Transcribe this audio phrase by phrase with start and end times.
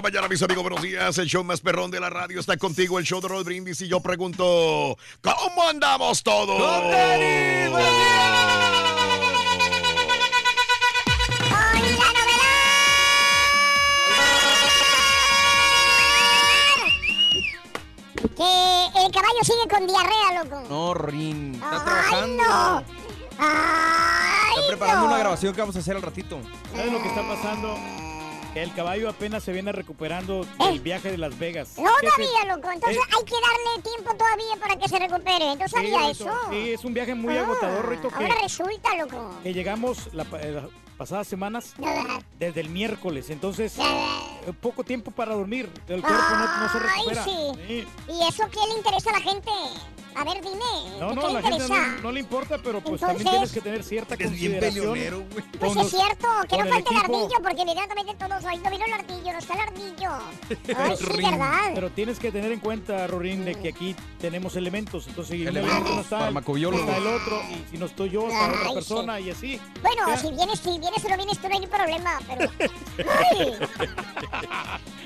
[0.00, 0.62] La mañana, mis amigos.
[0.62, 1.18] Buenos días.
[1.18, 2.98] El show más perrón de la radio está contigo.
[2.98, 3.80] El show de Roll Brindis.
[3.82, 6.58] Y yo pregunto: ¿Cómo andamos todos?
[18.36, 20.62] Que el caballo sigue con diarrea, loco.
[20.68, 22.44] No, Rin, está Ay, trabajando.
[22.44, 22.84] no.
[23.38, 25.06] Ay, Está preparando no.
[25.08, 26.38] una grabación que vamos a hacer al ratito.
[26.74, 27.78] ¿Sabes lo que está pasando?
[28.54, 31.74] El caballo apenas se viene recuperando del viaje de Las Vegas.
[31.78, 32.68] No sabía, loco.
[32.72, 33.16] Entonces Eh.
[33.16, 35.56] hay que darle tiempo todavía para que se recupere.
[35.56, 36.30] ¿No sí, sabía eso?
[36.50, 39.30] Sí, es un viaje muy Ah, agotador, Rito, que, Ahora resulta, loco.
[39.42, 40.62] que llegamos la, eh,
[41.00, 41.72] pasadas semanas
[42.38, 43.30] desde el miércoles.
[43.30, 45.70] Entonces, eh, poco tiempo para dormir.
[45.88, 47.24] El cuerpo no, no se Ay, recupera.
[47.24, 47.86] sí.
[48.06, 49.50] ¿Y eso qué le interesa a la gente?
[50.12, 50.58] A ver, dime.
[50.98, 51.86] No, ¿qué no, le la gente interesa?
[51.86, 54.74] no, no le importa, pero pues Entonces- también tienes que tener cierta bien consideración.
[54.92, 55.44] peleonero, güey.
[55.58, 58.84] Pues es cierto, que no el falta el ardillo, porque inmediatamente todos ahí no vino
[58.86, 60.10] el ardillo, no está el ardillo.
[60.76, 61.70] Ay, sí, verdad.
[61.74, 65.06] Pero tienes que tener en cuenta, Rorín, de que aquí tenemos elementos.
[65.06, 66.86] Entonces, Elementos, elemento no está, farmacobiólogos.
[66.88, 67.40] está el otro.
[67.48, 69.60] Y si no estoy yo, está otra persona y así.
[69.80, 72.50] Bueno, si vienes, si vienes o no vienes tú no hay problema, pero...
[73.30, 73.52] Ay,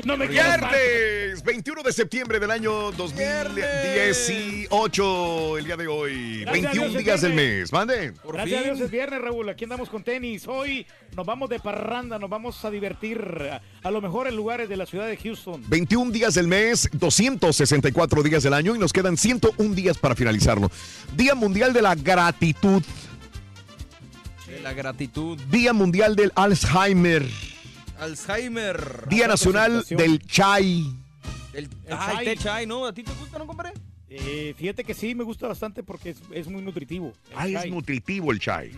[0.04, 0.26] No me.
[0.26, 6.40] Viernes 21 de septiembre del año 2018, el día de hoy.
[6.40, 7.72] Gracias a 21 Dios, es días del mes.
[7.72, 8.12] Mande.
[8.12, 8.64] Por Gracias a.
[8.64, 9.48] Dios es viernes, Raúl.
[9.48, 10.46] Aquí andamos con tenis.
[10.46, 10.86] Hoy
[11.16, 13.18] nos vamos de parranda, nos vamos a divertir
[13.50, 15.64] a, a lo mejor en lugares de la ciudad de Houston.
[15.68, 20.70] 21 días del mes, 264 días del año y nos quedan 101 días para finalizarlo.
[21.16, 22.82] Día Mundial de la Gratitud.
[24.54, 25.38] De La gratitud.
[25.50, 27.26] Día Mundial del Alzheimer.
[27.98, 29.08] Alzheimer.
[29.08, 30.84] Día Nacional del Chai.
[31.52, 32.26] El, El ah, chai.
[32.28, 32.84] el té chai, ¿no?
[32.86, 33.72] ¿A ti te gusta, no, compadre?
[34.08, 37.12] Eh, fíjate que sí, me gusta bastante porque es, es muy nutritivo.
[37.34, 38.72] Ah, es nutritivo el chai.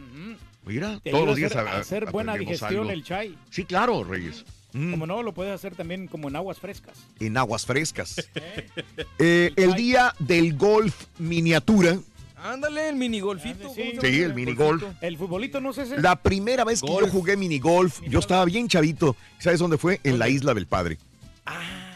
[0.65, 2.91] Mira, Te todos los días hacer, a- a hacer buena digestión algo.
[2.91, 3.37] el chai.
[3.51, 4.45] Sí, claro, Reyes.
[4.73, 6.99] Mm, Como no, lo puedes hacer también como en aguas frescas.
[7.21, 8.19] en aguas frescas.
[8.35, 8.67] ¿eh?
[9.19, 11.99] Eh, El día del golf miniatura.
[12.37, 13.69] Ándale, el minigolfito.
[13.69, 13.83] Ah, sí.
[13.91, 14.83] ¿cómo se Sí, el minigolf.
[15.01, 16.01] El futbolito no sé si...
[16.01, 19.17] La primera vez que yo jugué minigolf, yo estaba bien chavito.
[19.39, 20.01] ¿Sabes dónde fue?
[20.05, 20.99] En la isla del padre.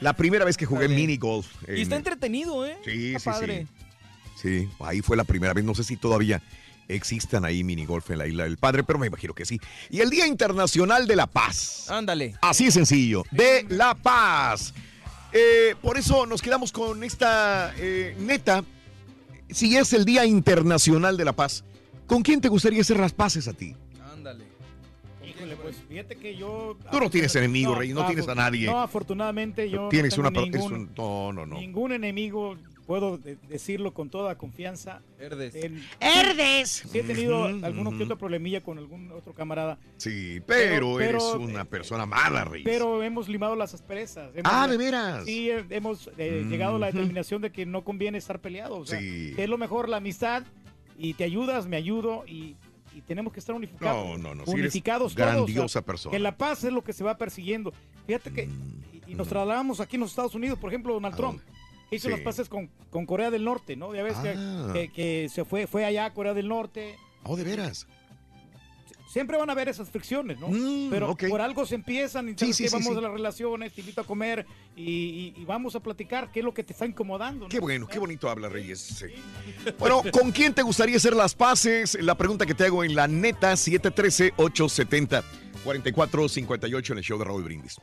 [0.00, 1.46] La primera vez que jugué minigolf.
[1.68, 2.78] Y en- está entretenido, ¿eh?
[2.84, 3.66] Sí, Está sí, padre.
[4.40, 5.64] Sí, ahí fue la primera vez.
[5.64, 6.40] No sé si todavía
[6.88, 9.60] existan ahí minigolf en la isla del padre, pero me imagino que sí.
[9.90, 11.90] Y el Día Internacional de la Paz.
[11.90, 12.34] Ándale.
[12.40, 14.72] Así de sencillo, de la paz.
[15.32, 18.64] Eh, por eso nos quedamos con esta eh, neta.
[19.52, 21.64] Si es el Día Internacional de la Paz,
[22.06, 23.74] ¿con quién te gustaría hacer las paces a ti?
[24.12, 24.44] Ándale.
[25.26, 26.76] Híjole, pues fíjate que yo...
[26.90, 28.66] Tú no tienes enemigos, Rey, no tienes a nadie.
[28.66, 30.30] No, afortunadamente yo Tienes no una...
[30.32, 31.58] tengo es ningún, un- no, no, no.
[31.60, 32.56] ningún enemigo.
[32.90, 35.00] Puedo de- decirlo con toda confianza.
[36.00, 36.84] ¡Herdes!
[36.90, 38.04] Sí he tenido Ujú, alguno que ujú.
[38.04, 42.64] otro problemilla con algún otro camarada, Sí, pero, Pero- pero- eres una persona mala, Reyes.
[42.64, 44.30] pero hemos limado las asperezas.
[44.34, 45.24] Hemos- ah, de veras.
[45.24, 48.78] Sí, eh, hemos eh, llegado a la determinación de que no conviene estar peleados.
[48.80, 49.34] O sea, Sí.
[49.36, 50.42] que es lo mejor la amistad
[50.98, 52.56] y te ayudas, me ayudo y,
[52.92, 54.04] y tenemos que estar unificados.
[54.04, 54.42] No, no, no.
[54.42, 56.10] eres unificados todos, o sea, grandiosa persona.
[56.12, 57.72] Que la paz es lo que se va persiguiendo.
[58.08, 61.14] Fíjate que, Mm, y, y nos trasladamos aquí en los Estados Unidos, por ejemplo, Donald
[61.14, 61.40] ¿A Trump.
[61.40, 61.59] dónde?
[61.90, 62.12] Hizo Sí.
[62.12, 63.94] las paces con, con Corea del Norte, ¿no?
[63.94, 64.70] Ya ves que- Ah.
[64.72, 66.96] que, que se fue, fue allá a Corea del Norte.
[67.24, 67.86] Oh, de veras.
[69.12, 70.46] Siempre van a haber esas fricciones, ¿no?
[70.46, 73.80] Mm, Pero por algo se empiezan y Sí, sí, que vamos a las relaciones, te
[73.80, 74.46] invito a comer
[74.76, 77.46] y, y- y vamos a platicar qué es lo que te está incomodando.
[77.46, 77.48] ¿no?
[77.48, 79.04] Qué bueno, qué bonito habla Reyes.
[79.80, 81.98] Bueno, ¿con quién te gustaría hacer las paces?
[82.00, 83.56] La pregunta que te hago en la neta
[85.64, 87.80] 713-870-4458 en el show de Raúl Brindis.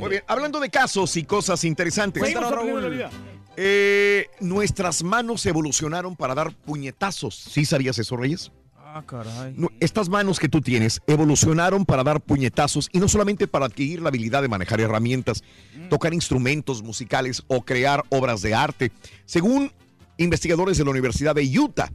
[0.00, 2.22] Muy bien, hablando de casos y cosas interesantes.
[3.58, 7.34] Eh, nuestras manos evolucionaron para dar puñetazos.
[7.34, 8.52] ¿Sí sabías eso, Reyes?
[8.76, 9.54] Ah, caray.
[9.56, 14.02] No, estas manos que tú tienes evolucionaron para dar puñetazos y no solamente para adquirir
[14.02, 15.42] la habilidad de manejar herramientas,
[15.88, 18.92] tocar instrumentos musicales o crear obras de arte.
[19.24, 19.72] Según
[20.18, 21.90] investigadores de la Universidad de Utah,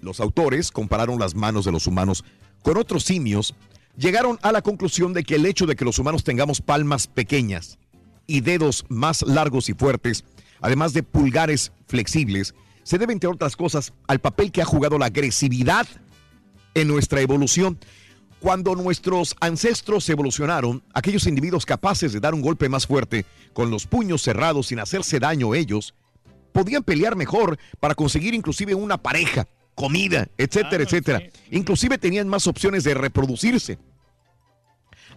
[0.00, 2.24] los autores compararon las manos de los humanos
[2.62, 3.54] con otros simios,
[3.96, 7.78] llegaron a la conclusión de que el hecho de que los humanos tengamos palmas pequeñas
[8.26, 10.24] y dedos más largos y fuertes,
[10.60, 15.06] además de pulgares flexibles, se debe, entre otras cosas, al papel que ha jugado la
[15.06, 15.86] agresividad
[16.74, 17.78] en nuestra evolución.
[18.40, 23.86] Cuando nuestros ancestros evolucionaron, aquellos individuos capaces de dar un golpe más fuerte, con los
[23.86, 25.94] puños cerrados sin hacerse daño ellos,
[26.52, 29.46] podían pelear mejor para conseguir inclusive una pareja,
[29.80, 31.18] comida, etcétera, Claro, etcétera.
[31.20, 31.56] sí.
[31.56, 33.78] Inclusive tenían más opciones de reproducirse.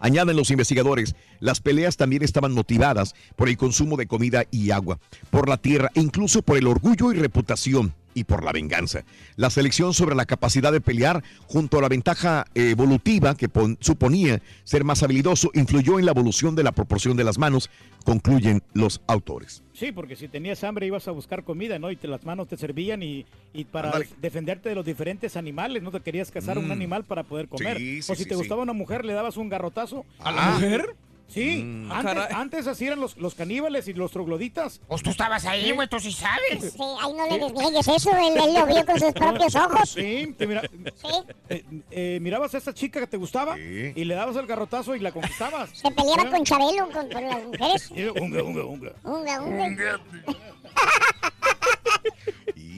[0.00, 4.98] Añaden los investigadores, las peleas también estaban motivadas por el consumo de comida y agua,
[5.30, 9.04] por la tierra e incluso por el orgullo y reputación y por la venganza.
[9.36, 14.40] La selección sobre la capacidad de pelear junto a la ventaja evolutiva que pon- suponía
[14.64, 17.70] ser más habilidoso influyó en la evolución de la proporción de las manos,
[18.04, 19.62] concluyen los autores.
[19.72, 21.90] Sí, porque si tenías hambre ibas a buscar comida, ¿no?
[21.90, 25.90] Y te, las manos te servían y, y para defenderte de los diferentes animales, ¿no?
[25.90, 26.72] Te querías cazar un Mm.
[26.72, 27.78] animal para poder comer.
[27.78, 30.04] Sí, sí, o si sí, te gustaba una mujer, le dabas un garrotazo.
[30.20, 30.94] ¿A la mujer?
[31.26, 31.90] Sí, Mm.
[31.90, 34.80] antes, antes así eran los, los caníbales y los trogloditas.
[34.86, 36.72] Pues tú estabas ahí, güey, tú sí sabes.
[36.74, 39.90] Sí, ahí no le desniegues eso, él, él lo vio con sus propios ojos.
[39.90, 41.08] Sí, te mira- Sí,
[41.48, 43.92] eh, eh, mirabas a esa chica que te gustaba Sí.
[43.96, 45.70] y le dabas el garrotazo y la conquistabas.
[45.70, 46.30] se peleaba ¿Eh?
[46.30, 47.90] con Chabelo, con, con las mujeres.
[47.96, 48.92] Y, unga, unga, unga.
[49.02, 50.00] Unga, unga.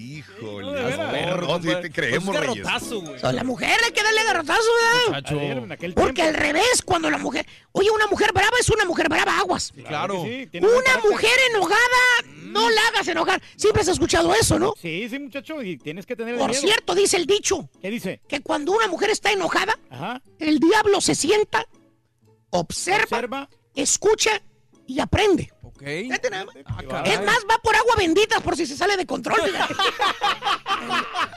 [0.07, 0.97] Híjole,
[1.41, 2.65] No, sí te creemos, Pues es Reyes.
[2.65, 3.27] garrotazo.
[3.27, 4.63] A la mujer hay que darle garrotazo,
[5.11, 5.93] ¿verdad?
[5.95, 7.45] Porque al revés, cuando la mujer...
[7.73, 9.73] Oye, una mujer brava es una mujer brava, aguas.
[9.87, 10.23] Claro.
[10.25, 11.79] sí, Una mujer enojada,
[12.37, 13.43] no la hagas enojar.
[13.57, 14.75] Siempre has escuchado eso, ¿no?
[14.81, 16.61] Sí, sí, muchacho, y tienes que tener Por miedo.
[16.63, 18.21] cierto, dice el dicho, ¿Qué dice?
[18.29, 20.23] que cuando una mujer está enojada, Ajá.
[20.39, 21.67] el diablo se sienta,
[22.51, 23.49] observa, Observa.
[23.75, 24.41] escucha
[24.87, 25.53] y aprende.
[25.77, 25.83] Ok.
[25.85, 26.55] Fíjate nada más.
[26.67, 29.41] Ah, Es más, va por agua bendita por si se sale de control.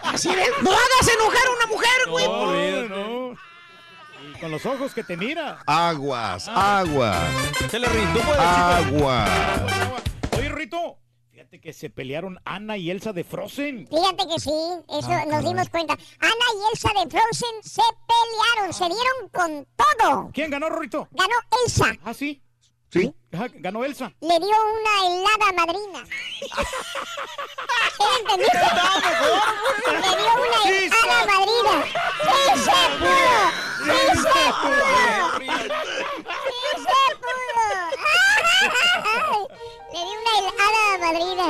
[0.03, 0.49] Así es.
[0.63, 2.27] No hagas enojar a una mujer, güey.
[2.27, 3.37] No, no.
[4.35, 5.59] Y con los ojos que te mira.
[5.65, 7.17] Aguas, aguas,
[7.69, 9.29] Se le rindó aguas.
[10.37, 10.97] Oye, Rito,
[11.31, 13.87] fíjate que se pelearon Ana y Elsa de Frozen.
[13.87, 14.51] Fíjate que sí,
[14.89, 15.93] eso nos dimos cuenta.
[15.93, 20.29] Ana y Elsa de Frozen se pelearon, se dieron con todo.
[20.33, 21.07] ¿Quién ganó, Rito?
[21.11, 21.33] Ganó
[21.65, 22.41] Elsa, Ah, sí.
[22.91, 23.13] Sí,
[23.59, 24.11] ganó Elsa.
[24.21, 26.03] le dio una helada madrina.
[27.95, 28.57] ¿Sí me entendiste?
[29.91, 31.73] Le dio una helada madrina.
[32.23, 33.37] ¡Sí se pudo!
[33.85, 34.93] ¡Sí se pudo!
[35.37, 35.47] ¡Sí
[36.75, 37.03] se
[39.05, 39.47] pudo!
[39.93, 41.47] Le dio una helada madrina.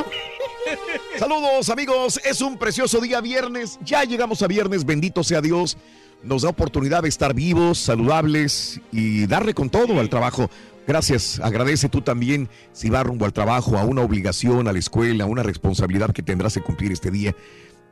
[1.17, 5.77] Saludos amigos, es un precioso día viernes, ya llegamos a viernes, bendito sea Dios,
[6.21, 10.49] nos da oportunidad de estar vivos, saludables y darle con todo al trabajo.
[10.89, 15.25] Gracias, agradece tú también si va rumbo al trabajo, a una obligación, a la escuela,
[15.25, 17.35] a una responsabilidad que tendrás que cumplir este día.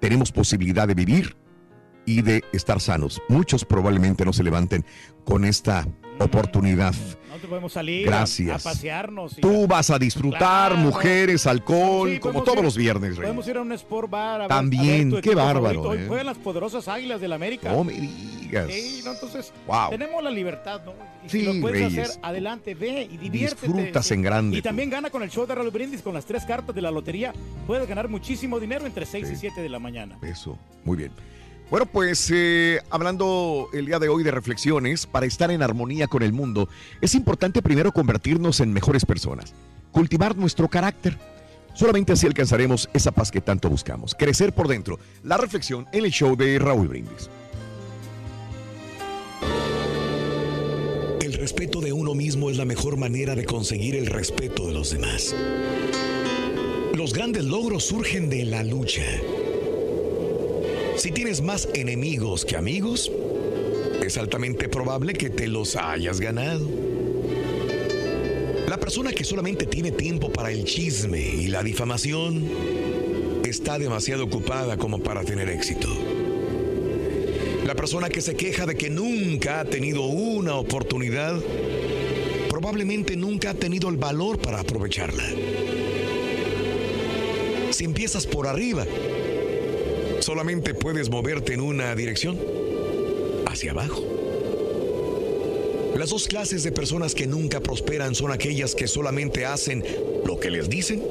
[0.02, 1.38] Tenemos posibilidad de vivir
[2.08, 3.22] y de estar sanos.
[3.30, 4.84] Muchos probablemente no se levanten
[5.26, 5.88] con esta
[6.18, 6.96] oportunidad.
[7.38, 8.66] Nosotros podemos salir a- Gracias.
[8.66, 9.38] A, pasearnos.
[9.38, 10.78] y- Tú vas a disfrutar, Claro.
[10.78, 13.26] mujeres, alcohol, Sí, como todos ir- los viernes, Rey.
[13.28, 15.90] Podemos ir a un sport bar a ver- También, a ver qué bárbaro, favorito.
[15.90, 16.06] Hoy eh.
[16.08, 17.72] Juegan las poderosas águilas del América.
[17.72, 18.68] No me digas.
[18.72, 19.90] Sí, no, entonces Wow.
[19.92, 20.94] tenemos la libertad, ¿no?
[21.26, 22.10] Y Sí, si lo puedes Reyes.
[22.10, 23.68] hacer, adelante, ve y diviértete.
[23.68, 24.14] Disfrutas Sí.
[24.16, 24.68] en grande, Y tú.
[24.70, 27.34] también gana con el show de Raúl Brindis con las tres cartas de la lotería.
[27.68, 30.18] Puedes ganar muchísimo dinero entre 6 y 7 de la mañana.
[30.24, 31.12] Eso, muy bien.
[31.70, 36.24] Bueno, pues eh, hablando el día de hoy de reflexiones, para estar en armonía con
[36.24, 36.70] el mundo,
[37.02, 39.54] es importante primero convertirnos en mejores personas,
[39.92, 41.18] cultivar nuestro carácter.
[41.74, 44.16] Solamente así alcanzaremos esa paz que tanto buscamos.
[44.16, 44.98] Crecer por dentro.
[45.24, 47.30] La reflexión en el show de Raúl Brindis.
[51.22, 54.92] El respeto de uno mismo es la mejor manera de conseguir el respeto de los
[54.92, 55.36] demás.
[56.96, 59.04] Los grandes logros surgen de la lucha.
[60.98, 63.12] Si tienes más enemigos que amigos,
[64.04, 66.68] es altamente probable que te los hayas ganado.
[68.68, 72.44] La persona que solamente tiene tiempo para el chisme y la difamación
[73.46, 75.88] está demasiado ocupada como para tener éxito.
[77.64, 81.40] La persona que se queja de que nunca ha tenido una oportunidad,
[82.50, 85.26] probablemente nunca ha tenido el valor para aprovecharla.
[87.70, 88.88] Si empiezas por arriba,
[90.28, 92.38] solamente puedes moverte en una dirección,
[93.46, 94.04] hacia abajo.
[95.96, 99.86] Las dos clases de personas que nunca prosperan son aquellas que solamente hacen
[100.26, 101.02] lo que les dicen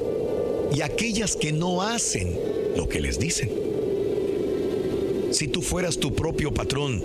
[0.71, 2.37] y aquellas que no hacen
[2.75, 3.49] lo que les dicen.
[5.31, 7.03] Si tú fueras tu propio patrón,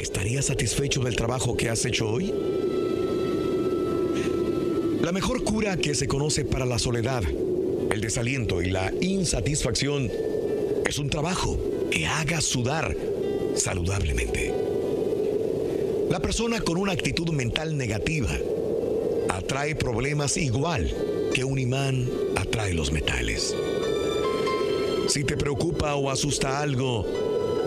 [0.00, 2.32] ¿estarías satisfecho del trabajo que has hecho hoy?
[5.02, 7.22] La mejor cura que se conoce para la soledad,
[7.90, 10.10] el desaliento y la insatisfacción
[10.88, 11.58] es un trabajo
[11.90, 12.96] que haga sudar
[13.56, 14.54] saludablemente.
[16.10, 18.30] La persona con una actitud mental negativa
[19.28, 20.92] atrae problemas igual
[21.34, 23.54] que un imán atrae los metales.
[25.08, 27.04] Si te preocupa o asusta algo,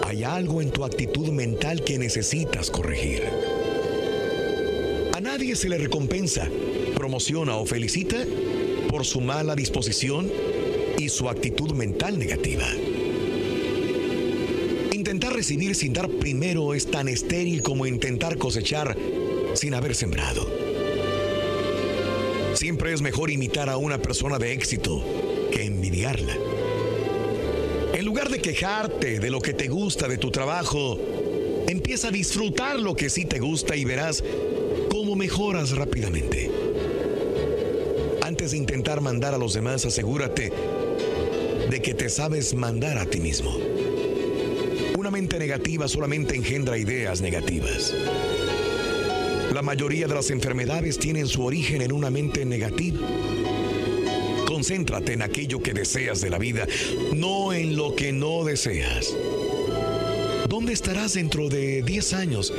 [0.03, 3.23] hay algo en tu actitud mental que necesitas corregir.
[5.13, 6.47] A nadie se le recompensa,
[6.95, 8.17] promociona o felicita
[8.89, 10.31] por su mala disposición
[10.97, 12.65] y su actitud mental negativa.
[15.39, 18.97] Recibir sin dar primero es tan estéril como intentar cosechar
[19.53, 20.45] sin haber sembrado.
[22.55, 25.01] Siempre es mejor imitar a una persona de éxito
[25.49, 26.35] que envidiarla.
[27.93, 30.99] En lugar de quejarte de lo que te gusta de tu trabajo,
[31.69, 34.21] empieza a disfrutar lo que sí te gusta y verás
[34.91, 36.51] cómo mejoras rápidamente.
[38.23, 40.51] Antes de intentar mandar a los demás, asegúrate
[41.69, 43.68] de que te sabes mandar a ti mismo.
[45.39, 47.95] Negativa solamente engendra ideas negativas.
[49.53, 52.99] La mayoría de las enfermedades tienen su origen en una mente negativa.
[54.45, 56.67] Concéntrate en aquello que deseas de la vida,
[57.15, 59.15] no en lo que no deseas.
[60.49, 62.53] ¿Dónde estarás dentro de 10 años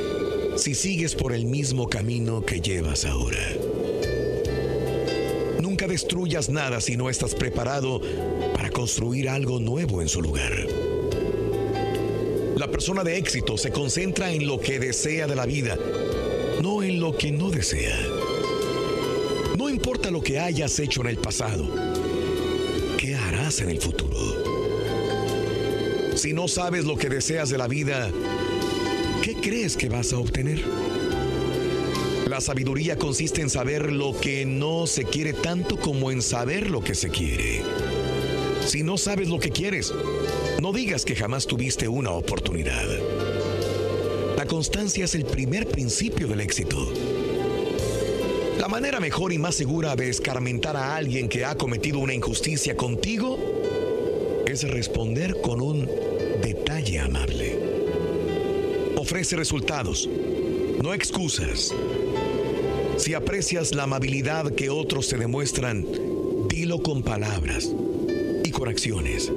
[0.55, 3.47] si sigues por el mismo camino que llevas ahora?
[5.61, 8.01] Nunca destruyas nada si no estás preparado
[8.55, 10.80] para construir algo nuevo en su lugar.
[12.61, 15.79] La persona de éxito se concentra en lo que desea de la vida,
[16.61, 17.97] no en lo que no desea.
[19.57, 21.67] No importa lo que hayas hecho en el pasado,
[22.99, 24.15] ¿qué harás en el futuro?
[26.15, 28.11] Si no sabes lo que deseas de la vida,
[29.23, 30.63] ¿qué crees que vas a obtener?
[32.27, 36.83] La sabiduría consiste en saber lo que no se quiere tanto como en saber lo
[36.83, 37.63] que se quiere.
[38.67, 39.91] Si no sabes lo que quieres,
[40.61, 42.87] no digas que jamás tuviste una oportunidad.
[44.37, 46.77] La constancia es el primer principio del éxito.
[48.59, 52.77] La manera mejor y más segura de escarmentar a alguien que ha cometido una injusticia
[52.77, 53.39] contigo
[54.45, 55.89] es responder con un
[56.43, 57.57] detalle amable.
[58.97, 60.07] Ofrece resultados,
[60.79, 61.73] no excusas.
[62.97, 65.87] Si aprecias la amabilidad que otros te demuestran,
[66.47, 67.73] dilo con palabras
[68.43, 69.31] y con acciones.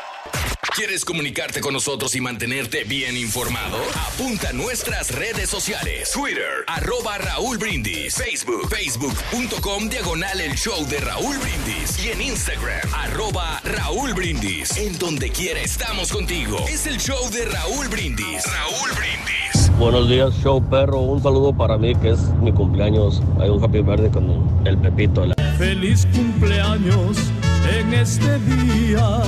[0.74, 3.78] ¿Quieres comunicarte con nosotros y mantenerte bien informado?
[4.12, 6.10] Apunta a nuestras redes sociales.
[6.12, 8.16] Twitter, arroba Raúl Brindis.
[8.16, 12.04] Facebook, facebook.com, diagonal el show de Raúl Brindis.
[12.04, 14.76] Y en Instagram, arroba Raúl Brindis.
[14.76, 16.66] En donde quiera estamos contigo.
[16.68, 18.44] Es el show de Raúl Brindis.
[18.44, 19.63] Raúl Brindis.
[19.78, 21.00] Buenos días, show perro.
[21.00, 23.22] Un saludo para mí, que es mi cumpleaños.
[23.40, 24.24] Hay un happy verde con
[24.64, 25.26] el Pepito.
[25.26, 27.30] La- Feliz cumpleaños
[27.78, 29.20] en este día.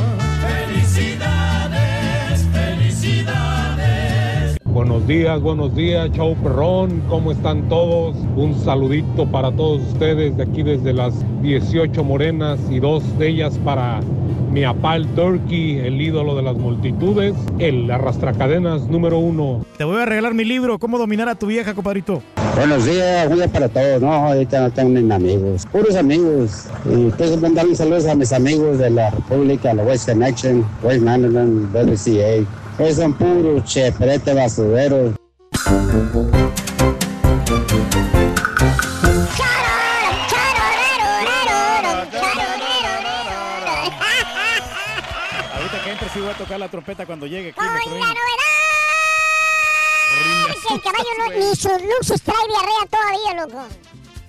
[0.66, 4.56] Felicidades, felicidades.
[4.64, 8.14] Buenos días, buenos días, chau perrón, ¿cómo están todos?
[8.36, 13.58] Un saludito para todos ustedes de aquí desde las 18 morenas y dos de ellas
[13.64, 14.00] para
[14.56, 19.66] mi apal Turkey, el ídolo de las multitudes, el arrastracadenas número uno.
[19.76, 22.22] Te voy a regalar mi libro, ¿Cómo dominar a tu vieja, compadrito?
[22.56, 24.00] Buenos días, un día para todos.
[24.00, 26.68] No, ahorita no tengo ni amigos, puros amigos.
[26.86, 30.64] Y tengo que mandar un saludo a mis amigos de la República, la West Connection,
[30.82, 32.46] West Manhattan, WCA.
[32.78, 35.16] Esos son puros cheperete basureros.
[46.16, 47.58] Sí voy a tocar la trompeta cuando llegue aquí.
[47.58, 48.14] ¡Con la novedad!
[50.66, 53.68] Que el caballo no, ni sus luxos trae diarrea todavía, loco.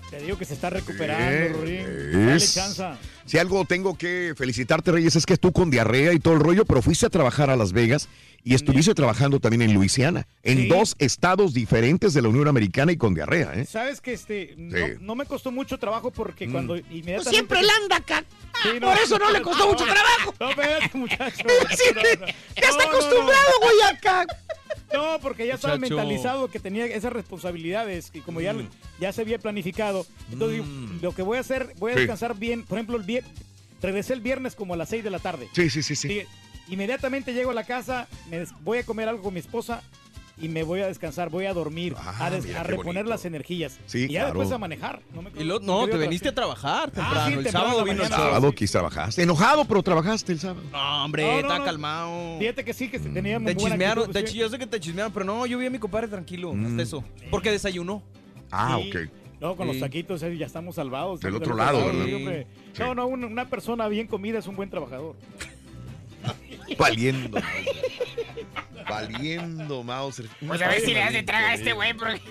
[0.09, 2.27] Te digo que se está recuperando, Rorín.
[2.27, 2.97] Dale chanza.
[3.27, 6.65] Si algo tengo que felicitarte, Reyes, es que tú con diarrea y todo el rollo,
[6.65, 8.07] pero fuiste a trabajar a Las Vegas
[8.43, 10.67] y estuviste trabajando también en Luisiana, en Sí.
[10.69, 13.65] dos estados diferentes de la Unión Americana y con diarrea, ¿eh?
[13.65, 14.93] Sabes que este no, Sí.
[15.01, 16.51] no me costó mucho trabajo porque Mm.
[16.53, 17.23] cuando inmediatamente.
[17.23, 18.23] Pues siempre él anda acá.
[18.63, 20.33] Sí, Por eso no le costó mucho trabajo.
[20.39, 21.43] No, espérate, muchacho.
[22.67, 22.83] No, no.
[22.83, 24.25] acostumbrado, güey, acá.
[24.93, 28.69] No, porque ya estaba mentalizado que tenía esas responsabilidades y como ya, Mm.
[28.99, 30.05] ya se había planificado.
[30.31, 30.63] Entonces,
[31.01, 31.99] lo que voy a hacer, voy a Sí.
[32.01, 32.63] descansar bien.
[32.63, 33.31] Por ejemplo, el viernes,
[33.81, 35.49] regresé el viernes como a las 6 de la tarde.
[35.53, 36.07] Sí, sí, sí, sí.
[36.07, 36.21] Sí,
[36.69, 39.81] Inmediatamente llego a la casa, me des- voy a comer algo con mi esposa
[40.39, 43.09] y me voy a descansar, voy a dormir, a, des- mira a reponer bonito.
[43.09, 43.79] las energías.
[43.87, 44.39] Sí, y ya claro.
[44.39, 45.01] después a manejar.
[45.13, 47.25] No, me Y lo- me no, quedé te veniste a trabajar Ah, temprano.
[47.27, 48.27] sí, el temprano sábado vino el sábado.
[48.29, 49.23] sábado aquí trabajaste.
[49.23, 50.61] Enojado, pero trabajaste el sábado.
[50.71, 51.65] No, hombre, No, no, está no.
[51.65, 52.39] calmado.
[52.39, 54.79] Fíjate que sí, que tenía muy Te buena chismearon, actitud, te yo sé que te
[54.79, 56.65] chismearon, pero no, yo vi a mi compadre tranquilo, Mm.
[56.67, 57.03] hasta eso.
[57.31, 58.03] Porque desayunó.
[58.51, 58.89] Ah, Sí.
[58.89, 59.09] ok.
[59.39, 61.19] No, con los taquitos eh, ya estamos salvados.
[61.19, 62.45] Del otro lado, ¿verdad?
[62.79, 65.15] No, no, una, una persona bien comida es un buen trabajador.
[66.77, 67.39] Valiendo.
[68.89, 70.27] Valiendo, Mauser.
[70.45, 72.21] Pues a ver si le das de traga a este güey, porque...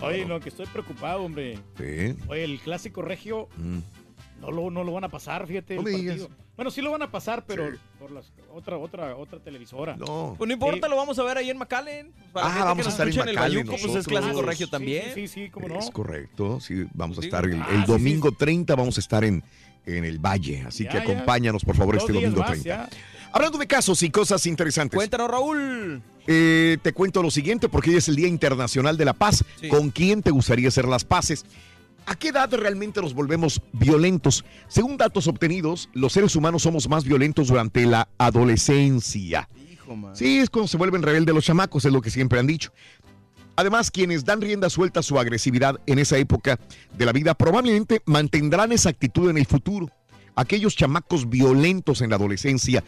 [0.00, 1.58] Oye, no, que estoy preocupado, hombre.
[1.78, 2.14] Sí.
[2.28, 3.78] Oye, el clásico regio Mm.
[4.40, 5.74] no lo, no lo van a pasar, fíjate.
[5.76, 6.14] No el me partido.
[6.14, 6.28] digas.
[6.56, 7.76] Bueno, sí lo van a pasar, pero Sí.
[7.98, 9.94] por las, otra, otra, otra televisora.
[9.96, 10.34] No.
[10.38, 12.12] Pues no importa, lo vamos a ver ahí en McAllen.
[12.32, 15.04] Para Ah, vamos a estar en McAllen pues es clásico regio Sí, también.
[15.14, 15.78] Sí, sí, sí, cómo no.
[15.78, 17.26] Es correcto, sí, vamos a Sí.
[17.28, 19.42] estar el, Ah, el domingo 30, vamos a estar en,
[19.84, 22.64] en el Valle, así Ya, que acompáñanos por favor este domingo más, 30.
[22.68, 22.88] ya.
[23.32, 26.02] Hablando de casos y cosas interesantes, Cuéntanos, Raúl.
[26.26, 29.44] eh, te cuento lo siguiente porque hoy es el Día Internacional de la Paz.
[29.60, 29.68] Sí.
[29.68, 31.44] ¿Con quién te gustaría hacer las paces?
[32.06, 34.44] ¿A qué edad realmente nos volvemos violentos?
[34.68, 39.48] Según datos obtenidos, los seres humanos somos más violentos durante la adolescencia.
[39.70, 40.14] Hijo, man.
[40.16, 42.72] Sí, es cuando se vuelven rebeldes los chamacos, es lo que siempre han dicho.
[43.56, 46.58] Además, quienes dan rienda suelta a su agresividad en esa época
[46.96, 49.90] de la vida probablemente mantendrán esa actitud en el futuro.
[50.36, 52.84] Aquellos chamacos violentos en la adolescencia,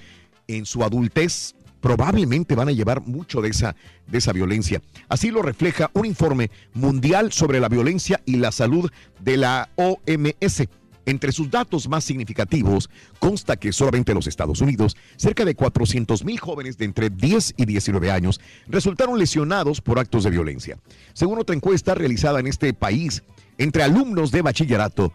[0.48, 4.82] en su adultez, probablemente van a llevar mucho de esa, de esa violencia.
[5.08, 10.68] Así lo refleja un informe mundial sobre la violencia y la salud de la OMS.
[11.06, 16.22] Entre sus datos más significativos consta que solamente en los Estados Unidos, cerca de 400
[16.22, 20.78] mil jóvenes de entre 10 y 19 años resultaron lesionados por actos de violencia.
[21.14, 23.22] Según otra encuesta realizada en este país,
[23.56, 25.14] entre alumnos de bachillerato,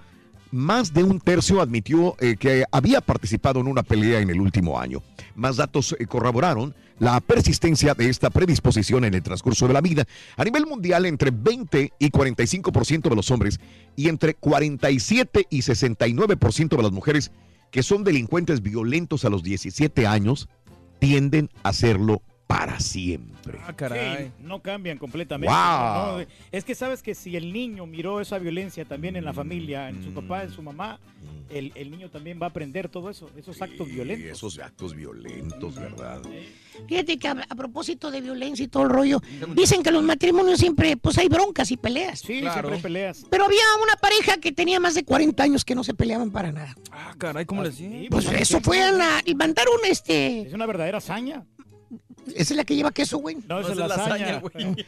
[0.50, 4.80] más de un tercio admitió eh, que había participado en una pelea en el último
[4.80, 5.04] año.
[5.36, 10.06] Más datos eh, corroboraron la persistencia de esta predisposición en el transcurso de la vida.
[10.38, 13.60] A nivel mundial, entre 20 y 45% de los hombres
[13.96, 17.32] y entre 47 y 69% de las mujeres
[17.72, 20.48] que son delincuentes violentos a los 17 años
[21.00, 22.22] tienden a hacerlo
[22.57, 23.57] para siempre.
[23.65, 24.25] Ah, caray.
[24.27, 25.51] Sí, no cambian completamente.
[25.53, 26.19] Wow.
[26.19, 29.89] No, es que sabes que si el niño miró esa violencia también en la familia,
[29.89, 30.99] en su papá, en su mamá,
[31.49, 34.31] el, el niño también va a aprender todo eso, esos actos Y violentos.
[34.37, 36.21] esos actos violentos, ¿verdad?
[36.87, 39.19] Fíjate que a, a propósito de violencia y todo el rollo,
[39.55, 42.19] dicen que los matrimonios siempre pues hay broncas y peleas.
[42.19, 42.53] Sí, Claro.
[42.53, 43.25] siempre hay peleas.
[43.29, 46.51] Pero había una pareja que tenía más de 40 años que no se peleaban para
[46.51, 46.75] nada.
[46.91, 48.07] Ah, caray, ¿cómo le decía?
[48.09, 49.21] Pues pues, eso fue a la...
[49.25, 50.41] y mandaron este...
[50.41, 51.45] Es una verdadera hazaña.
[52.27, 53.38] Esa es la que lleva queso, güey.
[53.47, 54.25] No, esa es la es la hazaña.
[54.38, 54.86] hazaña, güey.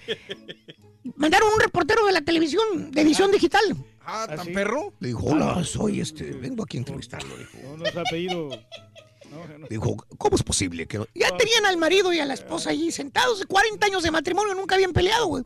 [1.17, 3.62] Mandaron un reportero de la televisión, de edición digital.
[4.06, 4.52] Ah, ¿tan ¿Ah, sí?
[4.52, 4.93] perro?
[5.00, 7.36] Le dijo, hola, soy este, vengo aquí a entrevistarlo.
[7.38, 7.52] dijo.
[7.63, 8.50] No, no es apellido.
[9.69, 11.08] Dijo, ¿cómo es posible que no?
[11.13, 14.76] Ya tenían al marido y a la esposa ahí sentados, 40 años de matrimonio, nunca
[14.76, 15.43] habían peleado, güey.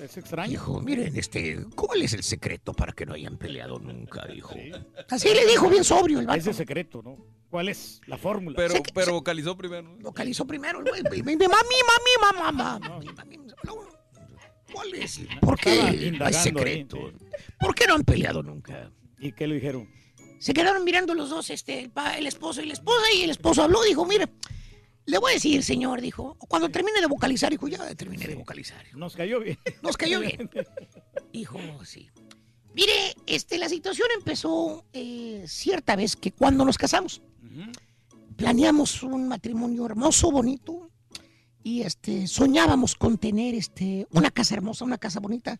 [0.00, 0.50] Es extraño.
[0.50, 4.26] Dijo, miren, este, ¿cuál es el secreto para que no hayan peleado nunca?
[4.26, 4.54] Dijo.
[5.08, 6.40] Así le dijo bien sobrio el vato.
[6.40, 7.16] Ese secreto, ¿no?
[7.48, 8.56] ¿Cuál es la fórmula?
[8.56, 9.82] Pero, pero vocalizó primero.
[9.82, 9.96] ¿no?
[9.98, 11.02] Vocalizó primero el güey.
[11.04, 13.38] Mi, mi, mi, mami, mami, mamá, mami, mami.
[14.72, 15.20] ¿Cuál es?
[15.40, 17.12] ¿Por qué no hay secreto?
[17.60, 18.90] ¿Por qué no han peleado nunca?
[19.20, 19.88] ¿Y qué le dijeron?
[20.40, 23.82] Se quedaron mirando los dos, este, el esposo y la esposa, y el esposo habló,
[23.84, 24.26] dijo, mire,
[25.06, 28.84] le voy a decir, señor, dijo, cuando termine de vocalizar, dijo, ya terminé de vocalizar.
[28.94, 29.58] Nos cayó bien.
[29.82, 30.50] Nos cayó bien.
[31.32, 32.08] Dijo, sí.
[32.74, 37.22] Mire, este, la situación empezó eh, cierta vez que cuando nos casamos,
[38.36, 40.90] planeamos un matrimonio hermoso, bonito,
[41.62, 45.58] y este, soñábamos con tener este, una casa hermosa, una casa bonita.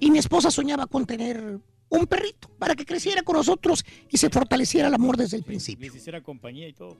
[0.00, 4.28] Y mi esposa soñaba con tener un perrito para que creciera con nosotros y se
[4.30, 5.86] fortaleciera el amor desde el principio.
[5.86, 6.98] Les hiciera compañía y todo.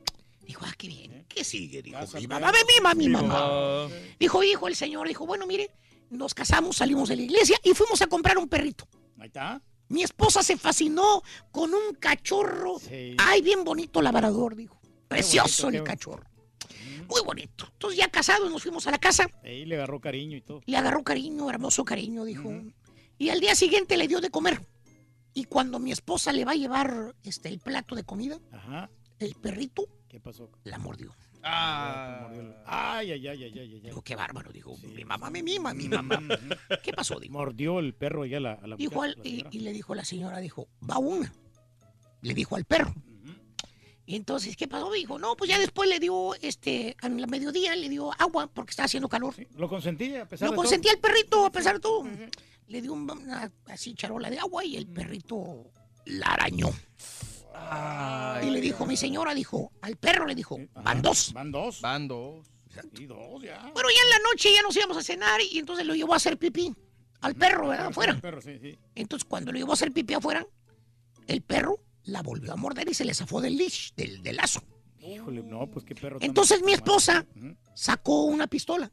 [0.49, 1.27] Dijo, ah, qué bien.
[1.29, 1.83] ¿Qué sigue?
[1.83, 3.87] Dijo, mi mamá, mi mima, mi mamá.
[4.19, 5.71] Dijo, hijo, el señor dijo, bueno, mire,
[6.09, 8.89] nos casamos, salimos de la iglesia y fuimos a comprar un perrito.
[9.19, 9.61] Ahí está.
[9.89, 12.77] Mi esposa se fascinó con un cachorro.
[13.19, 14.81] Ay, bien bonito labrador, dijo.
[15.07, 16.25] Precioso bonito, el cachorro.
[17.09, 17.69] Muy bonito.
[17.71, 19.29] Entonces ya casados nos fuimos a la casa.
[19.45, 20.63] Ahí le agarró cariño y todo.
[20.65, 22.51] Le agarró cariño, hermoso cariño, dijo.
[23.19, 24.63] Y al día siguiente le dio de comer.
[25.35, 28.91] Y cuando mi esposa le va a llevar este, el plato de comida, Ajá.
[29.19, 29.87] el perrito
[30.19, 30.51] ¿Qué pasó?
[30.65, 31.15] la mordió.
[31.45, 32.29] Ah.
[32.67, 33.81] Ay, ay, ay, ay, ay, ay.
[33.81, 36.19] Dijo, qué bárbaro, dijo, mi mamá me mima, mi mamá.
[36.83, 37.21] ¿Qué pasó?
[37.21, 37.33] Dijo.
[37.33, 39.95] Mordió el perro ya a la, a la Dijo muchacha, al- la y, le dijo
[39.95, 41.33] la señora, dijo, va una.
[42.23, 42.93] Le dijo al perro.
[44.07, 44.91] Y entonces, ¿qué pasó?
[44.91, 48.71] Dijo, no, pues ya después le dio, este, a la mediodía le dio agua porque
[48.71, 49.35] estaba haciendo calor.
[49.57, 50.63] Lo consentía, a pesar Lo de todo.
[50.65, 52.05] consentía el perrito a pesar de todo.
[52.67, 55.71] Le dio un- una así charola de agua y el perrito
[56.07, 56.71] la arañó.
[58.43, 61.33] Y le dijo, mi señora, dijo, al perro le dijo, van dos.
[61.33, 61.81] Van dos.
[61.81, 62.47] Van dos.
[62.99, 63.71] Y dos, ya.
[63.73, 66.17] Bueno, ya en la noche ya nos íbamos a cenar y entonces lo llevó a
[66.17, 66.73] hacer pipí
[67.21, 67.87] al perro, ¿verdad?
[67.87, 68.13] Afuera.
[68.13, 68.79] El perro, sí, sí.
[68.95, 70.47] Entonces, cuando lo llevó a hacer pipí afuera,
[71.27, 74.63] el perro la volvió a morder y se le zafó del leash, del, del lazo.
[75.01, 76.19] Híjole, no, pues qué perro.
[76.21, 77.27] Entonces mi esposa
[77.75, 78.91] sacó una pistola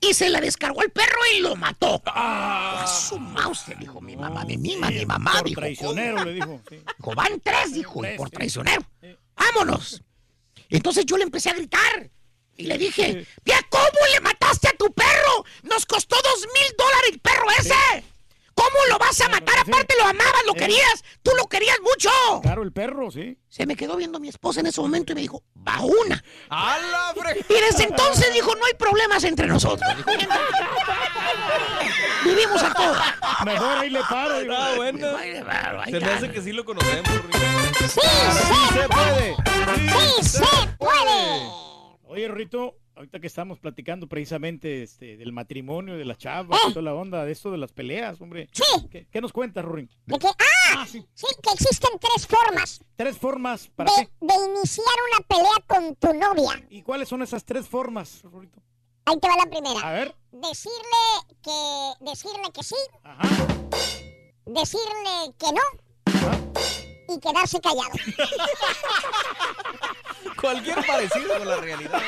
[0.00, 2.02] y se la descargó al perro y lo mató.
[2.06, 5.60] A su mouse, dijo mi mamá, mi mima, mi mamá, Por dijo.
[5.60, 6.24] traicionero, ¿cómo?
[6.26, 6.60] le dijo.
[6.68, 6.82] sí.
[6.98, 8.34] Dijo, van tres, dijo, y por sí.
[8.36, 8.82] traicionero.
[9.36, 10.02] ¡Vámonos!
[10.70, 12.10] Entonces yo le empecé a gritar
[12.56, 15.44] y le dije, ¡Vea cómo le mataste a tu perro!
[15.62, 18.04] ¡Nos costó dos mil dólares el perro ese!
[18.60, 19.58] ¿Cómo lo vas a matar?
[19.58, 21.02] Aparte lo amabas, lo querías.
[21.22, 22.10] Tú lo querías mucho.
[22.42, 23.38] Claro, el perro, sí.
[23.48, 26.22] Se me quedó viendo mi esposa en ese momento y me dijo, va una.
[26.50, 29.88] ¡A la fre- Y desde entonces dijo, no hay problemas entre nosotros.
[32.24, 32.94] Vivimos a todo.
[33.44, 34.34] Mejor ahí le paro.
[34.54, 35.16] Ah, bueno.
[35.16, 37.38] Ahí Se me hace que sí lo conocemos, Rito.
[37.88, 38.00] ¡Sí
[38.74, 39.36] se puede!
[40.20, 41.48] ¡Sí se puede!
[42.06, 46.82] Oye, Rito, ahorita que estamos platicando precisamente este, del matrimonio, de las chavas, y toda
[46.82, 48.48] la onda, de esto de las peleas, hombre.
[48.52, 48.62] Sí.
[48.90, 49.88] ¿Qué, qué nos cuentas, Rurín?
[50.06, 51.04] De que, ah, sí.
[51.42, 54.12] que existen tres formas Tres formas para de, qué.
[54.26, 56.66] de iniciar una pelea con tu novia.
[56.68, 58.60] ¿Y cuáles son esas tres formas, Rurito?
[59.06, 59.80] Ahí te va la primera.
[59.80, 60.14] A ver.
[60.30, 63.28] Decirle que, decirle que sí, Ajá.
[64.44, 66.49] decirle que no
[67.10, 67.90] y quedarse callado.
[70.40, 72.00] Cualquier parecido con la realidad.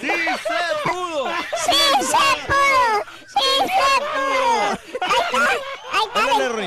[0.00, 1.28] ¡Sí se pudo!
[1.64, 3.02] ¡Sí se pudo!
[3.26, 4.78] ¡Sí se pudo!
[5.02, 5.40] Ahí está,
[5.92, 6.20] ahí está.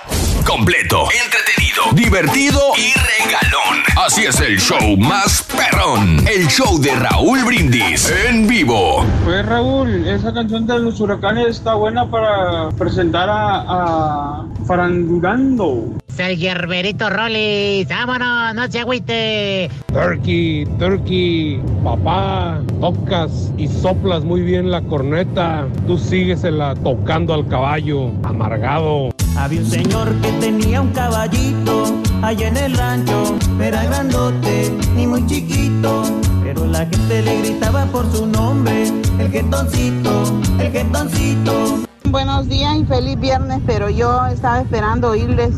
[0.45, 3.84] Completo, entretenido, divertido y regalón.
[3.97, 6.25] Así es el show más perrón.
[6.27, 9.03] El show de Raúl Brindis en vivo.
[9.25, 15.97] Pues Raúl, esa canción de los huracanes está buena para presentar a, a Farandurando.
[16.15, 19.69] Sergio Herberito Rollis, vámonos, no se agüite.
[19.91, 25.67] Turkey, Turkey, papá, tocas y soplas muy bien la corneta.
[25.86, 29.10] Tú síguesela tocando al caballo, amargado.
[29.36, 35.25] Había un señor que tenía un caballito allá en el rancho, era grandote ni muy
[35.28, 36.04] chiquito,
[36.45, 38.88] pero la gente le gritaba por su nombre,
[39.19, 41.80] el jetoncito, el jetoncito.
[42.06, 45.56] Buenos días y feliz viernes, pero yo estaba esperando oírles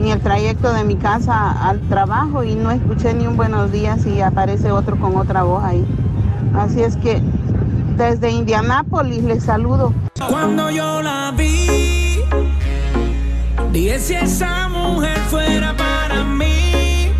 [0.00, 4.06] en el trayecto de mi casa al trabajo y no escuché ni un buenos días
[4.06, 5.84] y aparece otro con otra voz ahí.
[6.54, 7.20] Así es que
[7.96, 9.92] desde Indianápolis les saludo.
[10.28, 12.20] Cuando yo la vi,
[13.72, 17.12] dije esa mujer fuera para mí.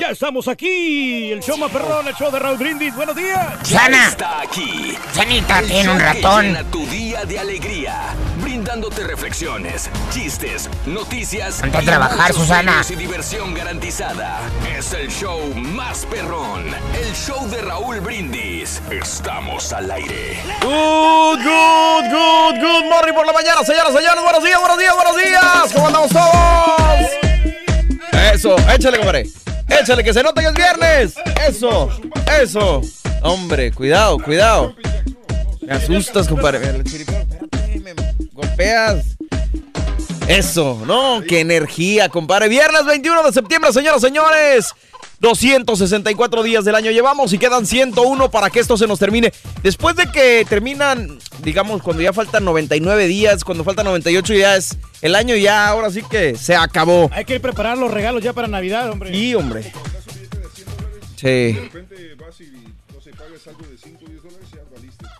[0.00, 2.94] Ya estamos aquí, el show más perrón, el show de Raúl Brindis.
[2.96, 3.62] Buenos días.
[3.64, 4.96] Ya está aquí.
[5.12, 6.46] Sanita tiene un que ratón.
[6.46, 7.96] llena tu día de alegría,
[8.40, 12.80] brindándote reflexiones, chistes, noticias Ponte a trabajar, Susana.
[12.88, 14.38] y diversión garantizada.
[14.74, 16.64] Es el show más perrón,
[16.98, 18.80] el show de Raúl Brindis.
[18.90, 20.40] Estamos al aire.
[20.62, 24.22] Good, good, good, good morning por la mañana, señoras, señores.
[24.22, 25.72] Buenos días, buenos días, buenos días.
[25.74, 27.07] ¿Cómo andamos todos?
[28.32, 29.26] Eso, échale, compadre.
[29.68, 31.14] Échale, que se note que es viernes.
[31.46, 31.90] Eso,
[32.40, 32.82] eso.
[33.22, 34.74] Hombre, cuidado, cuidado.
[35.60, 36.60] Me asustas, compadre.
[38.32, 39.17] Golpeas.
[40.28, 42.48] Eso, no, qué energía, compadre.
[42.48, 44.74] Viernes 21 de septiembre, señoras, señores.
[45.20, 49.32] 264 días del año llevamos y quedan 101 para que esto se nos termine.
[49.62, 54.76] Después de que terminan, digamos, cuando ya faltan 99 días, cuando faltan 98 ya es
[55.00, 57.10] el año ya, ahora sí que se acabó.
[57.12, 59.10] Hay que preparar los regalos ya para Navidad, hombre.
[59.12, 59.72] Sí, hombre.
[61.16, 61.58] Sí,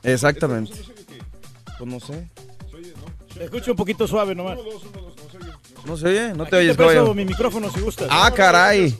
[0.04, 0.72] exactamente.
[1.78, 2.28] Pues no sé.
[3.38, 4.58] Te escucho un poquito suave nomás.
[5.86, 8.08] No se oye, no te Aquí oyes, te presto mi micrófono si gustas.
[8.10, 8.94] Ah, caray.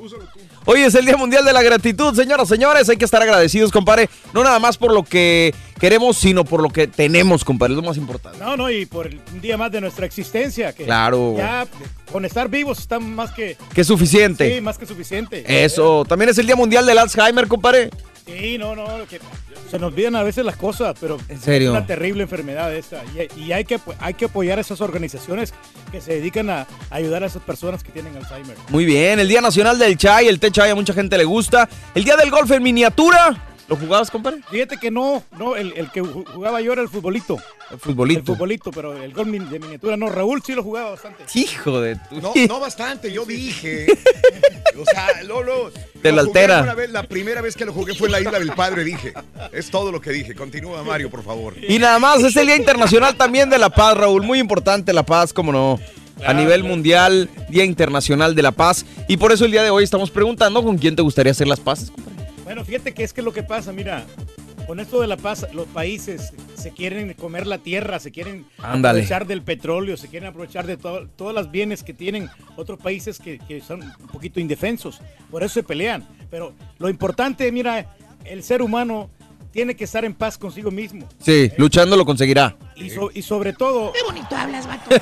[0.65, 2.89] Hoy es el Día Mundial de la Gratitud, señoras, señores.
[2.89, 4.09] Hay que estar agradecidos, compadre.
[4.33, 7.73] No nada más por lo que queremos, sino por lo que tenemos, compadre.
[7.75, 8.39] Es lo más importante.
[8.39, 10.73] No, no, y por el- un día más de nuestra existencia.
[10.73, 11.35] Que Claro.
[11.37, 11.67] Ya
[12.13, 13.57] con estar vivos está más que.
[13.75, 14.55] Que suficiente.
[14.55, 15.65] Sí, más que suficiente.
[15.65, 16.05] Eso.
[16.07, 17.91] También es el Día Mundial del Alzheimer, compadre.
[18.29, 19.21] Sí, no, no, que
[19.71, 21.71] se nos olvidan a veces las cosas, pero ¿En serio?
[21.71, 23.03] es una terrible enfermedad esta.
[23.15, 25.55] Y, y hay, que, hay que apoyar a esas organizaciones
[25.91, 28.57] que se dedican a ayudar a esas personas que tienen Alzheimer.
[28.69, 29.19] Muy bien.
[29.19, 30.29] El Día Nacional del Chai.
[30.29, 31.69] El té chai a mucha gente le gusta.
[31.95, 33.48] El Día del Golf en miniatura.
[33.69, 34.41] ¿Lo jugabas, compadre?
[34.51, 37.37] Fíjate que no, no, el, el que ju- jugaba yo era el futbolito.
[37.71, 38.21] El futbolito.
[38.21, 40.09] El futbolito, pero el gol de miniatura no.
[40.09, 41.25] Raúl sí lo jugaba bastante.
[41.35, 42.19] Hijo de tu...
[42.23, 43.87] No, no bastante, yo dije.
[44.81, 45.73] O sea, Lolo.
[46.03, 46.63] Te la altera.
[46.63, 49.13] Una vez, la primera vez que lo jugué fue en la Isla del Padre, dije.
[49.51, 50.37] Es todo lo que dije.
[50.37, 51.55] Continúa, Mario, por favor.
[51.69, 54.23] Y nada más, es el Día Internacional también de la Paz, Raúl.
[54.23, 55.81] Muy importante la paz, como no.
[56.25, 58.87] A nivel mundial, Día Internacional de la Paz.
[59.09, 61.59] Y por eso el día de hoy estamos preguntando con quién te gustaría hacer las
[61.59, 61.91] paces.
[62.49, 64.07] Bueno, fíjate que es que lo que pasa, mira,
[64.67, 68.47] con esto de la paz, los países se quieren comer la tierra, se quieren
[69.03, 73.19] aprovechar del petróleo, se quieren aprovechar de to- todos los bienes que tienen otros países
[73.19, 74.99] que, que son un poquito indefensos.
[75.31, 76.09] Por eso se pelean.
[76.31, 79.11] Pero lo importante, mira, el ser humano
[79.53, 81.09] tiene que estar en paz consigo mismo.
[81.21, 82.57] Sí, luchando lo conseguirá.
[82.77, 83.93] Y, so- y sobre todo...
[83.93, 84.91] Qué bonito hablas, vato.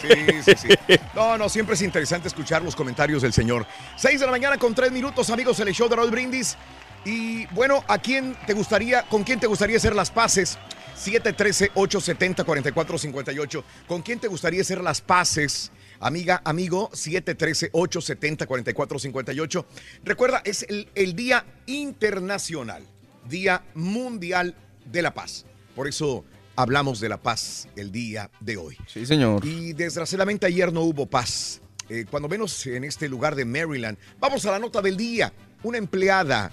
[0.00, 0.08] Sí,
[0.44, 0.68] sí, sí.
[1.14, 3.66] No, no, siempre es interesante escuchar los comentarios del señor.
[3.96, 6.56] 6 de la mañana con 3 minutos, amigos, en el show de Raúl Brindis.
[7.04, 10.58] Y bueno, ¿a quién te gustaría, con quién te gustaría hacer las paces?
[10.98, 13.62] 713-870-4458.
[13.86, 15.70] ¿Con quién te gustaría hacer las paces?
[16.00, 19.64] Amiga, amigo, 713-870-4458.
[20.04, 22.84] Recuerda, es el, el Día Internacional,
[23.28, 25.44] Día Mundial de la Paz.
[25.74, 26.24] Por eso
[26.56, 28.76] hablamos de la paz el día de hoy.
[28.88, 29.44] Sí, señor.
[29.44, 31.60] Y desgraciadamente ayer no hubo paz.
[31.88, 33.96] Eh, cuando menos en este lugar de Maryland.
[34.18, 35.32] Vamos a la nota del día.
[35.62, 36.52] Una empleada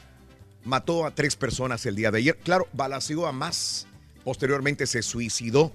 [0.64, 2.38] mató a tres personas el día de ayer.
[2.38, 3.88] Claro, balaceó a más.
[4.24, 5.74] Posteriormente se suicidó.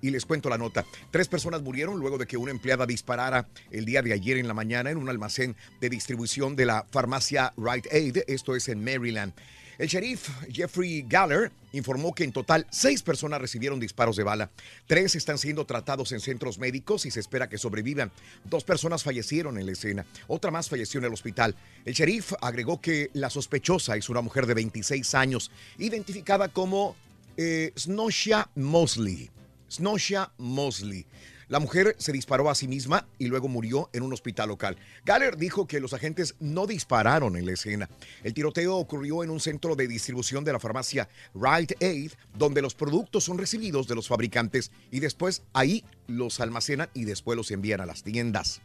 [0.00, 0.84] Y les cuento la nota.
[1.10, 4.54] Tres personas murieron luego de que una empleada disparara el día de ayer en la
[4.54, 8.18] mañana en un almacén de distribución de la farmacia Rite Aid.
[8.26, 9.32] Esto es en Maryland.
[9.78, 14.50] El sheriff Jeffrey Galler informó que en total seis personas recibieron disparos de bala.
[14.86, 18.12] Tres están siendo tratados en centros médicos y se espera que sobrevivan.
[18.44, 20.06] Dos personas fallecieron en la escena.
[20.26, 21.56] Otra más falleció en el hospital.
[21.84, 26.96] El sheriff agregó que la sospechosa es una mujer de 26 años, identificada como
[27.36, 29.30] eh, Snosha Mosley.
[29.70, 31.06] Snosha Mosley.
[31.52, 34.78] La mujer se disparó a sí misma y luego murió en un hospital local.
[35.04, 37.90] Galler dijo que los agentes no dispararon en la escena.
[38.22, 42.74] El tiroteo ocurrió en un centro de distribución de la farmacia Rite Aid, donde los
[42.74, 47.82] productos son recibidos de los fabricantes y después ahí los almacenan y después los envían
[47.82, 48.62] a las tiendas.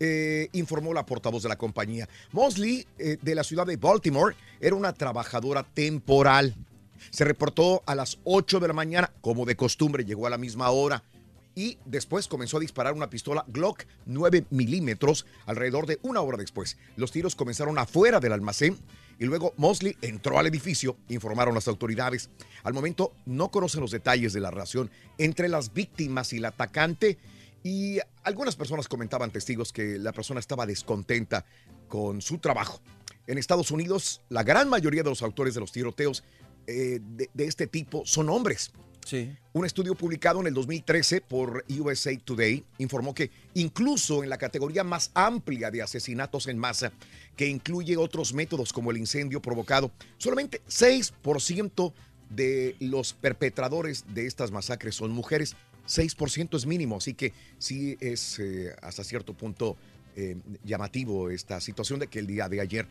[0.00, 2.08] Eh, informó la portavoz de la compañía.
[2.32, 6.56] Mosley, eh, de la ciudad de Baltimore, era una trabajadora temporal.
[7.10, 10.68] Se reportó a las 8 de la mañana, como de costumbre, llegó a la misma
[10.70, 11.04] hora
[11.54, 16.78] y después comenzó a disparar una pistola Glock 9 milímetros alrededor de una hora después.
[16.96, 18.78] Los tiros comenzaron afuera del almacén
[19.18, 22.30] y luego Mosley entró al edificio, informaron las autoridades.
[22.62, 27.18] Al momento no conocen los detalles de la relación entre las víctimas y el atacante
[27.62, 31.44] y algunas personas comentaban testigos que la persona estaba descontenta
[31.88, 32.80] con su trabajo.
[33.26, 36.24] En Estados Unidos, la gran mayoría de los autores de los tiroteos
[36.66, 38.72] eh, de, de este tipo son hombres.
[39.04, 39.36] Sí.
[39.52, 44.84] Un estudio publicado en el 2013 por USA Today informó que incluso en la categoría
[44.84, 46.92] más amplia de asesinatos en masa,
[47.36, 51.92] que incluye otros métodos como el incendio provocado, solamente 6%
[52.30, 55.56] de los perpetradores de estas masacres son mujeres.
[55.86, 59.76] 6% es mínimo, así que sí es eh, hasta cierto punto
[60.14, 62.86] eh, llamativo esta situación de que el día de ayer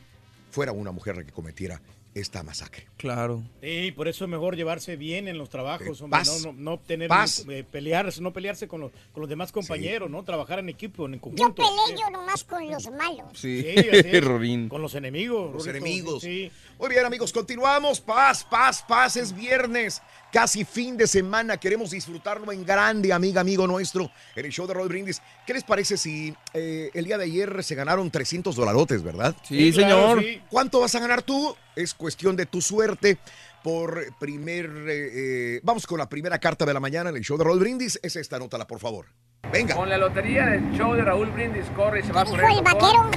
[0.51, 1.81] fuera una mujer la que cometiera
[2.13, 2.88] esta masacre.
[2.97, 3.41] Claro.
[3.62, 6.41] Sí, por eso es mejor llevarse bien en los trabajos, Eh, hombre, paz.
[6.45, 7.45] no, no, no tener Paz.
[7.50, 10.24] eh, pelearse, no pelearse con los, con los demás compañeros, ¿no?
[10.24, 11.63] Trabajar en equipo, en Yo conjunto.
[11.63, 13.28] peleo nomás con los malos.
[13.39, 14.19] Sí, Sí.
[14.21, 14.67] Rorín.
[14.69, 15.54] Con los enemigos.
[15.54, 16.21] Los enemigos.
[16.21, 16.52] Sí.
[16.80, 18.02] Muy bien, amigos, continuamos.
[18.02, 19.15] Paz, paz, paz.
[19.15, 20.02] Es viernes,
[20.34, 21.58] casi fin de semana.
[21.58, 25.21] Queremos disfrutarlo en grande, amiga, amigo nuestro, en el show de Roll Brindis.
[25.47, 29.36] ¿Qué les parece si eh, el día de ayer se ganaron 300 dolarotes, verdad?
[29.47, 30.24] Sí, Sí, claro, señor.
[30.24, 30.41] sí.
[30.50, 31.56] ¿Cuánto vas a ganar tú?
[31.75, 33.17] Es cuestión de tu suerte.
[33.63, 34.65] Por primer.
[34.88, 35.10] eh,
[35.57, 37.99] eh, vamos con la primera carta de la mañana en el show de Roll Brindis.
[38.01, 39.05] Es esta, anótala, por favor.
[39.51, 39.75] Venga.
[39.75, 42.45] Con la lotería del show de Raúl Brindis corre y se va a poner.
[42.51, 43.10] el vaquero.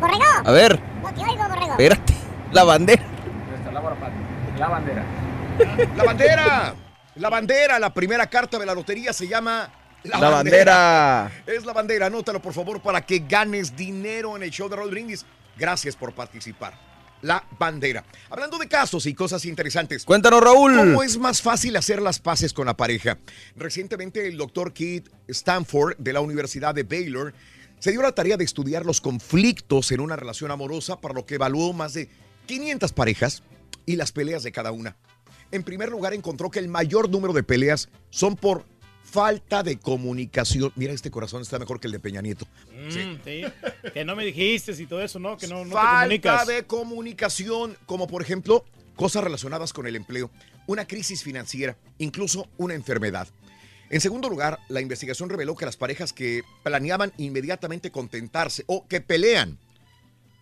[0.00, 0.24] Borrego.
[0.44, 1.70] A ver, No te oigo, borrego.
[1.72, 2.14] espérate.
[2.52, 3.02] La bandera.
[3.66, 3.80] La, la
[4.68, 5.04] bandera.
[5.96, 6.74] La bandera.
[7.16, 9.70] La bandera, la primera carta de la lotería se llama.
[10.04, 11.30] La bandera.
[11.46, 14.90] Es la bandera, anótalo por favor para que ganes dinero en el show de Roll
[14.90, 15.26] Brindis.
[15.60, 16.72] Gracias por participar.
[17.20, 18.02] La bandera.
[18.30, 20.06] Hablando de casos y cosas interesantes.
[20.06, 20.74] Cuéntanos, Raúl.
[20.74, 23.18] ¿Cómo es más fácil hacer las paces con la pareja?
[23.56, 27.34] Recientemente el doctor Keith Stanford de la Universidad de Baylor
[27.78, 31.34] se dio la tarea de estudiar los conflictos en una relación amorosa, para lo que
[31.34, 32.08] evaluó más de
[32.46, 33.42] 500 parejas
[33.84, 34.96] y las peleas de cada una.
[35.52, 38.64] En primer lugar, encontró que el mayor número de peleas son por
[39.10, 40.72] falta de comunicación.
[40.76, 42.46] Mira, este corazón está mejor que el de Peña Nieto.
[42.72, 42.90] Mm,
[43.24, 43.42] sí.
[43.92, 45.36] Que no me dijiste y todo eso, ¿no?
[45.36, 46.46] Que no, no te Falta comunicas.
[46.46, 48.64] de comunicación, como por ejemplo
[48.96, 50.30] cosas relacionadas con el empleo,
[50.66, 53.28] una crisis financiera, incluso una enfermedad.
[53.88, 59.00] En segundo lugar, la investigación reveló que las parejas que planeaban inmediatamente contentarse o que
[59.00, 59.58] pelean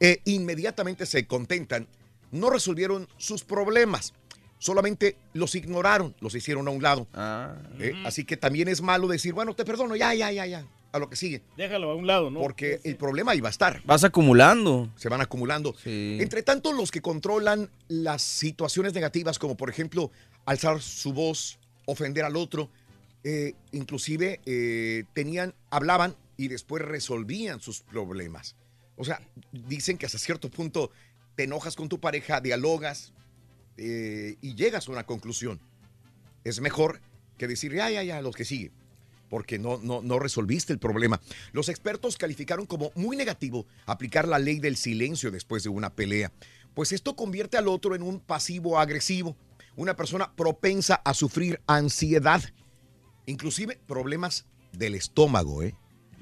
[0.01, 1.89] e inmediatamente se contentan,
[2.31, 4.13] no resolvieron sus problemas.
[4.59, 7.07] Solamente los ignoraron, los hicieron a un lado.
[7.79, 7.93] ¿eh?
[8.05, 11.09] Así que también es malo decir, bueno, te perdono, ya, ya, ya, ya, a lo
[11.09, 11.43] que sigue.
[11.57, 12.41] Déjalo a un lado, ¿no?
[12.41, 13.81] Porque el problema iba a estar.
[13.85, 14.91] Vas acumulando.
[14.97, 15.77] Se van acumulando.
[15.85, 20.11] Entre tanto, los que controlan las situaciones negativas, como por ejemplo
[20.45, 22.69] alzar su voz, ofender al otro,
[23.23, 28.57] eh, inclusive eh, tenían, hablaban y después resolvían sus problemas.
[28.97, 29.21] O sea,
[29.53, 30.91] dicen que hasta cierto punto
[31.37, 33.13] te enojas con tu pareja, dialogas
[33.79, 35.61] eh, y llegas a una conclusión.
[36.45, 37.01] Es mejor
[37.37, 38.73] que decir, ya, ya, ya, los que sigue
[39.29, 41.21] porque no, no, no resolviste el problema.
[41.53, 46.33] Los expertos calificaron como muy negativo aplicar la ley del silencio después de una pelea,
[46.75, 49.37] pues esto convierte al otro en un pasivo agresivo,
[49.77, 52.43] una persona propensa a sufrir ansiedad,
[53.27, 55.75] inclusive problemas del estómago, ¿eh?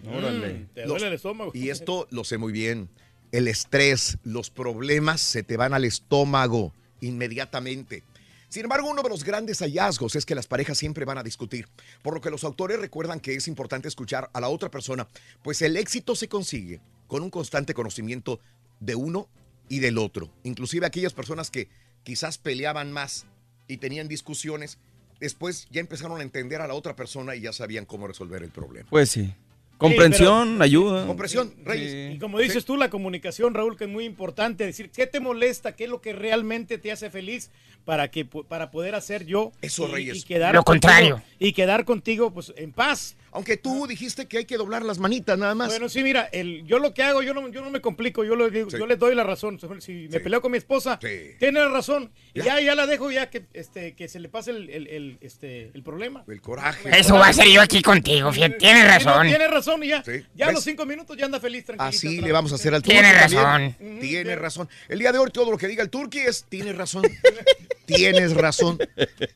[0.06, 0.68] Órale.
[0.74, 1.50] Te duele el estómago.
[1.54, 2.88] Y esto lo sé muy bien.
[3.32, 8.02] El estrés, los problemas se te van al estómago inmediatamente.
[8.48, 11.68] Sin embargo, uno de los grandes hallazgos es que las parejas siempre van a discutir,
[12.02, 15.08] por lo que los autores recuerdan que es importante escuchar a la otra persona,
[15.42, 18.40] pues el éxito se consigue con un constante conocimiento
[18.80, 19.28] de uno
[19.68, 20.30] y del otro.
[20.44, 21.68] Inclusive aquellas personas que
[22.04, 23.26] quizás peleaban más
[23.66, 24.78] y tenían discusiones,
[25.18, 28.50] después ya empezaron a entender a la otra persona y ya sabían cómo resolver el
[28.50, 28.88] problema.
[28.88, 29.34] Pues sí.
[29.78, 31.06] Comprensión, ayuda.
[31.06, 32.14] Comprensión, Reyes.
[32.14, 35.76] Y como dices tú, la comunicación, Raúl, que es muy importante, decir qué te molesta,
[35.76, 37.50] qué es lo que realmente te hace feliz
[37.84, 40.16] para que para poder hacer yo Eso, y, Reyes.
[40.18, 41.22] y quedar Lo contigo- contrario.
[41.38, 43.16] y quedar contigo pues en paz.
[43.36, 45.68] Aunque tú dijiste que hay que doblar las manitas nada más.
[45.68, 48.34] Bueno, sí, mira, el, yo lo que hago, yo no, yo no me complico, yo,
[48.34, 49.58] le digo- yo le doy la razón.
[49.80, 52.10] Si me peleo con mi esposa, tiene la razón.
[52.32, 55.18] Y ya, ya la dejo ya que, este, que se le pase el, el, el,
[55.20, 56.24] este, el problema.
[56.26, 56.98] El coraje.
[56.98, 59.26] Eso va a ser yo aquí contigo, tienes Sí, no, razón.
[59.28, 60.02] Tiene razón y ya.
[60.34, 61.88] Ya a los cinco minutos ya anda feliz, tranquilo.
[61.88, 62.98] Así le vamos a hacer al turqui.
[62.98, 63.42] Tiene también.
[63.42, 64.00] razón.
[64.00, 64.68] Tiene razón.
[64.88, 67.02] El día de hoy todo lo que diga el turqui es, tienes razón.
[67.86, 68.78] Tienes razón.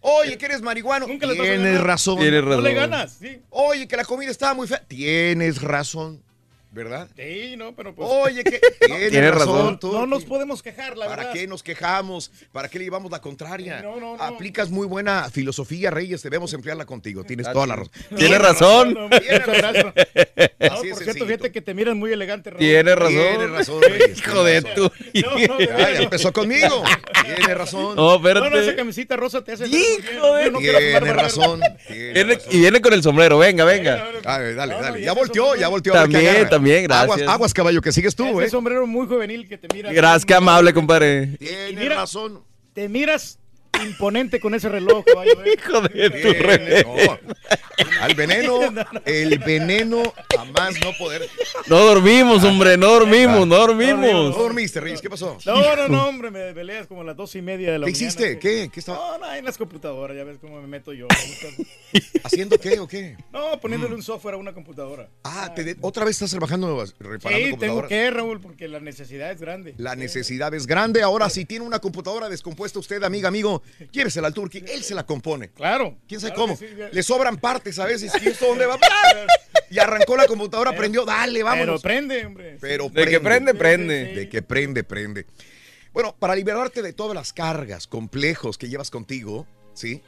[0.01, 1.07] Oye, que eres marihuano.
[1.07, 2.19] le vas a Tienes razón.
[2.19, 2.63] Tienes razón.
[2.63, 3.41] No le ganas, sí.
[3.51, 4.83] Oye, que la comida estaba muy fea.
[4.87, 6.23] Tienes razón.
[6.73, 7.09] ¿Verdad?
[7.17, 8.09] Sí, no, pero pues.
[8.09, 9.75] Oye, que tienes, Tienes razón.
[9.75, 9.93] razón.
[9.93, 11.33] No nos podemos quejar, la ¿Para verdad.
[11.33, 12.31] qué nos quejamos?
[12.53, 13.83] ¿Para qué le llevamos la contraria?
[13.83, 14.23] No, no, no.
[14.23, 16.23] Aplicas muy buena filosofía, Reyes.
[16.23, 17.25] Debemos emplearla contigo.
[17.25, 17.93] Tienes toda la razón.
[18.17, 18.95] Tienes razón.
[19.11, 19.87] Gracias.
[20.61, 21.27] No, Así es por cierto, sencillito.
[21.27, 22.59] fíjate que te miran muy elegante, Raúl.
[22.61, 23.13] Tienes razón.
[23.15, 24.19] Tienes razón, Reyes.
[24.19, 24.63] Hijo de
[25.13, 26.85] Tienes ya empezó conmigo.
[27.25, 27.97] Tienes razón.
[27.97, 28.77] No, No, no, esa espérate.
[28.77, 29.67] camisita rosa te hace.
[29.69, 31.61] Hijo de- Tienes razón.
[31.89, 32.51] tienes razón.
[32.51, 34.07] y viene con el sombrero, venga, venga.
[34.27, 35.01] A ver, dale, dale.
[35.01, 35.95] y Ya volteó, ya volteó.
[35.95, 36.51] También, agarra.
[36.61, 37.11] También, gracias.
[37.23, 38.51] Aguas, aguas, caballo, que sigues tú, Ese ¿eh?
[38.51, 39.93] sombrero muy juvenil que te mira.
[39.93, 41.37] Gracias, qué amable, compadre.
[41.39, 42.43] Tienes mira- razón.
[42.73, 43.40] Te miras
[43.85, 45.45] imponente con ese reloj, caballo.
[45.45, 45.55] ¿eh?
[45.57, 47.19] Hijo de tu no.
[48.03, 48.61] Al veneno,
[49.07, 50.03] el veneno
[50.37, 51.27] jamás no poder.
[51.67, 54.01] No dormimos, hombre, no dormimos, no dormimos.
[54.37, 55.39] No dormiste, Reyes, ¿qué pasó?
[55.47, 57.93] No, no, no, hombre, me peleas como a las dos y media de la ¿Qué
[57.93, 58.07] mañana.
[58.07, 58.39] hiciste?
[58.39, 58.69] ¿Qué?
[58.73, 61.07] ¿Qué estaba No, no, en las computadoras, ya ves cómo me meto yo.
[62.25, 63.17] haciendo qué o qué?
[63.33, 65.09] No, poniéndole un software a una computadora.
[65.25, 67.89] Ah, te de- otra vez estás trabajando reparando Sí, tengo computadoras.
[67.89, 69.75] que, Raúl, porque la necesidad es grande.
[69.79, 71.03] La necesidad es grande.
[71.03, 73.60] Ahora, si tiene una computadora descompuesta, usted, amiga, amigo,
[73.93, 74.65] llévesela al Turqui.
[74.67, 75.51] Él se la compone.
[75.51, 75.99] Claro.
[76.09, 76.57] ¿Quién sabe Claro cómo?
[76.57, 76.67] sí.
[76.93, 78.13] Le sobran partes a veces.
[78.23, 78.79] ¿Y esto dónde va?
[78.83, 79.27] ¡Ah!
[79.71, 81.05] Y arrancó la computadora, prendió.
[81.05, 81.81] Dale, vámonos.
[81.83, 82.59] Pero prende, hombre.
[82.61, 84.15] Pero De que prende, prende.
[84.15, 85.27] De que prende, prende.
[85.93, 90.03] Bueno, para liberarte de todas las cargas, complejos que llevas contigo, ¿sí?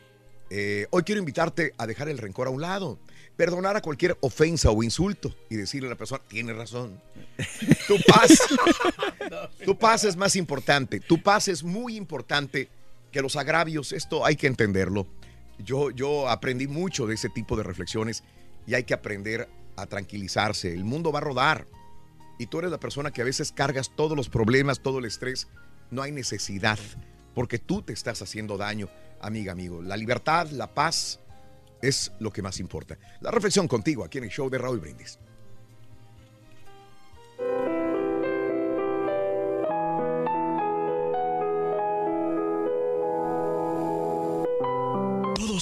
[0.50, 2.98] Eh, hoy quiero invitarte a dejar el rencor a un lado,
[3.36, 7.00] perdonar a cualquier ofensa o insulto y decirle a la persona, tienes razón.
[7.88, 8.38] Tu paz,
[9.64, 12.68] tu paz es más importante, tu paz es muy importante
[13.13, 15.07] que los agravios, esto hay que entenderlo.
[15.59, 18.25] Yo, yo aprendí mucho de ese tipo de reflexiones
[18.67, 20.73] y hay que aprender a tranquilizarse.
[20.73, 21.67] El mundo va a rodar
[22.39, 25.47] y tú eres la persona que a veces cargas todos los problemas, todo el estrés.
[25.91, 26.79] No hay necesidad
[27.35, 28.89] porque tú te estás haciendo daño,
[29.21, 29.83] amiga, amigo.
[29.83, 31.21] La libertad, la paz
[31.83, 32.99] es lo que más importa.
[33.21, 35.19] La reflexión contigo aquí en el show de Raúl Brindis.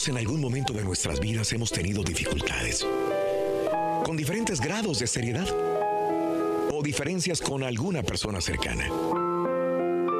[0.06, 2.86] En algún momento de nuestras vidas hemos tenido dificultades,
[4.02, 5.46] con diferentes grados de seriedad
[6.72, 8.90] o diferencias con alguna persona cercana,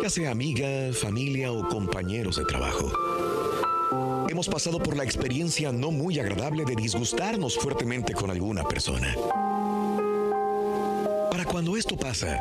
[0.02, 2.92] ya sea amiga, familia o compañeros de trabajo.
[4.28, 9.16] Hemos pasado por la experiencia no muy agradable de disgustarnos fuertemente con alguna persona.
[11.30, 12.38] Para cuando esto pasa,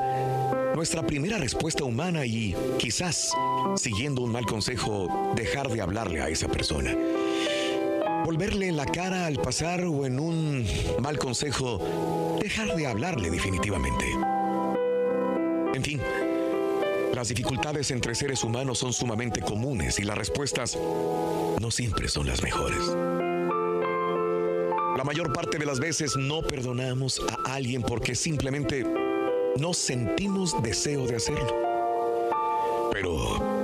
[0.76, 3.32] nuestra primera respuesta humana y quizás,
[3.78, 6.96] siguiendo un mal consejo, dejar de hablarle a esa persona.
[8.30, 10.64] Volverle la cara al pasar o en un
[11.00, 14.06] mal consejo, dejar de hablarle definitivamente.
[15.74, 16.00] En fin,
[17.16, 20.78] las dificultades entre seres humanos son sumamente comunes y las respuestas
[21.60, 22.96] no siempre son las mejores.
[24.96, 28.86] La mayor parte de las veces no perdonamos a alguien porque simplemente
[29.58, 31.58] no sentimos deseo de hacerlo.
[32.92, 33.59] Pero,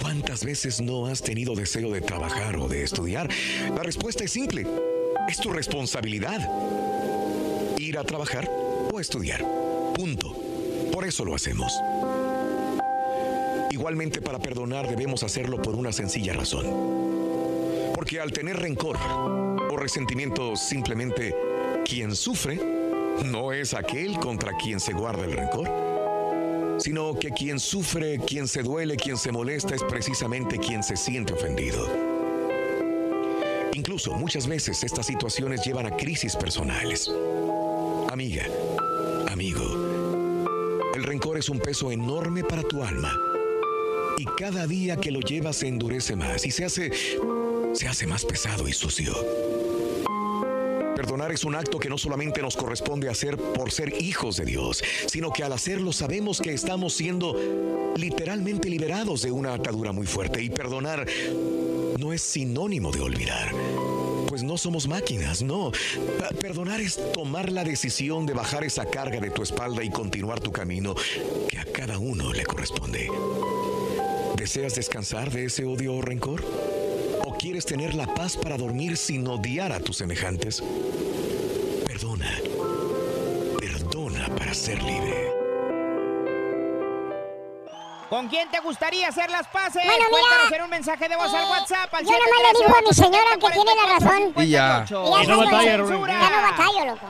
[0.00, 3.28] ¿cuántas veces no has tenido deseo de trabajar o de estudiar?
[3.74, 4.66] La respuesta es simple.
[5.28, 6.40] Es tu responsabilidad.
[7.78, 8.50] Ir a trabajar
[8.92, 9.44] o estudiar.
[9.94, 10.34] Punto.
[10.92, 11.72] Por eso lo hacemos.
[13.70, 16.66] Igualmente para perdonar debemos hacerlo por una sencilla razón.
[17.94, 18.98] Porque al tener rencor
[19.70, 21.34] o resentimiento simplemente
[21.84, 22.60] quien sufre
[23.24, 25.91] no es aquel contra quien se guarda el rencor,
[26.82, 31.32] sino que quien sufre, quien se duele, quien se molesta es precisamente quien se siente
[31.32, 31.88] ofendido.
[33.74, 37.08] Incluso muchas veces estas situaciones llevan a crisis personales.
[38.10, 38.44] Amiga,
[39.28, 39.62] amigo,
[40.96, 43.16] el rencor es un peso enorme para tu alma.
[44.18, 46.90] Y cada día que lo llevas se endurece más y se hace
[47.74, 49.14] se hace más pesado y sucio.
[51.02, 54.84] Perdonar es un acto que no solamente nos corresponde hacer por ser hijos de Dios,
[55.08, 60.40] sino que al hacerlo sabemos que estamos siendo literalmente liberados de una atadura muy fuerte.
[60.40, 61.04] Y perdonar
[61.98, 63.50] no es sinónimo de olvidar.
[64.28, 65.72] Pues no somos máquinas, no.
[66.40, 70.52] Perdonar es tomar la decisión de bajar esa carga de tu espalda y continuar tu
[70.52, 70.94] camino
[71.48, 73.10] que a cada uno le corresponde.
[74.36, 76.44] ¿Deseas descansar de ese odio o rencor?
[77.42, 80.62] ¿O quieres tener la paz para dormir sin odiar a tus semejantes?
[81.88, 82.30] Perdona.
[83.58, 85.32] Perdona para ser libre.
[88.08, 89.82] ¿Con quién te gustaría hacer las paces?
[89.84, 90.08] Bueno, mira.
[90.10, 92.94] Cuéntanos en un mensaje de voz al WhatsApp al Yo nomás le digo a mi
[92.94, 94.32] señora que tiene la razón.
[94.36, 94.84] Y ya.
[94.86, 95.76] Y ya Y no.
[95.78, 96.10] Rubén.
[96.12, 97.06] Ya no batallo, loco.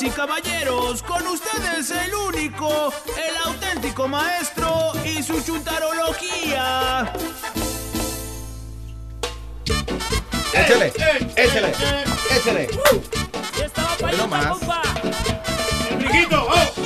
[0.00, 7.12] Damas y caballeros, con ustedes el único, el auténtico maestro y su chuntarología.
[10.54, 10.92] Échale,
[11.36, 11.72] échale,
[12.34, 12.68] échale.
[13.58, 14.58] Ya estaba Hoy no más.
[15.90, 16.80] Enriquito, oh.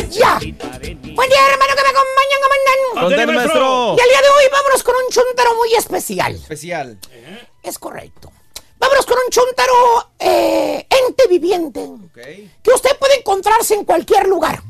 [0.00, 0.38] Molenda.
[0.38, 1.14] De ¡Ya, ya, ya, ya!
[1.14, 2.36] Buen día, hermano, que me acompaña
[3.00, 3.96] Conteste, maestro.
[3.96, 6.34] Y el día de hoy vámonos con un chuntaro muy especial.
[6.34, 6.98] Especial.
[7.62, 8.32] Es correcto.
[8.78, 11.88] Vámonos con un chuntaro eh, ente viviente
[12.62, 14.62] que usted puede encontrarse en cualquier lugar.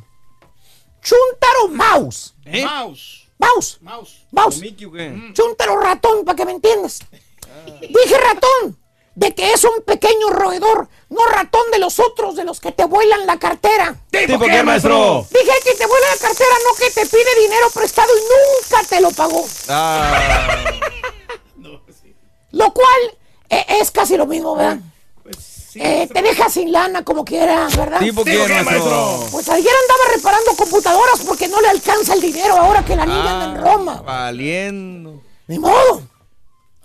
[1.03, 2.35] Chuntaro mouse.
[2.45, 3.29] Mouse.
[3.39, 3.79] Mouse.
[3.81, 4.27] Mouse.
[4.33, 4.59] Mouse.
[4.59, 5.33] Mickey, ¿o qué?
[5.33, 7.01] Chuntaro ratón, para que me entiendas.
[7.81, 8.79] Dije ratón,
[9.17, 12.85] de que es un pequeño roedor, no ratón de los otros, de los que te
[12.85, 13.97] vuelan la cartera.
[14.11, 15.27] ¿Tipo qué, maestro?
[15.31, 19.01] Dije que te vuela la cartera, no que te pide dinero prestado y nunca te
[19.01, 19.45] lo pagó.
[19.69, 20.65] Ah,
[22.53, 23.17] Lo cual
[23.51, 24.79] eh, es casi lo mismo, ¿verdad?
[25.75, 28.01] Eh, te deja sin lana como quiera, ¿verdad?
[28.01, 29.27] ¿Tipo qué, maestro?
[29.31, 33.43] Pues ayer andaba reparando computadoras porque no le alcanza el dinero ahora que la niña
[33.43, 34.03] anda en Roma.
[34.03, 35.23] Valiendo.
[35.47, 36.03] Ni modo.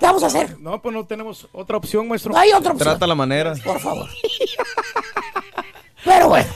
[0.01, 0.59] ¿Qué vamos a hacer?
[0.59, 2.33] No, pues no tenemos otra opción, maestro.
[2.33, 2.89] No hay otra opción.
[2.89, 3.53] Trata la manera.
[3.63, 4.09] Por favor.
[6.03, 6.49] Pero bueno.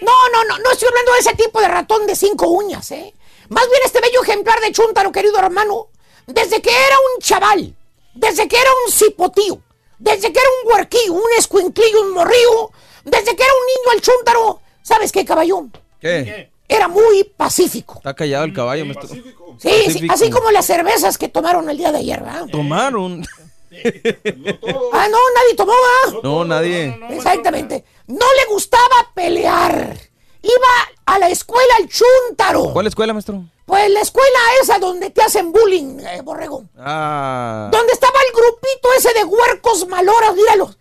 [0.00, 3.12] No, no, no, no estoy hablando de ese tipo de ratón de cinco uñas, ¿eh?
[3.48, 5.88] Más bien este bello ejemplar de chúntaro, querido hermano,
[6.28, 7.74] desde que era un chaval,
[8.14, 9.60] desde que era un cipotío,
[9.98, 12.70] desde que era un huerquillo, un escuinclillo, un morrillo,
[13.04, 15.72] desde que era un niño el chúntaro, ¿sabes qué, caballón?
[16.00, 16.47] ¿Qué?
[16.68, 17.94] Era muy pacífico.
[17.96, 19.08] Está callado el caballo, maestro.
[19.08, 22.46] Sí, sí, así como las cervezas que tomaron el día de ayer, ¿verdad?
[22.52, 23.24] Tomaron.
[24.92, 26.20] Ah, no, nadie tomó, ¿verdad?
[26.22, 26.98] No, nadie.
[27.10, 27.84] Exactamente.
[28.06, 29.98] No le gustaba pelear.
[30.42, 32.72] Iba a la escuela el chúntaro.
[32.72, 33.44] ¿Cuál escuela, maestro?
[33.66, 36.64] Pues la escuela esa donde te hacen bullying, eh, borrego.
[36.78, 37.68] Ah.
[37.70, 40.78] Donde estaba el grupito ese de huercos maloras, míralos.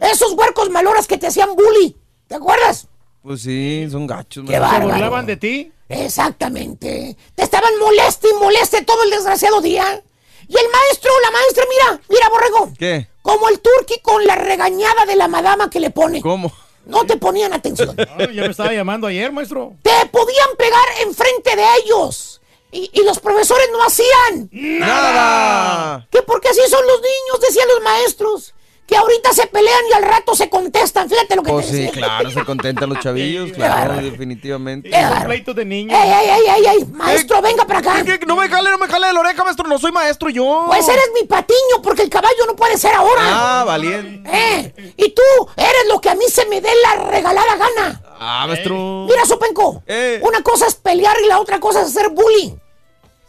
[0.00, 1.96] Esos huercos maloras que te hacían bully.
[2.28, 2.88] ¿Te acuerdas?
[3.24, 4.44] Pues sí, son gachos.
[4.46, 4.52] Qué.
[4.52, 5.72] ¿Se burlaban de ti?
[5.88, 7.16] Exactamente.
[7.34, 10.02] Te estaban moleste y moleste todo el desgraciado día.
[10.46, 12.72] Y el maestro, la maestra, mira, mira, borrego.
[12.78, 13.08] ¿Qué?
[13.22, 16.20] Como el turqui con la regañada de la madama que le pone.
[16.20, 16.52] ¿Cómo?
[16.84, 17.96] No te ponían atención.
[18.18, 19.72] No, ya me estaba llamando ayer, maestro.
[19.80, 22.42] te podían pegar enfrente de ellos.
[22.72, 24.50] Y, y los profesores no hacían.
[24.52, 26.06] ¡Nada!
[26.10, 28.54] Que porque así son los niños, decían los maestros.
[28.86, 31.08] Que ahorita se pelean y al rato se contestan.
[31.08, 31.92] Fíjate lo que Pues te sí, decía.
[31.92, 34.90] claro, se contentan los chavillos, claro, definitivamente.
[35.24, 35.98] Pleitos de niños.
[35.98, 36.84] ¡Ey, ey, ey, ey, ey!
[36.92, 38.04] Maestro, venga para acá.
[38.26, 39.66] No me jale, no me jale de la oreja, maestro.
[39.66, 40.64] No soy maestro yo.
[40.66, 43.22] Pues eres mi patiño porque el caballo no puede ser ahora.
[43.22, 44.28] Ah, valiente.
[44.30, 44.92] ¿Eh?
[44.98, 45.22] Y tú
[45.56, 48.02] eres lo que a mí se me dé la regalada gana.
[48.20, 49.06] Ah, maestro.
[49.08, 49.82] Mira, Sopenco.
[49.86, 50.20] Eh.
[50.22, 52.56] Una cosa es pelear y la otra cosa es hacer bullying.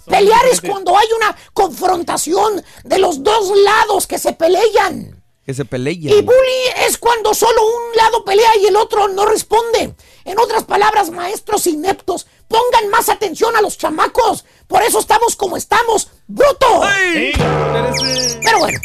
[0.06, 5.14] Pelear es cuando hay una confrontación de los dos lados que se pelean.
[5.46, 6.26] Que se Y peleen.
[6.26, 9.93] bully es cuando solo un lado pelea y el otro no responde.
[10.24, 14.43] En otras palabras, maestros ineptos, pongan más atención a los chamacos.
[14.68, 16.82] Por eso estamos como estamos, bruto.
[18.43, 18.80] Pero bueno,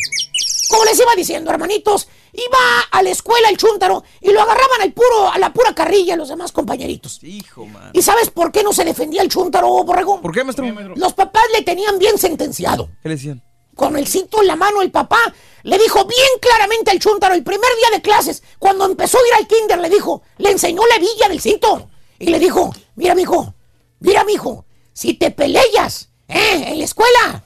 [0.68, 2.58] como les iba diciendo, hermanitos, iba
[2.90, 6.28] a la escuela el chúntaro y lo agarraban al puro, a la pura carrilla los
[6.28, 7.22] demás compañeritos.
[7.24, 7.90] Hijo, man.
[7.94, 10.20] ¿Y sabes por qué no se defendía el chúntaro, borregón?
[10.20, 10.66] ¿Por qué, maestro?
[10.94, 12.90] Los papás le tenían bien sentenciado.
[13.02, 13.42] ¿Qué le decían?
[13.80, 15.16] Con el cinto en la mano, el papá
[15.62, 19.34] le dijo bien claramente al chúntaro el primer día de clases, cuando empezó a ir
[19.36, 21.88] al kinder, le dijo, le enseñó la villa del cinto.
[22.18, 23.54] Y le dijo, mira, mijo,
[24.00, 26.64] mira, mijo, si te peleas, ¿eh?
[26.66, 27.42] En la escuela,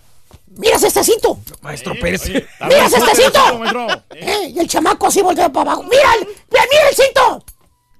[0.56, 1.38] miras este cinto.
[1.60, 2.28] Maestro Pérez.
[2.28, 3.58] ¡Miras este cinto!
[3.60, 3.86] maestro.
[4.16, 4.52] ¿Eh?
[4.56, 5.84] Y el chamaco así voltea para abajo.
[5.88, 7.44] ¡Mira, el- mira, mira el cinto!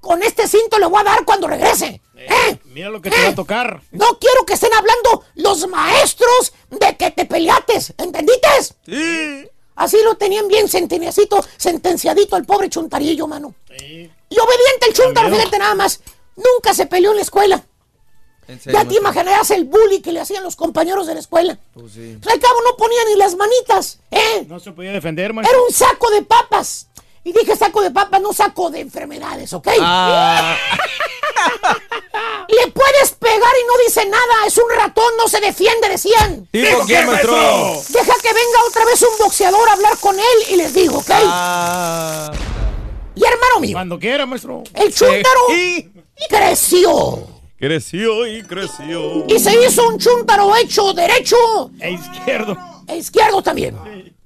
[0.01, 2.01] Con este cinto le voy a dar cuando regrese.
[2.17, 2.59] ¿Eh?
[2.67, 3.81] Mira lo que te va a tocar.
[3.91, 7.95] No quiero que estén hablando los maestros de que te peleates.
[7.99, 8.49] ¿Entendiste?
[8.87, 9.49] Sí.
[9.77, 13.55] Así lo tenían bien sentenciadito, sentenciadito el pobre chuntarillo, mano.
[13.71, 15.39] Y obediente el chuntaro, Cambió.
[15.41, 16.01] fíjate nada más.
[16.37, 17.65] Nunca se peleó en la escuela.
[18.47, 21.59] En serio, Ya te imaginarás el bully que le hacían los compañeros de la escuela.
[21.73, 22.19] Pues sí.
[22.31, 24.45] Al cabo no ponía ni las manitas, ¿eh?
[24.49, 25.57] No se podía defender, maestro.
[25.57, 26.89] Era un saco de papas.
[27.25, 29.69] Y dije saco de papas, no saco de enfermedades, ¿ok?
[29.81, 30.57] Ah,
[32.63, 34.47] Le puedes pegar y no dice nada.
[34.47, 36.47] Es un ratón, no se defiende, decían.
[36.51, 37.35] ¿tipo qué, maestro?
[37.89, 41.11] Deja que venga otra vez un boxeador a hablar con él y les digo, ¿ok?
[41.25, 42.31] Ah.
[43.15, 44.63] Y hermano mío, Cuando quiera, maestro.
[44.75, 45.91] el chúntaro Y
[46.29, 47.27] creció.
[47.59, 49.25] creció y creció.
[49.29, 52.57] Y se hizo un chúntaro hecho derecho E izquierdo.
[52.89, 53.77] e izquierdo también.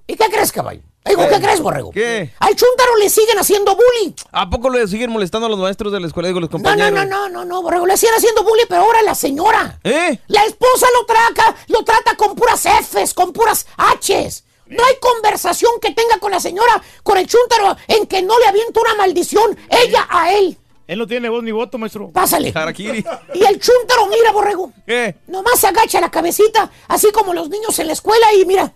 [0.06, 0.80] ¿Y qué crees, caballo?
[1.08, 1.90] Digo, ¿qué crees, borrego?
[1.90, 2.30] ¿Qué?
[2.38, 4.12] Al chúntaro le siguen haciendo bullying.
[4.32, 6.28] ¿A poco le siguen molestando a los maestros de la escuela?
[6.28, 6.92] Digo, los No, no, compañeros.
[6.92, 7.86] no, no, no, no, borrego.
[7.86, 9.78] Le siguen haciendo bullying, pero ahora la señora.
[9.84, 10.18] ¿Eh?
[10.28, 14.44] La esposa lo trata, lo trata con puras Fs, con puras Hs.
[14.66, 18.46] No hay conversación que tenga con la señora, con el chúntaro, en que no le
[18.48, 20.58] avienta una maldición ella a él.
[20.86, 22.10] Él no tiene voz ni voto, maestro.
[22.10, 22.52] Pásale.
[22.54, 23.04] Harakiri.
[23.34, 24.72] Y el chúntaro, mira, borrego.
[24.86, 25.16] ¿Qué?
[25.26, 28.72] Nomás agacha la cabecita, así como los niños en la escuela, y mira,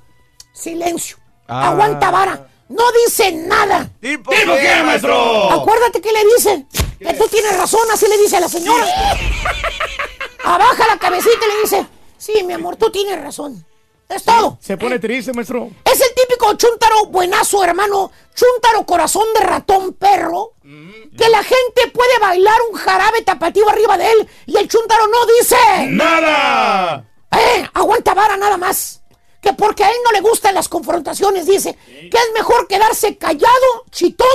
[0.52, 1.16] silencio.
[1.49, 1.68] Ah.
[1.68, 2.47] Aguanta vara.
[2.68, 3.90] No dice nada.
[4.01, 5.53] ¿Tipo qué, maestro?
[5.53, 6.66] Acuérdate que le dice.
[6.99, 8.86] Que tú tienes razón, así le dice a la señora.
[10.45, 11.86] abaja la cabecita y le dice,
[12.18, 13.64] sí, mi amor, tú tienes razón.
[14.09, 14.59] Es todo.
[14.61, 15.70] Se pone triste, maestro.
[15.84, 18.11] Es el típico chúntaro buenazo, hermano.
[18.34, 20.53] Chúntaro corazón de ratón perro.
[20.62, 25.26] Que la gente puede bailar un jarabe tapatío arriba de él y el chúntaro no
[25.26, 25.57] dice
[25.88, 27.05] ¡Nada!
[27.30, 29.01] Eh, aguanta vara nada más.
[29.43, 33.84] Que porque a él no le gustan las confrontaciones, dice que es mejor quedarse callado,
[33.90, 34.28] chitón,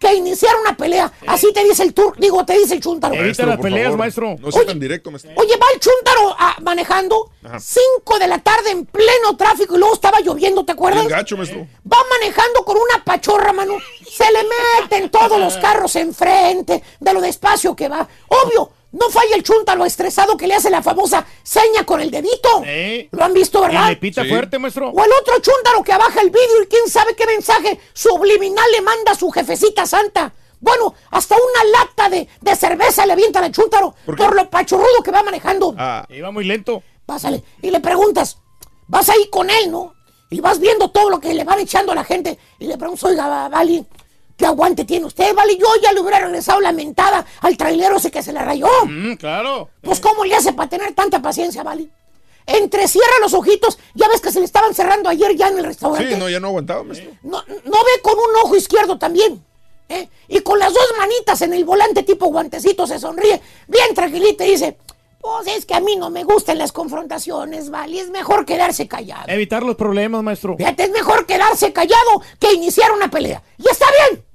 [0.00, 1.12] que iniciar una pelea.
[1.26, 3.14] Así te dice el tur, digo, te dice el chúntaro.
[3.14, 4.36] Evita las peleas, maestro.
[4.38, 5.32] No sea tan directo, maestro.
[5.36, 7.60] Oye, va el chúntaro ah, manejando, Ajá.
[7.60, 11.06] 5 de la tarde en pleno tráfico y luego estaba lloviendo, ¿te acuerdas?
[11.06, 11.66] Gacho, maestro.
[11.90, 13.76] Va manejando con una pachorra, mano.
[14.10, 14.40] Se le
[14.80, 18.08] meten todos los carros enfrente de lo despacio que va.
[18.28, 22.62] Obvio, no falla el chúntaro estresado que le hace la famosa seña con el dedito.
[23.12, 23.86] Lo han visto, ¿verdad?
[23.86, 24.90] Y le pita fuerte, maestro.
[24.90, 28.80] O el otro chúntaro que abaja el vidrio y quién sabe qué mensaje subliminal le
[28.80, 30.32] manda a su jefecita santa.
[30.60, 35.10] Bueno, hasta una lata de, de cerveza le avientan al chúntaro por, lo pachorrudo que
[35.10, 35.74] va manejando.
[35.78, 36.06] Ah.
[36.10, 36.82] Iba muy lento.
[37.06, 37.42] Pásale.
[37.62, 38.38] Y le preguntas,
[38.86, 39.94] vas ahí con él, ¿no?
[40.28, 42.38] Y vas viendo todo lo que le van echando a la gente.
[42.58, 43.84] Y le preguntas, oiga, Vali,
[44.40, 45.58] ¿qué aguante tiene usted, Vali?
[45.58, 48.66] Yo ya le hubiera regresado la mentada al trailero ese que se le rayó.
[48.86, 49.68] Mm, claro.
[49.82, 51.90] Pues, ¿cómo le hace para tener tanta paciencia, Vali?
[52.46, 53.78] Entrecierra los ojitos.
[53.94, 56.14] Ya ves que se le estaban cerrando ayer ya en el restaurante.
[56.14, 57.10] Sí, no, ya no aguantaba, maestro.
[57.22, 59.44] No, no ve con un ojo izquierdo también.
[59.90, 60.08] ¿eh?
[60.28, 63.42] Y con las dos manitas en el volante tipo guantecito se sonríe.
[63.68, 64.78] Bien tranquilita y dice,
[65.20, 68.00] pues es que a mí no me gustan las confrontaciones, ¿vale?
[68.00, 69.24] Es mejor quedarse callado.
[69.26, 70.56] Evitar los problemas, maestro.
[70.56, 73.42] Fíjate, es mejor quedarse callado que iniciar una pelea.
[73.58, 74.29] Y está bien.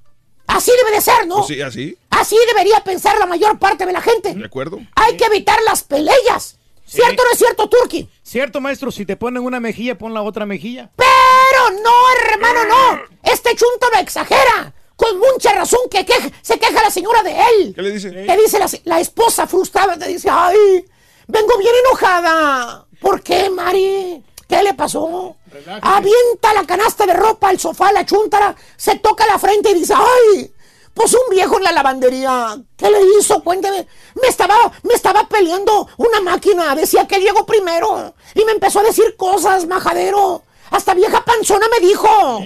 [0.48, 1.36] Así debe de ser, ¿no?
[1.38, 1.98] Pues sí, así.
[2.10, 4.34] Así debería pensar la mayor parte de la gente.
[4.34, 4.80] De acuerdo.
[4.96, 6.58] Hay que evitar las peleas.
[6.88, 8.08] ¿Cierto o no es cierto, Turki?
[8.24, 8.92] Cierto, maestro.
[8.92, 10.92] Si te ponen una mejilla, pon la otra mejilla.
[10.96, 11.92] Pero no,
[12.32, 13.02] hermano, no.
[13.24, 14.74] Este chunto lo exagera.
[14.96, 17.74] Con mucha razón que queja- se queja la señora de él.
[17.76, 18.12] ¿Qué le dice?
[18.12, 20.86] Le dice la, la esposa frustrada, te dice, ay,
[21.28, 22.86] vengo bien enojada.
[23.02, 24.24] ¿Por qué, Mari?
[24.48, 25.36] ¿Qué le pasó?
[25.82, 29.94] Avienta la canasta de ropa al sofá, la chuntara, se toca la frente y dice,
[29.96, 30.54] ay,
[30.94, 32.58] pues un viejo en la lavandería.
[32.78, 33.44] ¿Qué le hizo?
[33.44, 33.86] Cuénteme.
[34.22, 38.16] Me estaba, me estaba peleando una máquina, decía que llegó primero.
[38.34, 40.44] Y me empezó a decir cosas, majadero.
[40.72, 42.44] Hasta vieja panzona me dijo.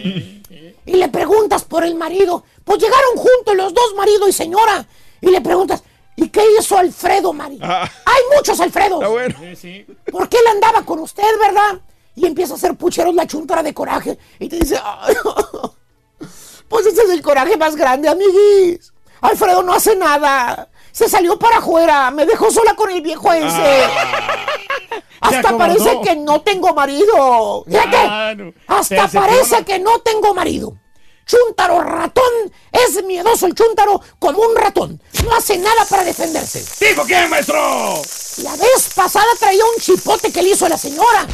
[0.85, 2.43] Y le preguntas por el marido.
[2.63, 4.85] Pues llegaron juntos los dos, marido y señora.
[5.21, 5.83] Y le preguntas,
[6.15, 7.59] ¿y qué hizo Alfredo, Mari?
[7.61, 9.03] Hay muchos Alfredos.
[9.59, 9.85] Sí.
[10.11, 11.79] ¿Por qué él andaba con usted, verdad?
[12.21, 14.17] Y empieza a hacer pucheros la chuntara de coraje.
[14.39, 15.15] Y te dice, "Ay,
[16.67, 18.91] pues ese es el coraje más grande, amiguis.
[19.21, 20.69] Alfredo no hace nada.
[20.91, 22.11] Se salió para afuera.
[22.11, 23.47] Me dejó sola con el viejo ese.
[23.47, 27.63] Se Hasta parece que no tengo marido.
[27.65, 27.89] Fíjate.
[27.89, 28.53] Claro.
[28.67, 30.73] Hasta Se parece que no tengo marido.
[31.25, 32.23] Chúntaro ratón
[32.71, 35.01] es miedoso el chúntaro como un ratón.
[35.23, 36.65] No hace nada para defenderse.
[36.83, 38.01] ¿Dijo quién, maestro?
[38.43, 41.27] La vez pasada traía un chipote que le hizo a la señora.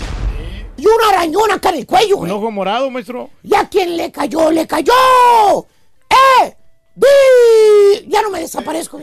[0.78, 2.18] Y una arañona acá en el cuello.
[2.18, 2.34] Un ¿eh?
[2.34, 3.30] ojo morado, maestro.
[3.44, 4.94] Y a quien le cayó, le cayó.
[6.10, 6.56] ¡Eh!
[6.96, 8.08] ¡Di!
[8.08, 9.00] Ya no me desaparezco.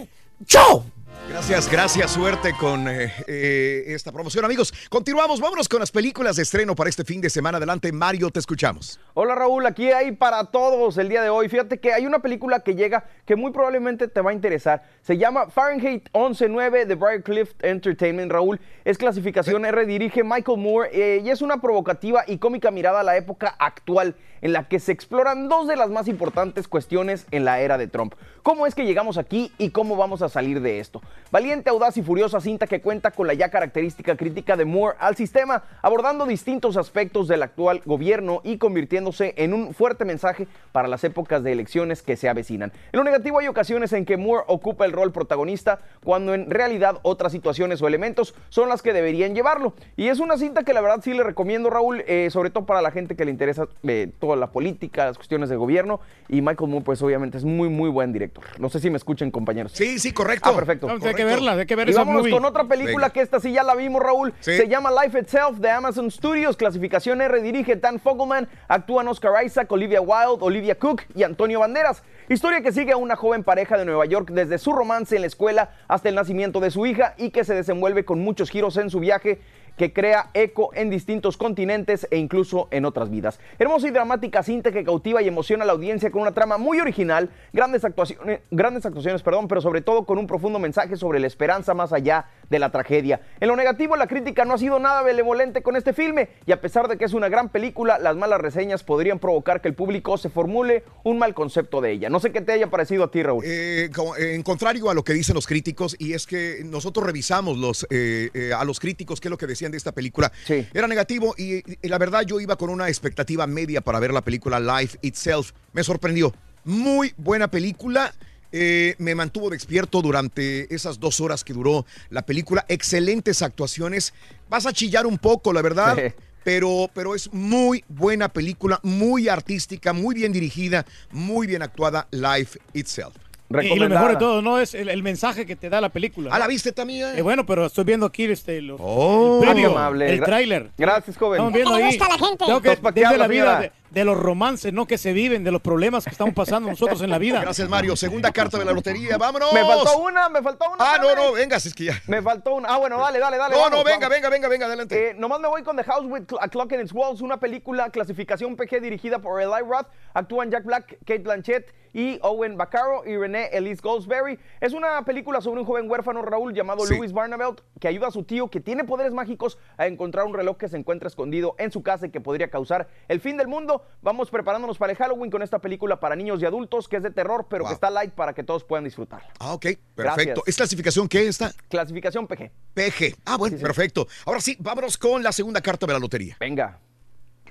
[0.47, 0.85] ¡Chao!
[1.29, 4.73] Gracias, gracias, suerte con eh, eh, esta promoción, amigos.
[4.91, 7.59] Continuamos, vámonos con las películas de estreno para este fin de semana.
[7.59, 9.01] Adelante, Mario, te escuchamos.
[9.15, 11.49] Hola Raúl, aquí hay para todos el día de hoy.
[11.49, 14.83] Fíjate que hay una película que llega que muy probablemente te va a interesar.
[15.03, 18.33] Se llama Fahrenheit 11.9 de Briarcliff Entertainment.
[18.33, 23.01] Raúl, es clasificación R, dirige Michael Moore eh, y es una provocativa y cómica mirada
[23.01, 27.27] a la época actual en la que se exploran dos de las más importantes cuestiones
[27.31, 28.15] en la era de Trump.
[28.43, 31.01] ¿Cómo es que llegamos aquí y cómo vamos a salir de esto?
[31.31, 35.17] Valiente, audaz y furiosa cinta que cuenta con la ya característica crítica de Moore al
[35.17, 41.05] sistema, abordando distintos aspectos del actual gobierno y convirtiéndose en un fuerte mensaje para las
[41.05, 42.73] épocas de elecciones que se avecinan.
[42.93, 46.99] En lo negativo hay ocasiones en que Moore ocupa el rol protagonista cuando en realidad
[47.03, 49.75] otras situaciones o elementos son las que deberían llevarlo.
[49.97, 52.83] Y es una cinta que la verdad sí le recomiendo, Raúl, eh, sobre todo para
[52.83, 56.01] la gente que le interesa eh, toda la política, las cuestiones de gobierno.
[56.29, 58.45] Y Michael Moore, pues obviamente es muy, muy buen director.
[58.59, 59.73] No sé si me escuchen, compañeros.
[59.73, 60.51] Sí, sí, correcto.
[60.51, 60.89] Ah, perfecto.
[60.89, 62.33] No, hay que verla, hay que ver Y esa vámonos movie.
[62.33, 63.11] con otra película Venga.
[63.11, 64.33] que esta sí ya la vimos, Raúl.
[64.41, 64.57] Sí.
[64.57, 69.71] Se llama Life Itself de Amazon Studios, clasificación R, dirige Dan Fogelman, actúan Oscar Isaac,
[69.73, 72.03] Olivia Wilde, Olivia Cook y Antonio Banderas.
[72.29, 75.27] Historia que sigue a una joven pareja de Nueva York desde su romance en la
[75.27, 78.91] escuela hasta el nacimiento de su hija y que se desenvuelve con muchos giros en
[78.91, 79.41] su viaje
[79.77, 83.41] que crea eco en distintos continentes e incluso en otras vidas.
[83.59, 86.81] Hermosa y dramática cinta que cautiva y emociona a la audiencia con una trama muy
[86.81, 91.27] original, grandes actuaciones, grandes actuaciones, perdón, pero sobre todo con un profundo mensaje sobre la
[91.27, 93.21] esperanza más allá de la tragedia.
[93.41, 96.61] En lo negativo, la crítica no ha sido nada benevolente con este filme y a
[96.61, 100.19] pesar de que es una gran película, las malas reseñas podrían provocar que el público
[100.19, 102.11] se formule un mal concepto de ella.
[102.11, 103.45] No sé qué te haya parecido a ti, Raúl.
[103.47, 107.87] Eh, eh, en contrario a lo que dicen los críticos, y es que nosotros revisamos
[107.91, 110.33] eh, a los críticos qué es lo que decían de esta película,
[110.75, 114.23] era negativo y, y la verdad yo iba con una expectativa media para ver la
[114.23, 115.53] película Life Itself.
[115.73, 116.35] Me sorprendió.
[116.65, 118.13] Muy buena película.
[118.53, 122.65] eh, me mantuvo despierto durante esas dos horas que duró la película.
[122.69, 124.13] Excelentes actuaciones.
[124.49, 125.97] Vas a chillar un poco, la verdad.
[125.97, 126.15] Sí.
[126.45, 132.09] Pero, pero es muy buena película, muy artística, muy bien dirigida, muy bien actuada.
[132.11, 133.15] Life Itself.
[133.63, 134.59] Y lo mejor de todo, ¿no?
[134.59, 136.31] Es el, el mensaje que te da la película.
[136.33, 137.19] ¿Ah, la viste también?
[137.19, 139.43] Eh, bueno, pero estoy viendo aquí este, lo- Oh.
[139.43, 140.11] el amable.
[140.13, 140.71] el tráiler.
[140.79, 141.37] Gracias, joven.
[141.41, 141.99] Estamos viendo ¿Qué le ahí.
[141.99, 142.45] la gente?
[142.47, 144.87] Tengo que, desde la vida de, de los romances, ¿no?
[144.87, 147.41] Que se viven, de los problemas que estamos pasando nosotros en la vida.
[147.43, 147.95] Gracias, Mario.
[147.95, 149.19] Segunda carta de la lotería.
[149.19, 149.53] ¡Vámonos!
[149.53, 150.77] Me faltó una, me faltó una.
[150.79, 152.03] Ah, no, no, venga, es que ya.
[152.07, 152.69] Me faltó una.
[152.71, 153.55] Ah, bueno, dale, dale, dale.
[153.55, 154.11] No, vamos, no, venga, vamos.
[154.11, 155.11] venga, venga, venga, adelante.
[155.11, 157.91] Eh, nomás me voy con The House with a Clock in its Walls, una película
[157.91, 159.89] clasificación PG dirigida por Eli Roth.
[160.15, 164.39] Actúan Jack Black, Kate Blanchett y Owen Baccaro y Renee Elise Goldsberry.
[164.61, 166.97] Es una película sobre un joven huérfano, Raúl, llamado Sí.
[166.97, 170.57] Louis Barnabelt, que ayuda a su tío, que tiene poderes mágicos, a encontrar un reloj
[170.57, 173.82] que se encuentra escondido en su casa y que podría causar el fin del mundo.
[174.01, 177.11] Vamos preparándonos para el Halloween con esta película para niños y adultos, que es de
[177.11, 179.29] terror, pero que está light para que todos puedan disfrutarla.
[179.39, 179.63] Ah, ok,
[179.95, 179.95] perfecto.
[179.97, 180.39] Gracias.
[180.47, 181.53] ¿Es clasificación qué está?
[181.69, 182.51] Clasificación PG.
[182.75, 183.17] PG.
[183.25, 184.07] Ah, bueno, perfecto.
[184.27, 186.37] Ahora sí, vámonos con la segunda carta de la lotería.
[186.41, 186.79] Venga.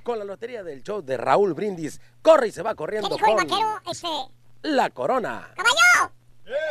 [0.04, 3.28] Con la lotería del show de Raúl Brindis, corre y se va corriendo ¿Qué dijo
[3.28, 3.82] el con vaquero?
[3.92, 4.08] Este,
[4.64, 5.54] la corona.
[5.56, 6.14] ¡Caballo!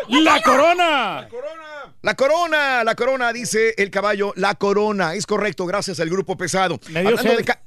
[0.08, 1.28] ¡La corona!
[2.02, 5.14] La corona, la corona, dice el caballo, la corona.
[5.14, 6.78] Es correcto, gracias al grupo pesado.
[6.90, 7.38] Me dio Hablando sed.
[7.38, 7.62] de, ca-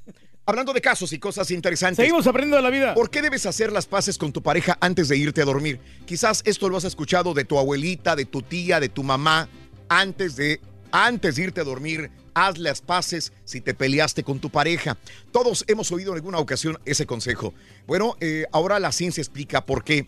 [0.46, 1.98] hablando de casos y cosas interesantes.
[1.98, 2.94] Seguimos aprendiendo de la vida.
[2.94, 5.80] ¿Por qué debes hacer las paces con tu pareja antes de irte a dormir?
[6.06, 9.48] Quizás esto lo has escuchado de tu abuelita, de tu tía, de tu mamá.
[9.90, 10.60] Antes de,
[10.92, 14.98] antes de irte a dormir, haz las paces si te peleaste con tu pareja.
[15.32, 17.54] Todos hemos oído en alguna ocasión ese consejo.
[17.88, 20.08] Bueno, eh, ahora la ciencia explica por qué.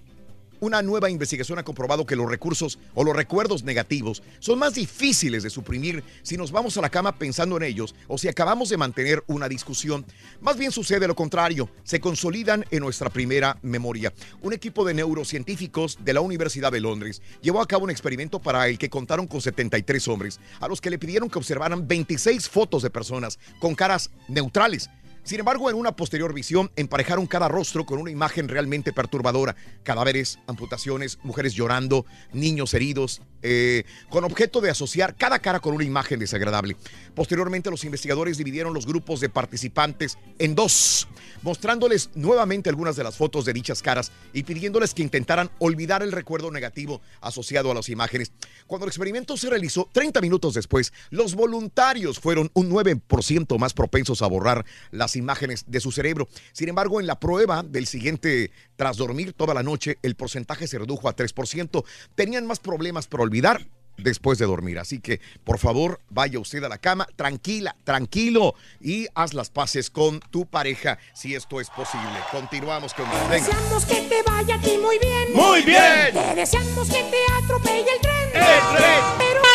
[0.62, 5.44] Una nueva investigación ha comprobado que los recursos o los recuerdos negativos son más difíciles
[5.44, 8.78] de suprimir si nos vamos a la cama pensando en ellos o si acabamos de
[8.78, 10.06] mantener una discusión.
[10.42, 14.14] Más bien sucede lo contrario, se consolidan en nuestra primera memoria.
[14.42, 18.68] Un equipo de neurocientíficos de la Universidad de Londres llevó a cabo un experimento para
[18.70, 22.82] el que contaron con 73 hombres, a los que le pidieron que observaran 26 fotos
[22.82, 24.90] de personas con caras neutrales.
[25.26, 29.56] Sin embargo, en una posterior visión, emparejaron cada rostro con una imagen realmente perturbadora.
[29.82, 35.84] Cadáveres, amputaciones, mujeres llorando, niños heridos, eh, con objeto de asociar cada cara con una
[35.84, 36.78] imagen desagradable.
[37.16, 41.08] Posteriormente, los investigadores dividieron los grupos de participantes en dos,
[41.42, 46.12] mostrándoles nuevamente algunas de las fotos de dichas caras y pidiéndoles que intentaran olvidar el
[46.12, 48.32] recuerdo negativo asociado a las imágenes.
[48.68, 54.22] Cuando el experimento se realizó, 30 minutos después, los voluntarios fueron un 9% más propensos
[54.22, 56.28] a borrar las imágenes de su cerebro.
[56.54, 60.80] Sin embargo, en la prueba del siguiente, tras dormir toda la noche, el porcentaje se
[60.80, 61.84] redujo a 3%.
[62.16, 63.66] Tenían más problemas para olvidar
[63.98, 64.80] después de dormir.
[64.80, 69.90] Así que, por favor, vaya usted a la cama, tranquila, tranquilo, y haz las paces
[69.90, 72.20] con tu pareja si esto es posible.
[72.32, 73.30] Continuamos con más.
[73.30, 75.34] Deseamos que te vaya a ti muy bien.
[75.34, 76.14] Muy bien.
[76.14, 78.30] Te deseamos que te atropelle el tren.
[78.34, 79.04] El tren.
[79.18, 79.46] Pero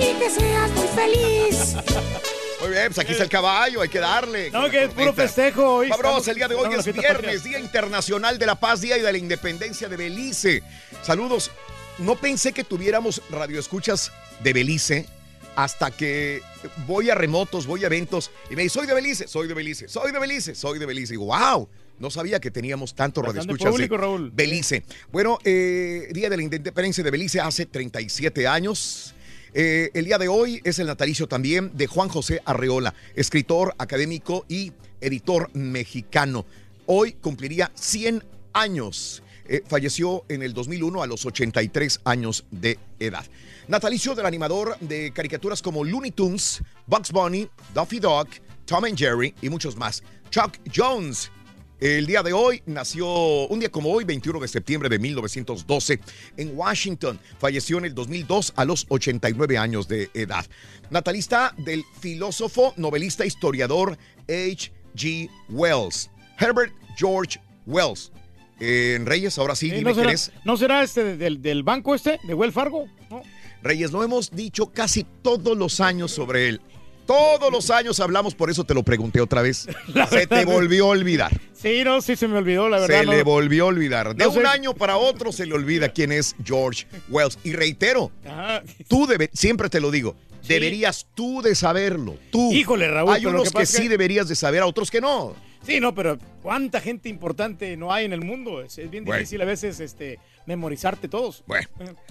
[0.00, 1.74] y que seas muy feliz.
[2.60, 4.50] Muy bien, pues aquí está el caballo, hay que darle.
[4.50, 5.90] No, que es puro festejo hoy.
[6.26, 9.88] El día de hoy es viernes, Día Internacional de la Paz, Día de la Independencia
[9.88, 10.62] de Belice.
[11.02, 11.50] Saludos.
[11.98, 14.10] No pensé que tuviéramos radioescuchas
[14.42, 15.06] de Belice
[15.56, 16.42] hasta que
[16.86, 19.88] voy a remotos, voy a eventos y me dice, soy de Belice, soy de Belice,
[19.88, 21.12] soy de Belice, soy de Belice.
[21.12, 21.68] Y digo, wow,
[21.98, 24.30] no sabía que teníamos tanto radioescuchas público, de Raúl.
[24.32, 24.82] Belice.
[25.12, 29.13] Bueno, eh, Día de la Independencia de Belice hace 37 años.
[29.56, 34.44] Eh, el día de hoy es el natalicio también de Juan José Arreola, escritor, académico
[34.48, 36.44] y editor mexicano.
[36.86, 39.22] Hoy cumpliría 100 años.
[39.46, 43.24] Eh, falleció en el 2001 a los 83 años de edad.
[43.68, 48.26] Natalicio del animador de caricaturas como Looney Tunes, Bugs Bunny, Duffy Dog,
[48.64, 50.02] Tom and Jerry y muchos más.
[50.30, 51.30] Chuck Jones,
[51.84, 53.06] el día de hoy nació,
[53.46, 56.00] un día como hoy, 21 de septiembre de 1912,
[56.38, 57.20] en Washington.
[57.38, 60.46] Falleció en el 2002 a los 89 años de edad.
[60.88, 65.28] Natalista del filósofo, novelista, historiador H.G.
[65.50, 66.10] Wells.
[66.38, 68.10] Herbert George Wells.
[68.60, 70.32] En Reyes, ahora sí, Eh, dime ¿no, quién será, es.
[70.46, 72.86] ¿No será este del, del banco este, de Wells Fargo?
[73.10, 73.20] No.
[73.62, 76.62] Reyes, lo hemos dicho casi todos los años sobre él.
[77.06, 79.68] Todos los años hablamos, por eso te lo pregunté otra vez.
[80.10, 81.32] Se te volvió a olvidar.
[81.52, 83.00] Sí, no, sí se me olvidó, la verdad.
[83.00, 83.12] Se no.
[83.12, 84.14] le volvió a olvidar.
[84.14, 84.46] De No un sé.
[84.46, 87.38] año para otro se le olvida quién es George Wells.
[87.44, 88.62] Y reitero, Ajá.
[88.88, 90.14] tú siempre te lo digo,
[90.46, 92.16] deberías tú de saberlo.
[92.30, 92.52] Tú.
[92.52, 95.34] Híjole, Raúl, Hay unos que sí deberías de saber, a otros que no.
[95.66, 98.60] Sí, no, pero ¿cuánta gente importante no hay en el mundo?
[98.60, 99.18] Es, es bien Bueno.
[99.20, 101.42] difícil a veces este, memorizarte todos.
[101.46, 101.66] Bueno,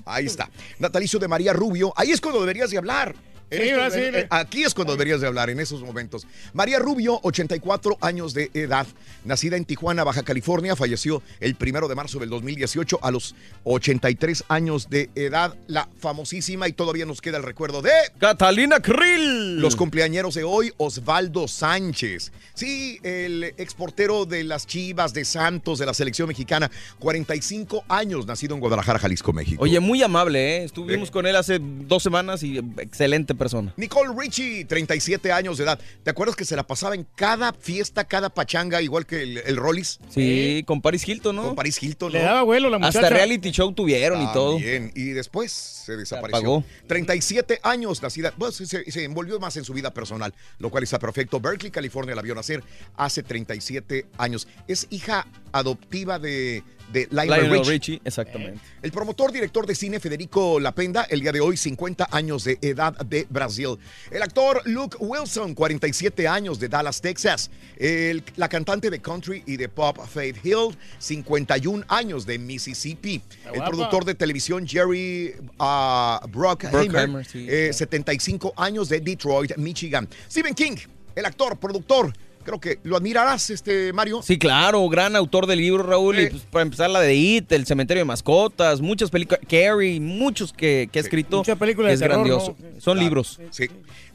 [0.05, 0.49] ahí está.
[0.79, 1.93] Natalicio de María Rubio.
[1.95, 3.13] Ahí es cuando deberías de hablar.
[3.53, 6.27] Eh, aquí es cuando deberías de hablar, en esos momentos.
[6.53, 8.87] María Rubio, 84 años de edad,
[9.23, 14.45] nacida en Tijuana, Baja California, falleció el primero de marzo del 2018 a los 83
[14.47, 15.55] años de edad.
[15.67, 17.91] La famosísima y todavía nos queda el recuerdo de...
[18.19, 19.59] Catalina Krill.
[19.59, 22.31] Los cumpleañeros de hoy, Osvaldo Sánchez.
[22.53, 26.71] Sí, el exportero de las Chivas, de Santos, de la selección mexicana.
[26.99, 29.63] 45 años, nacido en Guadalajara, Jalisco, México.
[29.63, 30.63] Oye, muy amable, ¿eh?
[30.63, 33.42] Estuvimos con él hace dos semanas y excelente persona.
[33.77, 35.79] Nicole Richie, 37 años de edad.
[36.03, 39.57] ¿Te acuerdas que se la pasaba en cada fiesta, cada pachanga, igual que el, el
[39.57, 39.99] Rollis?
[40.09, 41.43] Sí, con Paris Hilton, ¿no?
[41.43, 42.25] Con Paris Hilton, Le ¿no?
[42.25, 42.99] daba vuelo la muchacha.
[42.99, 44.57] Hasta reality show tuvieron y todo.
[44.57, 46.37] Bien, y después se desapareció.
[46.37, 46.63] apagó.
[46.87, 50.99] 37 años nacida, pues, se, se envolvió más en su vida personal, lo cual está
[50.99, 51.39] perfecto.
[51.39, 52.63] Berkeley, California, la vio nacer
[52.95, 54.47] hace 37 años.
[54.67, 56.63] Es hija adoptiva de,
[56.93, 57.71] de Lionel, Lionel Richie.
[57.71, 58.59] Richie, exactamente.
[58.81, 62.93] El promotor, director de cine Federico Lapenda, el día de hoy, 50 años de edad
[63.05, 63.77] de Brasil.
[64.11, 67.49] El actor Luke Wilson, 47 años de Dallas, Texas.
[67.77, 73.21] El- la cantante de country y de pop Faith Hill, 51 años de Mississippi.
[73.45, 73.69] El guapa.
[73.71, 80.07] productor de televisión Jerry uh, Bruckheimer, Bruckheimer, sí, eh, 75 años de Detroit, Michigan.
[80.29, 80.75] Stephen King,
[81.15, 82.13] el actor, productor.
[82.43, 84.21] Creo que lo admirarás, este Mario.
[84.21, 86.19] Sí, claro, gran autor del libro, Raúl.
[86.19, 90.53] Y pues, para empezar, la de It, El Cementerio de Mascotas, muchas películas, Carrie, muchos
[90.53, 91.37] que, que ha escrito.
[91.37, 92.55] Muchas películas de es terror, grandioso.
[92.59, 92.81] ¿no?
[92.81, 93.39] Son Claro, libros.
[93.51, 93.67] Sí.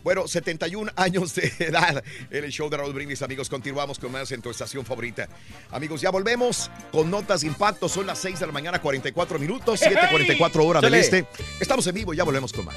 [0.05, 3.49] Bueno, 71 años de edad en el show de Raúl Brindis, amigos.
[3.49, 5.29] Continuamos con más en tu estación favorita.
[5.71, 7.89] Amigos, ya volvemos con notas de impacto.
[7.89, 11.27] Son las 6 de la mañana, 44 minutos, 7:44 horas del este.
[11.61, 12.77] Estamos en vivo, ya volvemos con más.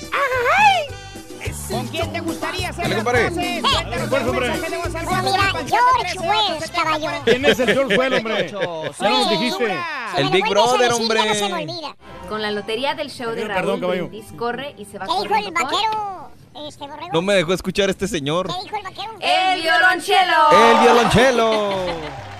[1.69, 3.31] ¿Con quién te gustaría hacer las paces?
[3.31, 4.49] Cuéntanos pues, un hombre.
[4.49, 7.09] mensaje de voz al Pues mira, George 713 Wells, caballo.
[7.25, 8.51] ¿Quién es el George Well, hombre?
[8.51, 9.79] Ya nos dijiste.
[10.17, 11.25] El Big Brother, hombre.
[11.25, 11.95] No se me olvida.
[12.29, 14.07] Con la lotería del show de Perdón, Raúl caballo.
[14.07, 16.31] Brindis corre y se va ¿Qué dijo el corriendo vaquero?
[16.67, 17.09] Este borrego.
[17.13, 18.47] No me dejó escuchar este señor.
[18.47, 19.13] ¿Qué dijo el vaquero?
[19.19, 20.51] el violonchelo.
[20.51, 21.69] El violonchelo.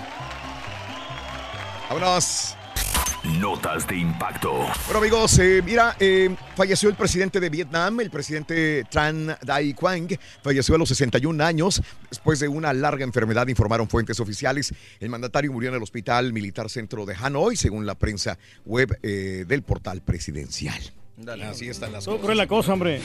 [1.89, 2.55] Vámonos.
[3.41, 4.53] Notas de impacto.
[4.85, 10.07] Bueno, amigos, eh, mira, eh, falleció el presidente de Vietnam, el presidente Tran Dai Quang,
[10.43, 14.71] falleció a los 61 años después de una larga enfermedad, informaron fuentes oficiales.
[14.99, 19.43] El mandatario murió en el Hospital Militar Centro de Hanoi, según la prensa web eh,
[19.47, 20.79] del portal presidencial.
[21.43, 22.37] Así están las Todo cosas.
[22.37, 23.01] la cosa, hombre.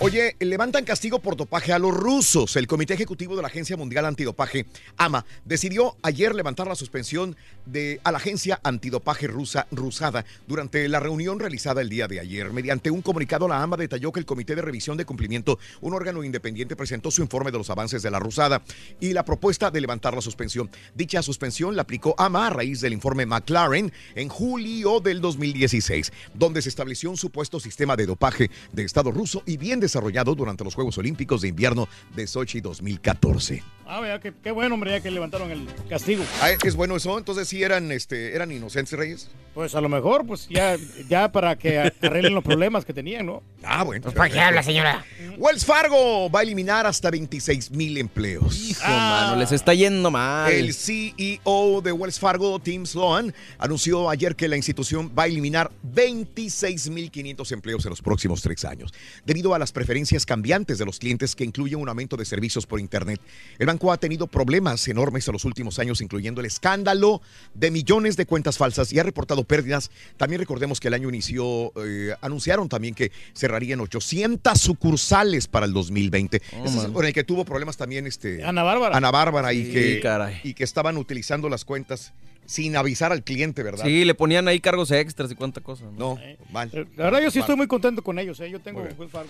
[0.00, 2.54] Oye, levantan castigo por dopaje a los rusos.
[2.54, 4.64] El Comité Ejecutivo de la Agencia Mundial Antidopaje,
[4.96, 7.34] AMA, decidió ayer levantar la suspensión
[7.66, 12.52] de, a la agencia antidopaje rusa, rusada, durante la reunión realizada el día de ayer.
[12.52, 16.22] Mediante un comunicado, la AMA detalló que el Comité de Revisión de Cumplimiento, un órgano
[16.22, 18.62] independiente, presentó su informe de los avances de la rusada
[19.00, 20.70] y la propuesta de levantar la suspensión.
[20.94, 26.62] Dicha suspensión la aplicó AMA a raíz del informe McLaren en julio del 2016, donde
[26.62, 30.74] se estableció un supuesto sistema de dopaje de Estado ruso y bien desarrollado durante los
[30.74, 33.77] Juegos Olímpicos de Invierno de Sochi 2014.
[33.90, 36.22] Ah, vea, qué, qué bueno, hombre, ya que levantaron el castigo.
[36.42, 37.16] Ah, ¿Es bueno eso?
[37.16, 39.30] Entonces sí eran, este, eran inocentes, Reyes.
[39.54, 40.76] Pues a lo mejor, pues ya,
[41.08, 43.42] ya para que arreglen los problemas que tenían, ¿no?
[43.64, 44.02] Ah, bueno.
[44.02, 45.04] Pues, ¿Para qué habla, señora?
[45.38, 48.56] Wells Fargo va a eliminar hasta 26 mil empleos.
[48.56, 50.52] Hijo, mano, les está yendo mal.
[50.52, 55.70] El CEO de Wells Fargo, Tim Sloan, anunció ayer que la institución va a eliminar
[55.94, 58.92] 26.500 empleos en los próximos tres años,
[59.24, 62.80] debido a las preferencias cambiantes de los clientes que incluyen un aumento de servicios por
[62.80, 63.20] Internet.
[63.58, 67.22] El banco ha tenido problemas enormes en los últimos años, incluyendo el escándalo
[67.54, 69.90] de millones de cuentas falsas y ha reportado pérdidas.
[70.16, 75.72] También recordemos que el año inició, eh, anunciaron también que cerrarían 800 sucursales para el
[75.72, 76.42] 2020.
[76.52, 76.92] Oh, Ese es man.
[76.92, 78.96] con el que tuvo problemas también este, Ana Bárbara.
[78.96, 80.40] Ana Bárbara y, Sí, que, caray.
[80.44, 82.12] y que estaban utilizando las cuentas
[82.48, 83.84] sin avisar al cliente, ¿verdad?
[83.84, 85.84] Sí, le ponían ahí cargos extras y cuánta cosa.
[85.84, 86.14] ¿no?
[86.16, 86.18] No,
[86.50, 86.70] mal.
[86.72, 87.42] Eh, La verdad, yo sí Mal.
[87.44, 88.50] estoy muy contento con ellos, ¿eh?
[88.50, 88.80] Yo tengo.
[88.80, 89.28] Wells Fargo.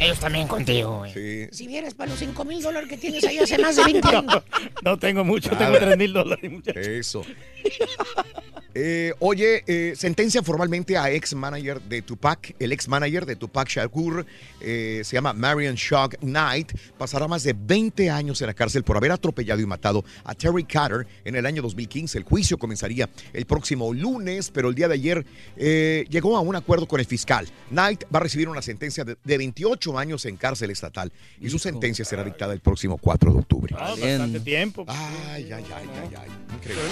[0.00, 1.12] Ellos también contigo, güey.
[1.12, 1.48] Sí.
[1.52, 4.24] Si vieras para los 5 mil dólares que tienes ahí hace más de 20 años.
[4.24, 4.42] No,
[4.82, 5.66] no tengo mucho, Nada.
[5.66, 6.86] tengo 3 mil dólares, muchachos.
[6.86, 7.22] Eso.
[8.78, 13.66] Eh, oye, eh, sentencia formalmente a ex manager de Tupac, el ex manager de Tupac
[13.66, 14.26] Shakur,
[14.60, 18.98] eh, se llama Marion Shock Knight, pasará más de 20 años en la cárcel por
[18.98, 22.18] haber atropellado y matado a Terry Carter en el año 2015.
[22.18, 25.24] El juicio comenzaría el próximo lunes, pero el día de ayer
[25.56, 27.48] eh, llegó a un acuerdo con el fiscal.
[27.70, 31.10] Knight va a recibir una sentencia de, de 28 años en cárcel estatal
[31.40, 33.74] y su sentencia será dictada el próximo 4 de octubre.
[33.78, 34.84] Ah, bastante tiempo.
[34.86, 36.56] Ay, ay, ay, ay, ay.
[36.56, 36.84] Increíble.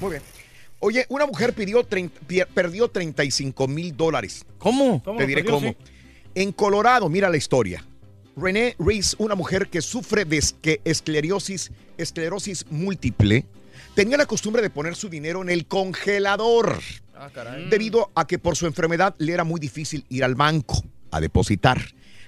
[0.00, 0.37] Muy bien.
[0.80, 4.44] Oye, una mujer pidió 30 pier- perdió 35 mil dólares.
[4.58, 5.02] ¿Cómo?
[5.02, 5.70] ¿Cómo Te diré perdió, cómo.
[5.70, 5.76] sí?
[6.34, 7.84] En Colorado, mira la historia.
[8.36, 10.40] Renee Reese, una mujer que sufre de
[10.84, 13.44] esclerosis, esclerosis múltiple,
[13.96, 16.78] tenía la costumbre de poner su dinero en el congelador
[17.16, 17.68] Ah, caray.
[17.68, 21.80] debido a que por su enfermedad le era muy difícil ir al banco a depositar.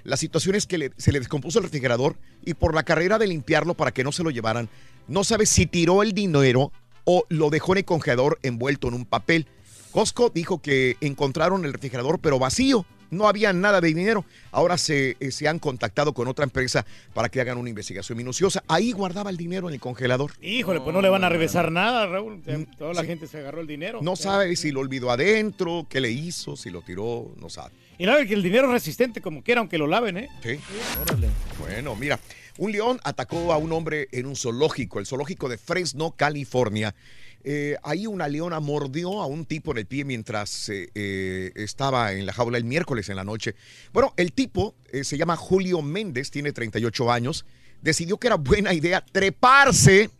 [0.03, 3.29] La situación es que le- se le descompuso el refrigerador y por la carrera de
[3.29, 4.69] limpiarlo para que no se lo llevaran,
[5.07, 6.73] no sabe si tiró el dinero
[7.13, 9.49] o lo dejó en el congelador envuelto en un papel.
[9.91, 12.87] Costco dijo que encontraron el refrigerador pero vacío.
[13.11, 14.25] No había nada de dinero.
[14.53, 18.63] Ahora se, eh, se han contactado con otra empresa para que hagan una investigación minuciosa.
[18.69, 20.31] Ahí guardaba el dinero en el congelador.
[20.41, 22.41] Híjole, pues no le van a regresar nada, Raúl.
[22.79, 23.99] Toda la gente se agarró el dinero.
[24.01, 27.75] No sabe si lo olvidó adentro, qué le hizo, si lo tiró, no sabe.
[27.99, 30.29] Y nada, que el dinero es resistente como quiera, aunque lo laven, ¿eh?
[30.45, 30.61] Sí.
[31.59, 32.21] Bueno, mira,
[32.61, 36.95] un león atacó a un hombre en un zoológico, el zoológico de Fresno, California.
[37.43, 42.13] Eh, ahí una leona mordió a un tipo en el pie mientras eh, eh, estaba
[42.13, 43.55] en la jaula el miércoles en la noche.
[43.95, 47.47] Bueno, el tipo eh, se llama Julio Méndez, tiene 38 años.
[47.81, 50.11] Decidió que era buena idea treparse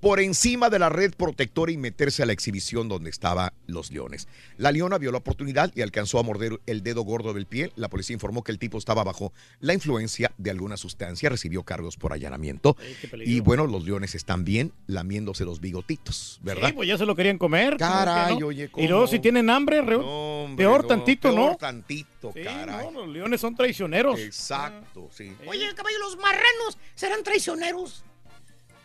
[0.00, 4.28] por encima de la red protectora y meterse a la exhibición donde estaban los leones.
[4.56, 7.72] La leona vio la oportunidad y alcanzó a morder el dedo gordo del pie.
[7.76, 11.96] La policía informó que el tipo estaba bajo la influencia de alguna sustancia, recibió cargos
[11.96, 12.76] por allanamiento.
[13.24, 16.68] Y bueno, los leones están bien lamiéndose los bigotitos, ¿verdad?
[16.68, 17.76] Sí, pues ya se lo querían comer.
[17.78, 18.46] ¿cómo Caray, no?
[18.46, 18.88] oye, Y ¿cómo?
[18.88, 21.56] luego si tienen hambre, Raúl, Hombre, peor no, tantito, peor ¿no?
[21.56, 22.86] tantito, Sí, caray.
[22.92, 24.18] no, los leones son traicioneros.
[24.18, 25.32] Exacto, sí.
[25.46, 28.04] Oye, caballo, los marranos serán traicioneros.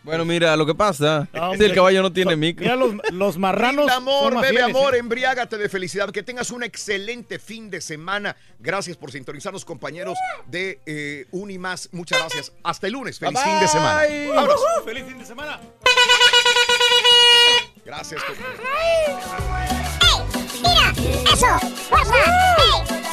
[0.06, 2.64] Bueno, mira, lo que pasa No, es que el caballo no tiene micro.
[2.64, 3.86] Mira, los, los marranos.
[3.86, 5.00] Brinda amor, son bebe fieles, amor, ¿eh?
[5.00, 6.12] embriágate de felicidad.
[6.12, 8.36] Que tengas un excelente fin de semana.
[8.60, 11.90] Gracias por sintonizarnos, compañeros de eh, Unimás.
[11.92, 12.54] Muchas gracias.
[12.64, 13.18] Hasta el lunes.
[13.20, 14.02] Feliz fin de semana.
[14.02, 14.28] Bye.
[14.28, 14.56] Vámonos.
[14.56, 15.60] Ujú, ¡Feliz fin de semana!
[17.84, 18.24] Gracias.
[18.24, 18.60] compañeros.
[20.62, 20.94] ¡Mira!
[21.34, 21.60] ¡Eso!
[21.90, 22.16] ¡Fuerza!
[22.16, 23.05] ¡Ey!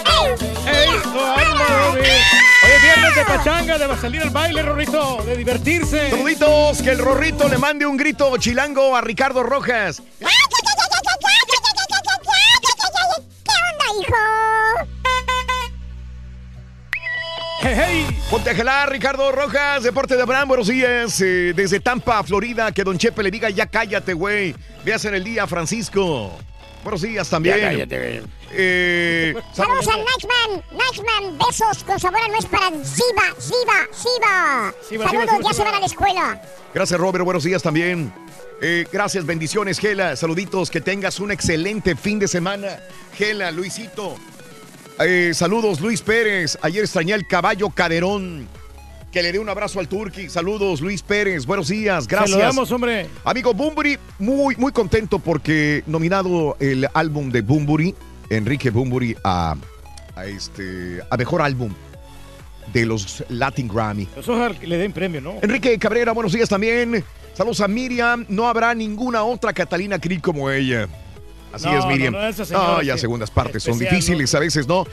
[3.15, 6.11] De pachanga, de salir al baile, Rorrito, de divertirse.
[6.11, 10.03] Saluditos, que el Rorrito le mande un grito chilango a Ricardo Rojas.
[10.19, 10.25] ¿Qué
[13.71, 14.17] onda, hijo?
[17.61, 18.07] Hey, hey.
[18.31, 21.21] Ponte a jalar, Ricardo Rojas, Deporte de Abraham, buenos días.
[21.21, 24.55] eh, desde Tampa, Florida, que Don Chepe le diga, ya cállate, güey.
[24.85, 26.33] Veas en el día, Francisco.
[26.83, 27.59] Buenos días también.
[27.59, 28.23] Ya cállate.
[28.53, 30.65] Eh, Saludos a Nightman.
[30.73, 34.75] Nightman, besos con sabor a nuez para Ziba, Ziba, Ziba.
[34.89, 36.43] Ziba, Saludos, Ziba, Ziba, ya se van a la escuela.
[36.75, 37.25] Gracias, Robert.
[37.25, 38.13] Buenos días también.
[38.61, 40.17] Eh, gracias, bendiciones, Gela.
[40.17, 42.81] Saluditos, que tengas un excelente fin de semana.
[43.17, 44.17] Gela, Luisito.
[45.01, 46.59] Eh, saludos, Luis Pérez.
[46.63, 48.49] Ayer extrañé al caballo Caderón.
[49.13, 50.31] Que le dé un abrazo al Turqui.
[50.31, 51.45] Saludos, Luis Pérez.
[51.45, 52.09] Buenos días.
[52.09, 52.31] Gracias.
[52.31, 53.09] Se lo damos, hombre.
[53.25, 57.95] Amigo Bumburi, muy, muy contento porque nominado el álbum de Bumburi,
[58.31, 59.55] Enrique Bumburi, a,
[60.17, 61.75] a este, a mejor álbum
[62.73, 64.09] de los Latin Grammy.
[64.17, 65.35] Ojalá que le den premio, ¿no?
[65.43, 67.05] Enrique Cabrera, buenos días también.
[67.35, 68.25] Saludos a Miriam.
[68.31, 70.89] No habrá ninguna otra Catalina Krill como ella.
[71.53, 72.15] Así No, es, Miriam.
[72.15, 73.01] no, no, esa señora Ah, ya sí.
[73.03, 74.87] segundas partes son difíciles a veces, ¿no?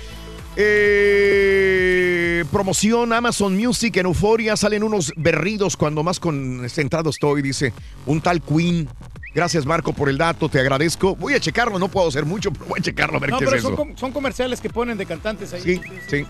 [0.61, 4.57] Eh, promoción Amazon Music en Euforia.
[4.57, 7.73] Salen unos berridos cuando más concentrado estoy, dice
[8.05, 8.87] un tal Queen.
[9.33, 10.49] Gracias, Marco, por el dato.
[10.49, 11.15] Te agradezco.
[11.15, 11.79] Voy a checarlo.
[11.79, 13.73] No puedo hacer mucho, pero voy a checarlo a ver No, qué pero es son,
[13.73, 13.77] eso.
[13.81, 15.61] com- son comerciales que ponen de cantantes ahí.
[15.61, 16.25] Sí, sí.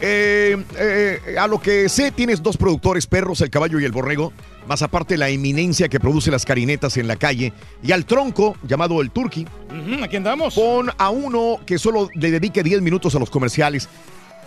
[0.00, 4.32] Eh, eh, a lo que sé, tienes dos productores, Perros, el caballo y el borrego,
[4.68, 9.00] más aparte la eminencia que produce las carinetas en la calle, y al tronco, llamado
[9.00, 9.46] el Turqui.
[9.70, 10.54] Ujú, aquí andamos.
[10.54, 13.88] Pon a uno que solo le dedique 10 minutos a los comerciales.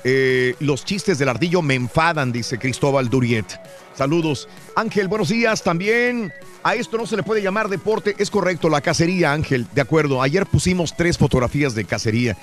[0.03, 3.59] Eh, los chistes del ardillo me enfadan, dice Cristóbal Duriet.
[3.95, 4.47] Saludos.
[4.75, 6.31] Ángel, buenos días también.
[6.63, 8.15] A esto no se le puede llamar deporte.
[8.17, 9.67] Es correcto, la cacería, Ángel.
[9.73, 10.21] De acuerdo.
[10.21, 12.37] Ayer pusimos tres fotografías de cacería.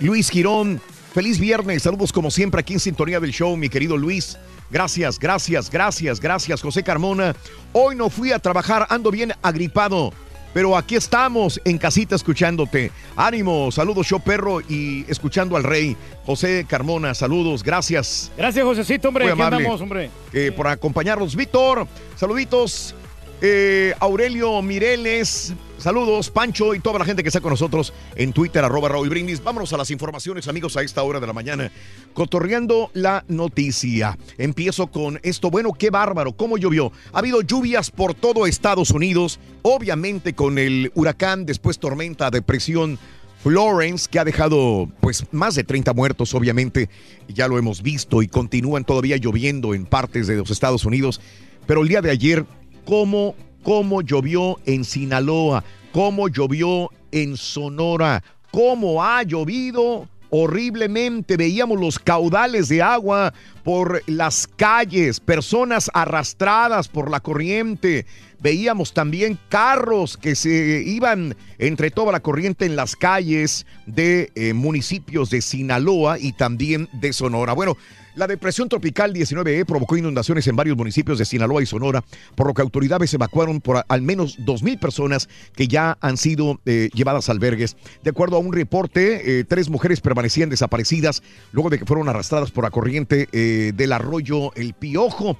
[0.00, 0.80] Luis Girón,
[1.16, 1.82] feliz viernes.
[1.84, 4.36] Saludos como siempre aquí en sintonía del show, mi querido Luis.
[4.70, 7.34] Gracias, gracias, gracias, gracias, José Carmona.
[7.72, 10.12] Hoy no fui a trabajar, ando bien agripado.
[10.52, 12.92] Pero aquí estamos en casita escuchándote.
[13.16, 15.96] Ánimo, saludos, show perro y escuchando al rey.
[16.26, 18.30] José Carmona, saludos, gracias.
[18.36, 19.24] Gracias, Josecito, hombre.
[19.24, 19.56] Muy Aquí amable.
[19.64, 20.10] andamos, hombre.
[20.34, 21.34] eh, por acompañarnos.
[21.34, 22.94] Víctor, saluditos.
[23.40, 25.54] Eh, Aurelio Mireles,
[25.86, 29.40] Saludos, Pancho y toda la gente que está con nosotros en Twitter, arroba Raúl Brindis.
[29.40, 31.70] Vámonos a las informaciones, amigos, a esta hora de la mañana.
[32.12, 34.18] Cotorreando la noticia.
[34.36, 35.48] Empiezo con esto.
[35.48, 36.90] Bueno, qué bárbaro, cómo llovió.
[37.12, 42.98] Ha habido lluvias por todo Estados Unidos, obviamente con el huracán, después tormenta, depresión.
[43.44, 46.90] Florence, que ha dejado pues más de 30 muertos, obviamente,
[47.28, 51.20] ya lo hemos visto y continúan todavía lloviendo en partes de los Estados Unidos.
[51.64, 52.44] Pero el día de ayer,
[52.84, 55.62] ¿cómo, cómo llovió en Sinaloa?
[55.96, 58.22] ¿Cómo llovió en Sonora?
[58.50, 60.06] ¿Cómo ha llovido?
[60.28, 61.36] horriblemente.
[61.36, 63.32] Veíamos los caudales de agua
[63.64, 68.04] por las calles, personas arrastradas por la corriente.
[68.40, 74.52] Veíamos también carros que se iban entre toda la corriente en las calles de eh,
[74.52, 77.54] municipios de Sinaloa y también de Sonora.
[77.54, 77.78] Bueno,
[78.16, 82.02] la depresión tropical 19E provocó inundaciones en varios municipios de Sinaloa y Sonora,
[82.34, 86.88] por lo que autoridades evacuaron por al menos 2.000 personas que ya han sido eh,
[86.94, 87.76] llevadas a albergues.
[88.02, 92.50] De acuerdo a un reporte, eh, tres mujeres permanecían desaparecidas luego de que fueron arrastradas
[92.50, 95.36] por la corriente eh, del arroyo El Piojo.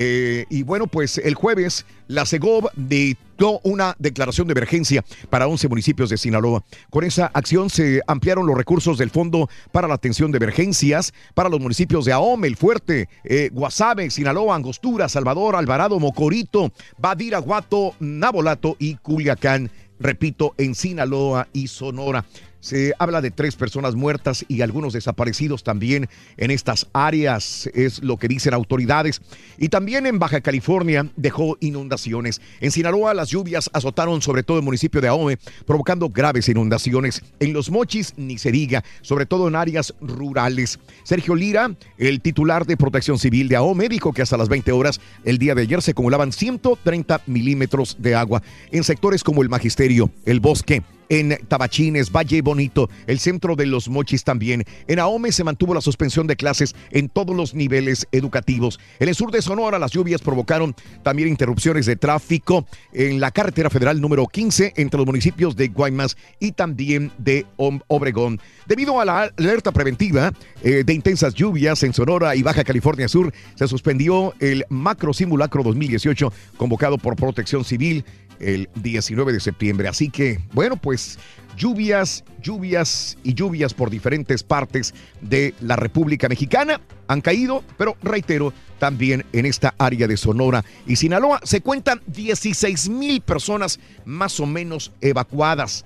[0.00, 5.66] Eh, y bueno, pues el jueves la CEGOV dictó una declaración de emergencia para 11
[5.66, 6.62] municipios de Sinaloa.
[6.88, 11.48] Con esa acción se ampliaron los recursos del Fondo para la Atención de Emergencias para
[11.48, 18.76] los municipios de Ahome, El Fuerte, eh, Guasave, Sinaloa, Angostura, Salvador, Alvarado, Mocorito, Badiraguato, Nabolato
[18.78, 19.68] y Culiacán.
[19.98, 22.24] Repito, en Sinaloa y Sonora.
[22.60, 28.16] Se habla de tres personas muertas y algunos desaparecidos también en estas áreas, es lo
[28.16, 29.20] que dicen autoridades.
[29.58, 32.40] Y también en Baja California dejó inundaciones.
[32.60, 37.22] En Sinaloa las lluvias azotaron sobre todo el municipio de Ahome, provocando graves inundaciones.
[37.38, 40.80] En Los Mochis ni se diga, sobre todo en áreas rurales.
[41.04, 45.00] Sergio Lira, el titular de Protección Civil de Ahome, dijo que hasta las 20 horas
[45.24, 48.42] el día de ayer se acumulaban 130 milímetros de agua
[48.72, 53.88] en sectores como el Magisterio, el Bosque, en Tabachines, Valle Bonito, el centro de los
[53.88, 54.64] Mochis también.
[54.86, 58.78] En Ahome se mantuvo la suspensión de clases en todos los niveles educativos.
[58.98, 63.70] En el sur de Sonora las lluvias provocaron también interrupciones de tráfico en la carretera
[63.70, 68.40] federal número 15 entre los municipios de Guaymas y también de Obregón.
[68.66, 70.32] Debido a la alerta preventiva
[70.62, 75.62] eh, de intensas lluvias en Sonora y Baja California Sur, se suspendió el macro simulacro
[75.62, 78.04] 2018 convocado por Protección Civil
[78.40, 79.88] el 19 de septiembre.
[79.88, 81.18] Así que, bueno, pues
[81.56, 88.52] lluvias, lluvias y lluvias por diferentes partes de la República Mexicana han caído, pero reitero,
[88.78, 94.46] también en esta área de Sonora y Sinaloa se cuentan 16 mil personas más o
[94.46, 95.84] menos evacuadas.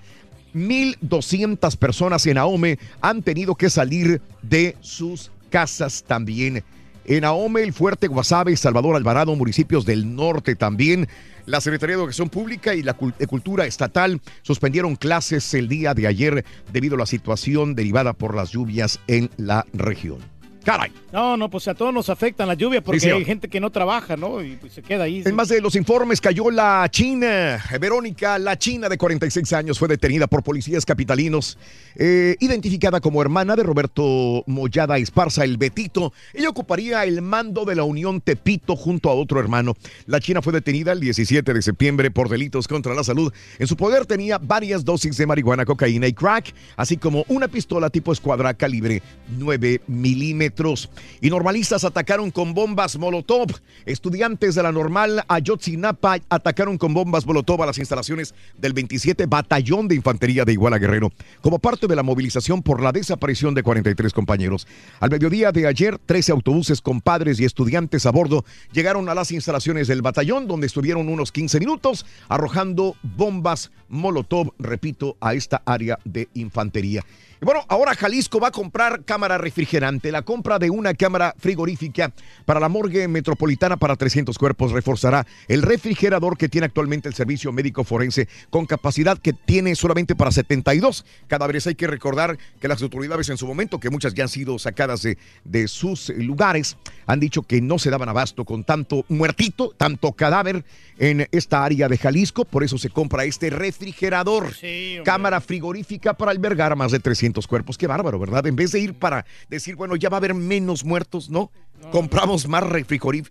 [0.54, 6.62] 1.200 personas en Ahome han tenido que salir de sus casas también.
[7.04, 11.08] En Ahome, el Fuerte, Guasave, Salvador Alvarado, municipios del norte también.
[11.46, 16.06] La Secretaría de Educación Pública y la de Cultura Estatal suspendieron clases el día de
[16.06, 20.18] ayer debido a la situación derivada por las lluvias en la región.
[20.64, 20.92] Caray.
[21.12, 23.68] No, no, pues a todos nos afectan la lluvia porque Sí, hay gente que no
[23.70, 24.42] trabaja, ¿no?
[24.42, 25.22] Y pues se queda ahí.
[25.26, 27.62] En más de los informes cayó la China.
[27.78, 31.58] Verónica, la China de 46 años, fue detenida por policías capitalinos,
[31.96, 36.14] eh, identificada como hermana de Roberto Mollada Esparza, el Betito.
[36.32, 39.74] Ella ocuparía el mando de la Unión Tepito junto a otro hermano.
[40.06, 43.30] La China fue detenida el 17 de septiembre por delitos contra la salud.
[43.58, 47.90] En su poder tenía varias dosis de marihuana, cocaína y crack, así como una pistola
[47.90, 49.02] tipo escuadra calibre
[49.36, 50.88] 9 milímetros.
[51.20, 53.48] Y normalistas atacaron con bombas Molotov.
[53.86, 59.88] Estudiantes de la normal Ayotzinapa atacaron con bombas Molotov a las instalaciones del 27 Batallón
[59.88, 64.12] de Infantería de Iguala Guerrero, como parte de la movilización por la desaparición de 43
[64.12, 64.66] compañeros.
[65.00, 69.32] Al mediodía de ayer, 13 autobuses con padres y estudiantes a bordo llegaron a las
[69.32, 75.98] instalaciones del batallón, donde estuvieron unos 15 minutos arrojando bombas Molotov, repito, a esta área
[76.04, 77.04] de infantería.
[77.42, 80.12] Y bueno, ahora Jalisco va a comprar cámara refrigerante.
[80.12, 82.12] La compra de una cámara frigorífica
[82.44, 87.50] para la morgue metropolitana para 300 cuerpos reforzará el refrigerador que tiene actualmente el servicio
[87.50, 91.66] médico forense con capacidad que tiene solamente para 72 cadáveres.
[91.66, 95.02] Hay que recordar que las autoridades en su momento, que muchas ya han sido sacadas
[95.02, 96.76] de, de sus lugares,
[97.06, 100.64] han dicho que no se daban abasto con tanto muertito, tanto cadáver
[100.96, 102.44] en esta área de Jalisco.
[102.44, 104.52] Por eso se compra este refrigerador.
[105.04, 107.78] cámara frigorífica para albergar más de 300 cuerpos.
[107.78, 108.46] Qué bárbaro, ¿verdad?
[108.46, 111.50] En vez de ir para decir, bueno, ya va a haber menos muertos, ¿no?
[111.90, 112.64] Compramos más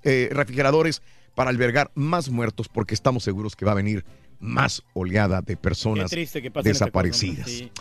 [0.04, 1.02] eh, refrigeradores
[1.36, 4.04] para albergar más muertos porque estamos seguros que va a venir
[4.40, 7.46] más oleada de personas estas desaparecidas.
[7.46, 7.68] cosas, ¿no?
[7.68, 7.72] Sí.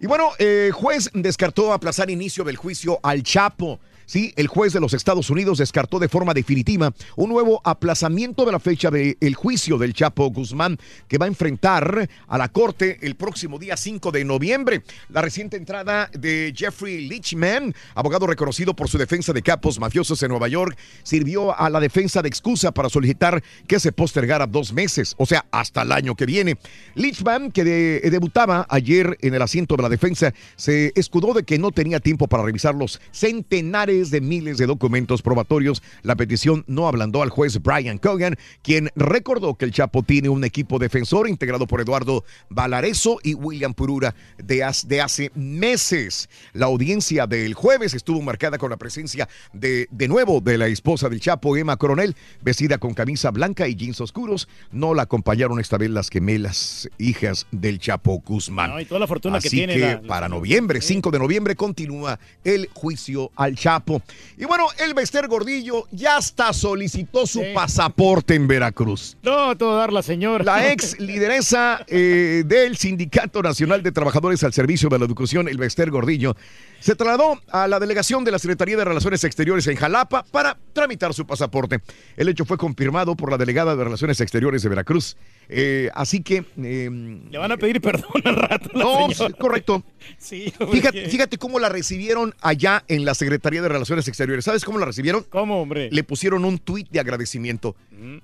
[0.00, 3.80] Y bueno, eh, juez descartó aplazar inicio del juicio al Chapo.
[4.10, 8.50] Sí, el juez de los Estados Unidos descartó de forma definitiva un nuevo aplazamiento de
[8.50, 10.76] la fecha del juicio del Chapo Guzmán
[11.06, 14.82] que va a enfrentar a la corte el próximo día 5 de noviembre.
[15.10, 20.30] La reciente entrada de Jeffrey Lichman, abogado reconocido por su defensa de capos mafiosos en
[20.30, 25.14] Nueva York, sirvió a la defensa de excusa para solicitar que se postergara dos meses,
[25.18, 26.56] o sea, hasta el año que viene.
[26.96, 31.60] Lichman, que de- debutaba ayer en el asiento de la defensa, se escudó de que
[31.60, 35.82] no tenía tiempo para revisar los centenares de miles de documentos probatorios.
[36.02, 40.44] La petición no ablandó al juez Brian Cogan, quien recordó que el Chapo tiene un
[40.44, 46.28] equipo defensor integrado por Eduardo Valareso y William Purura de, hace meses.
[46.52, 51.08] La audiencia del jueves estuvo marcada con la presencia de, de nuevo de la esposa
[51.08, 54.48] del Chapo, Emma Coronel, vestida con camisa blanca y jeans oscuros.
[54.70, 58.70] No la acompañaron esta vez las gemelas hijas del Chapo Guzmán.
[58.70, 61.18] No, y toda la fortuna Así que tiene que la- la- para noviembre, 5 de
[61.18, 63.89] noviembre, continúa el juicio al Chapo.
[64.36, 69.16] Y bueno, el Bester Gordillo ya hasta solicitó su pasaporte en Veracruz.
[69.22, 70.44] No, todo dar la señora.
[70.44, 75.58] La ex lideresa eh, del Sindicato Nacional de Trabajadores al Servicio de la Educación, el
[75.58, 76.36] Bester Gordillo,
[76.80, 81.12] se trasladó a la delegación de la Secretaría de Relaciones Exteriores en Jalapa para tramitar
[81.14, 81.80] su pasaporte.
[82.16, 85.16] El hecho fue confirmado por la delegada de Relaciones Exteriores de Veracruz.
[85.52, 86.44] Eh, así que...
[86.62, 86.88] eh,
[87.30, 88.70] Le van a pedir perdón al rato.
[88.74, 89.34] no, señora.
[89.36, 89.82] correcto.
[90.18, 94.44] Sí, Fíjate, fíjate cómo la recibieron allá en la Secretaría de Relaciones Exteriores.
[94.44, 95.24] ¿Sabes cómo la recibieron?
[95.28, 95.88] ¿Cómo, hombre?
[95.92, 97.76] Le pusieron un tuit de agradecimiento.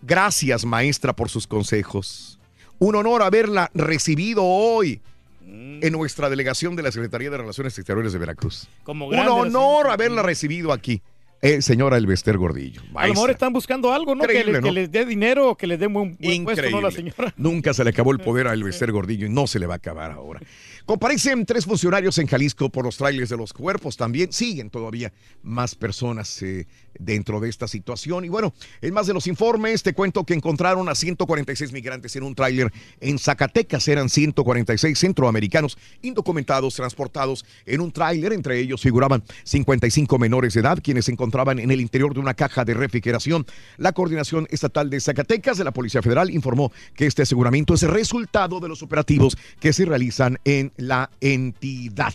[0.02, 2.38] Gracias, maestra, por sus consejos.
[2.78, 5.00] Un honor haberla recibido hoy
[5.46, 8.68] en nuestra delegación de la Secretaría de Relaciones Exteriores de Veracruz.
[8.82, 11.02] Como Un honor haberla recibido aquí.
[11.46, 12.80] Eh, señora Elvester Gordillo.
[12.80, 13.14] A lo maestra.
[13.14, 14.24] mejor están buscando algo, ¿no?
[14.24, 16.80] Que, le- les dé dinero o que les dé buen, buen puesto, ¿no?
[16.80, 17.12] La Increíble.
[17.12, 17.34] señora.
[17.36, 19.76] Nunca se le acabó el poder a Elvester Gordillo y no se le va a
[19.76, 20.40] acabar ahora.
[20.84, 23.96] Comparecen tres funcionarios en Jalisco por los trailers de los cuerpos.
[23.96, 25.12] También siguen todavía
[25.42, 26.66] más personas eh,
[26.98, 28.24] dentro de esta situación.
[28.24, 32.22] Y bueno, en más de los informes, te cuento que encontraron a 146 migrantes en
[32.22, 33.86] un tráiler en Zacatecas.
[33.88, 38.32] Eran 146 centroamericanos indocumentados transportados en un tráiler.
[38.32, 42.34] Entre ellos figuraban 55 menores de edad, quienes se encontraban en el interior de una
[42.34, 43.46] caja de refrigeración.
[43.76, 48.60] La Coordinación Estatal de Zacatecas de la Policía Federal informó que este aseguramiento es resultado
[48.60, 52.14] de los operativos que se realizan en la entidad.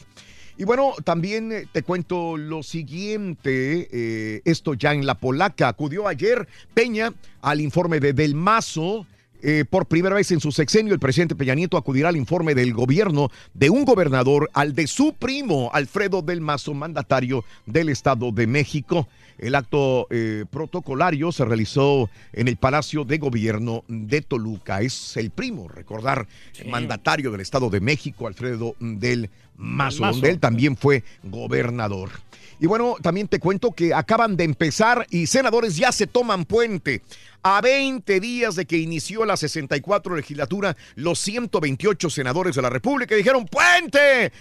[0.62, 6.08] Y bueno, también eh, te cuento lo siguiente, eh, esto ya en la polaca, acudió
[6.08, 9.08] ayer Peña al informe de Del Mazo.
[9.42, 12.76] eh, por primera vez en su sexenio, el presidente Peña Nieto acudirá al informe del
[12.76, 18.46] gobierno de un gobernador al de su primo, Alfredo Del Mazo, mandatario del Estado de
[18.46, 19.08] México.
[19.41, 24.81] El acto eh, protocolario se realizó en el Palacio de Gobierno de Toluca.
[24.81, 26.27] Es el primo, recordar,
[26.68, 30.13] mandatario del Estado de México, Alfredo Del Mazo, Mazo.
[30.13, 32.11] donde él también fue gobernador.
[32.59, 37.01] Y bueno, también te cuento que acaban de empezar y senadores ya se toman puente.
[37.43, 43.15] A 20 días de que inició la 64 legislatura, los 128 senadores de la República
[43.15, 44.31] dijeron, puente,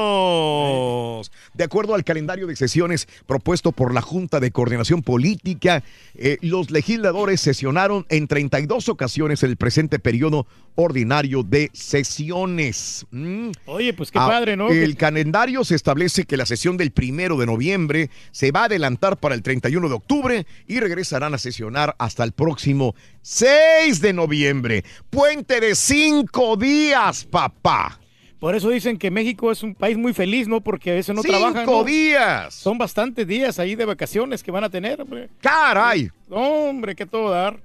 [0.00, 1.32] ¡vámonos!
[1.54, 5.82] De acuerdo al calendario de sesiones propuesto por la Junta de Coordinación Política,
[6.16, 13.06] eh, los legisladores sesionaron en 32 ocasiones en el presente periodo ordinario de sesiones.
[13.10, 13.50] Mm.
[13.66, 14.68] Oye, pues qué Ah, padre, ¿no?
[14.68, 19.16] El calendario se establece que la sesión del primero de noviembre se va a adelantar
[19.18, 24.84] para el 31 de octubre y regresarán a sesionar hasta el próximo 6 de noviembre.
[25.10, 27.98] Puente de cinco días, papá.
[28.38, 30.62] Por eso dicen que México es un país muy feliz, ¿no?
[30.62, 31.66] Porque a veces no Cinco trabajan.
[31.66, 31.84] ¿no?
[31.84, 32.54] días.
[32.54, 35.28] Son bastantes días ahí de vacaciones que van a tener, hombre.
[35.42, 36.10] ¡Caray!
[36.30, 37.60] Hombre, qué todo dar.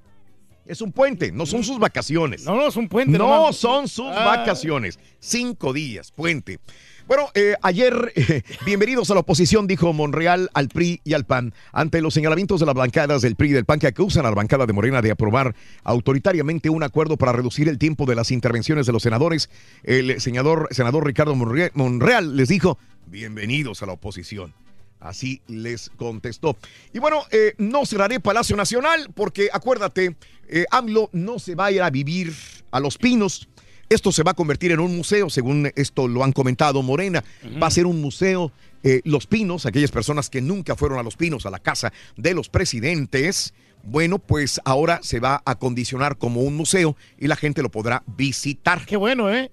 [0.66, 2.44] Es un puente, no son sus vacaciones.
[2.44, 3.18] No, no, es un puente.
[3.18, 3.56] No nomás.
[3.56, 4.26] son sus Ah.
[4.38, 5.00] vacaciones.
[5.20, 6.60] Cinco días, puente.
[7.08, 11.54] Bueno, eh, ayer, eh, bienvenidos a la oposición, dijo Monreal al PRI y al PAN,
[11.72, 14.36] ante los señalamientos de las bancadas del PRI y del PAN que acusan a la
[14.36, 15.54] bancada de Morena de aprobar
[15.84, 19.52] autoritariamente un acuerdo para reducir el tiempo de las intervenciones de los senadores.
[19.84, 24.56] El senador, senador Ricardo Monreal, les dijo, bienvenidos a la oposición.
[25.00, 26.58] Así les contestó.
[26.92, 30.16] Y bueno, eh, no cerraré Palacio Nacional porque acuérdate,
[30.48, 32.34] eh, AMLO no se va a ir a vivir
[32.72, 33.48] a Los Pinos.
[33.90, 37.24] Esto se va a convertir en un museo, según esto lo han comentado Morena.
[37.62, 38.52] Va a ser un museo.
[38.84, 42.36] eh, los Pinos, aquellas personas que nunca fueron a Los Pinos, a la casa de
[42.36, 43.54] los presidentes,
[43.84, 48.04] bueno, pues ahora se va a acondicionar como un museo y la gente lo podrá
[48.18, 48.86] visitar.
[48.86, 49.50] Qué bueno, ¿eh?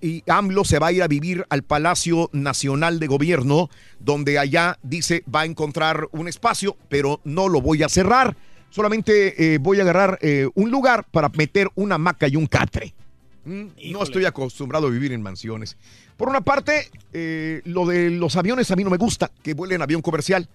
[0.00, 3.68] y AMLO se va a ir a vivir al Palacio Nacional de Gobierno,
[4.00, 8.36] donde allá dice va a encontrar un espacio, pero no lo voy a cerrar.
[8.70, 12.94] Solamente eh, voy a agarrar eh, un lugar para meter una hamaca y un catre.
[13.44, 15.76] Mm, No estoy acostumbrado a vivir en mansiones.
[16.16, 19.82] Por una parte, eh, lo de los aviones a mí no me gusta, que vuelen
[19.82, 20.48] avión comercial.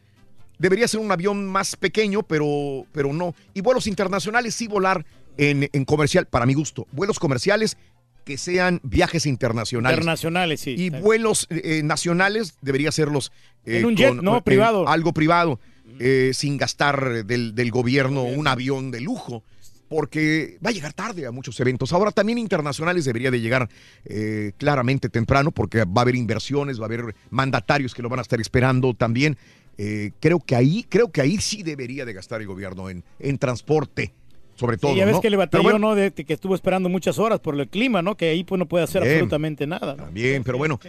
[0.59, 3.35] Debería ser un avión más pequeño, pero, pero no.
[3.53, 5.05] Y vuelos internacionales sí volar
[5.37, 6.87] en, en comercial, para mi gusto.
[6.91, 7.77] Vuelos comerciales
[8.25, 9.97] que sean viajes internacionales.
[9.97, 10.75] Internacionales, sí.
[10.77, 13.31] Y vuelos eh, nacionales debería serlos
[13.65, 14.37] eh, En un jet, ¿no?
[14.37, 14.87] eh, Privado.
[14.89, 15.59] algo privado,
[15.99, 19.43] eh, sin gastar del, del gobierno un avión de lujo.
[19.89, 21.93] Porque va a llegar tarde a muchos eventos.
[21.93, 23.69] Ahora también internacionales debería de llegar
[24.05, 28.19] eh, claramente temprano porque va a haber inversiones, va a haber mandatarios que lo van
[28.19, 29.37] a estar esperando también.
[29.77, 33.37] Eh, creo que ahí, creo que ahí sí debería de gastar el gobierno en, en
[33.37, 34.11] transporte,
[34.55, 34.91] sobre todo.
[34.91, 35.21] Sí, ya ves ¿no?
[35.21, 35.95] que le batalló, bueno, ¿no?
[35.95, 38.17] De, que estuvo esperando muchas horas por el clima, ¿no?
[38.17, 39.13] Que ahí pues no puede hacer Bien.
[39.13, 39.95] absolutamente nada.
[39.95, 40.07] ¿no?
[40.11, 40.79] Bien, pero bueno.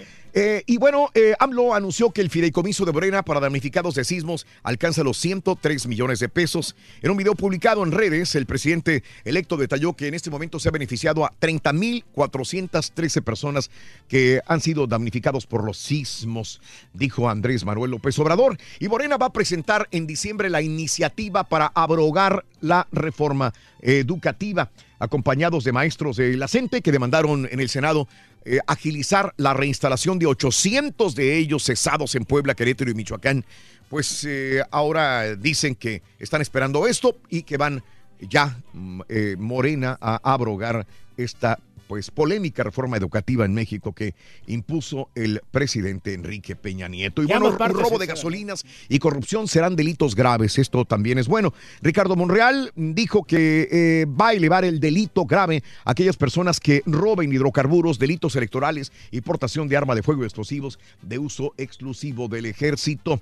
[0.41, 4.47] Eh, y bueno, eh, AMLO anunció que el fideicomiso de Morena para damnificados de sismos
[4.63, 6.77] alcanza los 103 millones de pesos.
[7.03, 10.69] En un video publicado en redes, el presidente electo detalló que en este momento se
[10.69, 13.69] ha beneficiado a 30.413 personas
[14.07, 16.61] que han sido damnificados por los sismos,
[16.93, 18.59] dijo Andrés Manuel López Obrador.
[18.79, 24.71] Y Morena va a presentar en diciembre la iniciativa para abrogar la reforma educativa,
[25.01, 28.07] acompañados de maestros de la CENTE que demandaron en el Senado
[28.51, 33.45] eh, agilizar la reinstalación de 800 de ellos cesados en Puebla, Querétaro y Michoacán.
[33.91, 37.83] Pues eh, ahora dicen que están esperando esto y que van
[38.21, 40.87] ya mm, eh, Morena a abrogar
[41.19, 41.59] esta
[41.89, 44.15] pues polémica reforma educativa en México que
[44.47, 47.23] impuso el presidente Enrique Peña Nieto.
[47.23, 50.59] Y Ya bueno, partes, robo de gasolinas y corrupción serán delitos graves.
[50.59, 51.55] Esto también es bueno.
[51.83, 56.83] Ricardo Monreal dijo que eh, va a elevar el delito grave a aquellas personas que
[56.87, 62.29] roben hidrocarburos, delitos electorales y portación de arma de fuego y explosivos de uso exclusivo
[62.29, 63.21] del ejército.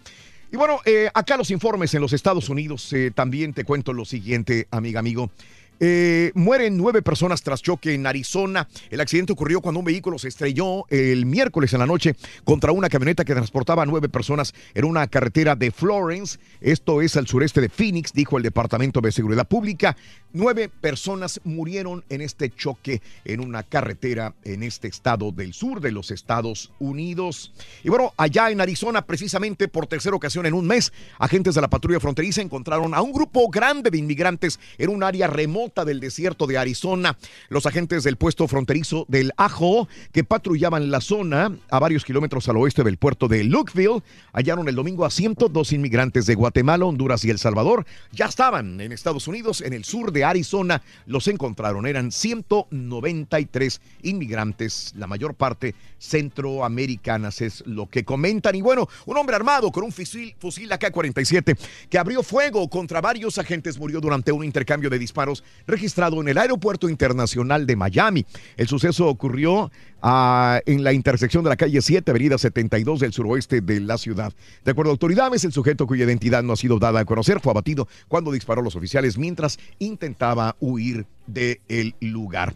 [0.52, 4.04] Y bueno, eh, acá los informes en los Estados Unidos, eh, también te cuento lo
[4.04, 5.30] siguiente, amiga, amigo.
[5.78, 8.66] Eh, mueren nueve personas tras choque en Arizona.
[8.90, 12.88] El accidente ocurrió cuando un vehículo se estrelló el miércoles en la noche contra una
[12.88, 16.38] camioneta que transportaba a nueve personas en una carretera de Florence.
[16.62, 19.96] Esto es al sureste de Phoenix, dijo el Departamento de Seguridad Pública.
[20.32, 25.92] Nueve personas murieron en este choque en una carretera en este estado del sur de
[25.92, 27.52] los Estados Unidos.
[27.84, 31.68] Y bueno, allá en Arizona, precisamente por tercera ocasión en un mes, agentes de la
[31.68, 36.46] patrulla fronteriza encontraron a un grupo grande de inmigrantes en un área remota del desierto
[36.46, 37.18] de Arizona.
[37.48, 42.56] Los agentes del puesto fronterizo del Ajo, que patrullaban la zona a varios kilómetros al
[42.56, 44.02] oeste del puerto de Lukeville,
[44.32, 47.84] hallaron el domingo a 102 inmigrantes de Guatemala, Honduras y El Salvador.
[48.12, 50.82] Ya estaban en Estados Unidos, en el sur de Arizona.
[51.06, 51.86] Los encontraron.
[51.86, 58.54] Eran 193 inmigrantes, la mayor parte centroamericanas, es lo que comentan.
[58.54, 61.58] Y bueno, un hombre armado con un fusil, fusil AK-47
[61.90, 66.38] que abrió fuego contra varios agentes murió durante un intercambio de disparos registrado en el
[66.38, 68.26] Aeropuerto Internacional de Miami.
[68.56, 69.70] El suceso ocurrió
[70.02, 74.32] ah, en la intersección de la calle 7, avenida 72 del suroeste de la ciudad.
[74.64, 77.52] De acuerdo a autoridades, el sujeto cuya identidad no ha sido dada a conocer fue
[77.52, 82.54] abatido cuando disparó a los oficiales mientras intentaba huir del lugar.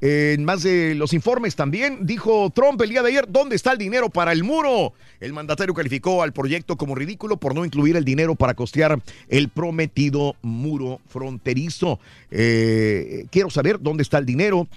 [0.00, 3.78] En más de los informes también dijo Trump el día de ayer, ¿dónde está el
[3.78, 4.92] dinero para el muro?
[5.18, 9.48] El mandatario calificó al proyecto como ridículo por no incluir el dinero para costear el
[9.48, 11.98] prometido muro fronterizo.
[12.30, 14.68] Eh, quiero saber dónde está el dinero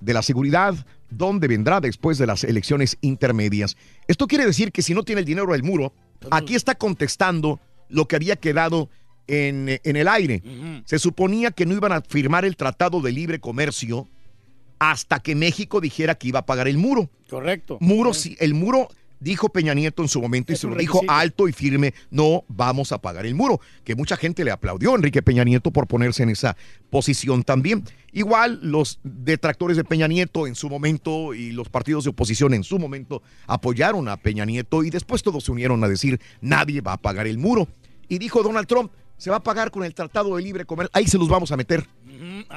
[0.00, 0.74] de la seguridad,
[1.10, 3.76] dónde vendrá después de las elecciones intermedias.
[4.08, 5.92] Esto quiere decir que si no tiene el dinero del muro,
[6.30, 8.88] aquí está contestando lo que había quedado
[9.26, 10.42] en, en el aire.
[10.86, 14.08] Se suponía que no iban a firmar el Tratado de Libre Comercio
[14.80, 17.08] hasta que México dijera que iba a pagar el muro.
[17.28, 17.76] Correcto.
[17.80, 18.88] Muro, sí, el muro,
[19.20, 22.90] dijo Peña Nieto en su momento y se lo dijo alto y firme, no vamos
[22.90, 23.60] a pagar el muro.
[23.84, 26.56] Que mucha gente le aplaudió a Enrique Peña Nieto por ponerse en esa
[26.88, 27.84] posición también.
[28.12, 32.64] Igual los detractores de Peña Nieto en su momento y los partidos de oposición en
[32.64, 36.94] su momento apoyaron a Peña Nieto y después todos se unieron a decir nadie va
[36.94, 37.68] a pagar el muro.
[38.08, 41.06] Y dijo Donald Trump, se va a pagar con el Tratado de Libre Comercio, ahí
[41.06, 41.86] se los vamos a meter.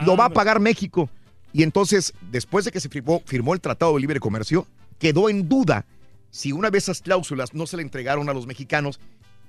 [0.05, 1.09] Lo va a pagar México.
[1.53, 4.67] Y entonces, después de que se firmó, el Tratado de Libre Comercio,
[4.97, 5.85] quedó en duda
[6.31, 8.99] si una vez esas cláusulas no se le entregaron a los mexicanos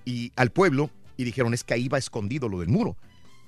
[0.05, 2.97] y al pueblo y dijeron es que ahí va escondido lo del muro.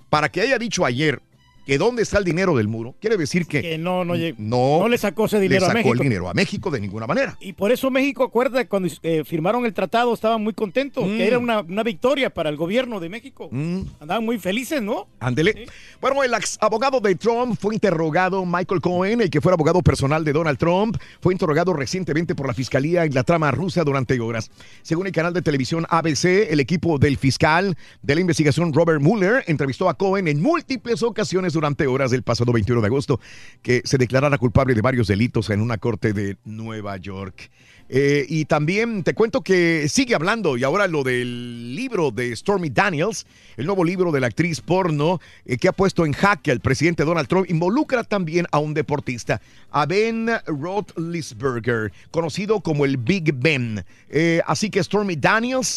[0.08, 1.20] Para que haya dicho ayer
[1.66, 4.88] que dónde está el dinero del muro, quiere decir que, Que no, no, no, no
[4.88, 5.92] le sacó ese dinero le a sacó México.
[5.94, 7.36] el dinero a México de ninguna manera.
[7.40, 11.16] Y por eso México, acuerda, cuando eh, firmaron el tratado estaban muy contentos, Mm.
[11.16, 13.48] que era una, una victoria para el gobierno de México.
[13.50, 13.80] Mm.
[14.00, 15.08] Andaban muy felices, ¿no?
[15.20, 15.66] Ándele.
[16.00, 20.24] Bueno, el ex abogado de Trump fue interrogado, Michael Cohen, el que fue abogado personal
[20.24, 24.50] de Donald Trump, fue interrogado recientemente por la fiscalía en la trama rusa durante horas.
[24.82, 29.42] Según el canal de televisión ABC, el equipo del fiscal de la investigación Robert Mueller
[29.48, 33.20] entrevistó a Cohen en múltiples ocasiones durante horas del pasado 21 de agosto
[33.62, 37.50] que se declarara culpable de varios delitos en una corte de Nueva York.
[37.88, 42.68] Eh, y también te cuento que sigue hablando y ahora lo del libro de Stormy
[42.68, 43.26] Daniels,
[43.56, 47.04] el nuevo libro de la actriz porno eh, que ha puesto en jaque al presidente
[47.04, 49.40] Donald Trump, involucra también a un deportista,
[49.70, 53.84] a Ben Roethlisberger, conocido como el Big Ben.
[54.08, 55.68] Eh, así que Stormy Daniels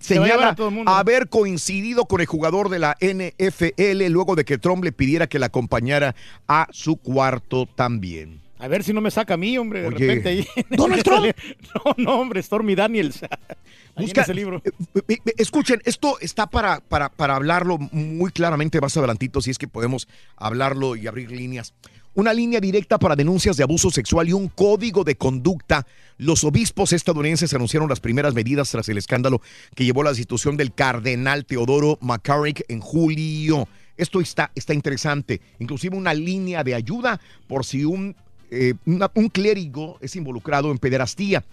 [0.00, 0.56] señala
[0.86, 5.26] a haber coincidido con el jugador de la NFL luego de que Trump le pidiera
[5.26, 6.14] que la acompañara
[6.46, 8.47] a su cuarto también.
[8.60, 9.98] A ver si no me saca a mí, hombre, de Oye.
[9.98, 10.46] repente ahí.
[10.70, 11.26] ¿Donald Trump?
[11.84, 13.22] No, no, hombre, Stormy Daniels.
[13.94, 14.62] Ahí Busca- ese libro.
[14.64, 14.70] Eh,
[15.08, 19.58] eh, eh, Escuchen, esto está para, para, para hablarlo muy claramente más adelantito, si es
[19.58, 20.06] que podemos
[20.36, 21.74] hablarlo y abrir líneas.
[22.14, 25.86] Una línea directa para denuncias de abuso sexual y un código de conducta.
[26.16, 29.40] Los obispos estadounidenses anunciaron las primeras medidas tras el escándalo
[29.74, 33.68] que llevó a la destitución del cardenal Teodoro McCarrick en julio.
[33.96, 35.40] Esto está, está interesante.
[35.58, 38.14] Inclusive una línea de ayuda por si un,
[38.50, 41.44] eh, una- un clérigo es involucrado en pederastía.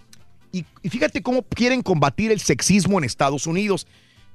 [0.52, 3.86] Y, y fíjate cómo quieren combatir el sexismo en Estados Unidos.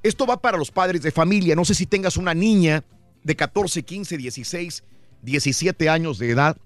[0.03, 1.55] Esto va para los padres de familia.
[1.55, 2.83] No sé si tengas una niña
[3.23, 4.83] de 14, 15, 16,
[5.21, 6.57] 17 años de edad.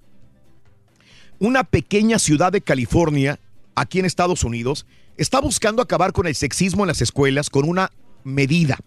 [1.40, 3.40] Una pequeña ciudad de California,
[3.76, 4.86] aquí en Estados Unidos,
[5.18, 7.92] está buscando acabar con el sexismo en las escuelas con una
[8.24, 8.78] medida.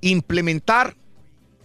[0.00, 0.96] Implementar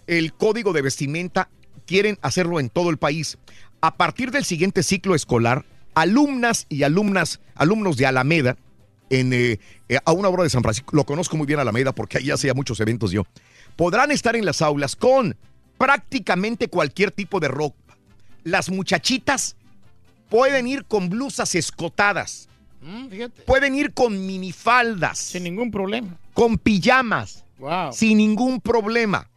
[0.08, 1.50] el código de vestimenta,
[1.88, 3.38] quieren hacerlo en todo el país.
[3.82, 8.58] A partir del siguiente ciclo escolar, alumnas y alumnas, alumnos de Alameda,
[9.10, 12.18] en, eh, eh, a una hora de San Francisco, lo conozco muy bien Alameda porque
[12.18, 13.24] ahí hacía muchos eventos yo,
[13.76, 15.36] podrán estar en las aulas con
[15.78, 17.98] prácticamente cualquier tipo de ropa.
[18.44, 19.56] Las muchachitas
[20.30, 22.50] pueden ir con blusas escotadas,
[22.86, 23.08] Mm,
[23.48, 25.18] pueden ir con minifaldas.
[25.18, 26.20] Sin ningún problema.
[26.34, 27.44] Con pijamas.
[27.58, 27.92] Wow.
[27.92, 29.28] Sin ningún problema.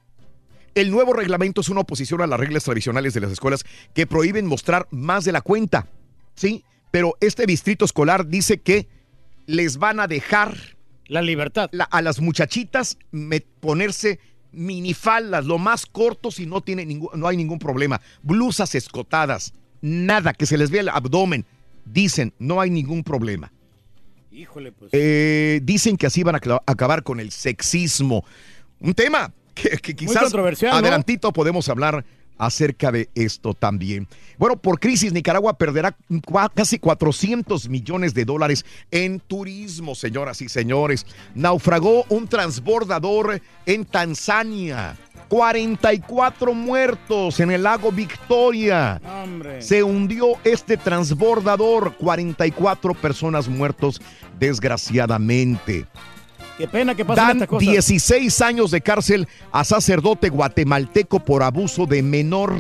[0.79, 3.65] El nuevo reglamento es una oposición a las reglas tradicionales de las escuelas
[3.95, 5.89] que prohíben mostrar más de la cuenta.
[6.35, 6.63] ¿Sí?
[6.93, 8.87] Pero este distrito escolar dice que
[9.47, 10.57] les van a dejar
[11.07, 14.21] la libertad a las muchachitas me- ponerse
[14.53, 18.01] minifaldas, lo más cortos y no tiene ningún, no hay ningún problema.
[18.23, 21.45] Blusas escotadas, nada que se les vea el abdomen.
[21.87, 23.51] Dicen, no hay ningún problema.
[24.31, 24.91] Híjole, pues.
[24.93, 28.25] Eh, dicen que así van a acabar con el sexismo.
[28.79, 32.05] Un tema que, que quizás adelantito podemos hablar
[32.39, 34.07] acerca de esto también.
[34.39, 35.97] Bueno, por crisis Nicaragua perderá
[36.55, 41.05] casi 400 millones de dólares en turismo, señoras y señores.
[41.35, 44.97] Naufragó un transbordador en Tanzania.
[45.29, 48.99] 44 muertos en el lago Victoria.
[49.05, 49.61] Hombre.
[49.61, 54.01] Se hundió este transbordador, 44 personas muertos
[54.39, 55.87] desgraciadamente.
[56.59, 57.69] Qué pena que pasen Dan estas cosas.
[57.69, 62.57] 16 años de cárcel a sacerdote guatemalteco por abuso de menor.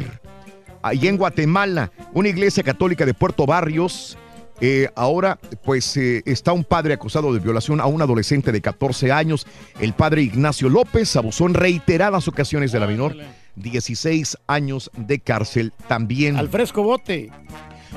[0.83, 4.16] Allí en Guatemala, una iglesia católica de Puerto Barrios.
[4.61, 9.11] eh, ahora, pues eh, está un padre acusado de violación a un adolescente de 14
[9.11, 9.47] años.
[9.81, 13.16] El padre Ignacio López abusó en reiteradas ocasiones de la menor.
[13.57, 16.37] 16 años de cárcel también.
[16.37, 17.31] Al fresco bote.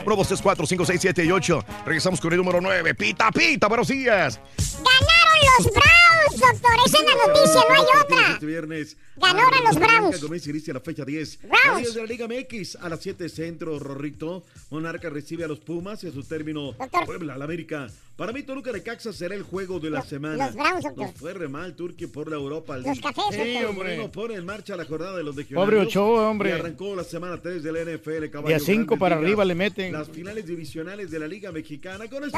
[0.05, 1.65] 1, 2, 3, 4, 5, 6, 7 y 8.
[1.85, 2.95] Regresamos con el número 9.
[2.95, 4.39] Pita, pita, buenos días.
[4.57, 6.71] ¡Ganaron los Browns, doctor!
[6.85, 8.33] Esa es la noticia, no hay otra.
[8.33, 8.97] Este viernes.
[9.17, 10.19] Ganaron los Browns.
[10.19, 11.39] Comienza y inicia la fecha 10.
[11.41, 11.59] Browns.
[11.65, 14.43] Los días de la Liga MX a las 7 centro, Rorrito.
[14.69, 16.73] Monarca recibe a los Pumas y a su término
[17.05, 17.87] Puebla, al América.
[18.15, 20.45] Para mí, Toluca de Caxa será el juego de la semana.
[20.47, 21.07] los Browns, doctor.
[21.07, 22.77] Nos fue re mal Turquía por la Europa.
[22.77, 23.69] Los cafés, Sí, doctor.
[23.69, 23.97] hombre.
[23.97, 25.65] No pone en marcha la jornada de los legionarios.
[25.73, 26.49] Pobre Ochoa, hombre.
[26.49, 28.47] Y arrancó la semana 3 del NFL, caballo.
[28.49, 29.25] De a cinco Grandes para ligas.
[29.27, 29.91] arriba le meten.
[29.93, 32.07] Las finales divisionales de la Liga Mexicana.
[32.07, 32.31] Con y los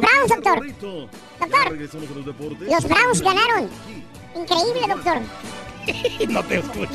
[0.00, 0.56] Browns, doctor.
[0.58, 1.10] Rorrito.
[1.40, 1.72] Ya Doctor.
[1.72, 2.68] regresamos a los deportes.
[2.70, 3.68] Los Browns ganaron.
[4.36, 5.20] Increíble, doctor.
[6.28, 6.92] no te escucho.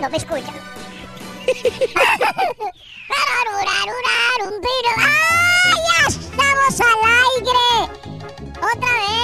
[0.00, 0.52] No me escucha.
[4.96, 6.98] ¡Ah, ya estamos al
[7.36, 7.68] aire!
[8.56, 9.14] ¡Otra vez!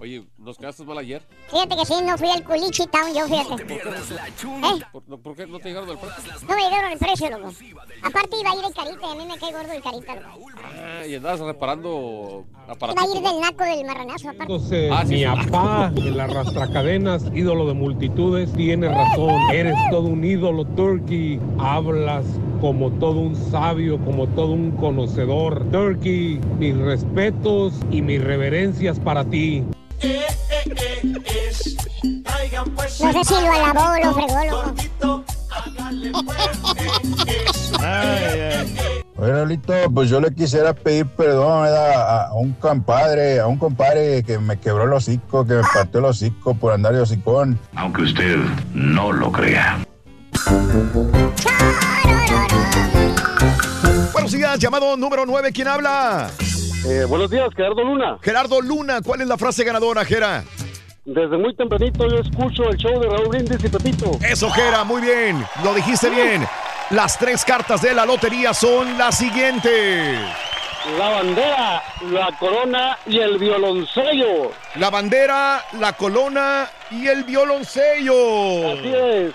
[0.00, 1.22] Oye, ¿nos quedaste mal ayer?
[1.48, 3.74] Fíjate que sí, no fui al Culichi Town, yo fíjate.
[3.74, 4.82] ¿Eh?
[4.92, 6.32] ¿Por, no- por qué no te llegaron del precio?
[6.48, 7.52] No me llegaron el precio, loco.
[8.02, 10.46] Aparte iba a ir el carita y a mí me cae gordo el carita, loco.
[10.62, 13.14] Ah, y andabas reparando Iba a aparatos.
[13.16, 14.52] ir del naco del marranazo, aparte.
[14.52, 19.40] Entonces, Ah, sí, mi papá, el arrastracadenas, ídolo de multitudes, tiene razón.
[19.52, 21.40] Eres todo un ídolo, Turkey.
[21.58, 22.24] Hablas
[22.60, 25.64] como todo un sabio, como todo un conocedor.
[25.70, 29.64] Turkey, mis respetos y mis reverencias para ti.
[33.00, 34.74] No sé si lo alabó o lo fregó, loco.
[39.16, 44.38] Oye, Raulito, pues yo le quisiera pedir perdón a un compadre, a un compadre que
[44.38, 47.58] me quebró el hocico, que me partió el hocico por andar de hocicón.
[47.76, 48.36] Aunque usted
[48.74, 49.78] no lo crea.
[54.12, 56.30] Buenos días, llamado número 9, ¿quién habla?
[56.86, 58.18] Eh, buenos días, Gerardo Luna.
[58.20, 60.44] Gerardo Luna, ¿cuál es la frase ganadora, Gera?
[61.06, 64.10] Desde muy tempranito yo escucho el show de Raúl Brindis y Pepito.
[64.20, 66.46] Eso, Gera, muy bien, lo dijiste bien.
[66.90, 70.18] Las tres cartas de la lotería son las siguientes.
[70.98, 74.50] La bandera, la corona y el violoncello.
[74.76, 78.72] La bandera, la colona y el violoncello.
[78.72, 79.32] Así es.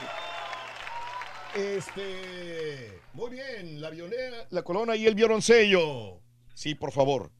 [1.55, 3.01] Este.
[3.13, 6.19] Muy bien, la violera, la colona y el violoncello.
[6.53, 7.31] Sí, por favor.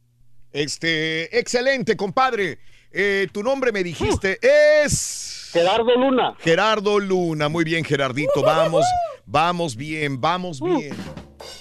[0.53, 2.59] Este, excelente, compadre.
[2.91, 5.49] Eh, tu nombre me dijiste es.
[5.51, 6.35] Gerardo Luna.
[6.39, 7.49] Gerardo Luna.
[7.49, 8.41] Muy bien, Gerardito.
[8.41, 8.85] Vamos,
[9.25, 10.95] vamos bien, vamos bien.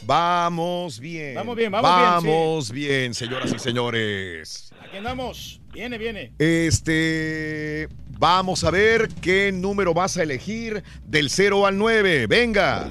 [0.03, 1.35] Vamos bien.
[1.35, 2.27] Vamos bien, vamos bien, sí.
[2.27, 4.73] Vamos bien, señoras y señores.
[4.83, 5.61] Aquí andamos.
[5.73, 6.33] Viene, viene.
[6.39, 7.89] Este,
[8.19, 12.27] vamos a ver qué número vas a elegir del 0 al 9.
[12.27, 12.91] Venga.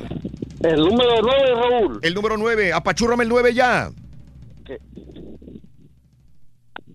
[0.63, 1.99] El número 9, Raúl.
[2.01, 2.73] El número 9.
[2.73, 3.91] Apachúrrame el 9 ya.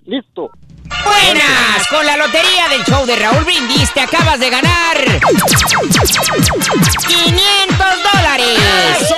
[0.04, 0.50] Listo.
[1.04, 8.58] Buenas, con la lotería del show de Raúl Brindis te acabas de ganar 500 dólares.
[9.00, 9.14] ¡Eso!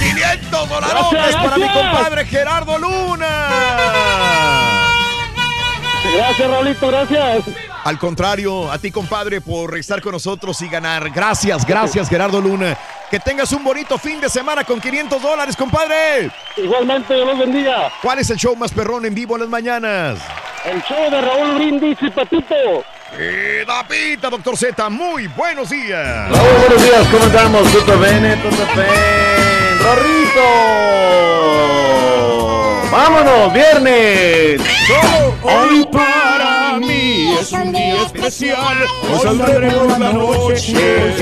[0.00, 3.69] 500 dólares para mi compadre Gerardo Luna.
[6.14, 7.44] Gracias, Raulito, gracias.
[7.84, 11.10] Al contrario, a ti, compadre, por estar con nosotros y ganar.
[11.10, 12.76] Gracias, gracias, Gerardo Luna.
[13.10, 16.30] Que tengas un bonito fin de semana con 500 dólares, compadre.
[16.56, 17.90] Igualmente, Dios los bendiga.
[18.02, 20.18] ¿Cuál es el show más perrón en vivo en las mañanas?
[20.64, 22.84] El show de Raúl Brindis y Pepito.
[23.18, 26.28] Eh, Dapita, doctor Z, muy buenos días.
[26.30, 27.72] Raúl, buenos días, ¿cómo estamos?
[27.72, 29.78] Tutto bene, tutto bene.
[29.82, 30.40] Rorrito.
[32.90, 34.60] ¡Vámonos, viernes!
[35.42, 38.76] Hoy para mí es un día especial.
[39.12, 41.14] Hoy saldré por la noche.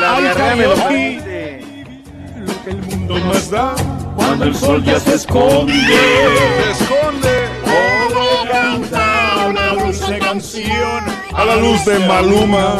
[0.00, 0.76] La diarrea me lo.
[0.76, 3.74] Lo que el mundo nos da
[4.14, 5.72] cuando el sol ya se esconde.
[5.72, 7.48] Se esconde.
[7.64, 11.04] Todo canta una dulce canción
[11.34, 12.76] A la luz de Maluma.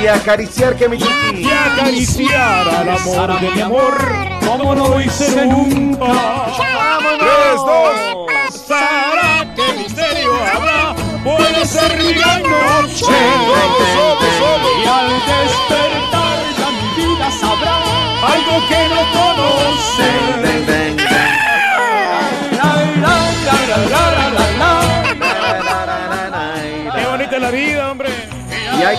[0.00, 1.42] Y acariciar que mi chiqui.
[1.42, 6.46] y acariciar al amor de mi amor como no lo hice nunca.
[7.18, 8.18] Tres, dos.
[9.56, 10.94] Qué misterio habrá,
[11.24, 13.06] puede ser mi gran noche.
[14.82, 17.76] Y al despertar ya mi vida sabrá
[18.22, 20.77] algo que no conoce.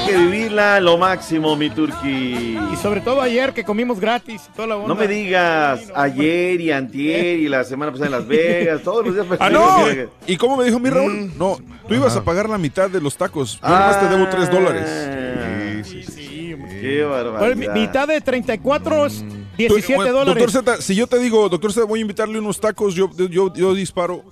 [0.10, 2.58] Que vivirla lo máximo, mi turqui.
[2.74, 4.88] Y sobre todo ayer que comimos gratis toda la onda.
[4.88, 9.16] No me digas, ayer y antier y la semana pasada en Las Vegas, todos los
[9.16, 9.26] días.
[9.40, 9.86] Ah, no.
[10.28, 11.32] ¿Y cómo me dijo mi Raúl?
[11.38, 11.58] No,
[11.88, 13.60] tú ibas a pagar la mitad de los tacos.
[13.62, 15.86] Yo nomás te debo 3 dólares.
[15.88, 16.56] Sí, sí, sí.
[16.82, 17.74] Qué Bueno, barbaridad.
[17.74, 19.26] mitad de 34 es Tú-
[19.58, 20.44] 17 bueno, dólares.
[20.54, 23.54] Doctor Z, si yo te digo, doctor Z, voy a invitarle unos tacos, yo, yo,
[23.54, 24.24] yo disparo,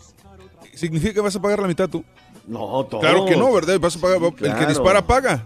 [0.73, 2.03] ¿significa que vas a pagar la mitad tú?
[2.47, 3.01] No, todo.
[3.01, 3.77] Claro que no, ¿verdad?
[3.79, 5.43] Vas a pagar, el que dispara paga.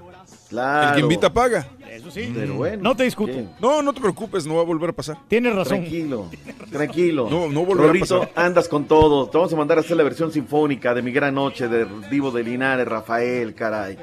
[0.51, 0.89] Claro.
[0.89, 1.65] El que invita paga.
[1.89, 2.29] Eso sí.
[2.35, 2.83] Pero bueno.
[2.83, 3.31] No te discuto.
[3.31, 3.47] ¿qué?
[3.61, 5.17] No, no te preocupes, no va a volver a pasar.
[5.29, 5.79] Tienes razón.
[5.79, 6.29] Tranquilo,
[6.69, 7.29] tranquilo.
[7.29, 8.31] No, no volverá a pasar.
[8.35, 9.29] andas con todo.
[9.29, 12.31] Te vamos a mandar a hacer la versión sinfónica de Mi Gran Noche de Divo
[12.31, 13.97] de Linares, Rafael, caray.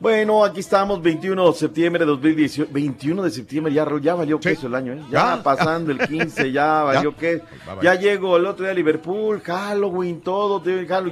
[0.00, 2.70] Bueno, aquí estamos, 21 de septiembre de 2018.
[2.72, 5.02] 21 de septiembre, ya, ya valió queso el año, ¿eh?
[5.10, 7.44] Ya, pasando el 15, ya valió queso.
[7.82, 10.62] Ya llegó el otro día a Liverpool, Halloween, todo,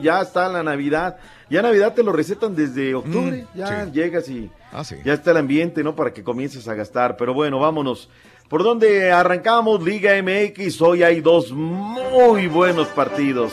[0.01, 1.19] ya está la Navidad.
[1.51, 3.91] Ya Navidad te lo recetan desde octubre, Mm, ya sí.
[3.93, 4.97] llegas y Ah, sí.
[5.05, 5.95] ya está el ambiente, ¿no?
[5.95, 7.19] Para que comiences a gastar.
[7.19, 8.09] Pero bueno, vámonos.
[8.49, 9.83] ¿Por dónde arrancamos?
[9.83, 10.81] Liga MX.
[10.81, 13.53] Hoy hay dos muy buenos partidos.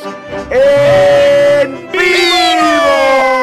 [0.49, 3.34] ¡En vivo!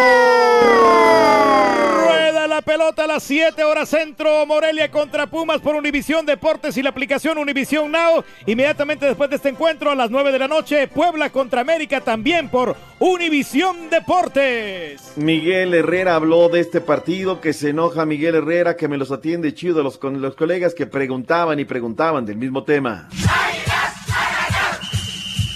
[2.52, 4.44] La pelota a las 7 horas centro.
[4.44, 8.22] Morelia contra Pumas por Univisión Deportes y la aplicación Univisión Now.
[8.44, 10.86] Inmediatamente después de este encuentro a las 9 de la noche.
[10.86, 15.14] Puebla contra América también por Univisión Deportes.
[15.16, 19.54] Miguel Herrera habló de este partido, que se enoja Miguel Herrera, que me los atiende
[19.54, 23.08] chido los, con los colegas que preguntaban y preguntaban del mismo tema.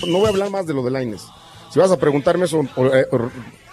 [0.09, 1.27] No voy a hablar más de lo de Laines.
[1.71, 3.05] Si vas a preguntarme eso, eh,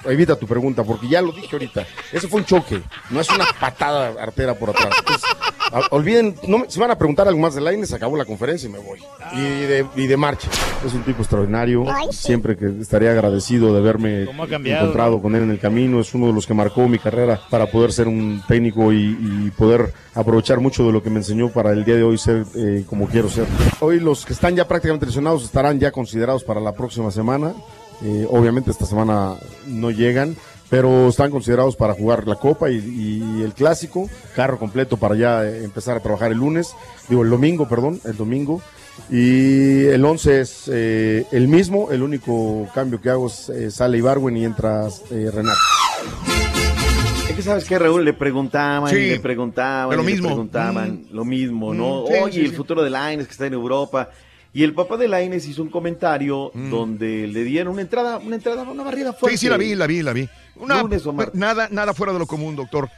[0.05, 1.85] evita tu pregunta, porque ya lo dije ahorita.
[2.11, 4.93] Eso fue un choque, no es una patada artera por atrás.
[4.99, 5.29] Entonces,
[5.71, 8.25] a- olviden, no me- si van a preguntar algo más de Lainez, se acabó la
[8.25, 8.99] conferencia y me voy.
[9.33, 10.49] Y de, y de marcha.
[10.85, 11.85] Es un tipo extraordinario.
[12.11, 14.25] Siempre que estaría agradecido de haberme
[14.81, 15.99] encontrado con él en el camino.
[15.99, 19.51] Es uno de los que marcó mi carrera para poder ser un técnico y, y
[19.57, 22.83] poder aprovechar mucho de lo que me enseñó para el día de hoy ser eh,
[22.87, 23.45] como quiero ser.
[23.79, 27.53] Hoy los que están ya prácticamente lesionados estarán ya considerados para la próxima semana.
[28.03, 29.35] Eh, obviamente esta semana
[29.67, 30.35] no llegan,
[30.69, 35.45] pero están considerados para jugar la Copa y, y el Clásico, carro completo para ya
[35.45, 36.73] eh, empezar a trabajar el lunes,
[37.09, 38.61] digo el domingo, perdón, el domingo.
[39.09, 43.97] Y el 11 es eh, el mismo, el único cambio que hago es eh, sale
[43.97, 45.57] Ibarwen y entra eh, Renato.
[47.29, 50.27] Es que sabes que Raúl le preguntaban, Sí, y le preguntaban, lo y le mismo.
[50.27, 52.03] preguntaban lo mismo, ¿no?
[52.03, 52.55] Mm, sí, Oye, sí, el sí.
[52.55, 54.09] futuro de Laines que está en Europa.
[54.53, 56.69] Y el papá de Laines hizo un comentario Mm.
[56.69, 59.37] donde le dieron una entrada, una entrada, una barrida fuerte.
[59.37, 60.29] Sí, sí, la vi, la vi, la vi.
[60.57, 61.33] Una- Lunes o martes.
[61.35, 62.89] nada, nada fuera de lo común, doctor.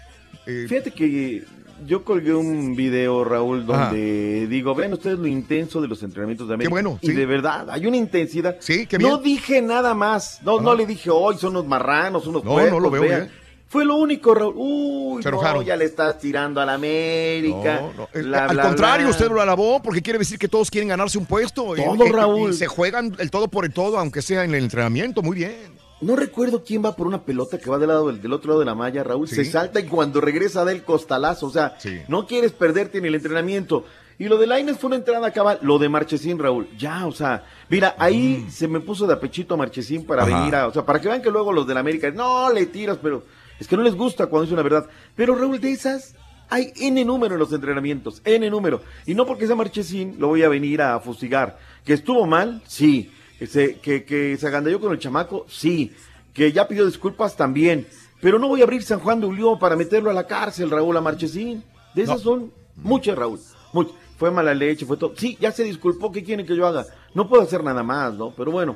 [0.45, 1.44] Eh, Fíjate que
[1.88, 6.53] yo colgué un video, Raúl, donde digo, vean ustedes lo intenso de los entrenamientos de
[6.56, 6.69] América.
[6.72, 7.14] bueno, Y sí.
[7.14, 8.57] de verdad, hay una intensidad.
[8.60, 9.23] Sí, qué No bien.
[9.36, 10.41] dije nada más.
[10.44, 13.19] No, no le dije, hoy son unos marranos, unos No, no lo veo vean".
[13.22, 13.32] bien.
[13.76, 14.54] Fue lo único, Raúl.
[14.56, 17.82] Uy, Se no, ya le estás tirando a la América.
[17.82, 18.10] No, no.
[18.14, 19.12] Eh, bla, Al bla, contrario, bla.
[19.16, 21.76] usted lo alabó porque quiere decir que todos quieren ganarse un puesto.
[21.76, 22.54] y- Todo, y- y Raúl.
[22.54, 25.22] se juegan el todo por el todo, aunque sea en el entrenamiento.
[25.22, 25.74] Muy bien.
[26.00, 28.66] No recuerdo quién va por una pelota que va del lado del, otro lado de
[28.66, 29.28] la malla, Raúl.
[29.28, 29.36] Sí.
[29.36, 31.48] Se salta y cuando regresa del costalazo.
[31.48, 31.76] O sea,
[32.08, 33.84] no quieres perderte en el entrenamiento.
[34.18, 35.60] Y lo de Lainez fue una entrada cabal.
[35.62, 36.70] Lo de Marchesín, Raúl.
[36.78, 40.30] Ya, o sea, mira, ahí se me puso de apechito a Marchesín para Mm.
[40.30, 40.40] Ajá.
[40.40, 40.68] venir a.
[40.68, 42.10] O sea, para que vean que luego los del América.
[42.12, 43.24] No, le tiras, pero
[43.60, 44.88] es que no les gusta cuando es una verdad.
[45.15, 46.15] Pero Raúl, de esas.
[46.48, 48.82] Hay N número en los entrenamientos, N número.
[49.07, 51.57] Y no porque sea Marchesín, lo voy a venir a fustigar.
[51.84, 52.61] ¿Que estuvo mal?
[52.68, 53.11] Sí.
[53.40, 55.48] Que se, que, que se agandalló con el chamaco?
[55.49, 55.91] Sí.
[56.34, 57.88] Que ya pidió disculpas también.
[58.22, 60.95] Pero no voy a abrir San Juan de Ulió para meterlo a la cárcel, Raúl,
[60.95, 61.64] a Marchesín.
[61.95, 63.40] De esas son muchas, Raúl.
[63.73, 63.95] Muchas.
[64.18, 65.14] Fue mala leche, fue todo.
[65.18, 66.11] Sí, ya se disculpó.
[66.11, 66.86] ¿Qué quieren que yo haga?
[67.14, 68.34] No puedo hacer nada más, ¿no?
[68.36, 68.76] Pero bueno.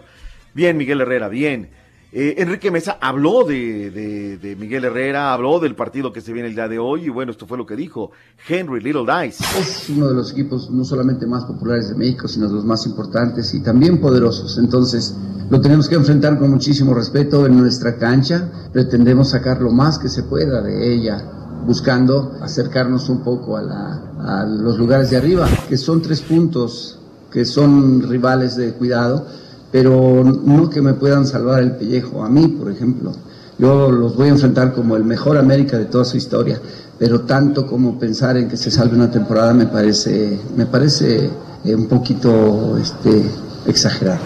[0.53, 1.69] Bien, Miguel Herrera, bien.
[2.11, 6.67] Eh, Enrique Mesa habló de, Miguel Herrera, habló del partido que se viene el día
[6.67, 8.11] de hoy y bueno, esto fue lo que dijo
[8.47, 9.43] Henry Little Dice.
[9.59, 12.87] Es uno de los equipos no solamente más populares de México, sino de los más
[12.87, 14.57] importantes y también poderosos.
[14.57, 15.15] Entonces,
[15.51, 18.69] lo tenemos que enfrentar con muchísimo respeto en nuestra cancha.
[18.73, 21.23] Pretendemos sacar lo más que se pueda de ella,
[21.67, 26.99] buscando acercarnos un poco a los lugares de arriba, que son tres puntos
[27.31, 29.27] que son rivales de cuidado,
[29.71, 32.23] pero no que me puedan salvar el pellejo.
[32.23, 33.11] A mí, por ejemplo,
[33.57, 36.59] yo los voy a enfrentar como el mejor América de toda su historia,
[36.97, 41.29] pero tanto como pensar en que se salve una temporada me parece, me parece
[41.65, 43.23] eh, un poquito este,
[43.67, 44.19] exagerado.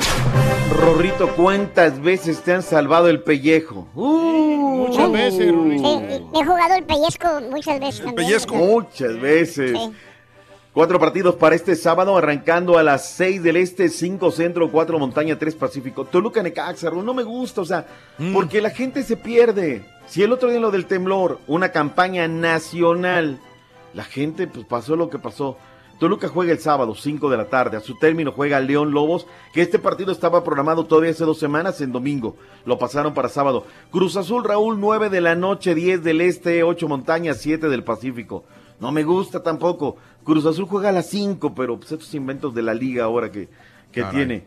[0.79, 3.87] Rorrito, ¿cuántas veces te han salvado el pellejo?
[3.95, 5.83] Uh, Muchas veces, Rorrito.
[5.83, 8.31] Sí, me he jugado el pellizco muchas veces también.
[8.51, 9.71] Muchas veces.
[9.71, 9.91] Sí.
[10.73, 15.37] Cuatro partidos para este sábado, arrancando a las seis del este, cinco centro, cuatro montaña,
[15.37, 16.03] tres pacífico.
[16.03, 17.85] Toluca Necaxa, no me gusta, o sea,
[18.33, 19.85] porque la gente se pierde.
[20.07, 23.39] Si el otro día lo del temblor, una campaña nacional,
[23.93, 25.57] la gente pues pasó lo que pasó.
[25.99, 27.77] Toluca juega el sábado, 5 de la tarde.
[27.77, 31.81] A su término juega León Lobos, que este partido estaba programado todavía hace dos semanas
[31.81, 32.35] en domingo.
[32.65, 33.67] Lo pasaron para sábado.
[33.91, 38.43] Cruz Azul, Raúl, 9 de la noche, 10 del este, 8 montañas, 7 del Pacífico.
[38.79, 39.97] No me gusta tampoco.
[40.23, 43.49] Cruz Azul juega a las 5, pero pues estos inventos de la liga ahora que,
[43.91, 44.45] que tiene.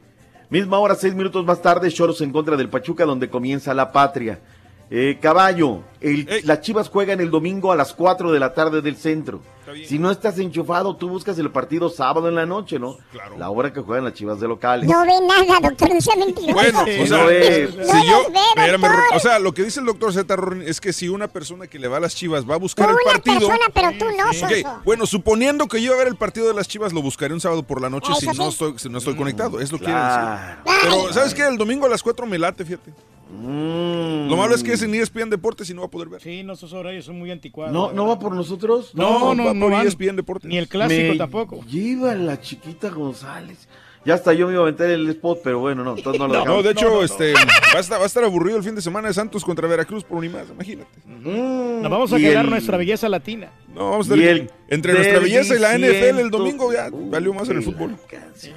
[0.49, 4.39] Misma hora, seis minutos más tarde, Choros en contra del Pachuca, donde comienza la patria.
[4.89, 8.97] Eh, caballo, el- las Chivas juegan el domingo a las 4 de la tarde del
[8.97, 9.41] centro.
[9.85, 12.99] Si no estás enchufado, tú buscas el partido sábado en la noche, ¿no?
[13.37, 14.89] La hora que juegan las Chivas de locales.
[14.89, 16.53] No ve nada, doctor, no sea mentiroso.
[16.55, 17.69] Bueno, o no sea, ve.
[17.73, 18.97] si No yo, los ve, espérame, doctor.
[19.11, 20.37] Ro- o sea, lo que dice el doctor Z.
[20.37, 22.89] Rorin, es que si una persona que le va a las Chivas va a buscar
[22.89, 24.81] el Una partido, persona, pero tú no, Ok, Soso.
[24.85, 27.41] bueno, suponiendo que yo iba a ver el partido de las Chivas, lo buscaré un
[27.41, 28.39] sábado por la noche Eso si sí.
[28.39, 29.59] no estoy, si no estoy conectado.
[29.59, 30.63] Es lo que quiere claro.
[30.65, 30.81] decir.
[30.83, 31.43] Pero, ¿sabes qué?
[31.45, 32.93] El domingo a las 4 me late, fíjate.
[33.31, 34.29] Mm.
[34.31, 36.21] Lo malo es que es en E ESPN Deportes y no va a poder ver.
[36.21, 37.73] Sí, nuestros horarios son muy anticuados.
[37.73, 38.93] ¿No, ¿No va por nosotros?
[38.95, 39.87] No, no, va no por van.
[39.87, 40.49] ESPN Deportes.
[40.49, 41.65] Ni el clásico Me tampoco.
[41.67, 43.69] Lleva la chiquita González.
[44.05, 46.45] Ya hasta yo me iba a aventar el spot, pero bueno, no, entonces no lo
[46.45, 47.41] No, de hecho, este va
[47.75, 50.19] a, estar, va a estar aburrido el fin de semana de Santos contra Veracruz por
[50.19, 50.91] un y más, imagínate.
[51.05, 53.51] Mm, Nos vamos a quedar el- nuestra belleza latina.
[53.75, 57.49] No, vamos a estar entre nuestra belleza y la NFL el domingo ya valió más
[57.49, 57.97] en el fútbol.
[58.09, 58.53] El,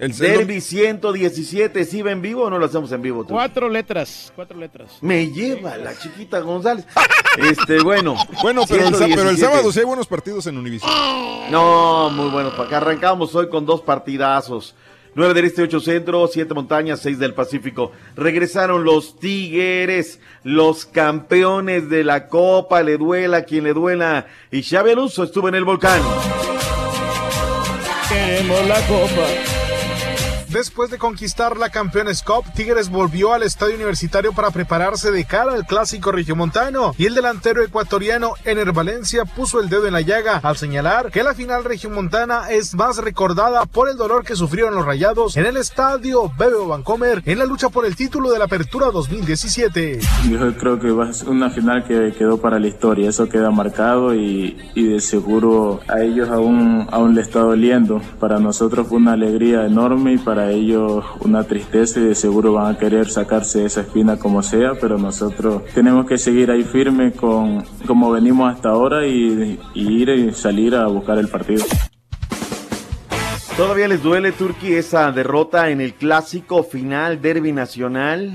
[0.00, 3.24] el Derby 117, ¿sí va en vivo o no lo hacemos en vivo?
[3.24, 3.34] tú?
[3.34, 4.98] Cuatro letras, cuatro letras.
[5.00, 6.86] Me lleva la chiquita González.
[7.38, 8.16] Este, bueno.
[8.42, 9.40] Bueno, pero el, pero el 117.
[9.46, 10.90] sábado sí hay buenos partidos en Univision.
[11.50, 12.50] No, muy bueno.
[12.50, 14.74] Para acá arrancamos hoy con dos partidazos.
[15.14, 17.90] 9 del Este, 8 Centro, 7 Montañas, 6 del Pacífico.
[18.16, 24.26] Regresaron los Tigres, los campeones de la Copa, le duela a quien le duela.
[24.52, 26.00] Y Xavi Alonso estuvo en el volcán.
[28.08, 29.59] Queremos la copa.
[30.52, 35.52] Después de conquistar la Campeones Cup, Tigres volvió al estadio universitario para prepararse de cara
[35.52, 40.40] al clásico regiomontano y el delantero ecuatoriano Ener Valencia puso el dedo en la llaga
[40.42, 44.84] al señalar que la final regiomontana es más recordada por el dolor que sufrieron los
[44.84, 48.90] rayados en el estadio Bebe Vancomer en la lucha por el título de la Apertura
[48.90, 50.00] 2017.
[50.28, 53.52] Yo creo que va a ser una final que quedó para la historia, eso queda
[53.52, 58.02] marcado y, y de seguro a ellos aún, aún le está doliendo.
[58.18, 62.74] Para nosotros fue una alegría enorme y para ellos una tristeza y de seguro van
[62.74, 67.64] a querer sacarse esa espina como sea, pero nosotros tenemos que seguir ahí firme con
[67.86, 71.64] como venimos hasta ahora y, y ir y salir a buscar el partido.
[73.56, 78.32] ¿Todavía les duele, Turki, esa derrota en el clásico final derby nacional?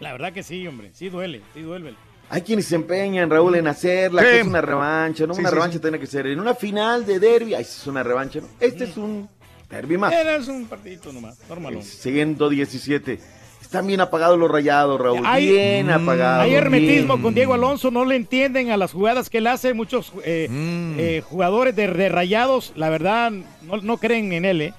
[0.00, 0.90] La verdad que sí, hombre.
[0.94, 1.94] Sí duele, sí duele.
[2.30, 4.28] Hay quienes se empeñan, Raúl, en hacerla, Sí.
[4.28, 5.34] que es una revancha, ¿no?
[5.34, 5.80] Sí, una sí, revancha sí.
[5.82, 8.46] tiene que ser en una final de derby, ahí sí es una revancha, ¿no?
[8.58, 9.28] Este es un
[9.72, 10.12] derby más.
[10.12, 11.82] Eres un partidito nomás, normal.
[11.82, 13.18] 117.
[13.60, 15.22] Están bien apagados los rayados, Raúl.
[15.24, 16.44] Hay, bien apagados.
[16.44, 17.22] hay hermetismo bien.
[17.22, 19.72] con Diego Alonso, no le entienden a las jugadas que él hace.
[19.72, 20.94] Muchos eh, Mm.
[20.98, 23.32] eh, jugadores de, de rayados, la verdad,
[23.62, 24.74] no, no creen en él, ¿eh?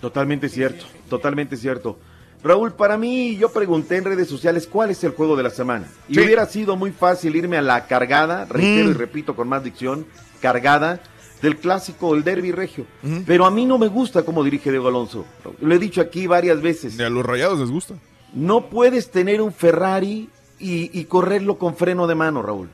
[0.00, 1.98] Totalmente cierto, totalmente cierto.
[2.42, 5.86] Raúl, para mí, yo pregunté en redes sociales cuál es el juego de la semana.
[6.08, 6.20] Y Sí.
[6.20, 8.90] hubiera sido muy fácil irme a la cargada, reitero Mm.
[8.92, 10.06] y repito con más dicción,
[10.40, 11.00] cargada
[11.42, 12.86] del clásico, el derby regio.
[13.26, 15.24] Pero a mí no me gusta cómo dirige Diego Alonso.
[15.60, 16.98] Lo he dicho aquí varias veces.
[16.98, 17.94] Y a los rayados les gusta.
[18.34, 20.28] No puedes tener un Ferrari
[20.60, 22.68] y, y correrlo con freno de mano, Raúl.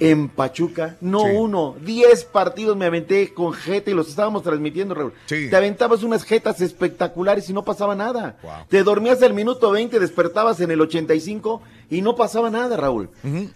[0.00, 1.30] En Pachuca, no Sí.
[1.34, 5.12] uno, diez partidos me aventé con jeta y los estábamos transmitiendo, Raúl.
[5.26, 8.36] Te aventabas unas jetas espectaculares y no pasaba nada.
[8.68, 11.60] Te dormías al minuto 20, despertabas en el 85
[11.90, 13.08] y no pasaba nada, Raúl.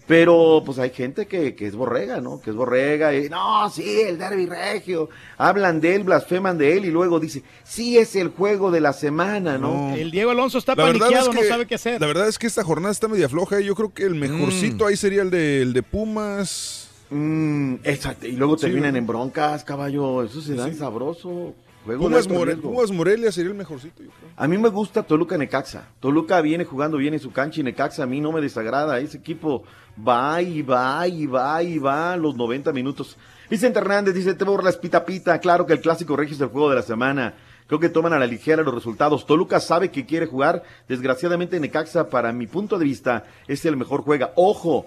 [0.06, 2.40] Pero pues hay gente que, que es borrega, ¿no?
[2.40, 5.08] Que es borrega y no, sí, el derby regio.
[5.38, 8.92] Hablan de él, blasfeman de él y luego dice, sí es el juego de la
[8.92, 9.94] semana, ¿no?
[9.94, 12.00] El Diego Alonso está La verdad paniqueado, es que- no sabe qué hacer.
[12.00, 13.60] La verdad es que esta jornada está media floja.
[13.60, 16.88] y Yo creo que el mejorcito ahí sería el de, el de Pumas.
[17.10, 18.26] Mm, exacto.
[18.26, 18.98] Y luego Sí, terminan ¿no?
[18.98, 20.22] en broncas, caballo.
[20.22, 20.76] Eso se da Sí.
[20.76, 21.54] sabroso.
[21.84, 22.54] Pumas, More-
[22.92, 24.30] Morelia sería el mejorcito, yo creo.
[24.36, 25.88] A mí me gusta Toluca Necaxa.
[26.00, 28.98] Toluca viene jugando bien en su cancha y Necaxa a mí no me desagrada.
[29.00, 29.64] Ese equipo
[30.06, 33.16] va y va y va y va los 90 minutos.
[33.50, 35.38] Vicente Hernández dice, te borras pita pita.
[35.40, 37.34] Claro que el clásico regio es el juego de la semana.
[37.66, 39.26] Creo que toman a la ligera los resultados.
[39.26, 40.62] Toluca sabe que quiere jugar.
[40.88, 44.32] Desgraciadamente Necaxa, para mi punto de vista, es el mejor juega.
[44.36, 44.86] Ojo,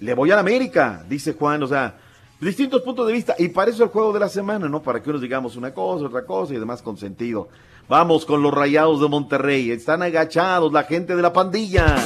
[0.00, 1.62] le voy a la América, dice Juan.
[1.62, 1.98] O sea,
[2.40, 3.34] distintos puntos de vista.
[3.38, 4.82] Y para eso el juego de la semana, ¿no?
[4.82, 7.48] Para que unos digamos una cosa, otra cosa y demás con sentido.
[7.88, 9.70] Vamos con los rayados de Monterrey.
[9.70, 11.96] Están agachados la gente de la pandilla.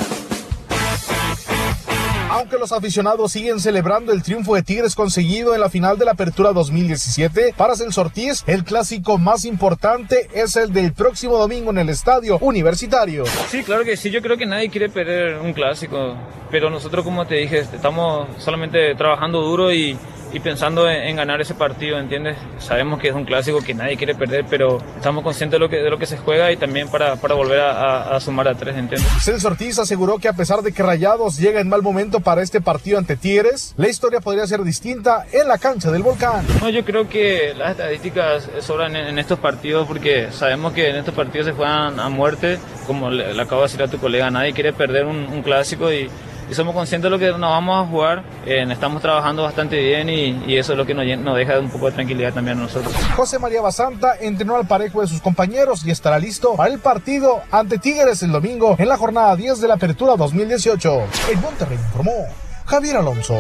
[2.33, 6.13] Aunque los aficionados siguen celebrando el triunfo de Tigres conseguido en la final de la
[6.13, 11.79] Apertura 2017, para Celso Ortiz, el clásico más importante es el del próximo domingo en
[11.79, 13.25] el Estadio Universitario.
[13.49, 14.11] Sí, claro que sí.
[14.11, 16.15] Yo creo que nadie quiere perder un clásico.
[16.53, 19.99] Pero nosotros, como te dije, estamos solamente trabajando duro y,
[20.33, 22.37] y pensando en, en ganar ese partido, ¿entiendes?
[22.59, 25.77] Sabemos que es un clásico que nadie quiere perder, pero estamos conscientes de lo que,
[25.77, 28.55] de lo que se juega y también para, para volver a, a- a sumar a
[28.55, 29.09] tres, ¿entiendes?
[29.23, 32.61] Celso Ortiz aseguró que a pesar de que Rayados llega en mal momento para este
[32.61, 36.47] partido ante Tigres, la historia podría ser distinta en la cancha del Volcán.
[36.61, 40.97] No, yo creo que las estadísticas sobran en, en estos partidos porque sabemos que en
[40.97, 44.31] estos partidos se juegan a muerte, como le, le acabo de decir a tu colega,
[44.31, 46.09] nadie quiere perder un, un clásico y,
[46.51, 50.09] y somos conscientes de lo que nos vamos a jugar, eh, estamos trabajando bastante bien
[50.09, 52.93] y, y eso es lo que nos, deja un poco de tranquilidad también a nosotros.
[53.15, 57.41] José María Basanta entrenó al parejo de sus compañeros y estará listo para el partido
[57.51, 61.03] ante Tigres el domingo en la jornada 10 de la Apertura 2018.
[61.33, 62.27] En Monterrey informó
[62.67, 63.37] Javier Alonso.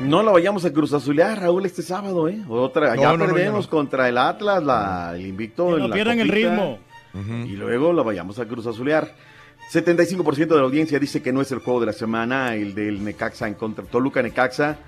[0.00, 2.40] No la vayamos a Cruz Azulear, Raúl, este sábado, ¿eh?
[2.48, 3.70] Otra, No, ya no, perdemos no.
[3.70, 6.78] contra el Atlas, la, el invicto Que en no la pierdan el ritmo.
[7.14, 9.12] Y luego la vayamos a Cruz Azulear.
[9.72, 13.04] 75% de la audiencia dice que no es el juego de la semana, el del
[13.04, 14.78] Necaxa en contra Toluca Necaxa.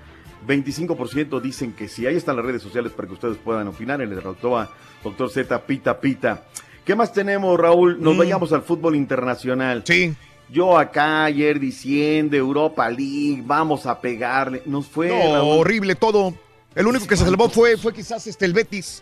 [0.45, 2.05] 25% dicen que sí.
[2.05, 4.01] Ahí están las redes sociales para que ustedes puedan opinar.
[4.01, 4.69] El derrotó a
[5.01, 6.43] Doctor Z Pita Pita.
[6.83, 8.01] ¿Qué más tenemos, Raúl?
[8.01, 9.79] Nos vayamos al fútbol internacional.
[9.79, 9.83] Mm.
[9.85, 10.13] Sí.
[10.49, 14.61] Yo acá ayer diciendo Europa League, vamos a pegarle.
[14.65, 15.07] Nos fue.
[15.07, 15.59] No, Raúl.
[15.61, 16.33] horrible todo.
[16.75, 19.01] El único que se salvó fue, fue quizás este, el Betis,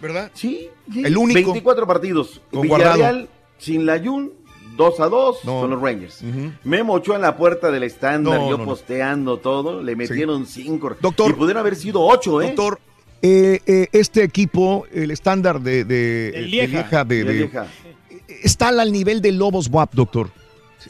[0.00, 0.30] ¿verdad?
[0.32, 1.52] Sí, El único.
[1.52, 2.40] 24 partidos.
[2.50, 3.28] Con Villarreal, Guardado.
[3.58, 4.32] sin Layun,
[4.78, 5.60] 2 a 2 No.
[5.60, 6.22] con los Rangers.
[6.64, 8.70] Memo Ochoa en la puerta del estándar, No, yo no, no.
[8.70, 10.96] posteando todo, le metieron 5.
[11.00, 11.30] Doctor.
[11.32, 12.46] Y pudieron haber sido 8, ¿eh?
[12.46, 12.80] Doctor,
[13.20, 17.04] eh, eh, este equipo, el estándar de, de Lieja.
[17.04, 17.66] de- De de- Lieja.
[18.42, 20.30] está al nivel de Lobos WAP, doctor.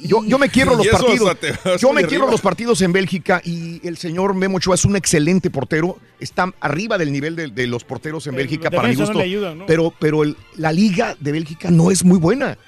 [0.03, 1.37] Yo, yo me quiero los partidos.
[1.81, 5.49] Yo me quiero los partidos en Bélgica y el señor Memo Ochoa es un excelente
[5.51, 5.97] portero.
[6.21, 9.17] Está arriba del nivel de, de los porteros en Bélgica para mi no gusto.
[9.19, 9.67] le ayudan, ¿no?
[9.67, 12.59] Pero, pero el- la liga de Bélgica no es muy buena.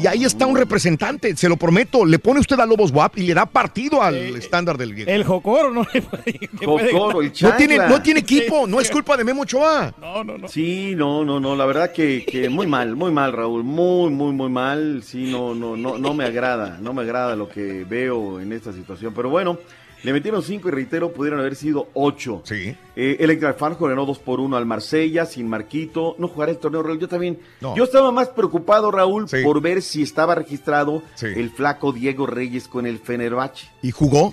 [0.00, 2.04] Y ahí está un representante, se lo prometo.
[2.06, 5.10] Le pone usted a Lobos WAP y le da partido al estándar del Lieja.
[5.10, 8.90] El Jocoro no le puede- le Jocoro, el No tiene, no tiene equipo, no es
[8.90, 9.92] culpa de Memo Ochoa.
[10.00, 10.48] No, no, no.
[10.48, 14.32] Sí, no, no, no, la verdad que, que muy mal, muy mal, Raúl, muy, muy,
[14.32, 15.02] muy mal.
[15.04, 18.72] Sí, no, no, no, no me agrada, no me agrada lo que veo en esta
[18.72, 19.12] situación.
[19.14, 19.58] Pero bueno,
[20.02, 22.42] le metieron cinco y reitero, pudieron haber sido ocho.
[22.44, 22.74] Sí.
[22.96, 26.14] Eh, Electra Farco ganó dos por uno al Marsella, sin Marquito.
[26.18, 26.98] No jugará el torneo, Raúl.
[26.98, 27.38] Yo también.
[27.60, 27.76] No.
[27.76, 29.38] Yo estaba más preocupado, Raúl, Sí.
[29.42, 31.26] por ver si estaba registrado Sí.
[31.26, 33.66] el flaco Diego Reyes con el Fenerbahce.
[33.82, 34.32] Y jugó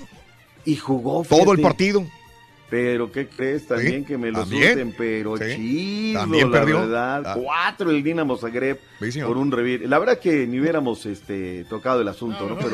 [0.65, 1.23] Y jugó.
[1.27, 2.05] todo el partido.
[2.69, 3.65] Pero, ¿qué crees?
[3.65, 6.79] También Sí, que me lo surten, pero Sí, chido, también la perdió.
[6.81, 7.23] verdad.
[7.25, 7.37] Ah.
[7.41, 8.77] Cuatro el Dinamo Zagreb
[9.09, 9.87] Sí, por un revir.
[9.87, 12.57] La verdad que ni hubiéramos este, tocado el asunto, ¿no?
[12.57, 12.71] Pero,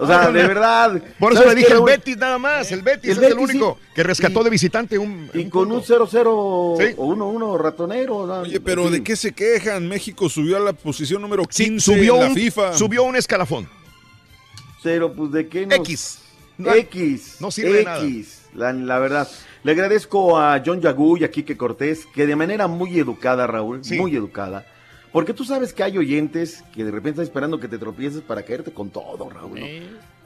[0.00, 1.02] o sea, de verdad.
[1.18, 1.82] Por eso ¿sabes le dije el?
[1.82, 2.70] Betis nada más.
[2.72, 3.88] El Betis El es el único sí.
[3.94, 5.30] que rescató Y- de visitante un.
[5.34, 6.94] Y con un 0-0 Sí.
[6.96, 8.26] o 1-1 ratonero.
[8.26, 8.40] ¿no?
[8.40, 9.86] Oye, pero ¿de qué se quejan?
[9.88, 12.72] México subió a la posición número 15 Sí, subió, en la un, FIFA.
[12.74, 13.68] subió un escalafón.
[14.82, 15.78] Pero, pues, ¿de qué nos...
[15.78, 16.18] X.
[16.58, 17.36] No- X.
[17.40, 18.04] no sirve de nada.
[18.04, 19.28] X, la, la verdad.
[19.62, 23.82] Le agradezco a John Yagú y a Quique Cortés que de manera muy educada, Raúl,
[23.84, 23.96] Sí.
[23.98, 24.66] muy educada,
[25.12, 28.42] porque tú sabes que hay oyentes que de repente están esperando que te tropieces para
[28.42, 29.60] caerte con todo, Raúl.
[29.60, 29.66] ¿no?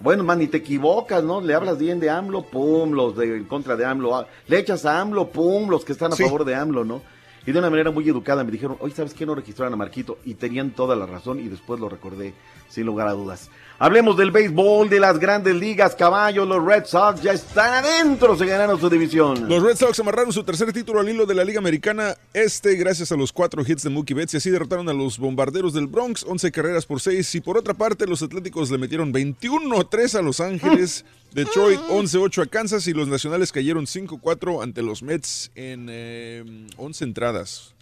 [0.00, 1.40] Bueno, man, ni te equivocas, ¿no?
[1.40, 4.14] Le hablas bien de AMLO, pum, los de en contra de AMLO.
[4.16, 6.24] ah, Le echas a AMLO, pum, los que están a Sí.
[6.24, 7.02] favor de AMLO, ¿no?
[7.46, 9.26] Y de una manera muy educada me dijeron, oye, ¿sabes qué?
[9.26, 10.18] No registraron a Marquito.
[10.24, 12.32] Y tenían toda la razón y después lo recordé,
[12.68, 13.50] sin lugar a dudas.
[13.76, 18.46] Hablemos del béisbol, de las grandes ligas, caballos, los Red Sox ya están adentro, se
[18.46, 19.48] ganaron su división.
[19.48, 23.10] Los Red Sox amarraron su tercer título al hilo de la Liga Americana Este gracias
[23.10, 26.22] a los cuatro hits de Mookie Betts y así derrotaron a los Bombarderos del Bronx,
[26.22, 30.38] 11 carreras por 6 y por otra parte los Atléticos le metieron 21-3 a Los
[30.38, 36.44] Ángeles, Detroit 11-8 a Kansas y los Nacionales cayeron 5-4 ante los Mets en eh,
[36.76, 37.74] 11 entradas.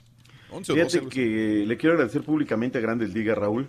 [0.51, 0.89] 11 o 12.
[1.01, 3.69] Fíjate que le quiero agradecer públicamente a Grandes Ligas, Raúl,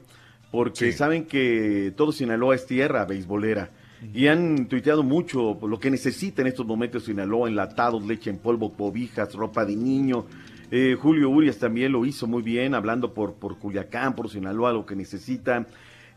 [0.53, 0.93] porque Sí.
[0.93, 3.71] saben que todo Sinaloa es tierra beisbolera.
[4.13, 8.71] Y han tuiteado mucho lo que necesita en estos momentos Sinaloa, enlatados, leche en polvo,
[8.73, 10.25] cobijas, ropa de niño.
[10.69, 14.85] Eh, Julio Urias también lo hizo muy bien, hablando por, por Culiacán, por Sinaloa, lo
[14.85, 15.65] que necesita.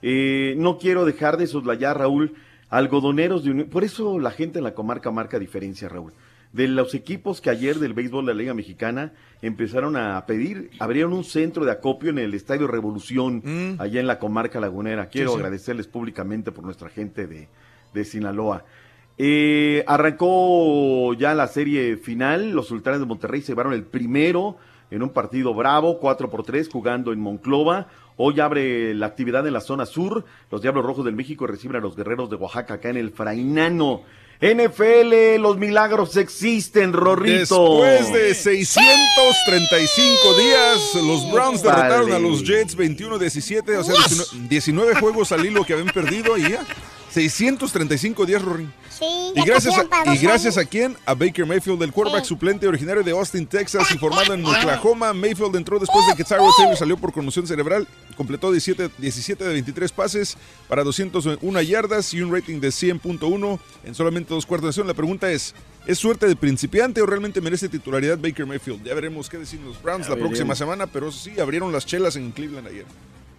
[0.02, 2.34] Eh, no quiero dejar de soslayar, Raúl,
[2.68, 3.68] algodoneros de Unión.
[3.68, 6.12] Por eso la gente en la comarca marca diferencia, Raúl.
[6.56, 9.12] De los equipos que ayer del béisbol de la Liga Mexicana
[9.42, 13.78] empezaron a pedir, abrieron un centro de acopio en el Estadio Revolución, Mm.
[13.80, 15.08] allá en la comarca lagunera.
[15.08, 15.36] Quiero sí.
[15.36, 17.48] agradecerles públicamente por nuestra gente de,
[17.92, 18.64] de Sinaloa.
[19.18, 24.56] Eh, arrancó ya la serie final, los Sultanes de Monterrey se llevaron el primero
[24.90, 27.88] en un partido bravo, 4 por 3, jugando en Monclova.
[28.16, 30.24] Hoy abre la actividad en la zona sur.
[30.50, 34.02] Los Diablos Rojos del México reciben a los Guerreros de Oaxaca acá en el Frainano.
[34.40, 37.82] NFL, los milagros existen, Rorrito.
[37.82, 41.82] Después de 635 días, los Browns Vale.
[41.82, 46.36] derrotaron a los Jets 21-17, o sea, 19, 19 juegos al hilo que habían perdido
[46.36, 46.66] y ya.
[47.16, 48.68] 635 días, Rory.
[48.90, 50.94] Sí, Y gracias, a, y gracias a quién?
[51.06, 55.14] A Baker Mayfield, el quarterback suplente originario de Austin, Texas y formado en Oklahoma.
[55.14, 57.88] Mayfield entró después de que Tyrod Taylor salió por conmoción cerebral.
[58.18, 60.36] Completó 17, 17 de 23 pases
[60.68, 64.86] para 201 yardas y un rating de 100.1 en solamente dos cuartos de acción.
[64.86, 65.54] La pregunta es,
[65.86, 68.84] ¿es suerte de principiante o realmente merece titularidad Baker Mayfield?
[68.84, 71.86] Ya veremos qué deciden los Browns Ya la próxima semana, pero eso sí, abrieron las
[71.86, 72.84] chelas en Cleveland ayer.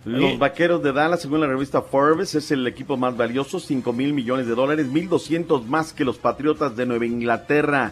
[0.07, 4.13] Los vaqueros de Dallas, según la revista Forbes, es el equipo más valioso, 5 mil
[4.13, 7.91] millones de dólares, 1.200 más que los Patriotas de Nueva Inglaterra.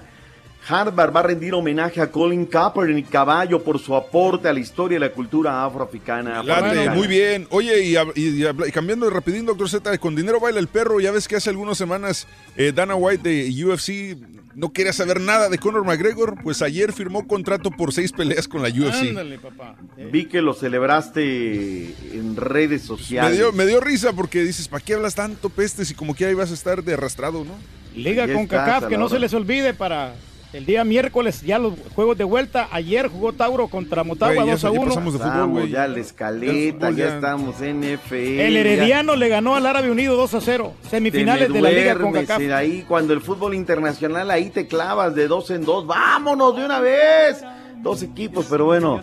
[0.68, 4.98] Harvard va a rendir homenaje a Colin Kaepernick Caballo por su aporte a la historia
[4.98, 6.42] y la cultura afroafricana.
[6.44, 7.48] Late, muy bien.
[7.52, 11.00] Oye, y, y- y cambiando de rapidín, doctor Z, con dinero baila el perro.
[11.00, 12.28] Ya ves que hace algunas semanas
[12.58, 14.18] eh, Dana White de UFC
[14.56, 16.42] no quería saber nada de Conor McGregor.
[16.42, 19.10] Pues ayer firmó contrato por seis peleas con la UFC.
[19.10, 19.76] Ándale, papá.
[20.12, 23.38] Vi que lo celebraste en redes Me sociales.
[23.38, 26.34] dio, me dio risa porque dices, ¿para qué hablas tanto pestes y como que ahí
[26.34, 27.54] vas a estar de arrastrado, no?
[27.96, 29.14] Liga Ya con CACAF, que no hora.
[29.16, 30.16] se les olvide para
[30.56, 32.68] el día miércoles, ya los juegos de vuelta.
[32.72, 34.86] Ayer jugó Tauro contra Motagua ya 2 a ya 1.
[34.90, 38.40] pasamos de fútbol, ya la Ya escaleta, ya, ya- estamos NFL.
[38.42, 40.74] El ya- Herediano le ganó al Árabe Unido 2 a 0.
[40.90, 42.42] Semifinales Te de la Liga con duermes, CACAF.
[42.44, 46.66] y ahí cuando el fútbol internacional ahí te clavas de dos en dos, vámonos de
[46.66, 47.44] una vez.
[47.82, 49.02] Dos equipos, pero bueno.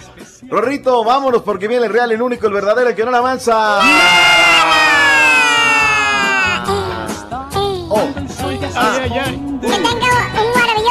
[0.48, 3.80] Rorrito, vámonos porque viene el real, el único, el verdadero, el que no la avanza.
[7.94, 8.08] Oh.
[8.74, 9.51] Ay,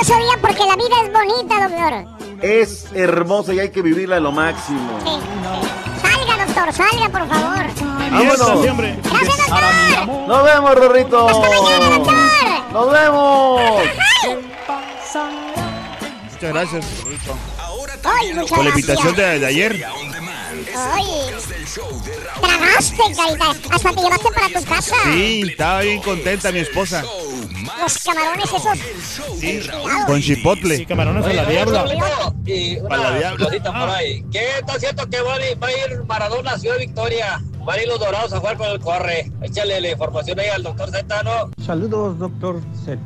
[0.02, 2.04] maravilloso día porque la vida es bonita, doctor.
[2.04, 2.46] doctor.
[2.46, 5.00] Es hermosa y hay que vivirla a lo máximo.
[6.02, 7.66] Salga, doctor, salga, por favor.
[8.12, 8.66] Vámonos.
[8.66, 10.08] Gracias, doctor.
[10.28, 11.30] Nos vemos, Rorrito.
[12.74, 13.62] Nos vemos.
[16.32, 17.36] Muchas gracias, Rorrito.
[18.04, 18.90] Ay, muchas Por la gracias.
[18.90, 19.86] invitación de, de ayer.
[20.62, 21.34] Oye,
[22.42, 23.52] tragaste, carita.
[23.72, 24.96] Hasta te llevaste para tu casa.
[25.12, 27.04] Sí, estaba bien contenta mi esposa.
[27.82, 28.78] Los camarones esos.
[29.40, 29.60] Sí,
[30.06, 30.78] con chipotle.
[30.78, 31.86] Sí, camarones a la diabla.
[32.46, 33.46] Y Para la una diabla.
[33.46, 34.24] cosita por ahí.
[34.32, 37.42] ¿Qué está cierto que va a ir, va a ir Maradona a Ciudad Victoria?
[37.64, 39.32] Van a ir los dorados a jugar con el corre.
[39.42, 41.52] Échale la información ahí al doctor Z, ¿no?
[41.64, 43.00] Saludos, doctor Z.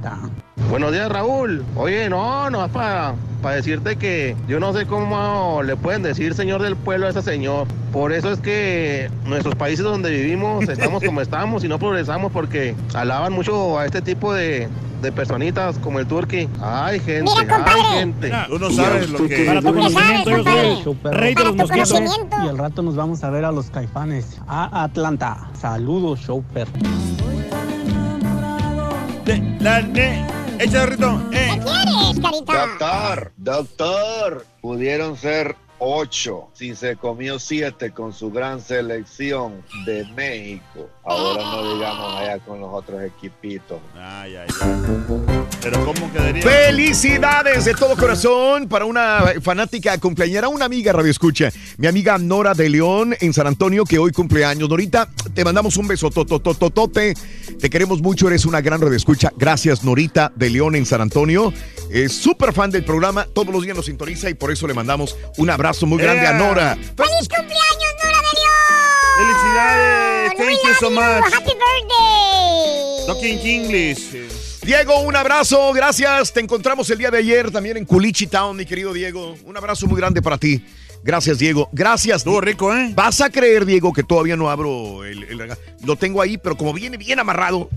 [0.70, 1.66] Buenos días, Raúl.
[1.76, 3.14] Oye, no, no, es para
[3.54, 7.68] decirte que yo no sé cómo le pueden decir señor del pueblo a ese señor.
[7.92, 12.76] Por eso es que nuestros países donde vivimos estamos como estamos y no progresamos porque
[12.94, 14.68] alaban mucho a este tipo de,
[15.02, 16.50] de personitas como el Turqui.
[16.62, 18.32] Ay, gente, ay, gente.
[18.50, 19.46] Tú no sabes lo que...
[19.46, 22.02] Para tu conocimiento, yo soy rey de los mosquitos.
[22.44, 25.50] Y al rato nos vamos a ver a los caifanes a Atlanta.
[25.60, 26.68] Saludos, Showper.
[29.60, 29.82] La,
[30.58, 31.22] ne, échale, Rito.
[31.32, 31.60] Eh.
[31.64, 32.52] ¿Quieres, carita?
[32.52, 40.90] Doctor, doctor, pudieron ser ocho si se comió siete con su gran selección de México.
[41.06, 43.80] Ahora no digamos allá con los otros equipitos.
[43.96, 44.72] Ay, ay, ay.
[45.62, 46.42] Pero ¿cómo quedaría?
[46.42, 52.54] Felicidades de todo corazón para una fanática cumpleañera, una amiga Radio Escucha, mi amiga Nora
[52.54, 54.70] de León en San Antonio, que hoy cumpleaños.
[54.70, 57.14] Norita, te mandamos un beso totototote.
[57.60, 59.32] Te queremos mucho, eres una gran Radio Escucha.
[59.38, 61.54] Gracias, Norita de León en San Antonio.
[61.92, 65.16] Es súper fan del programa, todos los días nos sintoniza y por eso le mandamos
[65.38, 66.34] un abrazo muy grande a.
[66.34, 66.76] Nora.
[66.76, 69.42] ¡Feliz cumpleaños, Nora de León!
[69.42, 70.15] ¡Felicidades!
[70.38, 71.34] Thank you so much.
[71.34, 73.06] Happy birthday.
[73.08, 74.62] Talking English.
[74.64, 76.34] Diego, un abrazo, gracias.
[76.34, 79.36] Te encontramos el día de ayer también en Culichi Town, mi querido Diego.
[79.46, 80.66] Un abrazo muy grande para ti.
[81.04, 81.70] Gracias, Diego.
[81.72, 82.18] Gracias.
[82.18, 82.92] Estuvo rico, ¿eh?
[82.96, 85.62] Vas a creer, Diego, que todavía no abro el, el regalo.
[85.84, 87.70] Lo tengo ahí, pero como viene bien amarrado.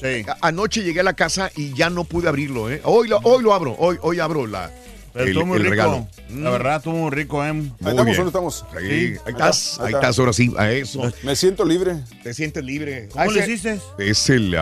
[0.00, 0.24] Sí.
[0.40, 2.80] anoche llegué a la casa y ya no pude abrirlo, ¿eh?
[2.82, 4.68] Hoy lo, hoy lo abro, hoy, hoy abro la,
[5.12, 5.70] Pero el, estuvo muy el rico.
[5.70, 6.08] regalo.
[6.34, 7.52] La verdad, estuvo muy rico, ¿eh?
[7.52, 8.16] Muy estamos, bien.
[8.16, 8.64] ¿dónde estamos?
[8.70, 8.86] Sí.
[8.86, 9.98] ahí estás, Ahí ahí está.
[9.98, 11.12] estás, ahora sí, a eso.
[11.22, 11.96] Me siento libre.
[12.22, 13.08] Te sientes libre.
[13.12, 13.78] ¿Cómo le hiciste?
[13.98, 14.56] Es el,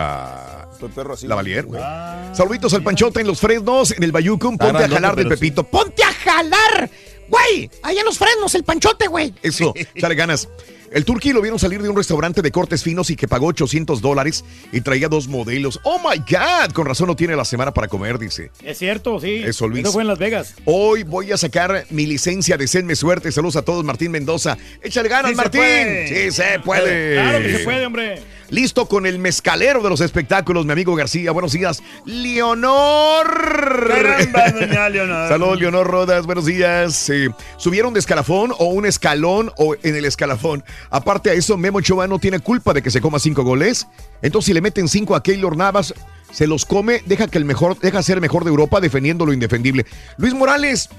[0.79, 1.27] Soy perro así.
[1.27, 1.81] la Valier, güey.
[1.83, 2.31] Ah.
[2.35, 4.57] Saluditos al Panchote en los Fresnos, en el Bayucum.
[4.57, 5.29] Ponte a jalar del sí.
[5.29, 5.63] Pepito.
[5.63, 6.89] ¡Ponte a jalar!
[7.29, 9.33] Güey, allá en los frenos, el panchote, güey.
[9.41, 10.49] Eso, sale ganas.
[10.91, 14.01] El Turqui lo vieron salir de un restaurante de cortes finos y que pagó 800
[14.01, 14.43] dólares
[14.73, 15.79] y traía dos modelos.
[15.83, 16.73] ¡Oh, my God!
[16.73, 18.51] Con razón no tiene la semana para comer, dice.
[18.61, 19.35] Es cierto, sí.
[19.35, 19.87] Eso, Luis.
[19.89, 20.53] fue en Las Vegas.
[20.65, 23.31] Hoy voy a sacar mi licencia de Senme Suerte.
[23.31, 24.57] Saludos a todos, Martín Mendoza.
[24.83, 25.61] Échale ganas, Sí Martín.
[26.09, 27.13] Sí se puede.
[27.13, 28.21] Claro que se puede, hombre.
[28.51, 31.31] Listo con el mezcalero de los espectáculos, mi amigo García.
[31.31, 31.81] Buenos días.
[32.05, 33.87] Leonor.
[33.87, 35.29] Caramba, doña Leonor.
[35.29, 36.25] Saludos, Leonor Rodas.
[36.25, 37.09] Buenos días.
[37.11, 40.65] Eh, ¿Subieron de escalafón o un escalón o en el escalafón?
[40.89, 43.87] Aparte a eso, Memo Ochoa no tiene culpa de que se coma cinco goles.
[44.21, 45.93] Entonces, si le meten cinco a Keylor Navas,
[46.29, 49.85] se los come, deja que el mejor, deja ser mejor de Europa defendiendo lo indefendible.
[50.17, 50.89] Luis Morales,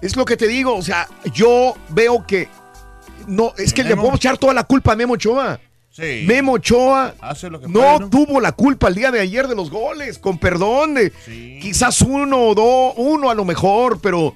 [0.00, 0.74] es lo que te digo.
[0.74, 2.48] O sea, yo veo que
[3.26, 5.60] no, es que le podemos echar toda la culpa a Memo Ochoa.
[5.92, 6.24] Sí.
[6.26, 7.14] Memo Ochoa
[7.70, 8.10] puede, ¿no?
[8.10, 10.96] tuvo la culpa el día de ayer de los goles, con perdón.
[10.98, 11.12] eh,
[11.60, 14.34] Quizás uno o dos, uno a lo mejor, pero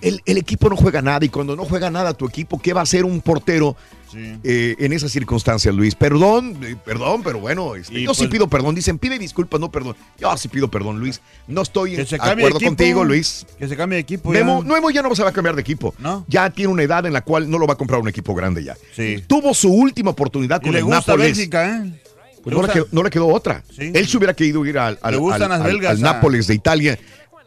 [0.00, 2.80] el, el equipo no juega nada y cuando no juega nada tu equipo, ¿qué va
[2.80, 3.76] a hacer un portero
[4.12, 4.38] Sí.
[4.44, 5.96] eh, en esas circunstancias, Luis?
[5.96, 8.74] Perdón, eh, perdón, pero bueno, este, Y yo sí pues- pido perdón.
[8.76, 9.96] Dicen, pide disculpas, no perdón.
[10.18, 11.20] Yo sí pido perdón, Luis.
[11.48, 12.60] No estoy de acuerdo equipo.
[12.66, 13.44] contigo, Luis.
[13.58, 14.30] Que se cambie de equipo.
[14.30, 14.68] Memo, ya.
[14.72, 15.92] Memo ya no se va a cambiar de equipo.
[15.98, 16.24] ¿No?
[16.28, 18.62] Ya tiene una edad en la cual no lo va a comprar un equipo grande
[18.62, 18.76] ya.
[18.94, 19.24] Sí.
[19.26, 21.36] Tuvo su última oportunidad Y con le el gusta Nápoles.
[21.36, 22.00] Bélgica, ¿eh?
[22.44, 23.64] Pues Le no, le quedó, no le quedó otra.
[23.74, 23.90] Sí.
[23.94, 25.94] Él se hubiera querido ir al, al, al- al ah.
[25.98, 26.98] Nápoles de Italia.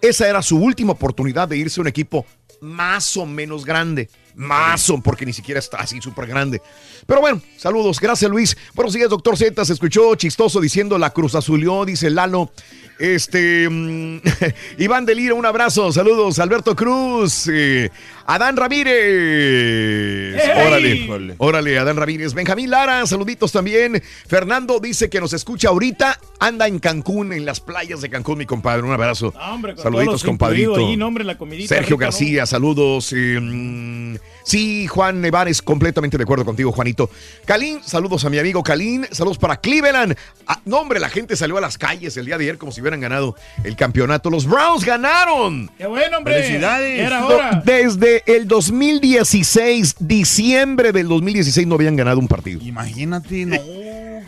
[0.01, 2.25] Esa era su última oportunidad de irse a un equipo
[2.61, 4.09] más o menos grande.
[4.38, 6.61] Más o porque ni siquiera está así súper grande.
[7.07, 7.99] Pero bueno, saludos.
[7.99, 8.55] Gracias, Luis.
[8.76, 9.65] Buenos días, doctor Z.
[9.65, 12.51] Se escuchó chistoso diciendo la Cruz Azulió, dice Lalo.
[12.99, 13.68] Este.
[13.69, 14.18] mm,
[14.77, 15.91] Iván Delira, un abrazo.
[15.91, 16.38] Saludos.
[16.39, 17.47] Alberto Cruz.
[17.51, 17.89] eh,
[18.27, 20.41] Adán Ramírez.
[20.68, 21.34] Órale.
[21.38, 22.34] Órale, Adán Ramírez.
[22.34, 24.01] Benjamín Lara, saluditos también.
[24.27, 26.19] Fernando dice que nos escucha ahorita.
[26.39, 28.84] Anda en Cancún, en las playas de Cancún, mi compadre.
[28.84, 29.34] Un abrazo.
[29.35, 30.76] Ah, hombre, saluditos, compadrito.
[30.76, 31.97] ahí, nombre, la Sergio rica, ¿no?
[31.97, 33.14] García, saludos.
[33.14, 37.09] eh, mm, sí, Juan Nevares, completamente de acuerdo contigo, Juanito.
[37.45, 39.05] Calín, saludos a mi amigo Calín.
[39.11, 40.15] Saludos para Cleveland.
[40.45, 42.81] Ah, no, hombre, la gente salió a las calles el día de ayer como si
[42.81, 44.29] hubieran ganado el campeonato.
[44.29, 45.69] Los Browns ganaron.
[45.77, 46.35] ¡Qué bueno, hombre!
[46.41, 46.99] Felicidades.
[46.99, 47.61] Era No, hora.
[47.65, 52.61] desde el 2016, diciembre del 2016, no habían ganado un partido.
[52.63, 53.57] Imagínate, no.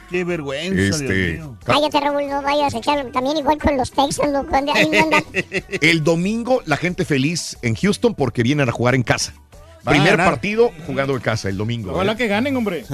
[0.09, 1.57] Qué vergüenza, Este, Dios mío.
[1.63, 4.55] Cállate, Raúl, no vayas a echar también igual con los Texans, loco.
[4.55, 5.23] ahí no andan.
[5.81, 9.33] El domingo la gente feliz en Houston porque vienen a jugar en casa.
[9.83, 11.93] Van a Primer partido jugando en casa el domingo.
[11.93, 12.17] Ojalá ¿eh?
[12.17, 12.85] que ganen, hombre.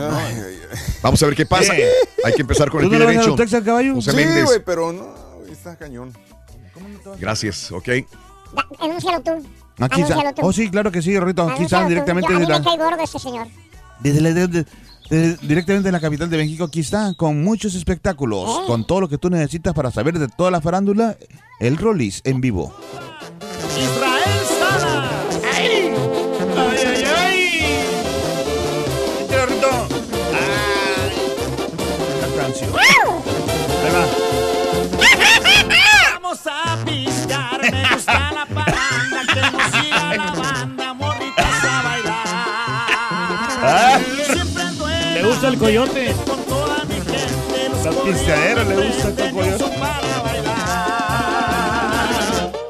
[1.01, 1.75] Vamos a ver qué pasa.
[1.75, 1.89] Eh.
[2.23, 3.27] Hay que empezar con ¿Tú el no pie a derecho.
[3.29, 3.95] los Texans, caballo?
[3.95, 5.07] José Sí, güey, pero no,
[5.51, 6.13] está cañón.
[7.19, 7.87] Gracias, ok.
[8.55, 9.31] Da- Anúncialo tú.
[9.79, 10.13] Aquí está.
[10.13, 10.41] Anúncialo tú.
[10.45, 11.49] Oh, sí, claro que sí, Rorrito.
[11.49, 13.47] Aquí están directamente Yo- A mí me la, cae gordo este señor.
[13.99, 14.65] desde la- de- de-
[15.09, 16.63] de- directamente de la capital de México.
[16.65, 18.65] Aquí está, con muchos espectáculos, Oh.
[18.67, 21.17] con todo lo que tú necesitas para saber de toda la farándula.
[21.59, 22.73] El Rollis en vivo.
[23.77, 25.11] Israel Sala.
[45.45, 46.15] Gusta el coyote.
[47.83, 49.65] La pisteadera le gusta el coyote.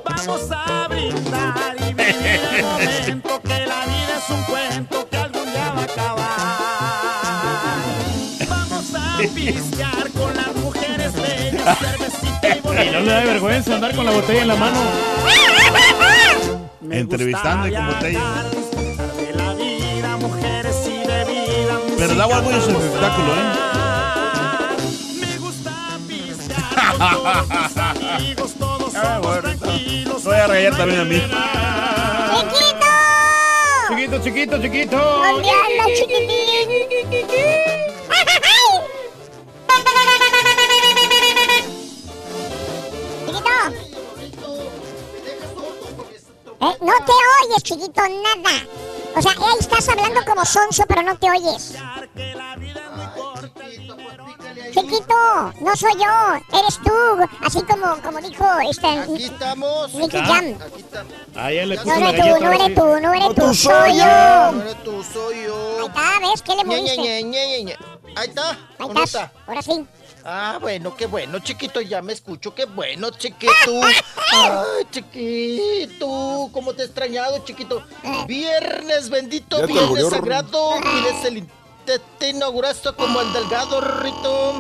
[0.04, 5.52] Vamos a brindar y vivir el momento, que la vida es un cuento que algún
[5.52, 6.26] día va a acabar.
[8.50, 13.96] Vamos a pistear con las mujeres bellas, cervecita y Y no le da vergüenza andar
[13.96, 14.80] con la botella en la mano.
[16.90, 18.22] Entrevistando y con botella.
[22.16, 23.44] Da algo en su espectáculo, ¿eh?
[25.20, 30.24] Me gusta pistear con todos mis amigos, todos somos tranquilos.
[30.24, 31.22] Voy a reír también a mí.
[33.88, 34.98] Chiquito, chiquito, chiquito.
[34.98, 36.70] ¿Dónde anda, chiquitín?
[36.90, 37.34] Chiquito.
[46.62, 47.12] Eh, no te
[47.44, 48.66] oyes, chiquito, nada.
[49.16, 51.76] O sea, ahí estás hablando como sonso, pero no te oyes.
[55.62, 56.92] No soy yo, eres tú.
[57.42, 58.88] Así como, como dijo este.
[58.88, 59.94] Aquí estamos.
[59.94, 60.26] Nicky Acá.
[60.28, 60.58] Jam.
[61.36, 63.98] Ah, ya le No puso eres tú, no eres tú, no eres tú, soy No
[63.98, 64.62] yo.
[64.62, 65.78] eres tú, soy yo.
[65.80, 66.42] Ahí está, ¿ves?
[66.42, 66.98] ¿Qué le moviste?
[66.98, 67.78] Ñe, Ñe, Ñe, Ñe.
[68.16, 68.50] Ahí está.
[68.52, 69.24] Ahí ¿Cómo estás.
[69.24, 69.32] está?
[69.48, 69.86] Ahora sí.
[70.28, 73.52] Ah, bueno, qué bueno, chiquito, ya me escucho, qué bueno, chiquito.
[73.84, 77.84] Ay, chiquito, cómo te he extrañado, chiquito.
[78.28, 84.54] Viernes bendito, Ya te viernes sagrado, pides el intestino grueso como el delgado, Rito.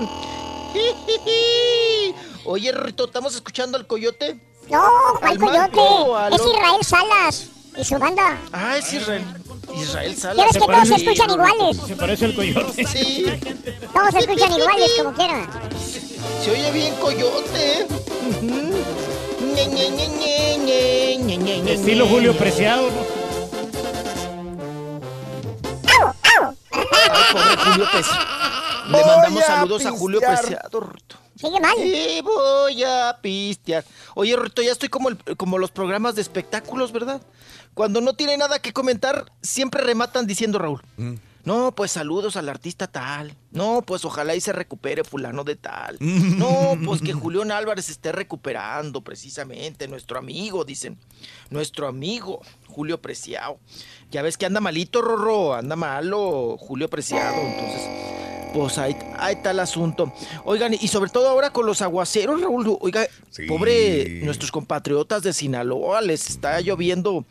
[2.45, 4.37] Oye, Rito, ¿estamos escuchando al coyote?
[4.69, 4.83] No,
[5.19, 5.57] ¿cuál coyote?
[5.57, 7.47] Manco, es Israel Salas
[7.77, 8.39] y su banda.
[8.51, 9.23] Ah, es Israel.
[9.75, 10.35] Israel Salas.
[10.37, 11.77] Pero es que todos se escuchan iguales.
[11.87, 12.85] Se parece al coyote.
[12.85, 13.25] Sí.
[13.93, 15.49] Todos se escuchan iguales, como quieran.
[16.43, 17.87] Se oye bien coyote.
[21.67, 23.24] Estilo Julio Preciado, ¿no?
[26.91, 28.25] Ay, pobre Julio Preciado.
[28.89, 30.19] Le mandamos saludos a Julio.
[30.19, 31.17] Preciado, Rito.
[31.35, 31.75] Sigue mal.
[31.77, 33.83] Y voy a pistear.
[34.15, 37.21] Oye, Rito, ya estoy como, el- como los programas de espectáculos, ¿verdad?
[37.73, 40.81] Cuando no tiene nada que comentar, siempre rematan diciendo, Raúl.
[41.43, 43.35] No, pues saludos al artista tal.
[43.51, 45.97] No, pues ojalá y se recupere fulano de tal.
[45.99, 50.97] No, pues que Julián Álvarez esté recuperando precisamente, nuestro amigo, dicen.
[51.49, 52.41] Nuestro amigo,
[52.75, 53.57] Julio Preciado.
[54.11, 57.81] Ya ves que anda malito, Rorro, anda malo, Julio Preciado, entonces...
[58.53, 60.13] Pues ahí, ahí está el asunto.
[60.45, 62.77] Oigan, y sobre todo ahora con los aguaceros, Raúl.
[62.79, 63.05] Oiga,
[63.49, 67.25] pobre nuestros compatriotas de Sinaloa, les está lloviendo,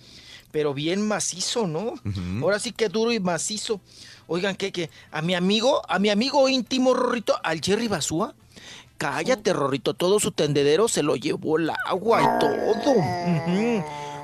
[0.50, 1.94] pero bien macizo, ¿no?
[2.42, 3.80] Ahora sí que duro y macizo.
[4.26, 4.90] Oigan, ¿qué, qué?
[5.10, 8.34] A mi amigo, a mi amigo íntimo, Rorrito, al Jerry Basúa.
[8.98, 12.54] Cállate, Rorrito, todo su tendedero se lo llevó el agua y todo.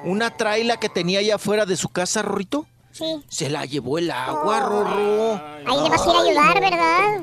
[0.05, 2.67] Una traila que tenía allá afuera de su casa, Rorrito.
[2.93, 3.05] Sí.
[3.29, 5.33] Se la llevó el agua, Rorro.
[5.67, 7.21] Ahí le vas a ir a ayudar, ¿verdad?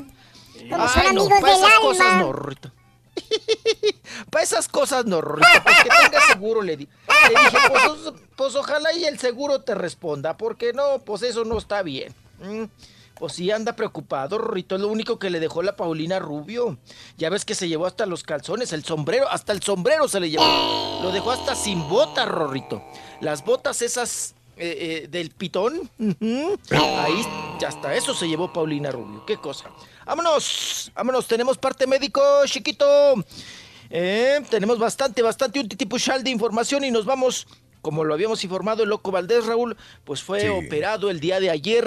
[0.70, 2.72] Como son Ay, no, amigos pa' del esas cosas no, Rorrito.
[4.30, 5.48] Para esas cosas no, Rorrito.
[5.64, 6.88] Pues que tenga seguro, le, di-
[7.30, 7.58] le dije.
[7.70, 12.14] Pues, pues ojalá y el seguro te responda, porque no, pues eso no está bien.
[12.40, 12.64] Mm,
[13.19, 14.76] Pues sí anda preocupado, Rorrito.
[14.76, 16.77] Es lo único que le dejó la Paulina Rubio.
[17.18, 20.30] Ya ves que se llevó hasta los calzones, el sombrero, hasta el sombrero se le
[20.30, 20.99] llevó.
[21.02, 22.84] Lo dejó hasta sin botas, Rorrito.
[23.22, 25.89] Las botas esas eh, eh, del pitón.
[26.72, 27.26] Ahí,
[27.60, 29.26] ya hasta eso se llevó Paulina Rubio.
[29.26, 29.69] Qué cosa.
[30.06, 31.27] Vámonos, vámonos.
[31.27, 32.85] Tenemos parte médico, chiquito.
[33.89, 37.48] Eh, tenemos bastante, bastante un titipuchal de información y nos vamos.
[37.82, 41.86] Como lo habíamos informado el loco Valdés, Raúl, pues fue operado el día de ayer,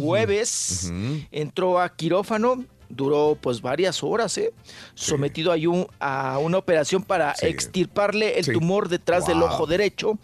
[0.00, 0.90] jueves.
[1.30, 4.52] Entró a quirófano, duró pues varias horas, ¿eh?
[4.94, 7.46] Sometido a, un- a una operación para Sí.
[7.46, 8.52] extirparle el Sí.
[8.52, 10.18] tumor detrás del ojo derecho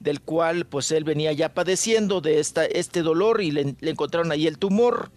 [0.00, 4.32] del cual pues él venía ya padeciendo de esta, este dolor y le, le encontraron
[4.32, 5.10] ahí el tumor.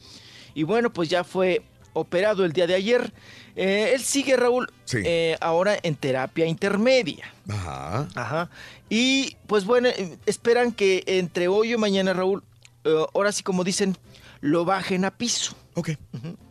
[0.56, 1.64] Y bueno, pues ya fue
[1.94, 3.14] operado el día de ayer.
[3.56, 4.98] Eh, él sigue, Raúl, Sí.
[5.06, 7.32] eh, ahora en terapia intermedia.
[7.50, 8.08] Ajá.
[8.16, 8.50] Ajá.
[8.90, 12.44] Y pues bueno, eh, esperan que entre hoy y mañana, Raúl,
[12.84, 13.96] eh, ahora sí como dicen,
[14.42, 15.56] lo bajen a piso.
[15.76, 15.92] Ok.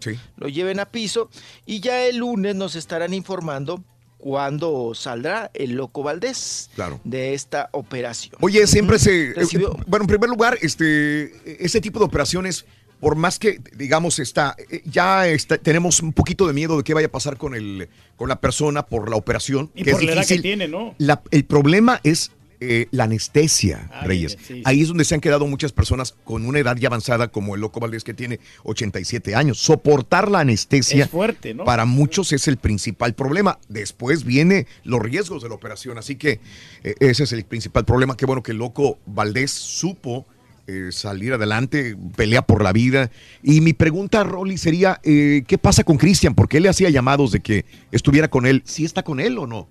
[0.00, 0.18] Sí.
[0.36, 1.28] Lo lleven a piso
[1.66, 3.82] y ya el lunes nos estarán informando
[4.18, 7.00] cuándo saldrá el Loco Valdés Claro.
[7.04, 8.36] de esta operación.
[8.40, 9.34] Oye, siempre se...
[9.34, 12.64] Recibió- bueno, en primer lugar, este, ese tipo de operaciones,
[13.02, 16.94] por más que, digamos, está, eh, ya está- tenemos un poquito de miedo de qué
[16.94, 19.72] vaya a pasar con, el, con la persona por la operación.
[19.74, 20.94] Y que por es la edad que tiene, ¿no?
[20.98, 22.30] La- el problema es
[22.64, 24.38] eh, la anestesia, Ay, Reyes.
[24.46, 27.56] sí, Ahí es donde se han quedado muchas personas con una edad ya avanzada, como
[27.56, 29.58] el Loco Valdés, que tiene 87 años.
[29.58, 31.64] Soportar la anestesia Es fuerte, ¿no?
[31.64, 33.58] para muchos es el principal problema.
[33.68, 35.98] Después viene los riesgos de la operación.
[35.98, 36.38] Así que
[36.84, 38.16] eh, ese es el principal problema.
[38.16, 40.24] Qué bueno que el Loco Valdés supo
[40.66, 43.10] eh, salir adelante, pelea por la vida.
[43.42, 46.34] Y mi pregunta, Rolly, sería, eh, ¿qué pasa con Cristian?
[46.34, 48.62] Porque él le hacía llamados de que estuviera con él.
[48.64, 49.68] ¿Sí está con él o no?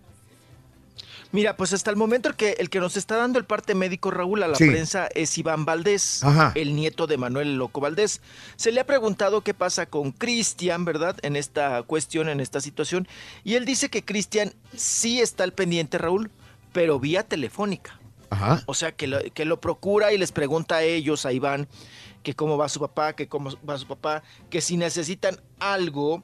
[1.33, 4.11] Mira, pues hasta el momento el que, el que nos está dando el parte médico,
[4.11, 4.67] Raúl, a la Sí.
[4.67, 6.51] prensa es Iván Valdés, Ajá.
[6.55, 8.19] el nieto de Manuel Loco Valdés.
[8.57, 11.15] Se le ha preguntado qué pasa con Cristian, ¿verdad?
[11.21, 13.07] En esta cuestión, en esta situación.
[13.45, 16.29] Y él dice que Cristian sí está al pendiente, Raúl,
[16.73, 17.97] pero vía telefónica.
[18.31, 18.63] Ajá.
[18.65, 21.67] O sea, que lo, que lo procura y les pregunta a ellos, a Iván,
[22.23, 26.23] que cómo va su papá, que cómo va su papá, que si necesitan algo,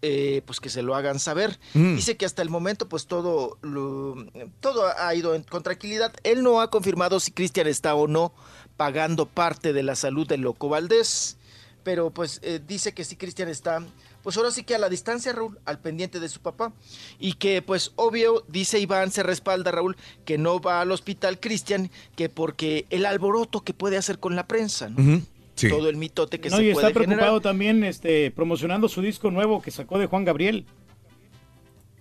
[0.00, 1.58] eh, pues que se lo hagan saber.
[1.74, 1.96] Mm.
[1.96, 4.14] Dice que hasta el momento, pues todo, lo-
[4.60, 6.12] todo ha ido en- con tranquilidad.
[6.22, 8.32] Él no ha confirmado si Cristian está o no
[8.76, 11.36] pagando parte de la salud del Loco Valdés,
[11.82, 13.82] pero pues eh, dice que sí, Cristian está,
[14.28, 16.74] pues ahora sí que a la distancia, Raúl, al pendiente de su papá,
[17.18, 19.96] y que pues obvio, dice Iván, se respalda, Raúl,
[20.26, 24.46] que no va al hospital Cristian, que porque el alboroto que puede hacer con la
[24.46, 25.22] prensa, ¿no?
[25.54, 25.70] Sí.
[25.70, 27.40] Todo el mitote que no, se y puede está preocupado generar.
[27.40, 30.66] también este, promocionando su disco nuevo que sacó de Juan Gabriel.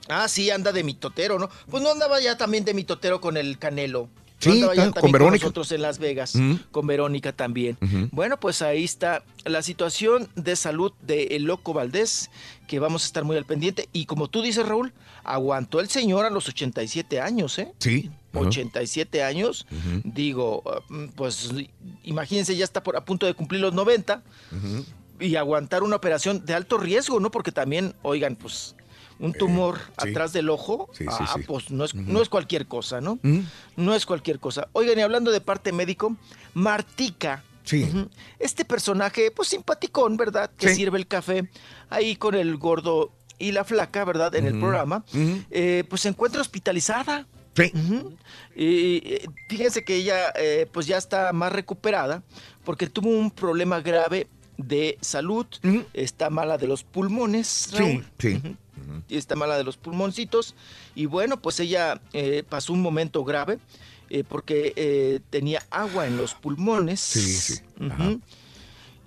[0.09, 1.49] Ah, sí, anda de mitotero, ¿no?
[1.71, 4.09] Pues no andaba ya también de mitotero con el Canelo.
[4.39, 5.45] Sí, está, con Verónica.
[5.45, 6.34] nosotros en Las Vegas,
[6.72, 7.77] con Verónica también.
[8.11, 12.30] Bueno, pues ahí está la situación de salud de El Loco Valdés,
[12.68, 13.89] que vamos a estar muy al pendiente.
[13.93, 14.93] Y como tú dices, Raúl,
[15.23, 17.73] aguantó el señor a los 87 años, ¿eh?
[17.80, 18.11] Sí.
[18.34, 18.47] Ajá.
[18.47, 19.65] 87 años.
[20.03, 21.49] Digo, mm, pues
[22.03, 24.85] imagínense, ya está por, a punto de cumplir los 90 Ujú.
[25.19, 27.31] y aguantar una operación de alto riesgo, ¿no?
[27.31, 28.76] Porque también, oigan, pues
[29.19, 30.10] un tumor Eh, sí.
[30.10, 33.14] atrás del ojo, Sí, sí, ah, pues no es, no es cualquier cosa, ¿no?
[33.23, 33.44] Ujú.
[33.76, 34.68] No es cualquier cosa.
[34.73, 36.15] Oigan, y hablando de parte médico,
[36.53, 37.44] Martica.
[37.64, 37.85] Sí.
[38.39, 40.49] Este personaje, pues simpaticón, ¿verdad?
[40.57, 41.49] Que sirve el café
[41.89, 44.34] ahí con el gordo y la flaca, ¿verdad?
[44.35, 45.03] En el programa.
[45.52, 47.27] Eh, pues se encuentra hospitalizada.
[47.56, 47.72] Sí.
[48.56, 52.23] Y eh, fíjense que ella eh, pues ya está más recuperada
[52.64, 54.27] porque tuvo un problema grave
[54.57, 55.45] de salud,
[55.94, 58.06] está mala de los pulmones, Raúl.
[58.19, 58.56] Sí, sí.
[59.07, 60.55] Y está mala de los pulmoncitos.
[60.95, 63.59] Y bueno, pues ella eh, pasó un momento grave
[64.09, 66.99] eh, porque eh, tenía agua en los pulmones.
[66.99, 67.61] Sí, sí.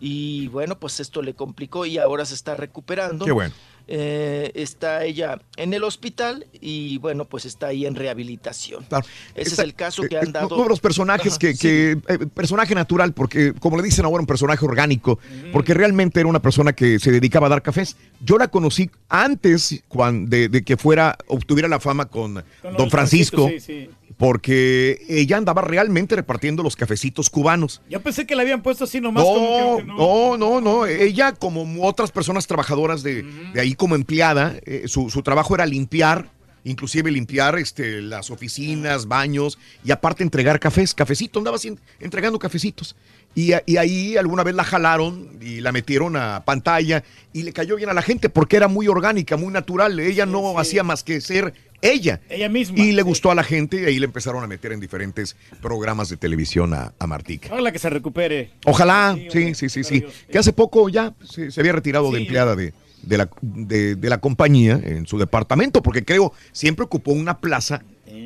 [0.00, 3.24] Y bueno, pues esto le complicó y ahora se está recuperando.
[3.24, 3.54] Qué bueno.
[3.92, 8.84] Eh, está ella en el hospital y bueno, pues está ahí en rehabilitación.
[8.84, 9.04] Claro.
[9.34, 10.54] Ese es el caso que eh, han eh, dado.
[10.54, 11.58] Uno de los personajes Ajá, que, sí.
[11.58, 15.18] que eh, personaje natural, porque como le dicen ahora, un personaje orgánico,
[15.52, 17.96] porque realmente era una persona que se dedicaba a dar cafés.
[18.24, 22.90] Yo la conocí antes cuan- de, de que fuera, obtuviera la fama con, Con Don
[22.90, 23.90] Francisco, sí, sí.
[24.20, 27.80] Porque ella andaba realmente repartiendo los cafecitos cubanos.
[27.88, 30.84] Yo pensé que le habían puesto así nomás como No, que- no, no, no.
[30.86, 35.64] Ella, como otras personas trabajadoras de, de ahí como empleada, eh, su, su trabajo era
[35.64, 36.28] limpiar,
[36.64, 42.94] inclusive limpiar este, las oficinas, baños y aparte entregar cafés, cafecito, andaba así, entregando cafecitos.
[43.34, 47.88] Y ahí alguna vez la jalaron y la metieron a pantalla y le cayó bien
[47.88, 49.98] a la gente porque era muy orgánica, muy natural.
[50.00, 52.20] Ella no hacía más que ser ella.
[52.28, 52.78] Ella misma.
[52.78, 56.08] Y le gustó a la gente y ahí le empezaron a meter en diferentes programas
[56.08, 57.48] de televisión a, a Martica.
[57.52, 58.50] Ojalá que se recupere.
[58.66, 60.04] Ojalá, sí, sí, sí, sí.
[60.30, 62.22] Que hace poco ya se, se había retirado de Sí.
[62.24, 67.12] empleada de, de la, de, de la compañía en su departamento, porque creo siempre ocupó
[67.12, 67.82] una plaza,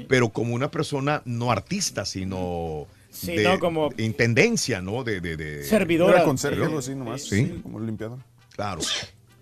[0.09, 5.05] pero como una persona no artista, sino Sí, de no, como- intendencia, ¿no?
[5.05, 6.15] De, de, de- Servidora.
[6.17, 7.23] Era conserje, algo así nomás.
[7.23, 7.61] Sí.
[7.63, 8.19] Como limpiador.
[8.57, 8.81] Claro.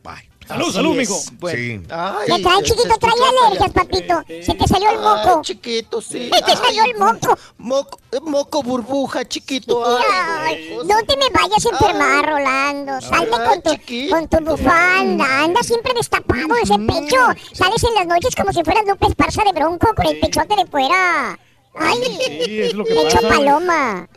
[0.02, 0.28] Bye.
[0.46, 1.14] Salud, Así salud, mijo.
[1.38, 1.56] Bueno.
[1.58, 1.86] Sí.
[1.88, 2.98] Ay, ¿Qué trae, chiquito?
[2.98, 3.12] Trae
[3.46, 4.22] alergias, papito.
[4.44, 5.36] Se te salió el moco.
[5.36, 6.30] Ay, chiquito, sí.
[6.34, 7.38] Se te salió el moco.
[7.58, 9.84] Moco, eh, moco burbuja, chiquito.
[9.86, 13.00] Ay, no te me vayas a enfermar, Rolando.
[13.00, 14.16] Salte Ay, con tu, chiquito.
[14.16, 15.44] con tu bufanda.
[15.44, 17.16] Anda siempre destapado ese pecho.
[17.52, 20.66] Sales en las noches como si fueras Lupe Esparza de Bronco con el pechote de
[20.66, 21.38] fuera.
[21.74, 21.96] Ay,
[22.44, 23.28] Sí, es lo que pecho pasa.
[23.28, 24.08] paloma.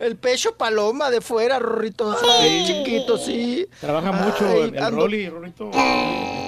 [0.00, 2.14] El pecho paloma de fuera, Rorrito.
[2.40, 3.66] Ay, chiquito, sí.
[3.80, 5.70] Trabaja mucho Ay, el, el ando- Rolly, Rorrito.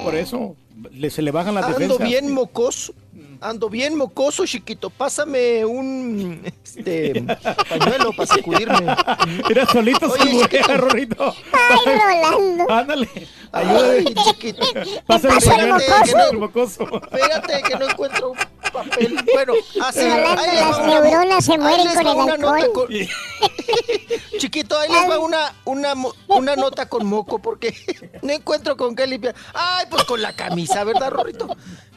[0.05, 0.55] Por eso
[0.93, 2.07] le- se le bajan las Ando defensas.
[2.07, 2.93] bien mocoso.
[3.41, 4.91] Ando bien mocoso, chiquito.
[4.91, 7.25] Pásame un este
[7.69, 8.85] pañuelo para sacudirme.
[9.49, 10.63] Mira, solito Oye, se mueve.
[10.77, 11.35] Rorrito.
[11.53, 12.71] Ay, Rolando.
[12.71, 13.09] Ándale.
[13.53, 14.67] Ay, chiquito.
[15.07, 16.83] Pásale el Espérate, pañuelo, no- mocoso.
[16.83, 18.33] Espérate, que no encuentro
[18.73, 19.17] papel.
[19.35, 20.01] Bueno, así.
[20.01, 22.71] Rolando, ahí les va las una- neuronas se mueren con el alcohol.
[22.73, 22.89] con-
[24.39, 25.95] Chiquito, ahí les va una, una,
[26.29, 27.75] una nota con moco porque
[28.23, 29.35] no encuentro con qué limpiar.
[29.55, 31.49] Ay, pues con la camisa, ¿verdad, Rorrito?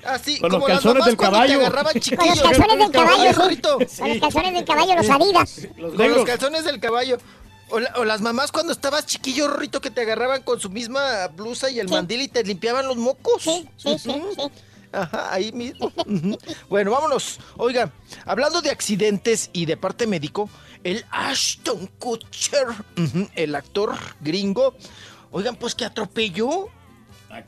[0.04, 1.60] Así, Con los como las calzones mamás del cuando caballo.
[1.60, 2.30] te agarraban Con chiquillo.
[2.30, 3.32] los calzones del caballo.
[3.34, 3.78] Rorrito.
[3.78, 5.60] Con los calzones del caballo, los adidas.
[5.78, 7.18] Los Con los calzones del caballo.
[7.70, 11.28] O, la- o las mamás cuando estabas chiquillo, Rorrito, que te agarraban con su misma
[11.28, 13.42] blusa y el mandil y te limpiaban los mocos.
[13.44, 14.52] Sí, sí, sí, sí.
[14.92, 15.92] Ajá, ahí mismo.
[16.70, 17.40] Bueno, vámonos.
[17.58, 17.92] Oiga,
[18.26, 20.50] hablando de accidentes y de parte médico,
[20.84, 22.68] el Ashton Kutcher,
[23.36, 24.76] el actor gringo,
[25.32, 26.68] oigan, pues que atropelló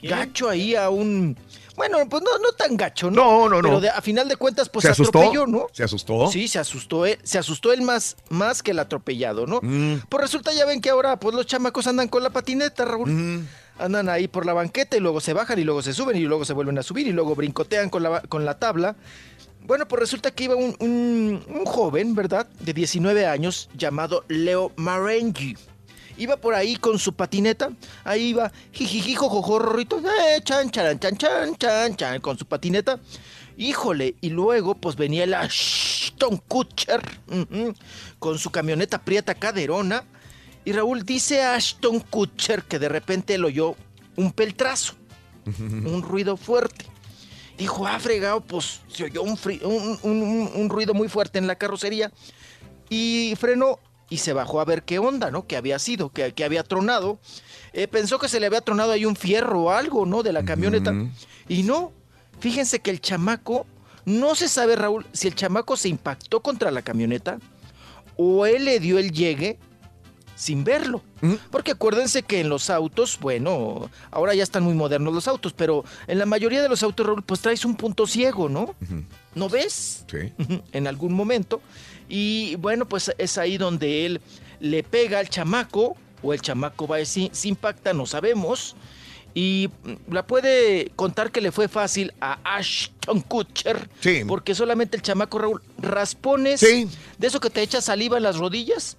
[0.02, 1.38] gacho ahí a un...
[1.76, 3.24] Bueno, pues no, no tan gacho, ¿no?
[3.24, 3.68] No, no, no.
[3.68, 5.18] Pero de- a final de cuentas, pues ¿Se asustó?
[5.20, 5.66] atropelló, ¿no?
[5.74, 6.28] ¿Se asustó?
[6.32, 9.60] Sí, se asustó él, se asustó él más, más que el atropellado, ¿no?
[9.64, 10.02] Mm.
[10.08, 13.10] Pues resulta, ya ven que ahora pues los chamacos andan con la patineta, Raúl.
[13.10, 13.48] Mm.
[13.80, 16.46] Andan ahí por la banqueta y luego se bajan y luego se suben y luego
[16.46, 18.96] se vuelven a subir y luego brincotean con la, con la tabla.
[19.66, 22.48] Bueno, pues resulta que iba un, un- joven, ¿verdad?
[22.60, 25.56] De 19 años llamado Leo Marengi.
[26.18, 27.72] Iba por ahí con su patineta,
[28.04, 33.00] ahí iba, jijiji, jojojo, rorrito, eh, chan, chan, chan, chan, chan, chan, con su patineta.
[33.58, 37.02] Híjole, y luego pues venía el Ashton Kutcher
[38.20, 40.04] con su camioneta prieta caderona.
[40.66, 43.76] Y Raúl dice a Ashton Kutcher que de repente él oyó
[44.16, 44.94] un peltrazo,
[45.46, 46.86] un ruido fuerte.
[47.58, 49.38] Dijo, ah, fregado, pues se oyó un,
[50.04, 52.12] un- un- ruido muy fuerte en la carrocería.
[52.90, 53.80] Y frenó
[54.10, 55.46] y se bajó a ver qué onda, ¿no?
[55.48, 56.10] ¿Qué había sido?
[56.12, 57.20] ¿Qué, qué había tronado?
[57.74, 60.24] Eh, pensó que se le había tronado ahí un fierro o algo, ¿no?
[60.24, 60.92] De la camioneta.
[61.50, 61.92] Y no,
[62.40, 63.66] fíjense que el chamaco,
[64.06, 67.40] no se sabe, Raúl, si el chamaco se impactó contra la camioneta
[68.18, 69.58] o él le dio el llegue
[70.36, 71.02] sin verlo.
[71.52, 75.86] Porque acuérdense que en los autos, bueno, ahora ya están muy modernos los autos, pero
[76.08, 78.76] en la mayoría de los autos, Raúl, pues traes un punto ciego, ¿no?
[79.36, 80.06] ¿No ves?
[80.12, 80.34] Sí.
[80.74, 81.62] En algún momento.
[82.10, 84.22] Y bueno, pues es ahí donde él
[84.60, 88.76] le pega al chamaco, o el chamaco va y se, se impacta, no sabemos.
[89.36, 93.90] Y mm, la puede contar que le fue fácil a Ashton Kutcher.
[94.00, 94.24] Sí.
[94.28, 96.88] Porque solamente el chamaco Raúl, raspones Sí.
[97.18, 98.96] de eso que te echa saliva en las rodillas.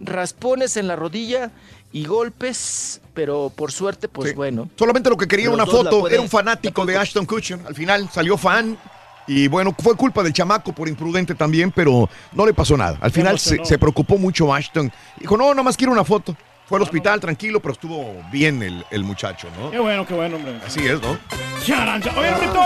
[0.00, 1.50] Raspones en la rodilla
[1.92, 4.36] y golpes, pero por suerte, pues Sí.
[4.36, 4.68] bueno.
[4.76, 6.08] Solamente lo que quería una foto.
[6.08, 7.60] Era un fanático de Ashton Kutcher.
[7.66, 8.78] Al final salió fan.
[9.26, 12.98] Y bueno, fue culpa del chamaco por imprudente también, pero no le pasó nada.
[13.00, 14.90] Al final se, preocupó mucho Ashton.
[15.18, 16.36] Dijo, no, nada más quiero una foto.
[16.66, 19.70] Fue al hospital, tranquilo, pero estuvo bien el, el muchacho, ¿no?
[19.70, 20.58] Qué bueno, qué bueno, hombre.
[20.64, 21.10] Así es, ¿no?
[21.10, 22.60] Oye, Rorrito,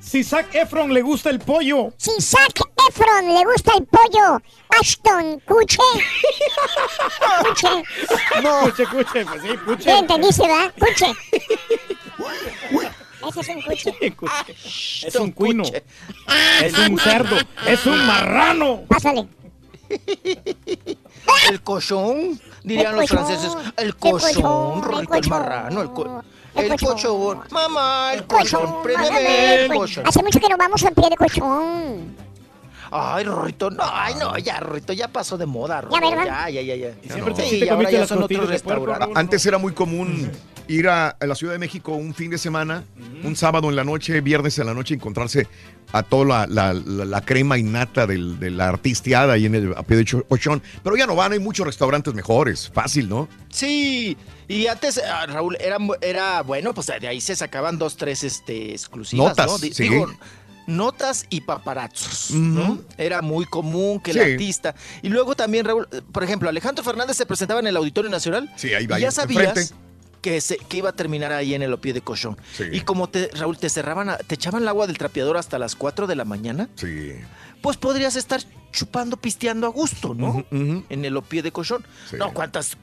[0.00, 1.92] si Zac Efron le gusta el pollo.
[1.96, 4.40] Si Zac Efron le gusta el pollo,
[4.80, 5.78] Ashton Kutcher.
[7.42, 7.84] Kutcher.
[8.42, 8.66] No.
[8.66, 9.90] Escuche, escuche, pues sí, ¿Sí escuche.
[9.98, 10.72] entendiste, verdad?
[10.78, 11.16] Kutcher.
[13.28, 13.94] Ese es un Kutcher.
[15.06, 15.62] Es un cuino.
[16.62, 17.36] Es un cerdo.
[17.66, 18.82] Es un marrano.
[18.88, 19.26] Pásale.
[21.50, 23.56] El cochón, dirían El los cochón, franceses.
[23.76, 24.20] El el cochón,
[24.80, 25.30] cochón, el cochón.
[25.30, 26.22] marrano, el, co-
[26.54, 27.42] El el cochón.
[27.50, 30.06] Mamá, el cochón, préndeme el cochón.
[30.06, 32.29] Hace mucho que nos vamos al pie de cochón.
[32.90, 36.10] Ay, Rorrito, no, ay, no, ya, Rorrito, ya pasó de moda, Rorrito.
[36.10, 36.48] ¿verdad?
[36.48, 37.12] Ya, ya, ya, ya.
[37.12, 39.16] siempre te- Sí, te ahora ya son otros restaurantes.
[39.16, 40.30] Antes era muy común
[40.66, 42.84] ir a, la Ciudad de México un fin de semana,
[43.24, 45.46] un sábado en la noche, viernes en la noche, encontrarse
[45.92, 49.74] a toda la, la- la- la crema innata del- de la artisteada ahí en el
[49.76, 50.62] a pie de Pochón.
[50.84, 53.28] Pero ya no van, hay muchos restaurantes mejores, fácil, ¿no?
[53.50, 58.70] Sí, y antes, ah, Raúl, era, bueno, pues de ahí se sacaban dos, tres este,
[58.72, 59.58] exclusivas, Notas, ¿no?
[59.58, 59.70] Sí.
[59.76, 60.06] Digo,
[60.70, 62.72] notas y paparazzos, ¿no?
[62.72, 62.84] Ujú.
[62.96, 64.22] Era muy común que el Sí.
[64.32, 64.74] artista.
[65.02, 68.50] Y luego también, Raúl, por ejemplo, Alejandro Fernández se presentaba en el Auditorio Nacional.
[68.56, 69.74] Sí, ahí va, y ya sabías enfrente.
[70.22, 72.36] que, se, que iba a terminar ahí en el Opie de Cochón.
[72.56, 72.64] Sí.
[72.72, 75.74] Y como te, Raúl, te cerraban, a- te echaban el agua del trapeador hasta las
[75.76, 77.12] 4 de la mañana, Sí.
[77.62, 78.40] pues podrías estar
[78.72, 80.44] chupando, pisteando a gusto, ¿no?
[80.50, 81.84] En el Opie de Cochón.
[82.08, 82.16] Sí.
[82.16, 82.76] No, cuántas.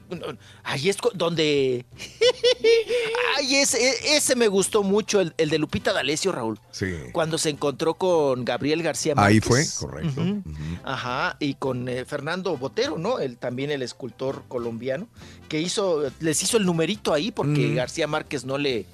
[0.64, 1.84] Ahí es donde.
[3.36, 6.58] Ay, ese, ese me gustó mucho, el, el de Lupita D'Alessio, Raúl.
[6.70, 6.86] Sí.
[7.12, 9.34] Cuando se encontró con Gabriel García Márquez.
[9.34, 10.22] Ahí fue, correcto.
[10.84, 13.18] Ajá, y con eh, Fernando Botero, ¿no?
[13.18, 15.08] El, también el escultor colombiano,
[15.48, 17.68] que hizo, les hizo el numerito ahí porque.
[17.78, 18.86] García Márquez no le,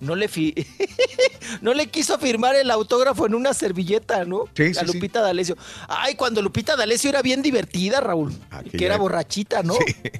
[0.00, 0.54] no le fi-
[1.60, 4.44] no le quiso firmar el autógrafo en una servilleta, ¿no?
[4.54, 4.86] Sí, a sí, sí.
[4.86, 5.56] Lupita D'Alessio.
[5.88, 8.32] Ay, cuando Lupita D'Alessio era bien divertida, Raúl.
[8.50, 9.74] Aquella que era borrachita, ¿no?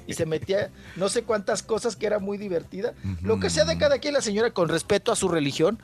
[0.07, 2.93] Y se metía no sé cuántas cosas que era muy divertida.
[3.21, 5.79] Lo que sea de cada quien, la señora con respeto a su religión.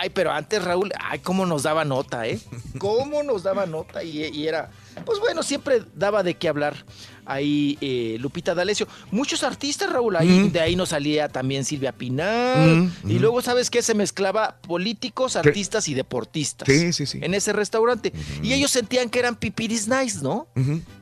[0.00, 2.38] Ay, pero antes, Raúl, ay, cómo nos daba nota, ¿eh?
[2.78, 4.70] Cómo nos daba nota y, y era,
[5.04, 6.84] pues bueno, siempre daba de qué hablar
[7.26, 8.86] ahí eh, Lupita D'Alessio.
[9.10, 12.90] Muchos artistas, Raúl, ahí, de ahí nos salía también Silvia Pinal.
[13.06, 13.82] Y luego, ¿sabes qué?
[13.82, 16.68] Se mezclaba políticos, artistas y deportistas.
[16.68, 17.18] Sí, sí, sí.
[17.22, 18.12] En ese restaurante.
[18.42, 20.46] Y ellos sentían que eran pipiris nice, ¿no?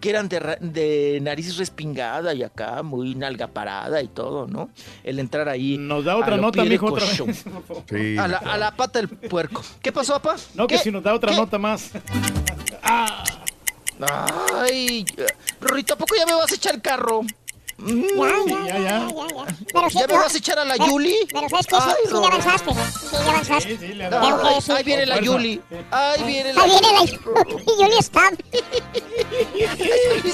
[0.00, 4.70] Que eran de, nariz respingada y acá muy nalga parada y todo, ¿no?
[5.04, 5.76] El entrar ahí.
[5.78, 7.44] Nos da otra nota, mijo, otra vez.
[7.88, 8.16] Sí.
[8.16, 9.62] A la, a la pata del puerco.
[9.82, 10.36] ¿Qué pasó, papá?
[10.54, 11.36] No, que si nos da otra ¿Qué?
[11.36, 11.90] nota más.
[14.54, 15.04] Ay,
[15.60, 17.22] Rorrito, ¿a poco ya me vas a echar carro?
[17.76, 19.08] Mm, Ya, ya, ya, ya, ya.
[19.72, 21.16] Pero sí, ¿Ya me vas a echar a la pero- Yuli?
[21.32, 22.70] Pero sabes que sí, Ay, sí le avanzaste.
[22.72, 23.76] Sí le avanzaste.
[24.60, 24.72] Sí.
[24.72, 25.60] ahí viene la Yuli.
[25.90, 27.04] Ahí viene la Ahí viene la
[27.84, 28.32] Yuli Star.
[29.54, 30.32] Yuli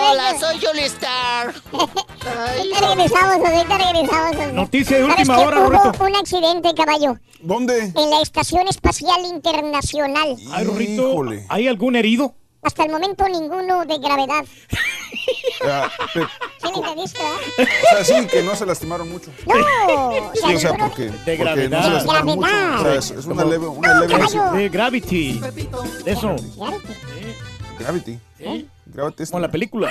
[0.00, 1.54] Hola, soy Yuli Star.
[1.72, 4.52] Ahorita regresamos, ahorita regresamos.
[4.54, 6.04] Noticia de ¿Sabes última hora, Hubo Rorrito.
[6.04, 7.18] un accidente, caballo.
[7.40, 7.92] ¿Dónde?
[7.94, 10.36] En la Estación Espacial Internacional.
[10.50, 11.22] Ay, Rorrito.
[11.50, 12.34] ¿hay algún herido?
[12.62, 14.44] Hasta el momento ninguno de gravedad.
[15.64, 16.18] Ah, ¿Sí
[16.72, 17.68] me entendiste, verdad?
[18.00, 19.30] o sea, sí, que no se lastimaron mucho.
[19.46, 19.54] No,
[19.86, 21.78] o Sí, sea, o sea, porque, De porque gravedad.
[21.78, 22.40] no se lastimaron mucho.
[22.40, 22.80] Gravedad.
[22.80, 24.50] O sea, es, es una leve, una No, leve caballo.
[24.56, 25.40] De Gravity.
[26.04, 26.34] De eso.
[27.78, 28.18] Gravity.
[28.38, 28.68] ¿Sí?
[28.86, 29.90] Gravity es Como la película.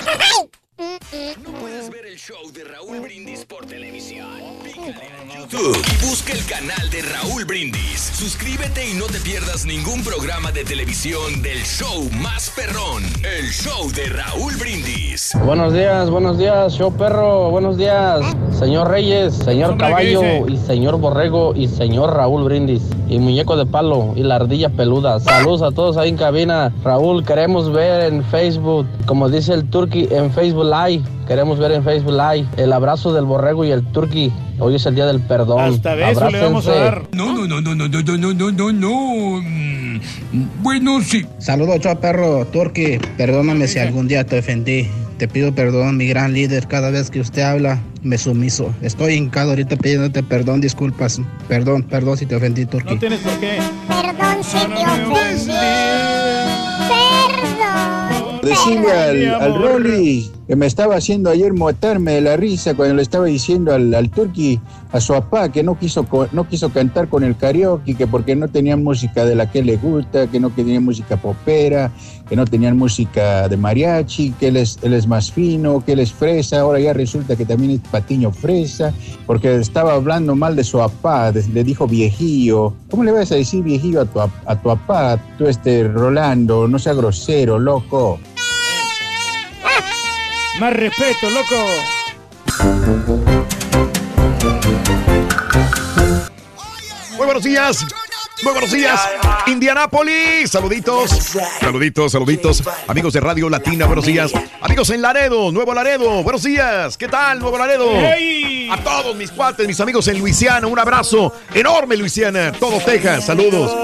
[0.78, 4.26] No puedes ver el show de Raúl Brindis por televisión.
[4.64, 8.00] Pícale a YouTube y busca el canal de Raúl Brindis.
[8.14, 13.02] Suscríbete y no te pierdas ningún programa de televisión del show más perrón.
[13.22, 15.32] El show de Raúl Brindis.
[15.44, 18.20] Buenos días, buenos días, show perro, buenos días,
[18.58, 23.56] señor Reyes, señor Hombre, ¿qué Caballo y señor Borrego y señor Raúl Brindis y muñeco
[23.56, 25.20] de palo y la ardilla peluda.
[25.20, 26.72] Saludos a todos ahí en cabina.
[26.82, 31.02] Raúl, queremos ver en Facebook, como dice el Turkey, en Facebook Live.
[31.26, 34.32] Queremos ver en Facebook Live el abrazo del Borrego y el Turkey.
[34.58, 35.60] Hoy es el día del perdón.
[35.60, 37.02] Hasta beso le vamos a dar.
[37.12, 39.40] No, no, no, no, no, no, no, no, no, no.
[39.42, 40.00] Mm,
[40.62, 41.26] Bueno, sí.
[41.38, 42.98] Saludos, chao perro, Turki.
[43.16, 44.88] Perdóname si algún día te ofendí.
[45.18, 46.66] Te pido perdón, mi gran líder.
[46.66, 48.74] Cada vez que usted habla, me sumiso.
[48.82, 51.20] Estoy hincado ahorita pidiéndote perdón, disculpas.
[51.48, 52.94] Perdón, perdón si te ofendí, Turki.
[52.94, 53.58] No tienes por qué.
[53.88, 57.01] Perdón si te ofendí.
[58.42, 63.02] Decirle al, al Rolly que me estaba haciendo ayer motarme de la risa cuando le
[63.02, 64.60] estaba diciendo al, al Turqui,
[64.90, 68.48] a su papá, que no quiso, no quiso cantar con el karaoke, que porque no
[68.48, 71.90] tenían música de la que le gusta, que no tenían música popera,
[72.28, 76.00] que no tenían música de mariachi, que él es, él es más fino, que él
[76.00, 78.92] es fresa, ahora ya resulta que también es patiño fresa,
[79.26, 82.74] porque estaba hablando mal de su papá, le dijo viejillo.
[82.90, 86.68] ¿Cómo le vas a decir viejillo a tu, a tu papá, tú este Rolando?
[86.68, 88.18] No sea grosero, loco.
[90.62, 91.66] Más respeto, loco.
[97.16, 97.84] Muy buenos días.
[98.44, 99.00] Muy buenos días,
[99.48, 100.48] Indianápolis.
[100.48, 101.10] Saluditos,
[101.60, 102.62] saluditos, saluditos.
[102.86, 104.30] Amigos de Radio Latina, buenos días.
[104.60, 106.96] Amigos en Laredo, Nuevo Laredo, buenos días.
[106.96, 107.90] ¿Qué tal, Nuevo Laredo?
[108.70, 112.52] A todos mis cuates, mis amigos en Luisiana, un abrazo enorme, Luisiana.
[112.52, 113.76] Todo Texas, saludos.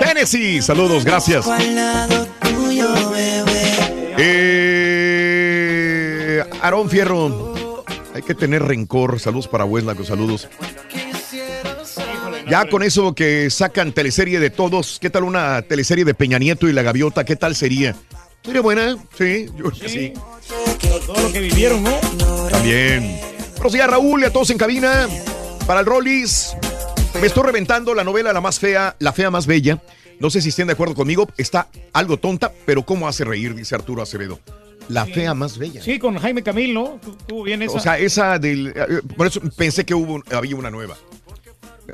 [0.00, 1.46] Tennessee, saludos, gracias.
[4.18, 4.89] Eh,
[6.62, 7.84] Aarón Fierro,
[8.14, 9.20] hay que tener rencor.
[9.20, 10.48] Saludos para Hueslaco, saludos.
[12.48, 16.68] Ya con eso que sacan teleserie de todos, ¿qué tal una teleserie de Peña Nieto
[16.68, 17.24] y la Gaviota?
[17.24, 17.94] ¿Qué tal sería?
[18.42, 18.96] ¿Sería buena?
[19.16, 20.12] Sí, yo sí.
[21.06, 21.94] Todo lo que vivieron, ¿no?
[22.50, 23.20] También.
[23.70, 25.06] Días, Raúl, y a todos en cabina.
[25.66, 26.56] Para el Rollis,
[27.20, 29.80] me estoy reventando la novela La más fea, La fea más bella.
[30.18, 33.54] No sé si estén de acuerdo conmigo, está algo tonta, pero ¿cómo hace reír?
[33.54, 34.40] Dice Arturo Acevedo.
[34.88, 35.82] La fea más bella.
[35.82, 36.98] Sí, con Jaime Camil, ¿no?
[37.02, 37.76] Tu- Estuvo bien esa.
[37.76, 38.68] O sea, esa del.
[38.68, 40.96] eh, Por eso pensé que hubo, había una nueva.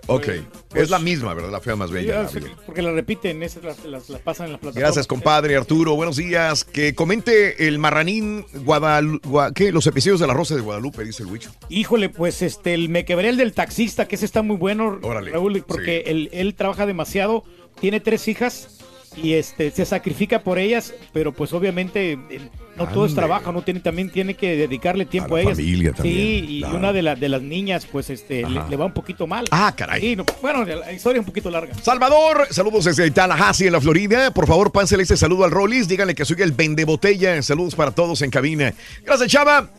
[0.08, 0.28] Ok.
[0.74, 1.50] es la misma, ¿verdad?
[1.50, 2.22] La fea más bella.
[2.24, 2.54] la Sí, bella.
[2.66, 4.80] porque la repiten, esas las, las- las pasan en la plataforma.
[4.86, 5.94] Gracias, compadre Arturo.
[5.96, 6.64] Buenos días.
[6.64, 9.26] Que comente el marranín Guadalupe.
[9.54, 9.72] ¿Qué?
[9.72, 11.50] Los episodios de La Rosa de Guadalupe, dice el Huicho.
[11.70, 15.30] Híjole, pues este, el me quebré el del taxista, que ese está muy bueno, Órale,
[15.30, 16.10] Raúl, porque sí.
[16.10, 17.44] él, él trabaja demasiado,
[17.80, 18.78] tiene tres hijas
[19.16, 22.40] y este se sacrifica por ellas, pero pues obviamente eh,
[22.76, 23.20] no todo es Ande.
[23.22, 25.56] trabajo, no tiene también tiene que dedicarle tiempo A a, la ellas.
[25.58, 26.76] familia Sí, y claro.
[26.76, 29.46] una de, la- de las niñas pues este le, va un poquito mal.
[29.50, 30.00] Ah, caray.
[30.00, 31.74] Sí, no, bueno, la historia es un poquito larga.
[31.82, 34.30] Salvador, saludos desde Tallahassee, en la Florida.
[34.30, 35.88] Por favor, pánsele este saludo al Rollis.
[35.88, 37.40] Díganle que soy el vende botella.
[37.42, 38.74] Saludos para todos en cabina.
[39.04, 39.70] Gracias, Chava.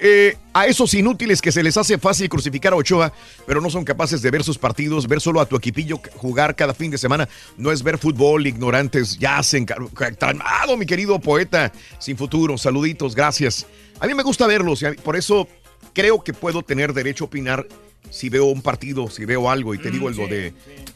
[0.00, 3.12] Eh, a esos inútiles que se les hace fácil crucificar a Ochoa,
[3.46, 6.74] pero no son capaces de ver sus partidos, ver solo a tu equipillo jugar cada
[6.74, 9.64] fin de semana, no es ver fútbol, ignorantes, ya se
[10.76, 13.66] mi querido poeta, sin futuro, saluditos, gracias.
[14.00, 15.48] A mí me gusta verlos, y por eso
[15.92, 17.66] creo que puedo tener derecho a opinar
[18.10, 20.52] si veo un partido, si veo algo, y te digo lo de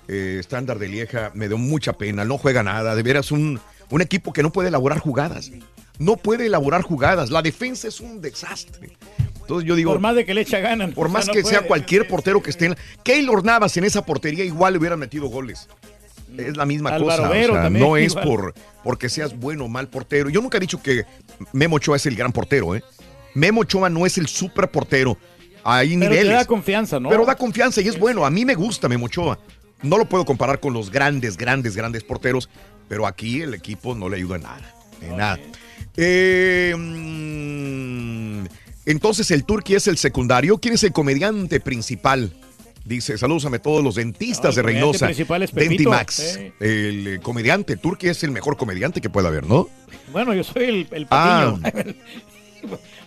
[0.08, 3.60] eh, estándar de Lieja, me dio mucha pena, no juega nada, de veras un,
[3.90, 5.50] un equipo que no puede elaborar jugadas.
[5.98, 7.30] No puede elaborar jugadas.
[7.30, 8.96] La defensa es un desastre.
[9.40, 9.92] Entonces yo digo.
[9.92, 10.92] Por más de que le echa ganas.
[10.92, 12.76] Por o sea, más no que sea cualquier portero que esté en.
[13.02, 15.68] Keylor Navas en esa portería igual le hubiera metido goles.
[16.36, 17.28] Es la misma Álvaro cosa.
[17.30, 18.24] o Vero sea, también, no es igual.
[18.26, 18.54] por
[18.84, 20.28] porque seas bueno o mal portero.
[20.28, 21.04] Yo nunca he dicho que
[21.52, 22.82] Memo Ochoa es el gran portero, ¿eh?
[23.34, 25.16] Memo Ochoa no es el super portero.
[25.64, 26.32] Hay Pero niveles.
[26.32, 27.08] da confianza, ¿no?
[27.08, 28.24] Pero da confianza y es bueno.
[28.24, 29.38] A mí me gusta Memo Ochoa.
[29.82, 32.48] No lo puedo comparar con los grandes, grandes, grandes porteros,
[32.88, 34.74] pero aquí el equipo no le ayuda en nada.
[35.02, 35.38] En nada.
[35.96, 38.46] Eh, mm,
[38.86, 40.58] entonces el Turqui es el secundario.
[40.58, 42.32] ¿Quién es el comediante principal?
[42.84, 45.06] Dice, saludos a todos los dentistas No, el de Reynosa.
[45.06, 46.18] principal es Pepito, Dentimax.
[46.36, 46.52] eh.
[46.60, 47.76] El eh, comediante.
[47.76, 49.68] Turqui es el mejor comediante que pueda haber, ¿no?
[50.10, 51.54] Bueno, yo soy el, el Ah.
[51.62, 51.96] patiño.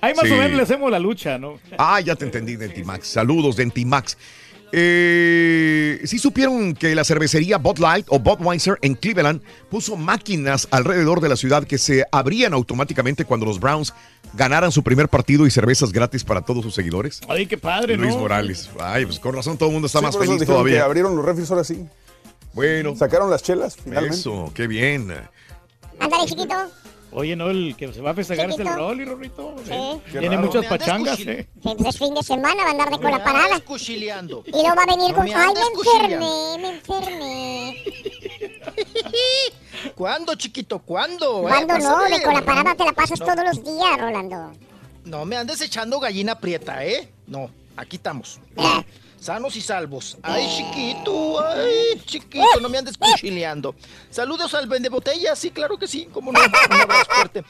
[0.01, 0.31] Ahí más Sí.
[0.33, 1.59] o menos le hacemos la lucha, ¿no?
[1.77, 3.07] Ah, ya te entendí, Dentimax.
[3.07, 4.17] Saludos, Dentimax.
[4.73, 11.19] Eh, ¿Sí supieron que la cervecería Bud Light o Budweiser en Cleveland puso máquinas alrededor
[11.21, 13.93] de la ciudad que se abrían automáticamente cuando los Browns
[14.33, 17.19] ganaran su primer partido y cervezas gratis para todos sus seguidores?
[17.27, 18.03] Ay, qué padre, ¿no?
[18.03, 18.69] Luis Morales.
[18.79, 20.75] Ay, pues con razón todo el mundo está Sí, más feliz todavía.
[20.75, 21.85] que abrieron los refris ahora sí.
[22.53, 22.95] Bueno.
[22.95, 24.17] Sacaron las chelas, finalmente.
[24.17, 25.13] Eso, qué bien.
[25.99, 26.55] Ándale, chiquito.
[27.13, 28.67] Oye, no, el que se va a festejar es el.
[28.67, 29.55] Rolly, Rorrito.
[29.65, 29.71] Sí.
[30.11, 30.41] Tiene raro.
[30.47, 31.49] muchas pachangas, ¿eh?
[31.61, 33.59] Sí, pues es fin de semana, va a andar de cola Me parada.
[33.59, 34.43] cuchileando.
[34.47, 35.25] Y luego va a venir No con.
[35.25, 35.61] me Ay, me
[36.07, 37.83] enfermé, me enfermé.
[39.95, 40.79] ¿Cuándo, chiquito?
[40.79, 41.39] ¿Cuándo?
[41.41, 41.51] eh?
[41.51, 42.03] ¿Cuándo a no?
[42.05, 42.23] De ver.
[42.23, 43.25] cola parada te la pasas No.
[43.25, 44.51] todos los días, Rolando.
[45.03, 47.11] No me andes echando gallina prieta, ¿eh?
[47.27, 48.39] No, aquí estamos.
[49.21, 50.17] Sanos y salvos.
[50.23, 53.75] Ay, chiquito, ay, chiquito, no me andes cuchileando.
[54.09, 56.39] Saludos al vende botellas, sí, claro que sí, cómo no.
[56.39, 57.43] Un abrazo fuerte.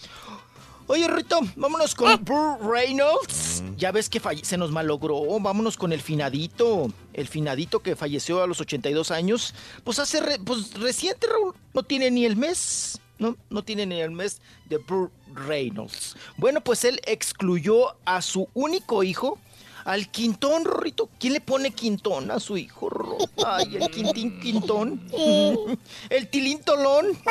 [0.88, 3.64] Oye, Rito, vámonos con Burt Reynolds.
[3.78, 5.22] Ya ves que se nos malogró.
[5.40, 6.92] Vámonos con el finadito.
[7.14, 9.54] El finadito que falleció a los 82 años.
[9.86, 11.56] Pues hace re- pues reciente, Raúl.
[11.74, 13.00] No tiene ni el mes.
[13.20, 16.18] No, no tiene ni el mes de Burt Reynolds.
[16.36, 19.38] Bueno, pues él excluyó a su único hijo,
[19.86, 21.10] al Quintón, Rorrito.
[21.20, 23.18] ¿Quién le pone Quintón a su hijo, Ro?
[23.46, 25.02] Ay, el Quintín Quintón.
[26.10, 27.06] El Tilín Tolón.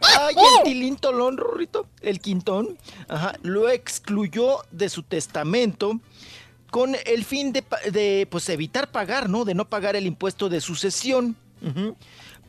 [0.00, 1.86] Ay, el Tilín Tolón, Rorrito.
[2.00, 2.78] El Quintón.
[3.08, 3.34] Ajá.
[3.42, 6.00] Lo excluyó de su testamento
[6.70, 9.44] con el fin de, pues, evitar pagar, ¿no?
[9.44, 11.36] De no pagar el impuesto de sucesión.
[11.62, 11.96] Ujú.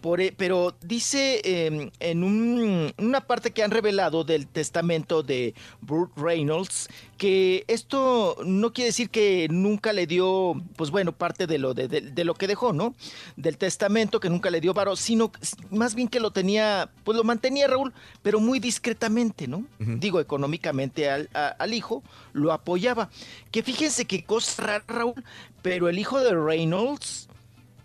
[0.06, 5.56] Por, e- pero dice eh, en un- una parte que han revelado del testamento de
[5.82, 11.58] Burt Reynolds que esto no quiere decir que nunca le dio, pues bueno, parte de
[11.58, 12.94] lo, de, de- de lo que dejó, ¿no?
[13.36, 15.32] Del testamento que nunca le dio varo, sino
[15.72, 17.92] más bien que lo tenía, pues lo mantenía Raúl,
[18.22, 19.66] pero muy discretamente, ¿no?
[19.80, 23.10] Digo, económicamente al, a- al hijo lo apoyaba.
[23.50, 25.24] Que fíjense qué cosa rara, Raúl,
[25.64, 27.28] pero el hijo de Reynolds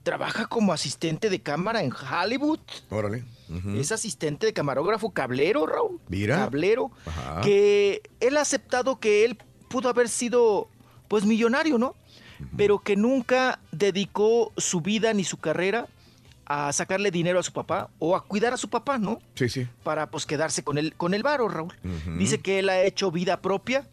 [0.03, 2.61] trabaja como asistente de cámara en Hollywood.
[2.89, 3.25] Órale.
[3.77, 6.01] Es asistente de camarógrafo cablero, Raúl.
[6.09, 6.37] Mira.
[6.37, 6.91] Cablero.
[7.05, 7.41] Ajá.
[7.41, 10.69] Que él ha aceptado que él pudo haber sido,
[11.09, 11.95] pues, millonario, ¿no?
[12.57, 15.89] Pero que nunca dedicó su vida ni su carrera
[16.47, 19.21] a sacarle dinero a su papá o a cuidar a su papá, ¿no?
[19.35, 19.69] Sí, sí.
[19.83, 21.75] Para, pues, quedarse con el, con el varo, Raúl.
[22.19, 23.89] Dice que él ha hecho vida propia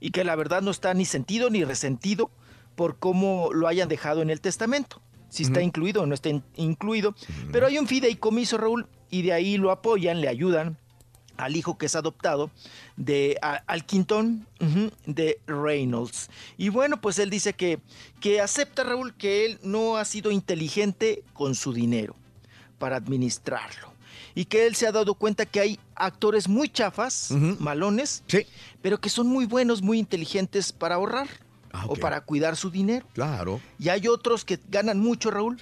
[0.00, 2.30] y que la verdad no está ni sentido ni resentido
[2.74, 5.00] por cómo lo hayan dejado en el testamento.
[5.32, 7.14] Si está incluido o no está in- incluido.
[7.52, 10.76] Pero hay un fideicomiso, Raúl, y de ahí lo apoyan, le ayudan
[11.38, 12.50] al hijo que es adoptado
[12.98, 14.46] de a- al Quintón
[15.06, 16.28] de Reynolds.
[16.58, 17.78] Y bueno, pues él dice que,
[18.20, 22.14] que acepta, Raúl, que él no ha sido inteligente con su dinero
[22.78, 23.90] para administrarlo.
[24.34, 28.22] Y que él se ha dado cuenta que hay actores muy chafas, malones,
[28.82, 31.28] pero que son muy buenos, muy inteligentes para ahorrar
[31.88, 33.06] o para cuidar su dinero.
[33.14, 33.60] Claro.
[33.78, 35.56] Y hay otros que ganan mucho, Raúl,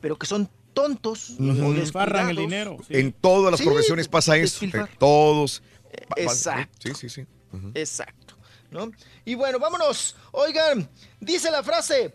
[0.00, 1.66] pero que son tontos Ujú.
[1.66, 2.76] o Desfarran el dinero.
[2.88, 4.64] En todas las Sí, profesiones pasa eso.
[4.64, 5.62] eh, Todos.
[6.08, 6.76] Pa- Exacto.
[6.82, 7.26] Sí, sí, sí.
[7.74, 8.34] Exacto.
[8.70, 8.90] ¿no?
[9.24, 10.16] Y bueno, vámonos.
[10.32, 10.88] Oigan,
[11.20, 12.12] dice la frase,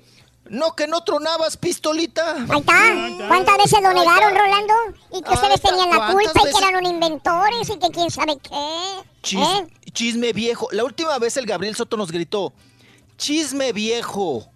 [0.50, 2.36] no que no tronabas pistolita.
[2.36, 3.28] Ahí está.
[3.28, 4.74] ¿Cuántas veces lo negaron, Rolando?
[5.14, 8.38] Y que ustedes tenían la ¿Cuántas culpa y que eran inventores y que quién sabe
[8.38, 9.02] qué.
[9.24, 9.68] Chis- ¿Eh?
[9.94, 10.68] Chisme viejo.
[10.72, 12.54] La última vez el Gabriel Soto nos gritó,
[13.22, 14.48] chisme viejo.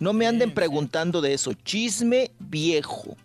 [0.00, 1.52] No me anden preguntando de eso.
[1.54, 3.16] Chisme viejo.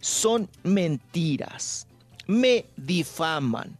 [0.00, 1.86] Son mentiras.
[2.28, 3.78] me difaman.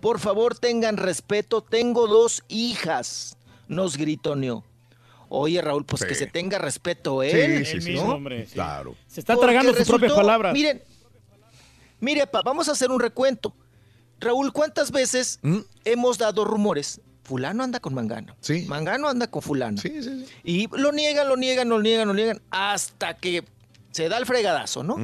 [0.00, 3.36] Por favor, tengan respeto, tengo dos hijas,
[3.68, 4.64] nos gritoneó.
[5.28, 6.08] Oye, Raúl, pues Sí.
[6.08, 7.64] que se tenga respeto él.
[7.64, 7.94] Sí, sí, sí.
[7.94, 8.14] ¿no?
[8.14, 8.54] hombre, sí.
[8.54, 8.96] Claro.
[9.06, 10.52] Se está Porque tragando sus propias palabras.
[10.52, 10.82] Miren,
[12.00, 13.54] mire, pa, vamos a hacer un recuento.
[14.18, 15.38] Raúl, ¿cuántas veces
[15.84, 17.00] hemos dado rumores?
[17.26, 18.36] Fulano anda con Mangano.
[18.40, 18.66] Sí.
[18.68, 19.78] Mangano anda con fulano.
[19.78, 20.26] Sí, sí, sí.
[20.44, 23.42] Y lo niegan, lo niegan, lo niegan, lo niegan, hasta que
[23.90, 24.96] se da el fregadazo, ¿no?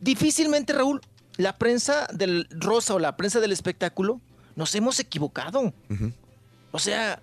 [0.00, 1.00] Difícilmente, Raúl,
[1.38, 4.20] la prensa del rosa o la prensa del espectáculo,
[4.54, 5.72] nos hemos equivocado.
[6.72, 7.22] O sea,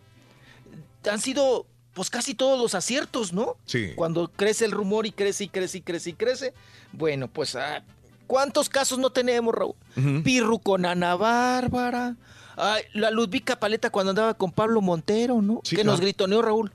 [1.08, 3.56] han sido pues casi todos los aciertos, ¿no?
[3.66, 3.92] Sí.
[3.96, 6.54] Cuando crece el rumor y crece y crece y crece y crece.
[6.92, 7.84] Bueno, pues ah,
[8.26, 9.76] ¿cuántos casos no tenemos, Raúl?
[10.24, 12.16] Pirru con Ana Bárbara.
[12.64, 15.62] Ay, la Ludvica Paleta cuando andaba con Pablo Montero, ¿no?
[15.64, 16.72] Sí, que nos gritoneó Raúl.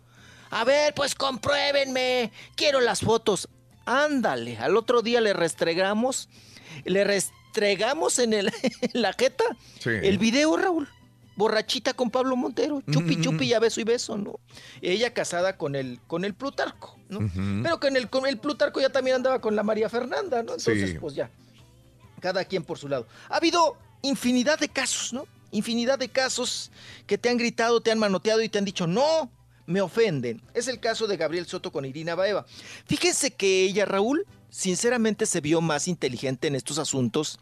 [0.51, 2.33] A ver, pues compruébenme.
[2.57, 3.49] Quiero las fotos.
[3.85, 6.29] Ándale, al otro día le restregamos,
[6.85, 8.47] le restregamos en, el,
[8.81, 9.45] en la jeta
[9.79, 9.91] Sí.
[10.03, 10.89] el video, Raúl.
[11.37, 14.41] Borrachita con Pablo Montero, chupi chupi, ya beso y beso, ¿no?
[14.81, 17.21] Ella casada con el, con el Plutarco, ¿no?
[17.63, 20.53] Pero con el, con el Plutarco ya también andaba con la María Fernanda, ¿no?
[20.55, 20.99] Entonces, Sí.
[20.99, 21.31] pues ya,
[22.21, 23.07] cada quien por su lado.
[23.29, 25.27] Ha habido infinidad de casos, ¿no?
[25.57, 26.70] Infinidad de casos
[27.07, 29.31] que te han gritado, te han manoteado y te han dicho, no,
[29.66, 30.43] me ofenden.
[30.55, 32.47] Es el caso de Gabriel Soto con Irina Baeva.
[32.87, 37.39] Fíjense que ella, Raúl, sinceramente se vio más inteligente en estos asuntos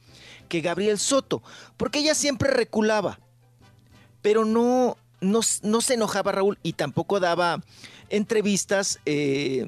[0.48, 1.42] que Gabriel Soto,
[1.76, 3.18] porque ella siempre reculaba,
[4.22, 7.62] pero no, no, no se enojaba Raúl y tampoco daba
[8.10, 9.66] entrevistas eh,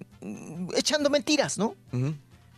[0.76, 1.74] echando mentiras, ¿no?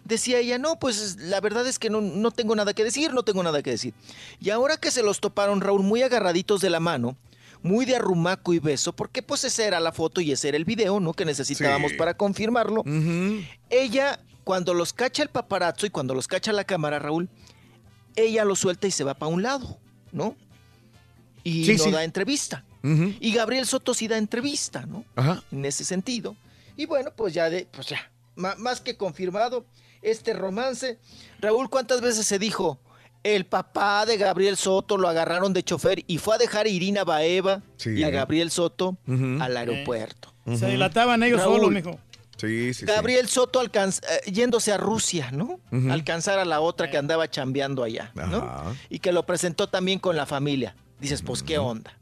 [0.09, 3.23] Decía ella, no, pues la verdad es que no, no tengo nada que decir, no
[3.23, 3.95] tengo nada que decir.
[4.41, 7.17] Y ahora que se los toparon, Raúl, muy agarraditos de la mano,
[7.63, 10.65] muy de arrumaco y beso, porque pues esa era la foto y ese era el
[10.65, 11.13] video, ¿no?
[11.13, 11.97] Que necesitábamos Sí.
[11.99, 12.83] para confirmarlo.
[13.69, 17.29] Ella, cuando los cacha el paparazzo y cuando los cacha la cámara, Raúl,
[18.17, 19.79] ella lo suelta y se va para un lado,
[20.11, 20.35] ¿no?
[21.45, 21.91] Y Sí, no sí.
[21.91, 22.65] da entrevista.
[23.21, 25.05] Y Gabriel Soto sí da entrevista, ¿no?
[25.17, 25.43] Ajá.
[25.53, 26.35] En ese sentido.
[26.77, 29.67] Y bueno, pues ya, de, pues ya, más que confirmado
[30.03, 30.99] este romance.
[31.41, 32.81] Raúl, ¿cuántas veces se dijo?
[33.25, 37.05] El papá de Gabriel Soto lo agarraron de chofer y fue a dejar a Irina
[37.05, 37.91] Baeva Sí.
[37.91, 40.33] y a Gabriel Soto al aeropuerto.
[40.57, 41.57] Se dilataban ellos Raúl.
[41.61, 41.99] solos, mijo.
[42.39, 42.87] Sí, sí, sí.
[42.87, 45.59] Gabriel Soto alcanz- eh, yéndose a Rusia, ¿no?
[45.91, 48.37] Alcanzar a la otra que andaba chambeando allá, ¿no?
[48.39, 48.73] Ajá.
[48.89, 50.77] Y que lo presentó también con la familia.
[51.01, 51.99] Dices, pues, ¿qué onda?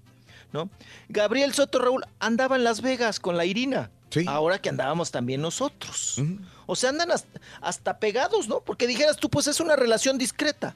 [0.52, 0.68] ¿No?
[1.08, 3.90] Gabriel Soto, Raúl, andaba en Las Vegas con la Irina.
[4.26, 6.20] Ahora que andábamos también nosotros.
[6.66, 8.60] O sea, andan hasta, hasta pegados, ¿no?
[8.60, 10.74] Porque dijeras tú, pues es una relación discreta.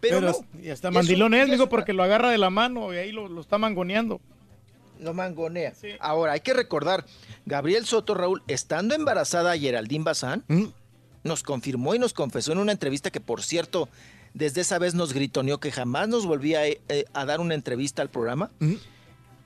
[0.00, 0.34] Pero, no.
[0.60, 3.40] y hasta mandilón es, una- porque lo agarra de la mano y ahí lo, lo
[3.40, 4.20] está mangoneando.
[5.00, 5.72] Lo mangonea.
[6.00, 7.04] Ahora, hay que recordar,
[7.46, 10.44] Gabriel Soto, Raúl, estando embarazada a Geraldine Bazán,
[11.24, 13.88] nos confirmó y nos confesó en una entrevista que, por cierto,
[14.34, 16.78] desde esa vez nos gritoneó que jamás nos volvía eh,
[17.14, 18.50] a dar una entrevista al programa.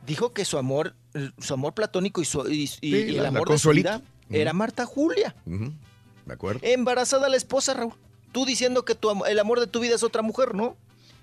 [0.07, 0.95] Dijo que su amor,
[1.39, 4.03] su amor platónico y, su, y- y- Sí, y el la- amor de su vida
[4.31, 5.35] era Marta Julia.
[5.45, 6.61] De acuerdo.
[6.63, 7.95] Embarazada la esposa, Raúl.
[8.33, 10.77] Tú diciendo que tu, el amor de tu vida es otra mujer, ¿no?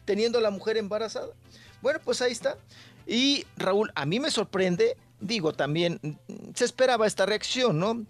[0.05, 1.27] Teniendo a la mujer embarazada.
[1.81, 2.57] Bueno, pues ahí está.
[3.05, 6.11] Y Raúl, a mí me sorprende, digo también, mm,
[6.55, 8.05] se esperaba esta reacción, ¿no?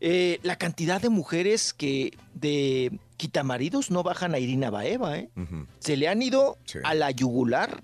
[0.00, 5.30] Eh, la cantidad de mujeres que de quitamaridos no bajan a Irina Baeva, ¿eh?
[5.78, 7.80] Se le han ido a la yugular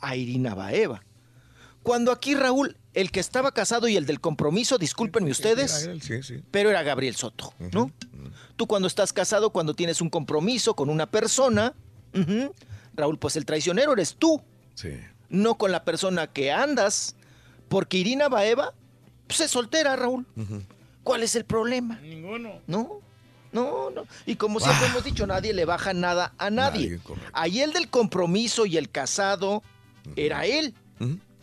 [0.00, 1.02] a Irina Baeva.
[1.82, 6.42] Cuando aquí, Raúl, el que estaba casado y el del compromiso, discúlpenme ustedes, Sí, sí.
[6.50, 7.90] pero era Gabriel Soto, ¿no?
[8.56, 11.74] Tú cuando estás casado, cuando tienes un compromiso con una persona,
[12.94, 14.42] Raúl, pues el traicionero eres tú,
[14.74, 14.90] Sí.
[15.28, 17.16] no con la persona que andas,
[17.68, 18.74] porque Irina Baeva
[19.26, 20.26] pues, es soltera, Raúl.
[21.02, 21.98] ¿Cuál es el problema?
[22.00, 22.60] Ninguno.
[22.66, 23.00] No,
[23.52, 24.04] no, no.
[24.26, 26.90] Y como siempre hemos dicho, nadie le baja nada a nadie.
[26.98, 27.00] Nadie.
[27.32, 29.62] Ahí el del compromiso y el casado
[30.16, 30.74] era él,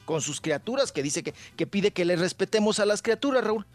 [0.09, 3.67] con sus criaturas, que dice que, que pide que le respetemos a las criaturas, Raúl.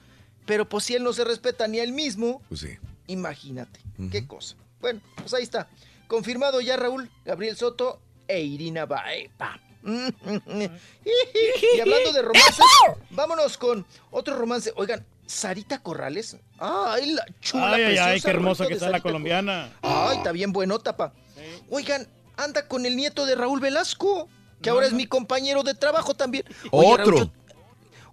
[0.47, 2.77] Pero pues si él no se respeta ni a él mismo, Pues sí.
[3.07, 3.79] imagínate,
[4.11, 4.57] qué cosa.
[4.81, 5.69] Bueno, pues ahí está.
[6.09, 9.61] Confirmado ya, Raúl, Gabriel Soto e Irina Baeva.
[9.85, 12.65] y hablando de romances,
[13.11, 14.73] vámonos con otro romance.
[14.75, 16.37] Oigan, Sarita Corrales.
[16.59, 17.75] Ay, la chula.
[17.75, 19.73] Ay, ay, ay, preciosa, qué hermosa que está la colombiana.
[19.83, 21.13] Ay, está bien bueno, tapa.
[21.71, 24.29] Oigan, anda con el nieto de Raúl Velasco,
[24.65, 26.45] que ahora es mi compañero de trabajo también.
[26.71, 27.31] Oye, Otro.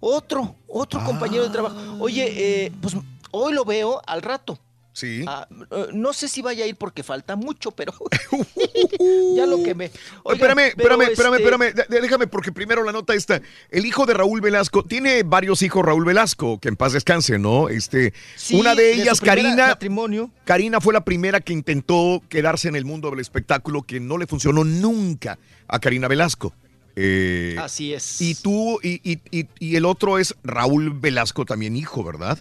[0.00, 1.76] Otro, otro compañero de trabajo.
[1.98, 2.94] Oye, eh, pues
[3.30, 4.58] hoy lo veo al rato.
[4.94, 5.24] Sí.
[5.26, 7.94] Ah, eh, no sé si vaya a ir porque falta mucho, pero
[9.36, 9.86] ya lo que me.
[9.86, 11.72] espérame, espérame, espérame, espérame.
[11.74, 13.40] De- de- Déjame, porque primero la nota esta.
[13.70, 17.68] El hijo de Raúl Velasco, tiene varios hijos Raúl Velasco, que en paz descanse, ¿no?
[17.68, 19.68] Este, Sí, una de ellas, Karina.
[19.68, 20.30] matrimonio.
[20.44, 24.26] Karina fue la primera que intentó quedarse en el mundo del espectáculo, que no le
[24.26, 25.38] funcionó nunca
[25.68, 26.54] a Karina Velasco.
[26.96, 28.20] Eh, Así es.
[28.20, 32.38] Y tú, y, y- y- y el otro es Raúl Velasco, también hijo, ¿verdad?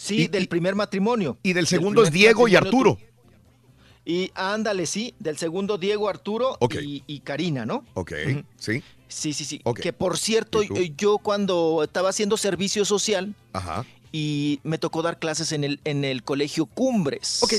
[0.00, 1.38] Sí, Y- del primer matrimonio.
[1.42, 2.98] Y del Del segundo es Diego y Arturo.
[4.04, 6.76] Y ándale, sí, del segundo Diego Arturo Ok.
[6.80, 7.84] y, y Karina, ¿no?
[7.94, 8.12] Ok,
[8.56, 8.82] sí.
[9.08, 9.60] Sí, sí, sí.
[9.64, 9.80] Ok.
[9.80, 13.84] Que por cierto, eh, yo cuando estaba haciendo servicio social Ajá.
[14.12, 17.40] y me tocó dar clases en el, en el colegio Cumbres.
[17.42, 17.54] Ok.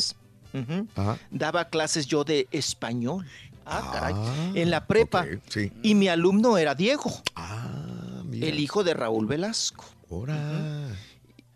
[0.95, 1.19] Ajá.
[1.31, 3.27] Daba clases yo de español.
[3.65, 4.13] Ah, caray.
[4.15, 5.27] Ah, En la prepa.
[5.49, 5.71] sí.
[5.83, 8.47] Y mi alumno era Diego, Ah, mira.
[8.47, 9.85] el hijo de Raúl Velasco.
[10.09, 10.87] Ahora.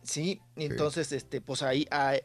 [0.03, 2.19] Sí, entonces, este, pues ahí, ahí,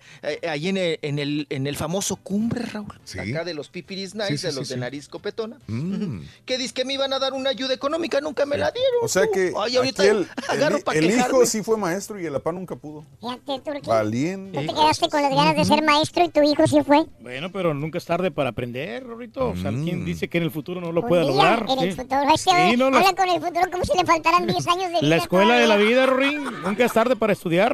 [0.48, 3.18] ahí en, el, en, el, en el famoso cumbre, Raúl, Sí.
[3.20, 4.81] acá de los pipiris nice, Sí, sí, de sí, los de sí.
[4.81, 6.20] nariz copetona, Mm.
[6.44, 8.94] que dice que me iban a dar una ayuda económica, nunca me la dieron.
[9.02, 12.26] O sea que Ay, ahorita aquí el, agarro el- el hijo sí fue maestro y
[12.26, 13.05] el papá nunca pudo.
[13.20, 13.81] Fíjate.
[13.86, 14.60] Valiente.
[14.60, 17.05] ¿No te quedaste con las ganas de ser maestro y tu hijo sí fue?
[17.20, 19.50] Bueno, pero nunca es tarde para aprender, Rorrito.
[19.50, 19.84] O sea, Mm.
[19.84, 21.65] ¿quién dice que en el futuro no lo pueda lograr?
[21.68, 21.97] En el Sí.
[22.00, 22.23] futuro.
[22.34, 25.00] Este Sí, no, la- habla con el futuro como si le faltaran 10 años de
[25.00, 25.02] vida.
[25.02, 26.42] La escuela de la vida, Rorín.
[26.65, 27.68] Nunca es tarde para estudiar.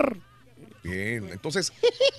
[0.83, 1.73] Bien, entonces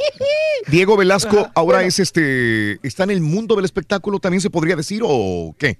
[0.68, 5.02] Diego Velasco ahora es este está en el mundo del espectáculo también se podría decir
[5.06, 5.78] o qué?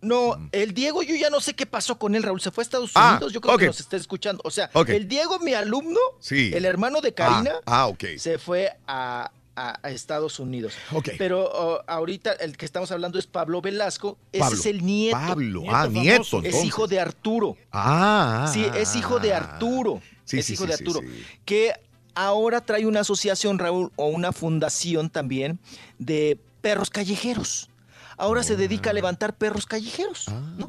[0.00, 2.38] No, el Diego, yo ya no sé qué pasó con él, Raúl.
[2.38, 4.42] Se fue a Estados Ah, Unidos, yo creo que nos está escuchando.
[4.44, 6.50] O sea, el Diego, mi alumno, Sí.
[6.52, 8.04] el hermano de Karina, Ah, ah, ok.
[8.18, 10.74] se fue a, a- a Estados Unidos.
[11.16, 14.18] Pero oh, ahorita el que estamos hablando es Pablo Velasco.
[14.30, 15.16] Ese es el nieto.
[15.16, 17.56] Pablo, ah, nieto, Es hijo de Arturo.
[17.72, 18.50] Ah.
[18.52, 20.02] Sí, es hijo de Arturo.
[20.24, 21.00] Sí, es sí, hijo sí, de Arturo.
[21.44, 21.72] Que
[22.14, 25.58] ahora trae una asociación, Raúl, o una fundación también
[25.98, 27.68] de perros callejeros.
[28.16, 30.26] Ahora se dedica a levantar perros callejeros.
[30.28, 30.68] Ah, ¿no?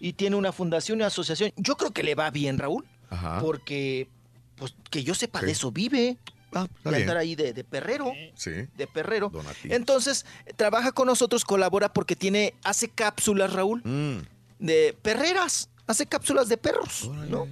[0.00, 1.52] Y tiene una fundación, una asociación.
[1.56, 2.84] Yo creo que le va bien, Raúl.
[3.10, 3.40] Ajá.
[3.40, 4.08] Porque,
[4.56, 6.16] pues, que yo sepa de eso vive.
[6.54, 8.12] Ah, de andar ahí de, de perrero.
[8.36, 8.52] Sí.
[8.76, 9.32] De perrero.
[9.64, 10.24] Entonces,
[10.56, 14.20] trabaja con nosotros, colabora porque tiene, hace cápsulas, Raúl, Mm.
[14.60, 15.68] de perreras.
[15.86, 17.46] Hace cápsulas de perros, ¿no?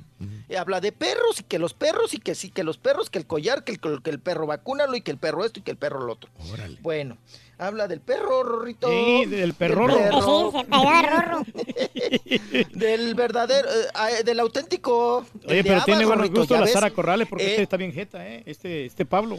[0.49, 3.19] Y habla de perros y que los perros y que sí, que los perros, que
[3.19, 5.71] el collar, que el, que el perro vacúnalo y que el perro esto y que
[5.71, 6.31] el perro lo otro.
[6.53, 6.79] Órale.
[6.83, 7.17] Bueno,
[7.59, 8.89] habla del perro, Rorrito.
[8.89, 11.45] Sí, del perro, Sí, se pegó a Rorro.
[12.75, 15.25] del verdadero, eh, del auténtico.
[15.47, 16.73] Oye, pero tiene buenos Rorrito, gustos ¿ya la ves?
[16.75, 18.43] Sara Corrales porque Eh, este está bien jeta, ¿eh?
[18.47, 19.39] Este, este Pablo.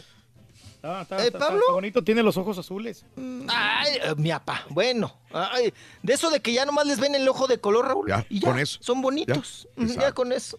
[0.86, 1.60] Está, está- ¿Eh, está- Pablo?
[1.60, 3.04] está bonito, tiene los ojos azules.
[3.48, 4.64] Ay, eh, mi apa.
[4.70, 8.08] Bueno, ay, de eso de que ya nomás les ven el ojo de color, Raúl.
[8.08, 8.78] Ya, y ya, con eso.
[8.82, 9.68] Son bonitos.
[9.76, 10.58] Ya, Ya, con eso.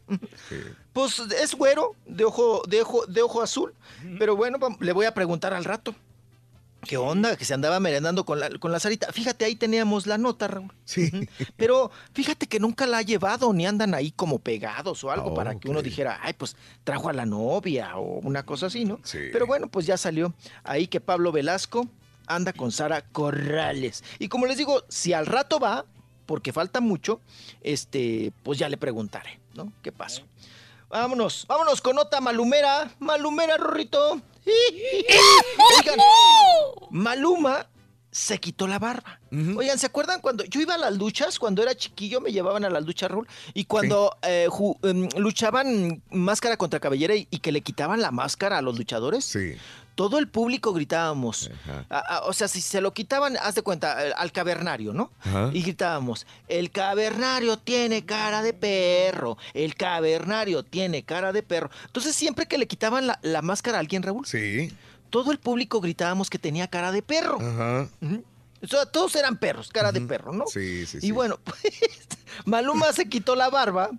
[0.50, 0.56] Sí.
[0.94, 3.74] Pues es güero, de ojo, de ojo, de ojo azul.
[4.20, 5.94] Pero bueno, le voy a preguntar al rato.
[6.82, 7.36] ¿Qué onda?
[7.36, 9.12] Que se andaba merendando con la, con la Sarita.
[9.12, 10.72] Fíjate, ahí teníamos la nota, Raúl.
[10.86, 11.12] Sí.
[11.58, 15.34] Pero fíjate que nunca la ha llevado, ni andan ahí como pegados o algo Ah,
[15.34, 19.00] para que uno dijera, ay, pues trajo a la novia o una cosa así, ¿no?
[19.04, 19.20] Sí.
[19.34, 20.34] Pero bueno, pues ya salió
[20.64, 21.88] ahí que Pablo Velasco
[22.28, 24.04] anda con Sara Corrales.
[24.20, 25.86] Y como les digo, si al rato va,
[26.26, 27.22] porque falta mucho,
[27.62, 29.72] este, pues ya le preguntaré, ¿no?
[29.82, 30.24] ¿Qué pasó?
[30.90, 34.22] Vámonos, vámonos con nota malumera, malumera, Rorrito.
[35.80, 36.00] Oigan,
[36.92, 37.68] Maluma
[38.12, 39.20] se quitó la barba.
[39.58, 41.38] Oigan, ¿se acuerdan cuando yo iba a las luchas?
[41.38, 43.28] Cuando era chiquillo me llevaban a las luchas, Raúl.
[43.54, 44.48] Y cuando eh,
[44.84, 49.26] em, luchaban máscara contra cabellera y, y que le quitaban la máscara a los luchadores,
[49.26, 49.56] Sí.
[49.98, 51.50] Todo el público gritábamos.
[51.64, 51.86] Ajá.
[51.90, 55.12] A- a- o sea, si se lo quitaban, haz de cuenta, al cavernario, ¿no?
[55.22, 55.50] Ajá.
[55.54, 61.72] Y gritábamos, el cavernario tiene cara de perro, el cavernario tiene cara de perro.
[61.88, 64.72] Entonces siempre que le quitaban la, la máscara a alguien, Raúl, Sí.
[65.10, 67.40] todo el público gritábamos que tenía cara de perro.
[67.42, 67.90] Ajá.
[68.62, 70.46] O sea, todos eran perros, cara de perro, ¿no?
[70.46, 71.12] Sí, sí, Y sí.
[71.12, 71.60] bueno, pues,
[72.46, 73.90] Maluma se quitó la barba,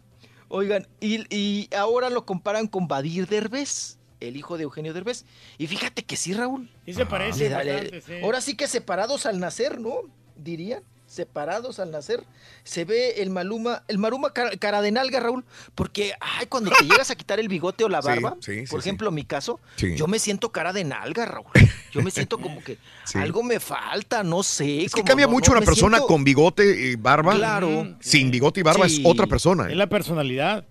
[0.49, 5.25] oigan, y, y ahora lo comparan con Badir Derbez, el hijo de Eugenio Derbez.
[5.59, 6.69] Y fíjate que sí, Raúl.
[6.87, 8.13] Sí se parece bastante, sí.
[8.23, 9.95] Ahora sí que separados al nacer, ¿no?
[10.37, 10.83] Dirían.
[11.07, 12.23] Separados al nacer.
[12.65, 15.43] Se ve el Maluma, el Maluma cara, cara de nalga, Raúl.
[15.75, 18.83] Porque, ay, cuando te llegas a quitar el bigote o la barba, sí, sí, por
[18.83, 18.89] sí.
[18.91, 19.97] ejemplo, mi caso, Sí.
[19.97, 21.47] yo me siento cara de nalga, Raúl.
[21.93, 23.17] Yo me siento como que Sí.
[23.17, 24.85] algo me falta, no sé.
[24.85, 27.35] Es que como cambia no- mucho no, una persona siento- con bigote y barba.
[27.37, 27.97] Claro.
[28.01, 29.01] Sin bigote y barba Sí.
[29.01, 29.69] es otra persona.
[29.69, 29.71] ¿eh?
[29.71, 30.67] Es la personalidad.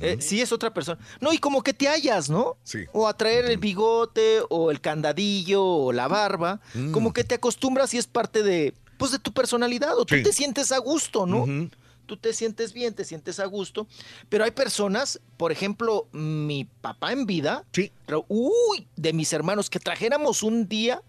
[0.00, 0.98] Eh, sí, es otra persona.
[1.20, 2.56] No, y como que te hallas, ¿no?
[2.64, 2.84] Sí.
[2.92, 6.60] O a traer el bigote, o el candadillo, o la barba.
[6.74, 6.92] Mm.
[6.92, 10.22] Como que te acostumbras y es parte de, pues, de tu personalidad, o tú Sí.
[10.22, 11.46] te sientes a gusto, ¿no?
[12.06, 13.86] Tú te sientes bien, te sientes a gusto,
[14.30, 17.64] pero hay personas, por ejemplo, mi papá en vida,
[18.06, 21.02] Ra- uy, de mis hermanos, que trajéramos un día,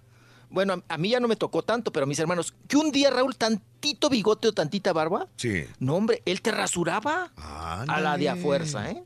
[0.50, 3.10] bueno, a, mí ya no me tocó tanto, pero a mis hermanos, que un día,
[3.12, 5.66] Raúl, tantito bigote o tantita barba, Sí.
[5.80, 9.04] no, hombre, él te rasuraba a la de a fuerza, ¿eh?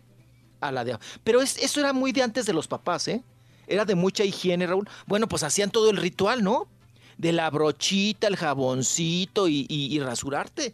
[0.61, 0.99] A la de a...
[1.23, 3.22] Pero es- eso era muy de antes de los papás, ¿eh?
[3.67, 4.88] Era de mucha higiene, Raúl.
[5.05, 6.67] Bueno, pues hacían todo el ritual, ¿no?
[7.17, 10.73] De la brochita, el jaboncito y, y- y rasurarte.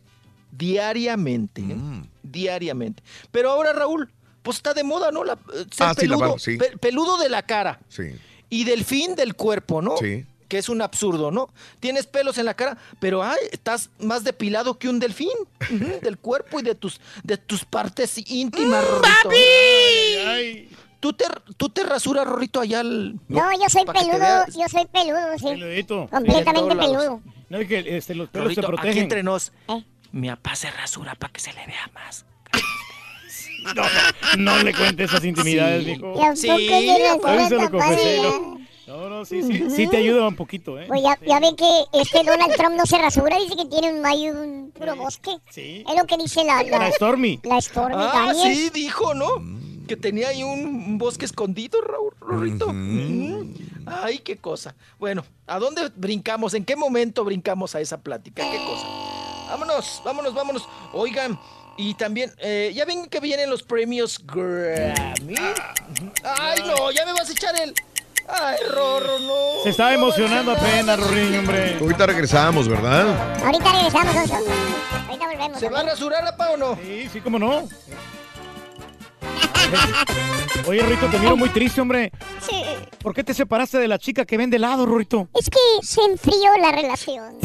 [0.52, 1.76] Diariamente, ¿eh?
[1.76, 2.04] Mm.
[2.24, 3.02] Diariamente.
[3.32, 4.12] Pero ahora, Raúl,
[4.44, 5.24] pues está de moda, ¿no?
[5.24, 6.58] La, eh, ser Ah, sí, la peludo, barba, sí.
[6.58, 8.04] pe- peludo de la cara Sí.
[8.50, 9.98] y del fin del cuerpo, ¿no?
[9.98, 10.26] Sí.
[10.50, 11.48] Que es un absurdo, ¿no?
[11.80, 15.30] Tienes pelos en la cara, pero ay, estás más depilado que un delfín
[16.02, 19.30] del cuerpo y de tus, de tus partes íntimas, Rorrito.
[21.00, 21.24] ¿Tú te,
[21.56, 23.14] tú te rasuras, Rorrito, allá al...
[23.30, 25.46] No, yo soy peludo, yo soy peludo, sí.
[25.46, 26.08] Peludito.
[26.10, 27.22] Completamente peludo.
[27.48, 29.04] No, es que este, los pelos Rorrito, se aquí protegen.
[29.04, 29.86] entre nos, ¿Eh?
[30.12, 32.26] mi papá se rasura para que se le vea más.
[33.76, 33.84] No,
[34.38, 35.92] no le cuentes esas intimidades, Sí.
[35.92, 36.14] mijo.
[36.16, 38.22] ¿Y a poco se lo confesé.
[38.22, 38.60] No,
[38.98, 40.86] no, sí, sí, sí te ayuda un poquito, ¿eh?
[40.88, 44.06] Pues ya, ya ve que este Donald Trump no se rasura, dice que tiene un,
[44.06, 45.38] hay un puro bosque.
[45.52, 45.84] Sí.
[45.88, 46.64] Es lo que dice la...
[46.64, 47.40] La, La Stormy.
[47.44, 49.28] La Stormy Ah, sí, dijo, ¿no?
[49.88, 52.72] Que tenía ahí un, un bosque escondido, Raúl, Rorrito.
[52.72, 53.54] Mm.
[53.86, 54.76] Ay, qué cosa.
[55.00, 56.54] Bueno, ¿a dónde brincamos?
[56.54, 58.44] ¿En qué momento brincamos a esa plática?
[58.50, 58.86] ¿Qué cosa?
[59.50, 60.70] Vámonos, vámonos, vámonos.
[60.94, 61.40] Oigan,
[61.78, 65.36] y también, eh, ya ven que vienen los premios Grammy.
[66.24, 67.74] Ay, no, ya me vas a echar el...
[68.32, 69.64] Ay, Rorro, no.
[69.64, 71.78] Se estaba emocionando apenas, Rorín, hombre.
[71.80, 73.44] Ahorita regresamos, ¿verdad?
[73.44, 74.36] Ahorita regresamos, Oso.
[75.08, 75.60] Ahorita volvemos.
[75.60, 76.76] ¿Se va a rasurar, apa, o no?
[76.76, 77.68] Sí, sí, cómo no.
[80.68, 82.12] Oye, Rito, te miro muy triste, hombre.
[82.48, 82.64] Sí.
[83.02, 85.30] ¿Por qué te separaste de la chica que vende helado, Rorito?
[85.34, 87.38] Es que se enfrió la relación.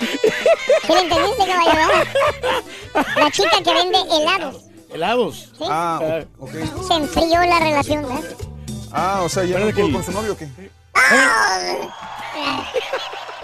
[0.00, 1.88] ¿Sí lo entendiste, caballero?
[3.16, 4.67] La chica que vende helados.
[4.92, 5.50] ¿Helados?
[5.58, 5.64] Sí.
[5.68, 6.00] Ah,
[6.38, 6.50] ok.
[6.86, 8.22] Se enfrió la relación, ¿eh?
[8.92, 10.48] Ah, o sea, ya no pudo con su novio o qué?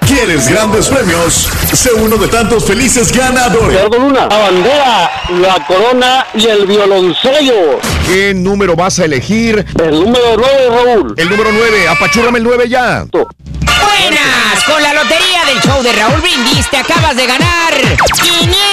[0.06, 1.48] ¿Quieres grandes premios?
[1.72, 3.78] Sé uno de tantos felices ganadores.
[3.90, 7.78] Luna, la bandera, la corona y el violoncello.
[8.06, 9.64] ¿Qué número vas a elegir?
[9.82, 11.14] El número 9, Raúl.
[11.16, 11.88] El número 9.
[11.88, 13.06] Apachúrame el 9 ya.
[13.12, 17.74] Buenas, con la lotería del show de Raúl Brindis te acabas de ganar
[18.22, 18.63] 500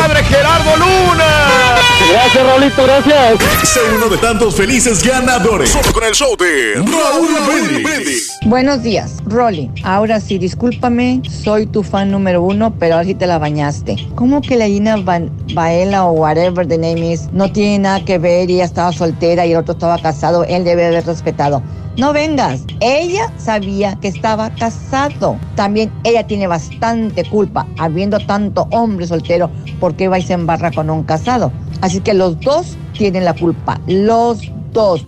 [0.00, 1.24] compadre Gerardo Luna.
[2.10, 3.68] Gracias, Raulito, gracias.
[3.68, 5.70] Sé uno de tantos felices ganadores.
[5.70, 8.38] Solo con el show de Raúl Brindis.
[8.46, 9.70] Buenos días, Rolly.
[9.84, 13.96] Ahora sí, discúlpame, soy tu fan número uno, pero ahora sí te la bañaste.
[14.14, 18.18] ¿Cómo que la Ina Van Baela o whatever the name is no tiene nada que
[18.18, 20.44] ver y ella estaba soltera y el otro estaba casado?
[20.44, 21.62] Él debe haber respetado.
[21.96, 25.36] No vengas, ella sabía que estaba casado.
[25.56, 30.88] También ella tiene bastante culpa, habiendo tanto hombre soltero, porque va y se embarra con
[30.88, 31.52] un casado.
[31.80, 35.06] Así que los dos tienen la culpa, los dos.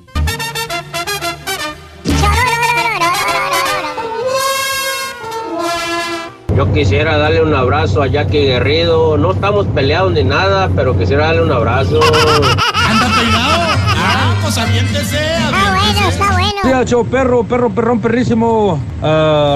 [6.57, 9.17] Yo quisiera darle un abrazo a Jackie Guerrido.
[9.17, 12.01] No estamos peleados ni nada, pero quisiera darle un abrazo.
[12.86, 13.62] ¿Anda peinado?
[13.97, 16.42] Ah, pues aviéntese, Está bueno, está bueno.
[16.73, 18.81] Días, show perro, perro, perrón, perrísimo.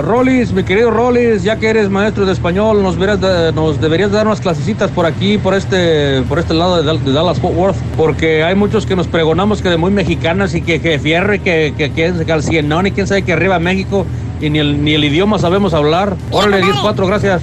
[0.02, 4.12] Rolis, mi querido Rolis, ya que eres maestro de español, nos, verás de- nos deberías
[4.12, 7.56] dar unas clasecitas por aquí, por este, por este lado de, Dal- de Dallas Fort
[7.56, 11.38] Worth, porque hay muchos que nos pregonamos que de muy mexicanas y que, que fierre,
[11.38, 14.04] que, que, que es calcienón y quién sabe que arriba México
[14.42, 16.14] y ni el, ni el idioma sabemos hablar.
[16.30, 17.42] Órale, 10-4, gracias.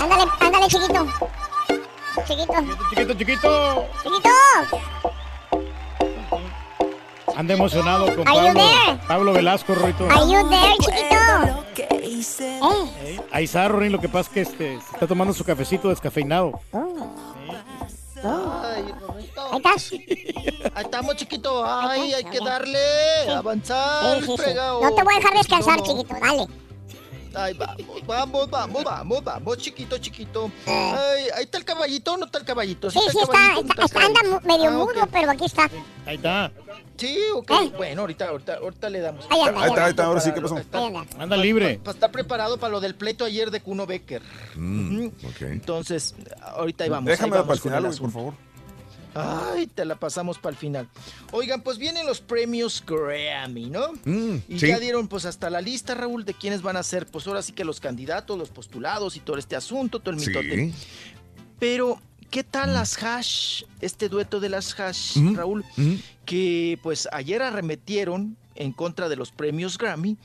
[0.00, 1.06] Ándale, ándale, chiquito.
[2.26, 2.54] Chiquito.
[2.88, 3.84] Chiquito, chiquito.
[4.02, 5.11] Chiquito.
[7.36, 8.98] Anda emocionado con Are you Pablo, there?
[9.08, 9.74] Pablo Velasco,
[10.30, 11.64] you there, chiquito?
[12.44, 13.20] Eh.
[13.32, 16.60] Ahí está, Rorín, lo que pasa es que este, se está tomando su cafecito descafeinado.
[18.24, 19.42] Ay, Rorrito.
[19.52, 19.90] Ahí estás.
[20.74, 21.64] Ahí estamos, chiquito.
[21.66, 22.78] Ay, hay que darle.
[23.34, 24.42] Avanzar, Sí, sí, sí.
[24.42, 24.80] fregado.
[24.82, 25.92] No te voy a dejar descansar, No, no.
[25.92, 26.14] chiquito.
[26.20, 26.46] Dale.
[27.34, 30.50] Ay, vamos, vamos, vamos, vamos, vamos, chiquito, chiquito.
[30.66, 32.90] Ay, ahí está el caballito, ¿no está el caballito?
[32.90, 33.32] Sí, sí, está.
[33.32, 35.70] caballito, está, ¿no está- anda medio Ah, mudo, pero aquí está.
[36.06, 36.50] Ahí está.
[36.96, 37.50] Sí, ok.
[37.50, 37.72] ¿Eh?
[37.76, 39.26] Bueno, ahorita, ahorita, ahorita, le damos.
[39.30, 40.56] Ahí anda, Ahí está, ahí está, ahora sí, ¿qué pasó?
[40.56, 41.06] Anda.
[41.18, 41.80] Anda libre.
[41.82, 44.22] Para estar preparado para lo del pleito ayer de Kuno Becker.
[44.54, 45.08] Mm.
[45.40, 46.14] Entonces,
[46.54, 47.06] ahorita ahí vamos.
[47.08, 48.34] Déjame ahí para el vamos final, el güey, por favor.
[49.14, 50.88] Ay, te la pasamos para el final.
[51.32, 53.92] Oigan, pues vienen los premios Grammy, ¿no?
[54.04, 54.68] Mm, Y sí.
[54.68, 57.52] ya dieron pues hasta la lista, Raúl, de quiénes van a ser, pues ahora sí
[57.52, 60.56] que los candidatos, los postulados y todo este asunto, todo el mitote.
[60.56, 60.74] Sí.
[61.58, 62.00] Pero,
[62.30, 65.64] ¿qué tal las Hash, este dueto de las Hash, Ujú, Raúl?
[66.24, 70.16] Que pues ayer arremetieron en contra de los premios Grammy,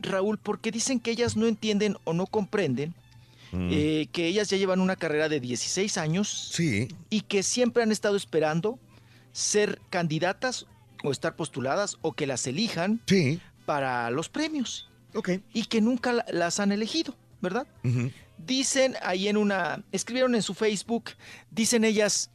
[0.00, 2.94] Raúl, porque dicen que ellas no entienden o no comprenden
[3.52, 3.68] Mm.
[3.72, 6.88] eh, que ellas ya llevan una carrera de 16 años Sí.
[7.10, 8.78] y que siempre han estado esperando
[9.32, 10.66] ser candidatas
[11.04, 13.00] o estar postuladas o que las elijan
[13.66, 14.88] para los premios.
[15.52, 17.66] Y que nunca la- las han elegido, ¿verdad?
[18.38, 21.10] Dicen ahí en una, escribieron en su Facebook,
[21.50, 22.30] dicen ellas,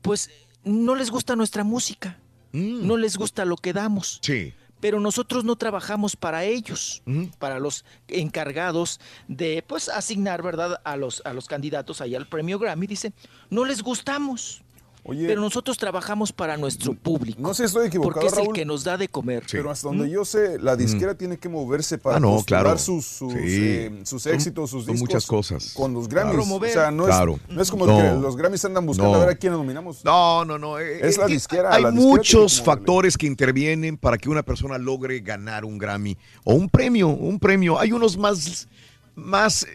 [0.00, 0.30] pues
[0.64, 2.18] no les gusta nuestra música,
[2.52, 4.18] no les gusta lo que damos.
[4.22, 4.26] Mm.
[4.26, 4.54] Sí.
[4.82, 7.04] Pero nosotros no trabajamos para ellos,
[7.38, 12.58] para los encargados de pues asignar, ¿verdad?, a los, a los candidatos ahí al premio
[12.58, 12.88] Grammy.
[12.88, 13.12] Dice,
[13.48, 14.61] no les gustamos.
[15.04, 17.40] Pero nosotros trabajamos para nuestro público.
[17.42, 18.48] No sé si estoy equivocado, Porque es Raúl.
[18.48, 19.42] el que nos da de comer.
[19.50, 22.78] Pero hasta donde yo sé, la disquera tiene que moverse para Ah, no, postular claro.
[22.78, 23.38] sus, sus, Sí.
[23.42, 25.08] eh, sus éxitos, sus son discos.
[25.08, 25.72] muchas cosas.
[25.74, 26.34] Con los Grammys.
[26.46, 26.56] Claro.
[26.56, 27.40] O sea, no, Claro.
[27.48, 27.96] es, no es como No.
[27.96, 29.16] que los Grammys andan buscando No.
[29.16, 30.04] a ver a quién nominamos.
[30.04, 30.78] No, no, no.
[30.78, 31.74] eh, Es la eh, disquera.
[31.74, 35.78] Hay la disquera muchos que factores que intervienen para que una persona logre ganar un
[35.78, 37.78] Grammy o un premio, un premio.
[37.78, 38.68] Hay unos más,
[39.14, 39.66] más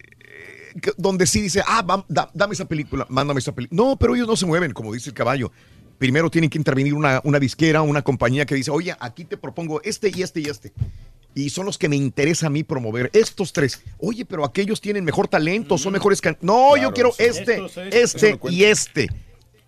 [0.98, 3.82] donde sí dice, ah, da- dame esa película, mándame esa película.
[3.84, 5.52] No, pero ellos no se mueven, como dice el caballo.
[5.98, 9.82] Primero tienen que intervenir una, una disquera, una compañía que dice, oye, aquí te propongo
[9.84, 10.72] este y este y este.
[11.34, 13.10] Y son los que me interesa a mí promover.
[13.14, 13.82] Estos tres.
[14.00, 17.24] Oye, pero aquellos tienen mejor talento, son mejores can No, Claro, yo quiero sí.
[17.24, 18.58] este, Estos, este cuenta.
[18.60, 19.08] y este.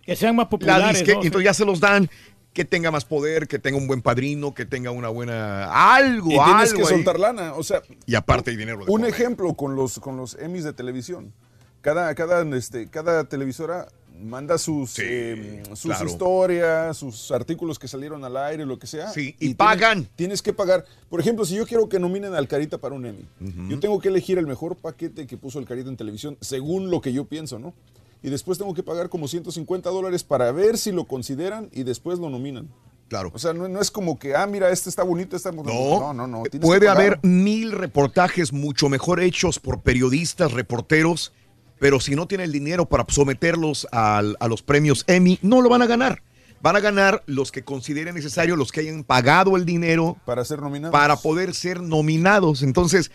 [0.02, 1.00] Que sean más La populares.
[1.04, 1.22] disque- ¿no?
[1.22, 2.08] entonces ya se los dan.
[2.52, 5.94] Que tenga más poder, que tenga un buen padrino, que tenga una buena.
[5.94, 6.76] Algo, Y tienes algo.
[6.76, 6.88] que ahí.
[6.88, 7.54] soltar lana.
[7.54, 8.84] O sea, Y aparte hay dinero.
[8.84, 11.32] de un ejemplo con los, con los Emmys de televisión.
[11.80, 13.88] Cada, cada, este, cada televisora
[14.20, 16.06] manda sus, eh, sus claro.
[16.06, 19.10] historias, sus artículos que salieron al aire, lo que sea.
[19.10, 20.06] Sí, y pagan.
[20.16, 20.84] Tienes, que pagar.
[21.08, 23.26] Por ejemplo, si yo quiero que nominen al Carita para un Emmy,
[23.68, 27.00] yo tengo que elegir el mejor paquete que puso el Carita en televisión, según lo
[27.00, 27.74] que yo pienso, ¿no?
[28.22, 32.18] Y después tengo que pagar como 150 dólares para ver si lo consideran y después
[32.18, 32.68] lo nominan.
[33.08, 33.32] Claro.
[33.34, 35.64] O sea, no, no es como que, ah, mira, este está bonito, este está No,
[35.64, 36.42] no, no, no.
[36.60, 41.32] Puede haber mil reportajes mucho mejor hechos por periodistas, reporteros,
[41.80, 45.68] pero si no tiene el dinero para someterlos al- a los premios Emmy, no lo
[45.68, 46.22] van a ganar.
[46.62, 50.60] Van a ganar los que consideren necesario, los que hayan pagado el dinero para ser
[50.60, 50.92] nominados.
[50.92, 52.62] Para poder ser nominados.
[52.62, 53.10] Entonces,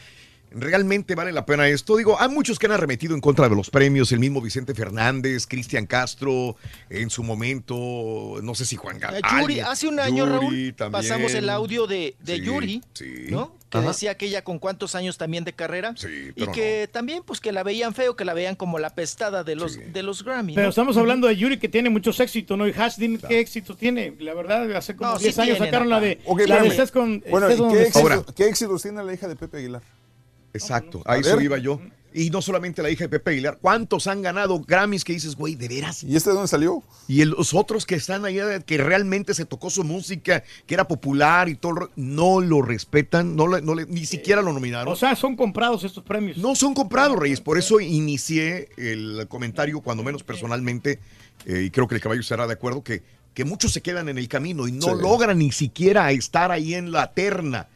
[0.55, 1.95] realmente vale la pena esto.
[1.97, 5.45] Digo, hay muchos que han arremetido en contra de los premios, el mismo Vicente Fernández,
[5.47, 6.55] Cristian Castro,
[6.89, 9.23] en su momento, no sé si Juan Eh, Gabriel.
[9.41, 10.91] Yuri, hace un año, Raúl, también.
[10.91, 13.25] pasamos el audio de, de Sí, Yuri, sí.
[13.29, 13.53] ¿no?
[13.69, 13.87] Que Ajá.
[13.89, 15.93] decía que ella con cuántos años también de carrera.
[15.99, 19.43] y pero que también, pues, que la veían feo, que la veían como la pestada
[19.43, 20.53] de los, de los Grammy.
[20.53, 20.69] Pero ¿no?
[20.69, 22.67] estamos hablando de Yuri que tiene muchos éxitos, ¿no?
[22.67, 24.15] Y Hash, dime qué éxito tiene.
[24.19, 26.87] La verdad, hace como No, sí 10 años tienen, sacaron la de, Ok, la de
[26.93, 27.21] con...
[27.29, 27.95] Bueno, ¿y qué, estés.
[28.03, 29.81] éxito- qué éxitos tiene la hija de Pepe Aguilar?
[30.55, 31.79] Exacto, a, A eso iba yo.
[32.17, 35.55] Y no solamente la hija de Pepe Aguilar, ¿cuántos han ganado Grammys que dices, güey,
[35.55, 36.01] de veras?
[36.01, 36.81] ¿Y este de dónde salió?
[37.09, 40.87] Y el- los otros que están allá, que realmente se tocó su música, que era
[40.87, 44.93] popular y todo, no lo respetan, no, le- no le- ni siquiera lo nominaron.
[44.93, 46.37] O sea, son comprados estos premios.
[46.37, 47.41] No son comprados, Reyes.
[47.41, 50.99] Por eso inicié el comentario, cuando menos personalmente,
[51.45, 53.03] eh, y creo que el caballo estará de acuerdo, que,
[53.35, 55.01] que muchos se quedan en el camino y no Sí.
[55.01, 57.67] logran ni siquiera estar ahí en la terna,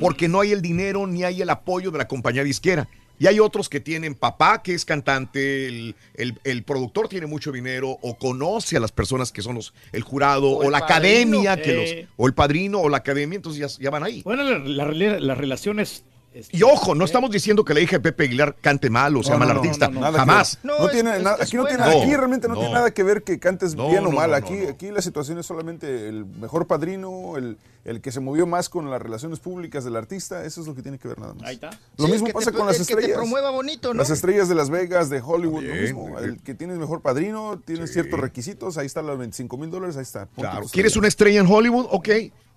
[0.00, 2.88] porque no hay el dinero ni hay el apoyo de la compañía disquera.
[3.20, 7.50] Y hay otros que tienen papá que es cantante, el, el- el productor tiene mucho
[7.50, 11.40] dinero o conoce a las personas que son los, el jurado o, el la padrino.
[11.40, 12.02] academia, que Eh.
[12.02, 14.22] los, o el padrino o la academia, entonces ya, ya van ahí.
[14.22, 16.04] Bueno, la, la, las relaciones...
[16.52, 19.32] Y ojo, no estamos diciendo que la hija de Pepe Aguilar cante mal o sea
[19.34, 19.88] No, mal no, artista.
[19.88, 20.58] no, no, nada que Jamás.
[20.62, 22.00] No, tiene nada- aquí, no tiene, buena.
[22.00, 22.60] aquí No, realmente no, no.
[22.60, 24.30] tiene nada que ver que cantes No, bien o no, mal.
[24.30, 28.46] no, aquí, aquí la situación es solamente el mejor padrino, el, el que se movió
[28.46, 30.44] más con las relaciones públicas del artista.
[30.44, 31.42] Eso es lo que tiene que ver nada más.
[31.44, 31.70] Ahí está.
[31.96, 33.18] Lo Sí, mismo que pasa te- con las el que te estrellas.
[33.18, 33.98] promueva bonito, ¿no?
[33.98, 36.06] Las estrellas de Las Vegas, de Hollywood, lo mismo.
[36.08, 36.18] bien.
[36.24, 38.76] El que tiene mejor padrino, tiene ciertos requisitos.
[38.78, 40.26] Ahí están los 25 mil dólares, ahí está.
[40.36, 40.58] Claro.
[40.58, 40.96] ¿Quieres estrellas.
[40.98, 41.86] una estrella en Hollywood?
[41.90, 42.08] Ok.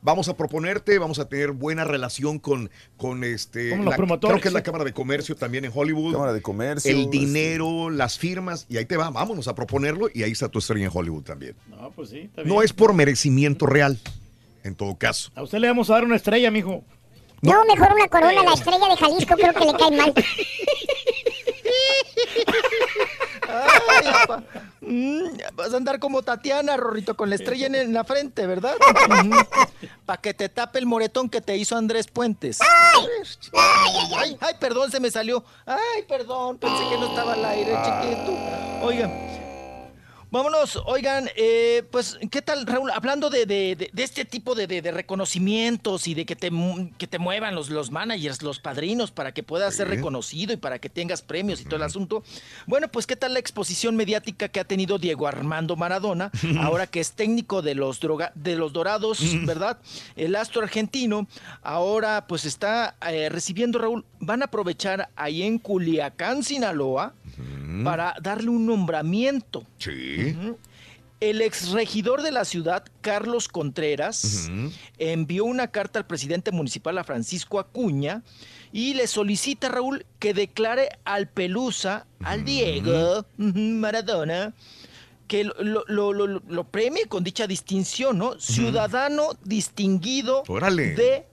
[0.04, 3.70] Vamos a proponerte, vamos a tener buena relación con, con este.
[3.70, 4.64] Como los la- promotores, Creo que es la.
[4.64, 6.14] Cámara de Comercio también en Hollywood.
[6.14, 6.92] Cámara de Comercio.
[6.92, 10.50] El este, dinero, las firmas, y ahí te va, vámonos a proponerlo, y ahí está
[10.50, 11.56] tu estrella en Hollywood también.
[11.70, 12.56] No, pues sí, está bien.
[12.56, 14.00] No es por merecimiento real,
[14.64, 15.32] en todo caso.
[15.36, 16.84] A usted le vamos a dar una estrella, mijo.
[17.42, 20.14] No, mejor una corona, la estrella de Jalisco creo que le cae mal.
[23.52, 24.44] Ay, apa.
[24.82, 28.76] Mm, vas a andar como Tatiana, Rorrito, con la estrella en, la frente, ¿verdad?
[30.06, 32.60] Para que te tape el moretón que te hizo Andrés Puentes.
[32.62, 35.44] Ay, ay, ay, perdón, se me salió.
[35.66, 38.38] Ay, perdón, pensé que no estaba al aire, chiquito.
[38.82, 39.10] Oiga,
[40.32, 42.90] Vámonos, oigan, eh, pues, ¿qué tal, Raúl?
[42.92, 46.50] Hablando de, de- de- de este tipo de, de- de reconocimientos y de que te,
[46.98, 50.80] que te muevan los, los managers, los padrinos, para que puedas ser reconocido y para
[50.80, 52.24] que tengas premios y todo el asunto.
[52.66, 57.02] Bueno, pues, ¿qué tal la exposición mediática que ha tenido Diego Armando Maradona, ahora que
[57.02, 59.80] es técnico de los, droga, de los Dorados, ¿verdad?
[60.16, 61.28] El astro argentino,
[61.62, 67.16] ahora pues está eh, recibiendo, Raúl, van a aprovechar ahí en Culiacán, Sinaloa,
[67.84, 69.66] para darle un nombramiento.
[69.78, 70.36] Sí.
[70.38, 70.58] Ujú.
[71.20, 74.50] El exregidor de la ciudad, Carlos Contreras,
[74.98, 78.24] envió una carta al presidente municipal, a Francisco Acuña,
[78.74, 84.54] y le solicita, Raúl, que declare al Pelusa, al Diego Maradona,
[85.28, 88.40] que lo, lo- lo- lo- lo premie con dicha distinción, ¿no?
[88.40, 90.96] Ciudadano distinguido Órale.
[90.96, 91.28] de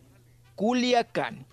[0.55, 1.47] Culiacán.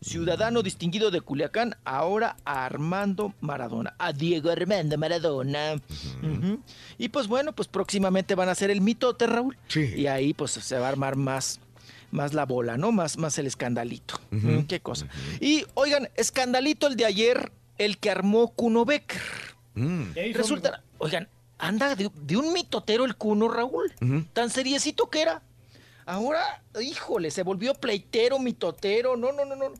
[0.00, 5.80] Ciudadano distinguido de Culiacán, ahora a Armando Maradona, a Diego Armando Maradona.
[6.98, 9.56] Y pues bueno, pues próximamente van a hacer el mitote, Raúl.
[9.96, 11.60] Y ahí pues se va a armar más,
[12.12, 12.92] más la bola, ¿no?
[12.92, 14.20] Más, más el escandalito.
[14.30, 15.08] Mm, Qué cosa.
[15.40, 19.20] Y oigan, escandalito el de ayer, el que armó Kuno Becker.
[20.34, 21.28] Resulta, oigan,
[21.58, 23.92] anda de, de un mitotero el Kuno, Raúl.
[24.32, 25.42] Tan seriecito que era.
[26.08, 29.14] Ahora, híjole, se volvió pleitero, mitotero.
[29.18, 29.74] No, no, no, no.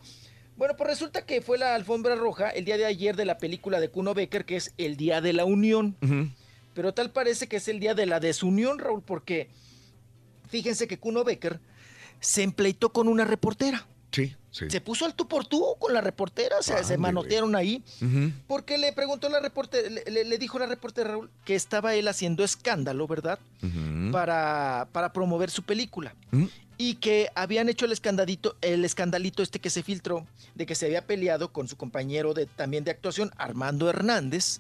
[0.59, 3.81] Bueno, pues resulta que fue la alfombra roja el día de ayer de la película
[3.81, 5.97] de Kuno Becker, que es el Día de la Unión.
[6.75, 9.49] Pero tal parece que es el día de la desunión, Raúl, porque
[10.51, 11.61] fíjense que Kuno Becker
[12.21, 13.87] se empleitó con una reportera.
[14.27, 14.71] Sí, sí.
[14.71, 17.83] Se puso al tú por tú con la reportera, se, se manotearon ahí.
[18.47, 22.43] Porque le preguntó la reportera, le, le- dijo la reportera Raúl que estaba él haciendo
[22.45, 23.39] escándalo, ¿verdad?
[23.63, 24.11] Ujú.
[24.13, 26.15] Para, para promover su película.
[26.81, 30.87] Y que habían hecho el escandalito, el escandalito este que se filtró, de que se
[30.87, 34.59] había peleado con su compañero de, también de actuación, Armando Hernández,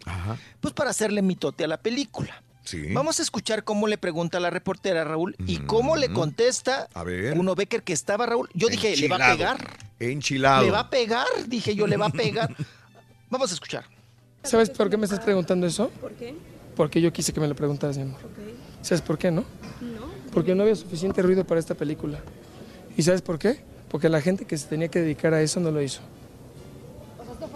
[0.60, 2.42] pues para hacerle mitote a la película.
[2.68, 2.92] Sí.
[2.92, 7.38] Vamos a escuchar cómo le pregunta la reportera Raúl y cómo le contesta A ver.
[7.38, 8.50] uno Becker que estaba Raúl.
[8.52, 9.78] Yo dije, le va a pegar.
[9.98, 10.66] Enchilado.
[10.66, 12.54] Le va a pegar, dije yo, le va a pegar.
[13.30, 13.86] Vamos a escuchar.
[14.42, 15.88] ¿Sabes por qué me estás preguntando eso?
[15.98, 16.34] ¿Por qué?
[16.76, 18.20] Porque yo quise que me lo preguntaras, mi amor.
[18.82, 19.46] ¿Sabes por qué, no?
[19.80, 20.12] No.
[20.34, 22.20] Porque no había suficiente ruido para esta película.
[22.98, 23.62] ¿Y sabes por qué?
[23.88, 26.02] Porque la gente que se tenía que dedicar a eso no lo hizo.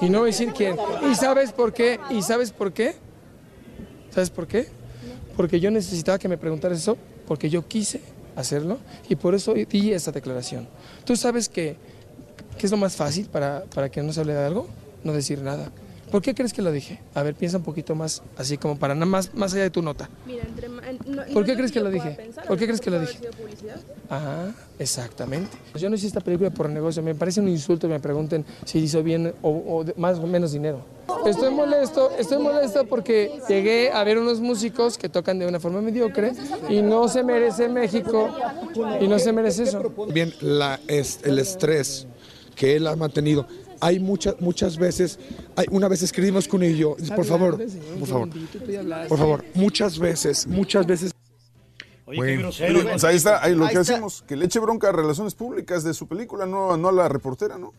[0.00, 0.74] Y no voy a decir quién.
[1.10, 2.00] ¿Y sabes por qué?
[2.08, 2.96] ¿Y sabes por qué?
[4.10, 4.80] ¿Sabes por qué?
[5.36, 6.96] Porque yo necesitaba que me preguntaras eso,
[7.26, 8.00] porque yo quise
[8.36, 8.78] hacerlo
[9.08, 10.68] y por eso di esa declaración.
[11.04, 11.76] Tú sabes que,
[12.58, 14.68] ¿qué es lo más fácil para, para que no se hable de algo?
[15.04, 15.70] No decir nada.
[16.12, 17.00] ¿Por qué crees que lo dije?
[17.14, 19.80] A ver, piensa un poquito más, así como para nada más, más allá de tu
[19.82, 20.10] nota.
[20.26, 20.76] Mira, entre no-
[21.32, 22.10] ¿Por no qué es crees que lo dije?
[22.10, 23.18] pensar, a ¿Por qué crees que lo dije?
[23.40, 23.80] publicidad.
[24.10, 25.56] Ah, exactamente.
[25.74, 27.02] Yo no hice esta película por negocio.
[27.02, 30.26] Me parece un insulto que me pregunten si hizo bien o, o de- más o
[30.26, 30.84] menos dinero.
[31.26, 35.80] Estoy molesto, estoy molesto porque llegué a ver unos músicos que tocan de una forma
[35.80, 36.32] mediocre
[36.68, 38.28] y no se merece México
[39.00, 39.82] y no se merece eso.
[40.12, 42.06] Bien, la, es, el estrés
[42.54, 43.46] que él ha mantenido.
[43.82, 45.18] Hay muchas muchas veces,
[45.56, 47.58] hay, una vez escribimos con él y yo, por favor,
[47.98, 48.28] por favor,
[49.08, 51.12] por favor, muchas veces, muchas veces.
[52.06, 53.94] Oye, pues ahí está, ahí lo Ahí que está.
[53.94, 57.08] hacemos, que le eche bronca a relaciones públicas de su película, no, no a la
[57.08, 57.72] reportera, ¿no?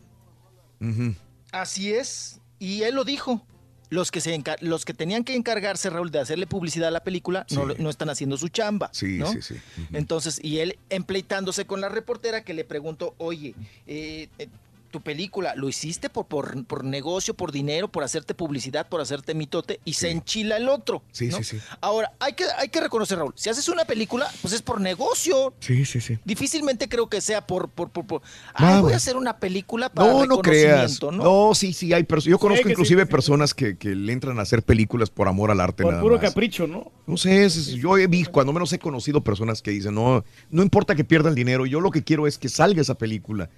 [1.52, 2.38] Así es.
[2.58, 3.46] Y él lo dijo.
[3.90, 7.46] Los que, se los que tenían que encargarse, Raúl, de hacerle publicidad a la película,
[7.50, 8.88] no, no están haciendo su chamba.
[8.92, 9.30] Sí, ¿no?
[9.30, 9.54] sí, sí.
[9.92, 13.54] Entonces, y él empleitándose con la reportera que le preguntó, oye,
[13.86, 14.48] eh, eh,
[14.94, 19.34] tu película, ¿lo hiciste por, por, por negocio, por dinero, por hacerte publicidad, por hacerte
[19.34, 19.80] mitote?
[19.84, 21.02] Y se enchila el otro.
[21.10, 21.38] Sí, ¿no?
[21.38, 21.58] sí, sí.
[21.80, 25.52] Ahora, hay que, hay que reconocer, Raúl, si haces una película, pues es por negocio.
[25.58, 26.16] Sí, sí, sí.
[26.24, 28.22] Difícilmente creo que sea por, por, por, por-
[28.54, 31.02] Ah, Ay, voy a hacer una película para No, no creas.
[31.02, 31.10] ¿no?
[31.10, 32.30] No, sí, sí, hay personas.
[32.30, 33.10] Yo conozco que sí, inclusive sí, sí.
[33.10, 36.14] personas que, que le entran a hacer películas por amor al arte Por nada puro
[36.18, 36.22] más.
[36.24, 36.92] capricho, ¿no?
[37.08, 40.24] No sé, es- es- yo he visto, cuando menos he conocido personas que dicen, no,
[40.50, 43.50] no importa que pierda el dinero, yo lo que quiero es que salga esa película.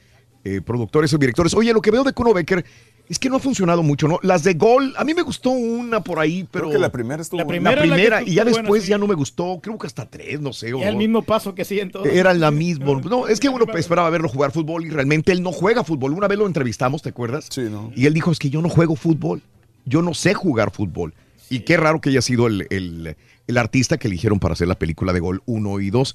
[0.48, 1.54] Eh, productores o directores.
[1.54, 2.64] Oye, lo que veo de Kuno Becker
[3.08, 4.20] es que no ha funcionado mucho, ¿no?
[4.22, 6.70] Las de Gol, a mí me gustó una por ahí, pero...
[6.70, 7.70] que la primera estuvo La buena.
[7.72, 8.90] primera La primera, y ya buena, después sí.
[8.90, 10.72] ya no me gustó, creo que hasta tres, no sé.
[10.72, 12.06] o- Es el mismo paso que siguen todos.
[12.06, 12.86] era la misma.
[13.10, 16.12] No, es que uno esperaba verlo jugar fútbol y realmente él no juega fútbol.
[16.12, 17.46] Una vez lo entrevistamos, ¿te acuerdas?
[17.50, 17.90] Sí, ¿no?
[17.96, 19.42] Y él dijo, es que yo no juego fútbol.
[19.84, 21.12] Yo no sé jugar fútbol.
[21.50, 23.16] Y qué raro que haya sido el, el-
[23.48, 26.14] el artista que eligieron para hacer la película de Gol 1 y 2.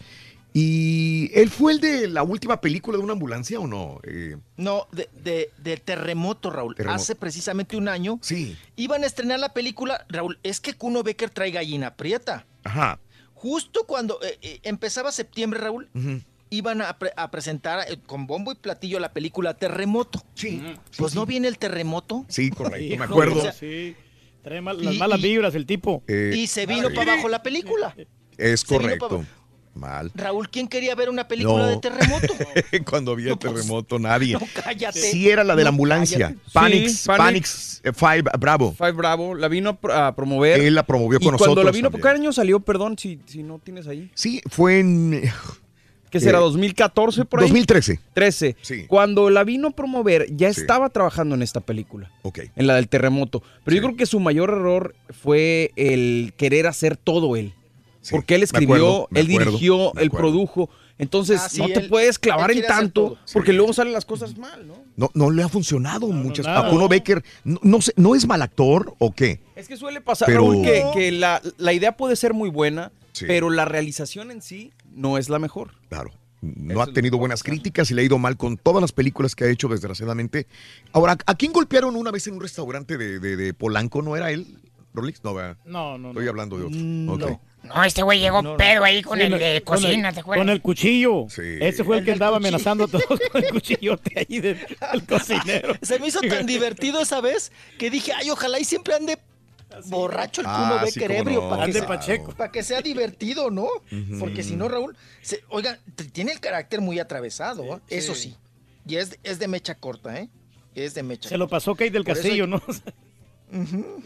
[0.54, 4.00] ¿Y él fue el de la última película de una ambulancia o no?
[4.04, 6.76] Eh, No, de, de- de terremoto, Raúl.
[6.76, 7.02] Terremoto.
[7.02, 8.20] Hace precisamente un año.
[8.22, 8.58] Sí.
[8.76, 12.46] Iban a estrenar la película, Raúl, es que Kuno Becker trae gallina prieta.
[12.64, 13.00] ajá.
[13.34, 15.90] Justo cuando eh, eh, empezaba septiembre, Raúl,
[16.52, 20.22] iban a, pre- a presentar eh, con bombo y platillo la película Terremoto.
[20.36, 20.62] Sí.
[20.96, 22.24] Pues no viene el terremoto.
[22.28, 23.40] Sí, correcto, me acuerdo.
[23.40, 23.96] o sea, Sí.
[24.44, 26.04] Trae mal- las Y- malas y- vibras el tipo.
[26.08, 27.96] Eh, Y se vino para abajo la película.
[28.38, 29.26] Es Se vino pa' correcto.
[29.74, 30.12] Mal.
[30.16, 31.68] Raúl, ¿quién quería ver una película No.
[31.70, 32.28] de terremoto?
[32.90, 34.34] Cuando había terremoto, nadie.
[34.34, 35.00] No, cállate.
[35.00, 36.36] Sí era la de la No, ambulancia.
[36.52, 38.74] Panix, Sí, Panix, eh, Five Bravo.
[38.74, 40.60] Five Bravo, la vino a pro- a promover.
[40.60, 41.90] Él la promovió y con cuando nosotros la vino.
[41.90, 42.60] ¿qué año salió?
[42.60, 44.12] Perdón, si, si no tienes ahí.
[44.14, 45.22] Sí, fue en...
[46.10, 46.40] ¿Qué será?
[46.40, 47.48] Eh, ¿2014 por ahí?
[47.48, 48.02] 2013.
[48.14, 48.58] 13.
[48.62, 48.86] Sí.
[48.90, 50.60] Cuando la vino a promover, ya Sí.
[50.60, 52.12] estaba trabajando en esta película.
[52.24, 52.40] Ok.
[52.58, 53.42] En la del terremoto.
[53.64, 54.94] Pero yo creo que su mayor error
[55.24, 57.54] fue el querer hacer todo él.
[58.10, 60.70] Porque él me escribió, acuerdo, me él acuerdo, dirigió, él produjo.
[60.98, 64.38] Entonces, Ah, sí, no te él- puedes clavar en tanto, porque luego salen las cosas
[64.38, 64.76] mal, ¿no?
[64.96, 66.46] No, no le ha funcionado muchas.
[66.46, 66.68] nada.
[66.68, 69.42] A Kuno Becker, no, no sé, ¿no es mal actor o qué?
[69.56, 72.92] Es que suele pasar, Pero- Raúl, que, que la, la idea puede ser muy buena,
[73.14, 73.26] Sí.
[73.28, 75.72] pero la realización en sí no es la mejor.
[75.90, 76.12] Claro.
[76.42, 79.44] No ha tenido buenas críticas y le ha ido mal con todas las películas que
[79.44, 80.48] ha hecho, desgraciadamente.
[80.92, 84.02] Ahora, ¿a quién golpearon una vez en un restaurante de, de- de Polanco?
[84.02, 84.58] ¿No era él,
[84.94, 85.24] Rolix?
[85.24, 85.34] No.
[85.66, 86.80] No, no, Estoy hablando de otro.
[86.80, 87.40] Mm, Ok.
[87.64, 90.42] No, este güey llegó pedo ahí con Sí, el de con el- cocina, ¿te acuerdas?
[90.42, 91.28] Con el cuchillo.
[91.30, 91.42] Sí.
[91.62, 92.48] Ese fue el, El que andaba cuchillo.
[92.50, 94.58] amenazando a todos con el cuchillote ahí del,
[94.92, 95.76] del cocinero.
[95.82, 99.18] Se me hizo tan divertido esa vez que dije, ay, ojalá y siempre ande
[99.86, 102.32] borracho el Ah, Kuno sí, Becker ebrio no, para, que Ande sea, Pacheco.
[102.34, 103.68] para que sea divertido, ¿no?
[104.20, 107.80] Porque si no, Raúl, se- oiga, t- tiene el carácter muy atravesado, ¿eh?
[107.90, 108.36] eso sí.
[108.88, 110.28] Y es, es de mecha corta, ¿eh?
[110.76, 112.62] Es de mecha Se lo pasó Kate del Por Castillo, ¿no?
[113.52, 114.02] No,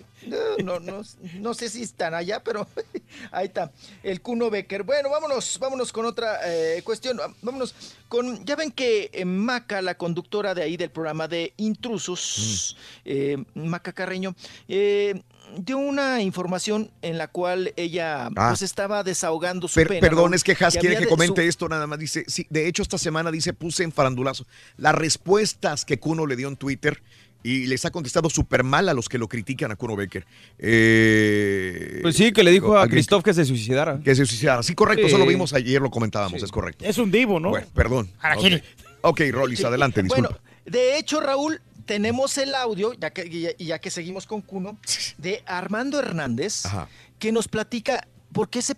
[0.63, 1.01] no, no,
[1.39, 2.67] no sé si están allá, pero
[3.31, 3.71] ahí está.
[4.03, 4.83] El Kuno Becker.
[4.83, 7.17] Bueno, vámonos, vámonos con otra eh, cuestión.
[7.41, 7.75] Vámonos
[8.07, 8.43] con.
[8.45, 13.93] Ya ven que eh, Maca, la conductora de ahí del programa de Intrusos, eh, Maca
[13.93, 14.35] Carreño,
[14.67, 15.21] eh,
[15.57, 18.49] dio una información en la cual ella Ah.
[18.49, 20.01] pues estaba desahogando su Per- pena.
[20.01, 21.99] perdón, es que Has quiere que comente su- esto nada más.
[21.99, 24.45] Dice, sí, de hecho esta semana dice, puse en farandulazo
[24.77, 27.01] las respuestas que Kuno le dio en Twitter
[27.45, 30.25] y les ha contestado súper mal a los que lo critican a Kuno Becker.
[30.57, 33.99] Eh, Pues sí, que le dijo a Christoph que se suicidara.
[34.03, 34.63] Que se suicidara.
[34.63, 35.07] Sí, correcto, Sí.
[35.13, 36.85] eso lo vimos ayer, lo comentábamos, es correcto.
[36.85, 37.49] Es un divo, ¿no?
[37.49, 38.09] Bueno, perdón.
[38.19, 38.61] Harakiri.
[39.01, 40.29] Ok, Rollis, adelante, disculpa.
[40.29, 44.79] Bueno, de hecho, Raúl, tenemos el audio, ya que, ya, ya que seguimos con Cuno,
[45.19, 46.87] de Armando Hernández, Ajá.
[47.19, 48.73] que nos platica por qué se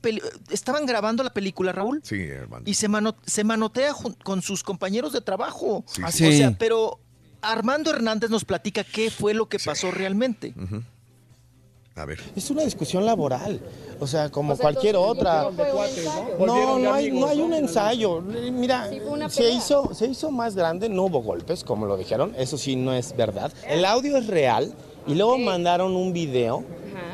[0.52, 2.64] estaban grabando la película, Raúl, Sí, hermano.
[2.68, 5.84] y se, mano- se manotea con sus compañeros de trabajo.
[5.88, 6.26] Sí, sí.
[6.28, 7.00] O sea, pero
[7.42, 10.54] Armando Hernández nos platica qué fue lo que pasó realmente.
[11.96, 12.20] A ver.
[12.36, 13.60] Es una discusión laboral,
[14.00, 15.50] o sea, como cualquier otra.
[16.40, 18.22] No, no hay, no hay un ensayo.
[18.22, 18.90] Mira,
[19.30, 22.94] se hizo, se hizo más grande, no hubo golpes, como lo dijeron, eso sí no
[22.94, 23.52] es verdad.
[23.68, 24.74] El audio es real
[25.08, 26.64] y luego mandaron un video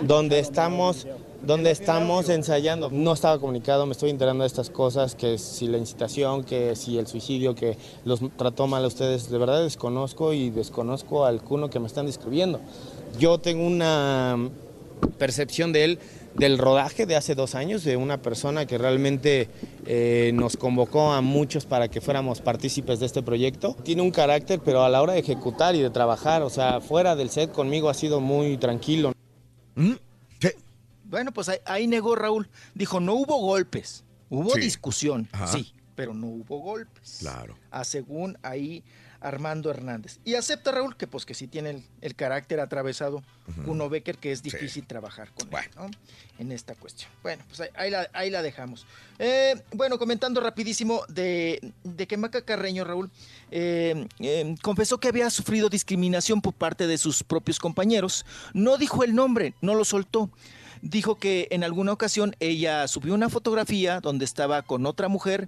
[0.02, 1.08] donde estamos
[1.44, 2.90] donde estamos ensayando.
[2.90, 6.98] No estaba comunicado, me estoy enterando de estas cosas, que si la incitación, que si
[6.98, 11.70] el suicidio, que los trató mal a ustedes, de verdad desconozco y desconozco al cuno
[11.70, 12.60] que me están describiendo.
[13.20, 14.50] Yo tengo una
[15.18, 16.00] percepción de él
[16.36, 19.50] del rodaje de hace dos años, de una persona que realmente
[19.86, 23.76] eh, nos convocó a muchos para que fuéramos partícipes de este proyecto.
[23.84, 27.16] Tiene un carácter, pero a la hora de ejecutar y de trabajar, o sea, fuera
[27.16, 29.12] del set conmigo ha sido muy tranquilo.
[31.14, 32.50] Bueno, pues ahí, ahí negó Raúl.
[32.74, 34.62] Dijo, no hubo golpes, hubo Sí.
[34.62, 35.48] discusión, Ajá.
[35.48, 37.18] sí, pero no hubo golpes.
[37.20, 37.56] Claro.
[37.72, 38.84] a según ahí
[39.20, 40.20] Armando Hernández.
[40.26, 43.24] Y acepta Raúl que pues que sí tiene el, el carácter atravesado
[43.64, 45.90] Kuno Becker, que es difícil trabajar con él, ¿no?
[46.40, 47.10] en esta cuestión.
[47.24, 48.86] Bueno, pues ahí, ahí la, ahí la dejamos.
[49.20, 53.10] Eh, bueno, comentando rapidísimo de, de que Maca Carreño, Raúl,
[53.50, 58.26] eh, eh, confesó que había sufrido discriminación por parte de sus propios compañeros.
[58.54, 60.30] No dijo el nombre, no lo soltó.
[60.86, 65.48] Dijo que en alguna ocasión ella subió una fotografía donde estaba con otra mujer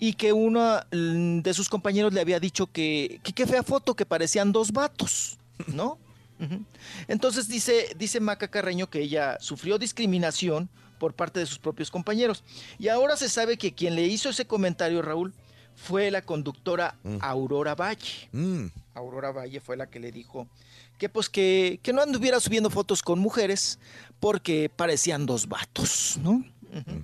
[0.00, 3.94] y que uno mm, de sus compañeros le había dicho que que qué fea foto,
[3.94, 5.38] que parecían dos vatos,
[5.68, 5.98] ¿no?
[7.08, 12.42] Entonces dice, dice Maca Carreño que ella sufrió discriminación por parte de sus propios compañeros.
[12.76, 15.32] Y ahora se sabe que quien le hizo ese comentario, Raúl,
[15.76, 17.18] fue la conductora Mm.
[17.20, 18.28] Aurora Valle.
[18.32, 18.66] Mm.
[18.94, 20.48] Aurora Valle fue la que le dijo
[20.98, 23.78] que pues que, que no anduviera subiendo fotos con mujeres
[24.20, 26.44] porque parecían dos vatos, ¿no?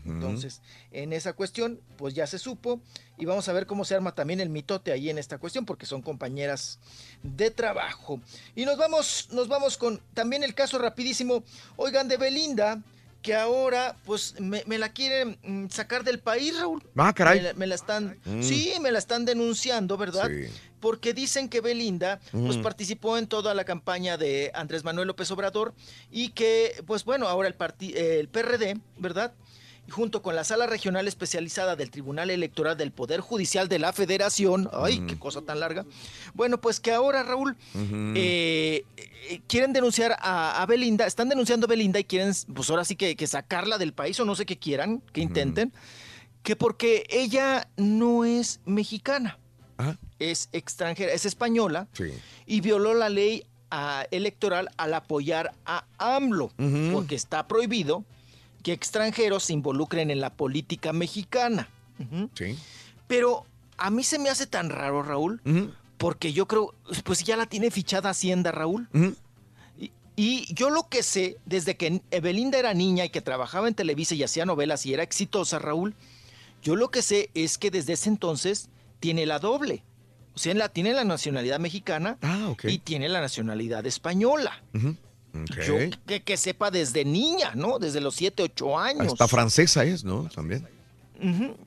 [0.04, 2.80] Entonces, en esa cuestión, pues ya se supo
[3.18, 5.86] y vamos a ver cómo se arma también el mitote ahí en esta cuestión porque
[5.86, 6.80] son compañeras
[7.22, 8.20] de trabajo.
[8.56, 11.44] Y nos vamos, nos vamos con también el caso rapidísimo,
[11.76, 12.82] oigan, de Belinda,
[13.22, 16.82] que ahora pues me, me la quieren mm, sacar del país, Raúl.
[16.96, 17.38] Ah, caray.
[17.38, 18.42] Me la, me la están, Mm.
[18.42, 20.28] sí, me la están denunciando, ¿verdad?
[20.28, 20.46] Sí.
[20.80, 22.62] Porque dicen que Belinda pues Mm.
[22.62, 25.74] participó en toda la campaña de Andrés Manuel López Obrador
[26.10, 29.34] y que pues bueno, ahora el, parti- eh, el PRD, ¿verdad?
[29.90, 34.68] Junto con la Sala Regional Especializada del Tribunal Electoral del Poder Judicial de la Federación,
[34.72, 35.84] ay, qué cosa tan larga,
[36.34, 37.56] bueno, pues que ahora, Raúl,
[38.14, 42.84] eh, eh, quieren denunciar a, a Belinda, están denunciando a Belinda y quieren, pues ahora
[42.84, 45.72] sí que, que sacarla del país o no sé qué quieran, que intenten,
[46.42, 49.38] que porque ella no es mexicana,
[50.18, 52.04] es extranjera, es española Sí.
[52.46, 56.52] y violó la ley ah, electoral al apoyar a AMLO,
[56.92, 58.04] porque está prohibido
[58.62, 61.68] que extranjeros se involucren en la política mexicana.
[62.34, 62.56] Sí.
[63.06, 63.44] Pero
[63.76, 65.40] a mí se me hace tan raro, Raúl,
[65.98, 66.74] porque yo creo,
[67.04, 68.88] pues ya la tiene fichada Hacienda, Raúl.
[69.78, 73.74] Y, y yo lo que sé, desde que Belinda era niña y que trabajaba en
[73.74, 75.94] Televisa y hacía novelas y era exitosa, Raúl,
[76.62, 78.68] yo lo que sé es que desde ese entonces
[79.00, 79.82] tiene la doble.
[80.34, 82.18] O sea, la, tiene la nacionalidad mexicana
[82.64, 84.62] y tiene la nacionalidad española.
[85.66, 85.76] Yo
[86.06, 87.78] que, que sepa desde niña, ¿no?
[87.78, 89.06] Desde los 7, 8 años.
[89.06, 90.28] Hasta francesa es, ¿no?
[90.34, 90.66] También.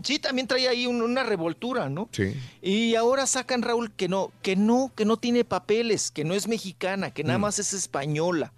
[0.03, 2.09] Sí, también trae ahí un- una revoltura, ¿no?
[2.11, 2.33] Sí.
[2.61, 6.47] Y ahora sacan Raúl que no, que no, que no tiene papeles, que no es
[6.47, 7.41] mexicana, que nada Mm.
[7.41, 8.51] más es española.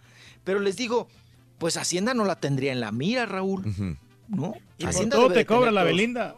[0.45, 1.09] Pero les digo,
[1.57, 3.63] pues Hacienda no la tendría en la mira, Raúl.
[4.29, 4.53] ¿No?
[4.77, 6.35] Y por Hacienda todo te cobra la todos- Belinda.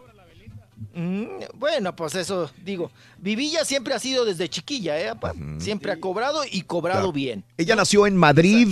[0.93, 1.25] Mm,
[1.56, 5.09] bueno, pues eso, digo, Vivilla siempre ha sido desde chiquilla, ¿eh?
[5.09, 5.33] apa?
[5.57, 7.11] Siempre ha cobrado y cobrado Claro.
[7.14, 7.43] bien.
[7.57, 8.69] Ella nació en Madrid,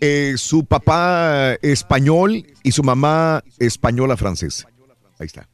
[0.00, 4.68] eh, su papá español y su mamá española francesa.
[5.18, 5.48] Ahí está.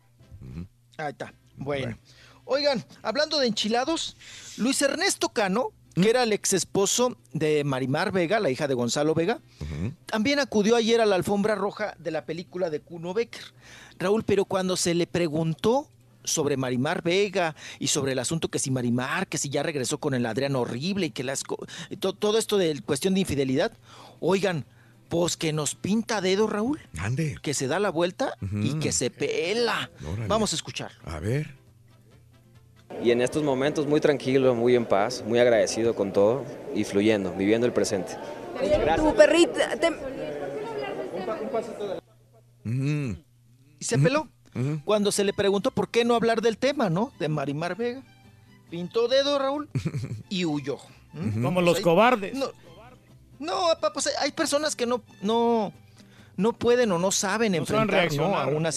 [0.99, 1.33] Ahí está.
[1.57, 1.99] Bueno.
[2.45, 4.17] Oigan, hablando de enchilados,
[4.57, 9.15] Luis Ernesto Cano, que era el ex esposo de Marimar Vega, la hija de Gonzalo
[9.15, 9.41] Vega,
[10.07, 13.43] también acudió ayer a la alfombra roja de la película de Kuno Becker.
[13.99, 15.89] Raúl, pero cuando se le preguntó
[16.25, 20.13] sobre Marimar Vega y sobre el asunto que si Marimar, que si ya regresó con
[20.15, 21.59] el Adrián horrible y que las co-
[21.91, 23.73] y to- todo esto de cuestión de infidelidad,
[24.21, 24.65] oigan,
[25.09, 26.81] pues que nos pinta dedo, Raúl.
[26.99, 27.39] Ande.
[27.41, 29.91] Que se da la vuelta y que se pela.
[30.07, 30.27] Órale.
[30.29, 30.93] Vamos a escuchar.
[31.07, 31.55] A ver.
[33.03, 36.45] Y en estos momentos muy tranquilo, muy en paz, muy agradecido con todo
[36.75, 38.17] y fluyendo, viviendo el presente.
[38.97, 39.77] Tu perrita.
[39.77, 39.93] te-
[43.79, 44.29] Y se peló.
[44.85, 47.13] Cuando se le preguntó por qué no hablar del tema, ¿no?
[47.21, 48.03] De Marimar Vega.
[48.71, 49.69] Pintó dedo, Raúl,
[50.29, 50.79] y huyó.
[51.13, 51.43] ¿Mm?
[51.43, 52.35] Como Pues los hay- cobardes.
[52.35, 52.47] No,
[53.39, 55.73] no papá, pues hay- personas que no, no,
[56.37, 58.37] no pueden o no saben No saben enfrentar, ¿no?
[58.37, 58.71] A una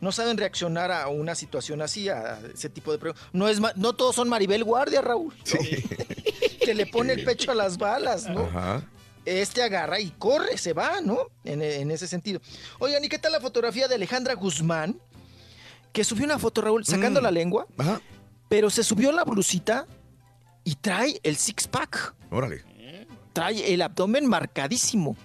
[0.00, 3.22] no saben reaccionar a una situación así, a ese tipo de preguntas.
[3.34, 5.34] No, es no todos son Maribel Guardia, Raúl.
[5.36, 5.60] ¿no?
[6.64, 8.44] que le pone el pecho a las balas, ¿no?
[8.44, 8.82] Ajá.
[9.24, 11.18] Este agarra y corre, se va, ¿no?
[11.44, 12.40] En, en ese sentido.
[12.78, 14.98] Oigan, ¿y qué tal la fotografía de Alejandra Guzmán?
[15.92, 17.24] Que subió una foto, Raúl, sacando Mm.
[17.24, 17.66] la lengua,
[18.48, 19.86] pero se subió la blusita
[20.64, 22.14] y trae el six-pack.
[22.30, 22.64] Órale.
[23.32, 25.16] Trae el abdomen marcadísimo.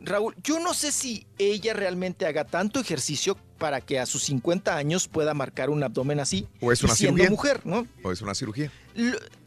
[0.00, 4.76] Raúl, yo no sé si ella realmente haga tanto ejercicio para que a sus 50
[4.76, 6.46] años pueda marcar un abdomen así.
[6.60, 7.30] O es una siendo cirugía.
[7.30, 7.86] mujer, ¿no?
[8.04, 8.70] O es una cirugía.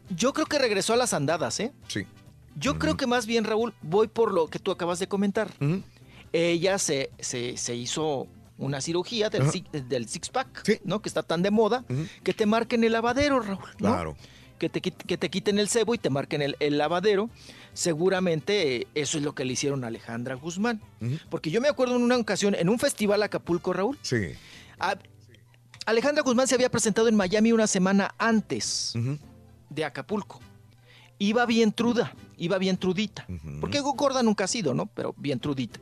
[0.10, 1.72] Yo creo que regresó a las andadas, ¿eh?
[1.88, 2.06] Sí.
[2.56, 5.52] Yo creo que más bien, Raúl, voy por lo que tú acabas de comentar.
[6.34, 9.52] Ella se, se, se hizo una cirugía del, Ajá.
[9.52, 11.02] si- del six-pack, ¿no?
[11.02, 11.84] Que está tan de moda,
[12.24, 13.60] que te marquen el lavadero, Raúl.
[13.80, 13.88] ¿no?
[13.90, 14.16] Claro.
[14.60, 17.32] Que te, que te quiten el cebo y te marquen el, el lavadero.
[17.74, 20.80] Seguramente eh, eso es lo que le hicieron a Alejandra Guzmán.
[21.30, 24.18] Porque yo me acuerdo en una ocasión, en un festival Acapulco, Raúl, Sí.
[24.80, 24.98] a-
[25.88, 28.94] Alejandra Guzmán se había presentado en Miami una semana antes
[29.70, 30.40] de Acapulco.
[31.24, 33.28] Iba bien truda, iba bien trudita.
[33.60, 34.88] Porque gorda nunca ha sido, ¿no?
[34.88, 35.80] Pero bien trudita.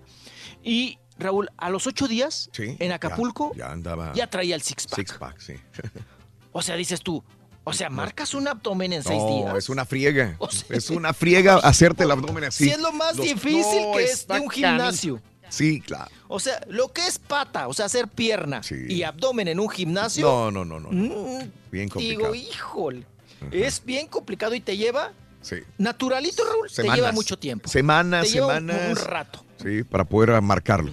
[0.63, 2.75] Y Raúl, a los ocho días, Sí.
[2.79, 4.11] en Acapulco, Ya, ya andaba.
[4.13, 4.95] ya traía el six-pack.
[4.99, 5.53] Six pack, sí.
[6.51, 7.23] O sea, dices tú,
[7.63, 9.55] o sea, marcas un abdomen en seis No, días.
[9.55, 10.37] es una friega.
[10.69, 12.65] es una friega hacerte el abdomen así.
[12.65, 15.21] Si es lo más Los- difícil No, que es de un gimnasio.
[15.47, 16.11] Sí, claro.
[16.27, 18.59] O sea, lo que es pata, o sea, hacer pierna
[18.89, 20.25] y abdomen en un gimnasio.
[20.27, 20.89] No, no, no, no.
[20.91, 22.33] mm, Bien complicado.
[22.33, 23.05] Digo, híjole,
[23.51, 25.57] es bien complicado y te lleva Sí.
[25.77, 26.69] naturalito, Raúl.
[26.73, 27.69] Te lleva mucho tiempo.
[27.69, 28.89] Semanas, Te lleva un- semanas.
[28.89, 29.45] un rato.
[29.61, 30.91] Sí, para poder marcarlo.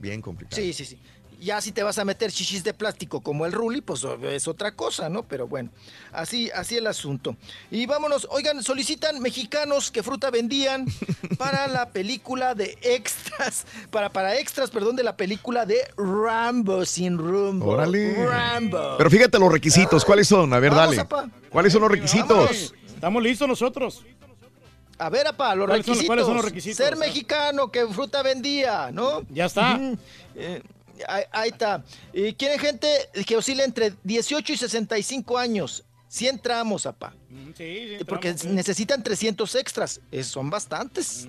[0.00, 0.60] Bien complicado.
[0.60, 0.98] Sí, sí, sí.
[1.40, 4.72] Ya si te vas a meter chichis de plástico como el Ruli, pues es otra
[4.72, 5.24] cosa, ¿no?
[5.24, 5.68] Pero bueno,
[6.10, 7.36] así, así el asunto.
[7.70, 10.86] Y vámonos, oigan, solicitan mexicanos que fruta vendían
[11.38, 17.18] para la película de extras, para, para extras, perdón, de la película de Rambo sin
[17.18, 17.66] rumbo.
[17.66, 18.24] Órale.
[18.24, 18.94] Rambo.
[18.96, 20.02] Pero fíjate los requisitos.
[20.04, 20.50] ¿Cuáles son?
[20.54, 21.00] A ver, Vamos, dale.
[21.02, 21.28] apa.
[21.50, 22.28] ¿Cuáles son los requisitos?
[22.30, 22.74] Vámonos.
[23.04, 24.02] Estamos listos nosotros.
[24.96, 26.06] A ver, apa, los ¿Cuáles son- requisitos.
[26.06, 26.76] cuáles son los requisitos?
[26.78, 29.26] Ser mexicano, que fruta vendía, ¿no?
[29.28, 29.78] Ya está.
[30.34, 30.62] Eh,
[31.06, 31.84] ahí, ahí está.
[32.14, 32.88] Y quieren gente
[33.26, 35.84] que oscile entre 18 y 65 años.
[36.08, 37.12] 100 tramos, apa.
[38.08, 40.00] Porque necesitan 300 extras.
[40.10, 41.28] Eh, son bastantes.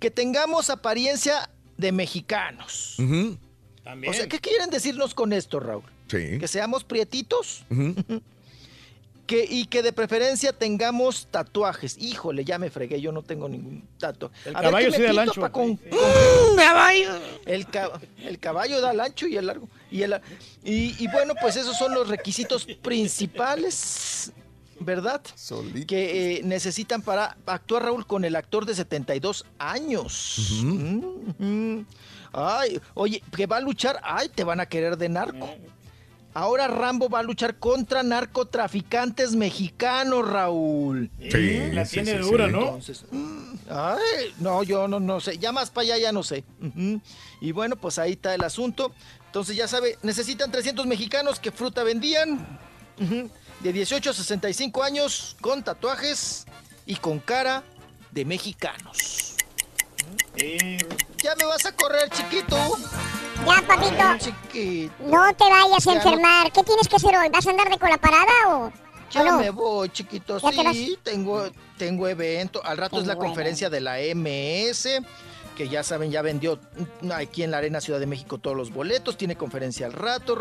[0.00, 2.96] Que tengamos apariencia de mexicanos.
[2.98, 3.36] Ujú.
[4.08, 5.84] O sea, ¿qué quieren decirnos con esto, Raúl?
[6.08, 6.38] Sí.
[6.38, 7.64] Que seamos prietitos.
[9.32, 11.96] Que, y que de preferencia tengamos tatuajes.
[11.98, 14.34] Híjole, ya me fregué, yo no tengo ningún tatuaje.
[14.50, 15.52] El A ver, caballo ¿qué sí da el ancho.
[15.52, 15.76] con-
[16.56, 17.10] caballo.
[17.46, 19.68] El, ca- el caballo da el ancho y el largo.
[19.90, 20.20] Y, el,
[20.64, 24.32] y, y bueno, pues esos son los requisitos principales,
[24.80, 25.22] ¿verdad?
[25.86, 30.58] Que eh, necesitan para actuar, Raúl, con el actor de 72 años.
[30.62, 31.04] Mm,
[31.38, 31.86] mm.
[32.34, 35.48] Ay, oye, que va a luchar, ay, te van a querer de narco.
[36.34, 41.10] Ahora Rambo va a luchar contra narcotraficantes mexicanos, Raúl.
[41.30, 42.52] Sí, la sí, tiene sí, dura, sí.
[42.52, 42.60] ¿no?
[42.60, 45.36] Entonces, mm, ay, no, yo no, no sé.
[45.36, 46.44] Ya más para allá ya no sé.
[47.40, 48.92] Y bueno, pues ahí está el asunto.
[49.26, 52.58] Entonces ya sabe, necesitan 300 mexicanos que fruta vendían.
[53.60, 56.46] De 18 a 65 años, con tatuajes
[56.86, 57.62] y con cara
[58.10, 59.31] de mexicanos.
[60.36, 62.56] Ya me vas a correr, chiquito.
[63.46, 64.18] Ya, papito.
[64.18, 64.92] Chiquito.
[65.04, 66.52] No te vayas a no- enfermar.
[66.52, 67.28] ¿Qué tienes que hacer hoy?
[67.28, 68.72] ¿Vas a andar de cola parada o,
[69.10, 69.38] Ya no?
[69.38, 70.38] me voy, chiquito.
[70.38, 70.72] ¿Ya?
[70.72, 71.44] Sí, tengo,
[71.76, 72.64] tengo evento.
[72.64, 74.88] Al rato es la conferencia de la MS,
[75.56, 76.58] que ya saben, ya vendió
[77.14, 79.16] aquí en la Arena Ciudad de México todos los boletos.
[79.16, 80.36] Tiene conferencia al rato,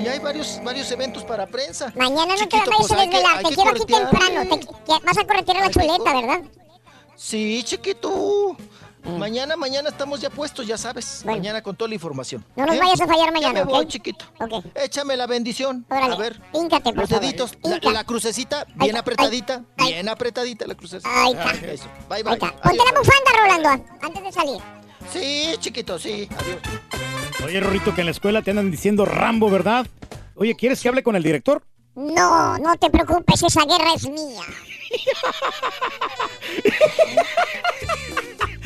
[0.00, 1.92] Y hay varios, varios eventos para prensa.
[1.96, 3.36] Mañana no Chiquito, te vayas pues a desvelar.
[3.42, 4.10] Te quiero aquí corretear.
[4.10, 4.58] temprano.
[4.86, 6.40] Te, vas a corretear a la Hay chuleta, ¿verdad?
[7.16, 8.56] Sí, chiquito.
[9.04, 11.22] Mañana, mañana estamos ya puestos, ya sabes.
[11.26, 12.44] Mañana con toda la información.
[12.56, 12.80] No nos ¿Eh?
[12.80, 13.68] vayas a fallar Ya mañana, me ¿ok?
[13.68, 14.24] voy, chiquito.
[14.40, 14.64] Ok.
[14.74, 15.84] Échame la bendición.
[15.90, 16.40] Órale, A ver.
[16.52, 17.22] píncate, por Los favor.
[17.24, 17.52] deditos,
[17.82, 21.08] la, crucecita, bien apretadita, bien apretadita la crucecita.
[21.22, 21.50] Ahí está.
[21.52, 21.84] Eso.
[22.08, 22.32] Bye, Ahí bye.
[22.34, 22.56] está.
[22.56, 23.68] Ponte la bufanda, Rolando,
[24.00, 24.60] antes de salir.
[25.12, 26.26] Sí, chiquito, sí.
[26.38, 26.58] Adiós.
[27.44, 29.86] Oye, Rorrito, que en la escuela te andan diciendo Rambo, ¿verdad?
[30.34, 31.62] Oye, ¿quieres que hable con el director?
[31.94, 34.42] No, no te preocupes, esa guerra es mía.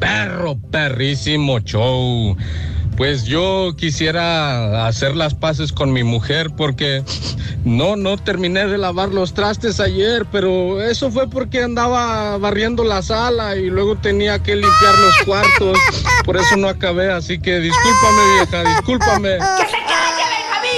[0.00, 2.36] perro, perrísimo show.
[2.96, 7.02] Pues yo quisiera hacer las paces con mi mujer porque
[7.64, 13.00] no, no terminé de lavar los trastes ayer, pero eso fue porque andaba barriendo la
[13.00, 15.78] sala y luego tenía que limpiar los cuartos.
[16.26, 19.38] Por eso no acabé, así que discúlpame vieja, discúlpame.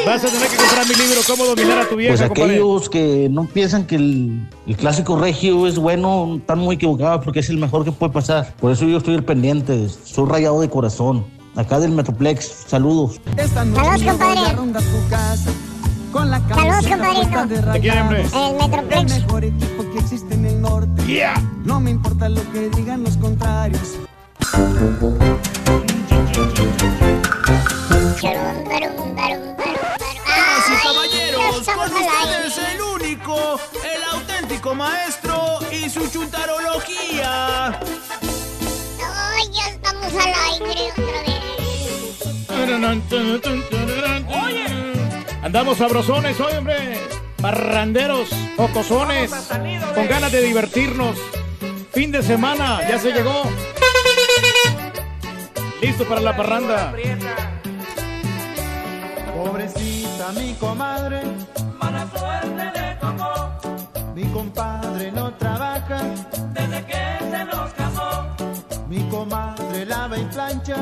[0.06, 2.54] Vas a tener que comprar mi libro, ¿Cómo dominar a tu vieja, Pues compadre?
[2.54, 7.40] aquellos que no piensan que el, el clásico regio es bueno, están muy equivocados porque
[7.40, 8.52] es el mejor que puede pasar.
[8.60, 11.24] Por eso yo estoy al pendiente, soy rayado de corazón.
[11.54, 13.20] Acá del Metroplex, saludos.
[13.52, 14.40] Saludos, compadre.
[16.12, 17.72] Saludos, compadrito.
[17.72, 18.22] ¿De quién, hombre?
[18.34, 19.12] El Metroplex.
[19.12, 21.24] El mejor equipo que existe en el norte.
[21.64, 23.98] No me importa lo que digan los contrarios.
[31.62, 37.78] Estamos con ustedes el único, el auténtico maestro y su chuntarología.
[39.00, 41.40] Ay, ya estamos al aire otra vez.
[44.44, 44.66] Oye.
[45.42, 47.00] Andamos sabrosones hoy, hombre.
[47.40, 49.30] Parranderos, jocosones,
[49.94, 51.16] con ganas de divertirnos.
[51.92, 53.42] Fin de semana, ya se llegó.
[55.80, 56.92] Listo para la parranda.
[60.30, 61.20] Mi comadre,
[61.78, 63.50] mala suerte le tocó.
[64.14, 66.00] Mi compadre no trabaja
[66.52, 68.26] desde que se nos casó.
[68.88, 70.76] Mi comadre lava y plancha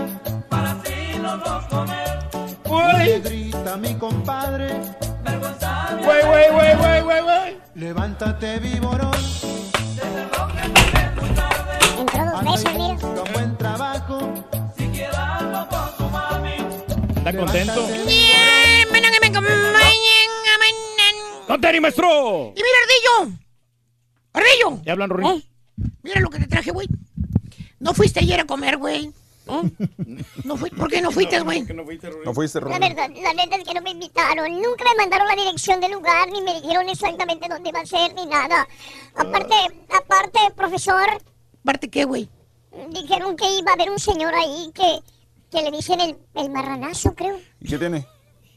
[0.48, 2.18] para así los dos comer.
[2.68, 3.20] Uy.
[3.22, 4.78] Grita mi compadre,
[5.24, 5.88] vergüenza.
[6.04, 7.60] Güey, güey, güey, güey, güey, güey.
[7.74, 9.10] Levántate viborón.
[11.98, 12.96] Entró dos veces, mira.
[13.00, 14.34] Con buen trabajo.
[14.76, 16.56] Si quieres algo con tu mami.
[17.16, 17.86] ¿Está contento?
[19.00, 19.40] Levántate,
[21.48, 22.52] ¡No te maestro!
[22.54, 23.38] Y mira, Ardillo.
[24.32, 24.82] Ardillo.
[24.84, 25.44] ¿Ya hablan, Rorín?
[26.02, 26.86] Mira lo que te traje, güey.
[27.80, 29.12] No fuiste ayer a comer, güey.
[29.46, 29.72] ¿Eh?
[30.44, 31.62] No fui, ¿Por qué no fuiste, güey?
[31.62, 32.80] No fuiste, La Rorín.
[32.80, 34.52] verdad, la verdad es que no me invitaron.
[34.62, 38.14] Nunca me mandaron la dirección del lugar, ni me dijeron exactamente dónde iba a ser,
[38.14, 38.68] ni nada.
[39.16, 39.54] Aparte,
[39.88, 41.08] aparte, profesor.
[41.62, 42.28] ¿Aparte qué, güey?
[42.90, 45.00] Dijeron que iba a haber un señor ahí que,
[45.50, 47.40] que le dicen el, el marranazo, creo.
[47.60, 48.06] ¿Y qué tiene?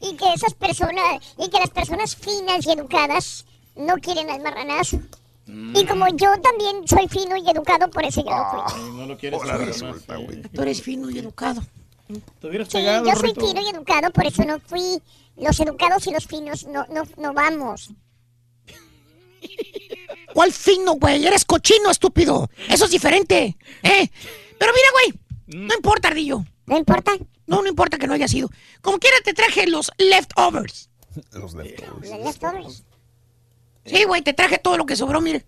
[0.06, 3.44] Y que esas personas, y que las personas finas y educadas
[3.76, 5.00] no quieren al marranazo.
[5.46, 8.90] Y como yo también soy fino y educado, por eso yo no fui.
[8.92, 10.42] No lo quieres Hola, resulta, güey.
[10.42, 11.62] Tú eres fino y educado.
[12.40, 15.02] Te hubieras Sí, pegado, yo soy fino y educado, por eso no fui.
[15.36, 17.90] Los educados y los finos no, no, no vamos.
[20.32, 21.26] ¿Cuál fino, güey?
[21.26, 22.48] Eres cochino, estúpido.
[22.68, 24.10] Eso es diferente, ¿eh?
[24.58, 26.44] Pero mira, güey, no importa, Ardillo.
[26.66, 27.12] ¿No importa?
[27.46, 28.48] No, no importa que no haya sido.
[28.80, 30.90] Como quiera te traje los leftovers.
[31.32, 32.10] Los leftovers.
[32.10, 32.84] Los leftovers.
[33.84, 35.44] Sí, güey, te traje todo lo que sobró, mire.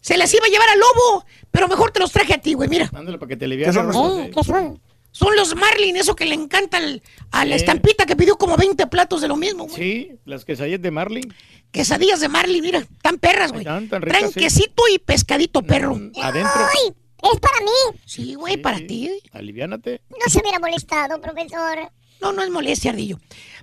[0.00, 2.68] Se les iba a llevar al lobo, pero mejor te los traje a ti, güey,
[2.68, 2.90] mira.
[2.94, 3.48] Ándale para que te.
[3.48, 4.40] ¿Qué son los- Rorrito.
[4.42, 4.80] ¿Qué son?
[5.12, 7.62] Son los Marlin, eso que le encanta al- a la Sí.
[7.64, 9.76] estampita que pidió como 20 platos de lo mismo, güey.
[9.76, 11.32] Sí, las quesadillas de Marlin.
[11.70, 13.62] Quesadillas de Marlin, mira, tan perras, güey.
[13.62, 14.40] Están tan ricas, Traen sí.
[14.40, 15.94] quesito y pescadito, perro.
[16.22, 16.50] Adentro.
[16.84, 16.94] ¡Ay!
[17.32, 18.00] Es para mí.
[18.04, 19.10] Sí, güey, para ti.
[19.32, 20.02] Aliviánate.
[20.10, 21.90] No se hubiera molestado, profesor.
[22.20, 23.18] No, no es molestia, Ardillo.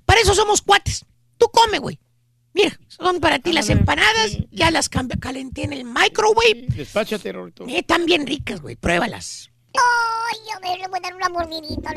[0.06, 1.06] Para eso somos cuates.
[1.38, 2.00] Tú come, güey.
[2.54, 4.38] Mira, son para ti las empanadas.
[4.52, 6.66] Ya las calenté en el microwave.
[6.70, 7.66] Despáchate, Rorrito.
[7.68, 8.76] Eh, están bien ricas, güey.
[8.76, 9.52] Pruébalas.
[9.74, 11.94] Ay, a ver, le voy a dar una mordidita.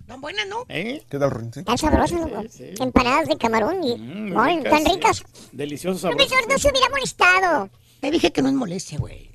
[0.00, 0.64] Están buenas, ¿no?
[0.68, 1.02] ¿Eh?
[1.08, 1.50] ¿Qué tal, Rin?
[1.54, 2.42] Están sabrosas, ¿no?
[2.84, 3.96] Empanadas de camarón y...
[3.96, 5.22] Mm, Ay, tan ricas.
[5.52, 6.16] Delicioso sabor.
[6.16, 7.70] Profesor, no se hubiera molestado.
[8.00, 9.28] Te dije que no es molestia, güey.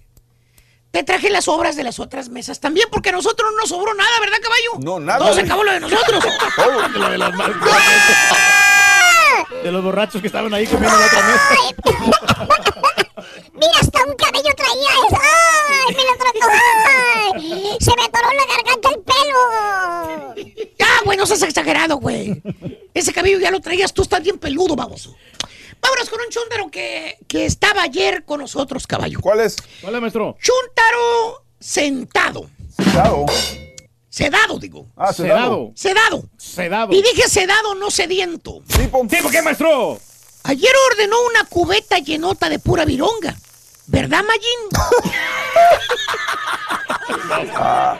[0.91, 3.93] Te traje las obras de las otras mesas también, porque a nosotros no nos sobró
[3.95, 4.79] nada, ¿verdad, caballo?
[4.79, 5.19] No, nada.
[5.25, 6.23] Todo se acabó lo de nosotros.
[6.93, 7.55] De lo de los mal-
[9.63, 11.41] De los borrachos que estaban ahí comiendo en la otra mesa.
[13.53, 15.17] Mira, hasta un cabello traía eso.
[15.21, 16.47] ¡Ay, me lo trató!
[17.33, 17.77] ¡Ay!
[17.79, 20.69] Se me atoró la garganta el pelo.
[20.77, 22.41] Ya, güey, no seas exagerado, güey.
[22.93, 25.15] Ese cabello ya lo traías, tú estás bien peludo, baboso.
[25.83, 29.19] Vámonos con un chúntaro que, que estaba ayer con nosotros, caballo.
[29.21, 29.57] ¿Cuál es?
[29.83, 30.37] Hola, maestro.
[30.39, 32.49] Chúntaro sentado.
[32.77, 33.25] Sedado.
[34.09, 34.87] Sedado, digo.
[34.95, 35.71] Ah, sedado.
[35.75, 36.23] Sedado.
[36.37, 36.93] Sedado.
[36.93, 38.61] Y dije sedado, no sediento.
[38.67, 39.05] ¿Tipo?
[39.07, 39.99] ¿Tipo qué, maestro?
[40.43, 43.35] Ayer ordenó una cubeta llenota de pura vironga.
[43.87, 44.59] ¿Verdad, Mayín?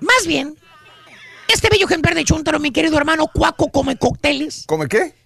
[0.00, 0.56] Más bien,
[1.48, 4.64] este bello ejemplar de Chuntaro, mi querido hermano Cuaco, come cócteles.
[4.66, 5.19] ¿Come qué?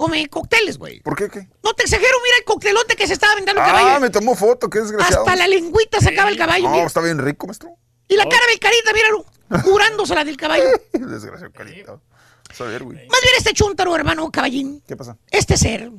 [0.00, 1.00] Come cócteles, güey.
[1.00, 1.46] ¿Por qué qué?
[1.62, 4.00] No te exagero, mira el coctelote que se estaba aventando el Ah, caballo.
[4.00, 5.26] me tomó foto, qué desgraciado.
[5.26, 6.86] Hasta la lengüita sacaba el caballo, No, mira.
[6.86, 7.76] está bien rico, maestro.
[8.08, 9.26] Y la cara del carita, míralo,
[9.62, 10.64] curándosela del caballo.
[10.94, 12.00] Desgraciado, carita.
[12.58, 12.96] A ver, güey.
[12.96, 15.18] Más bien este Chuntaro, hermano caballín, ¿Qué pasa?
[15.30, 15.90] este ser,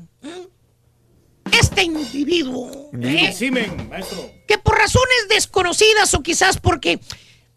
[1.51, 3.27] este individuo, ¿eh?
[3.27, 4.17] Decimen, maestro.
[4.47, 6.99] que por razones desconocidas o quizás porque,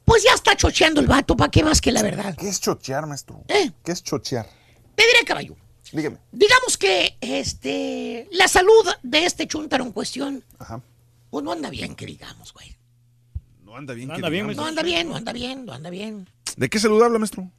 [0.05, 2.37] pues ya está chocheando el vato, ¿para qué más que la verdad?
[2.39, 3.43] ¿Qué es chochear, maestro?
[3.49, 3.71] ¿Eh?
[3.83, 4.47] ¿Qué es chochear?
[4.95, 5.57] Te diré, caballo.
[5.93, 6.19] Dígame.
[6.33, 10.81] Digamos que este la salud de este chuntaro en cuestión, Ajá.
[11.31, 12.75] pues no anda bien, que digamos, güey.
[13.65, 14.09] No anda bien.
[14.09, 14.65] No que anda bien, digamos.
[14.65, 16.29] No anda bien, no anda bien, no anda bien.
[16.57, 17.51] ¿De qué saludable, maestro?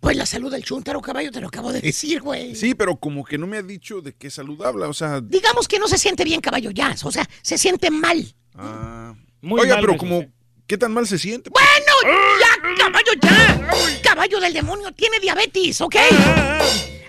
[0.00, 2.54] Pues la salud del chuntaro, caballo, te lo acabo de decir, güey.
[2.54, 5.22] Sí, pero como que no me ha dicho de qué saludable, o sea...
[5.22, 6.94] Digamos que no se siente bien, caballo, ya.
[7.04, 8.34] O sea, se siente mal.
[8.54, 9.14] ah.
[9.40, 10.26] Muy Oiga, mal, pero como...
[10.66, 11.50] ¿Qué tan mal se siente?
[11.50, 14.00] Bueno, ya, caballo, ya.
[14.02, 15.96] Caballo del demonio tiene diabetes, ¿ok?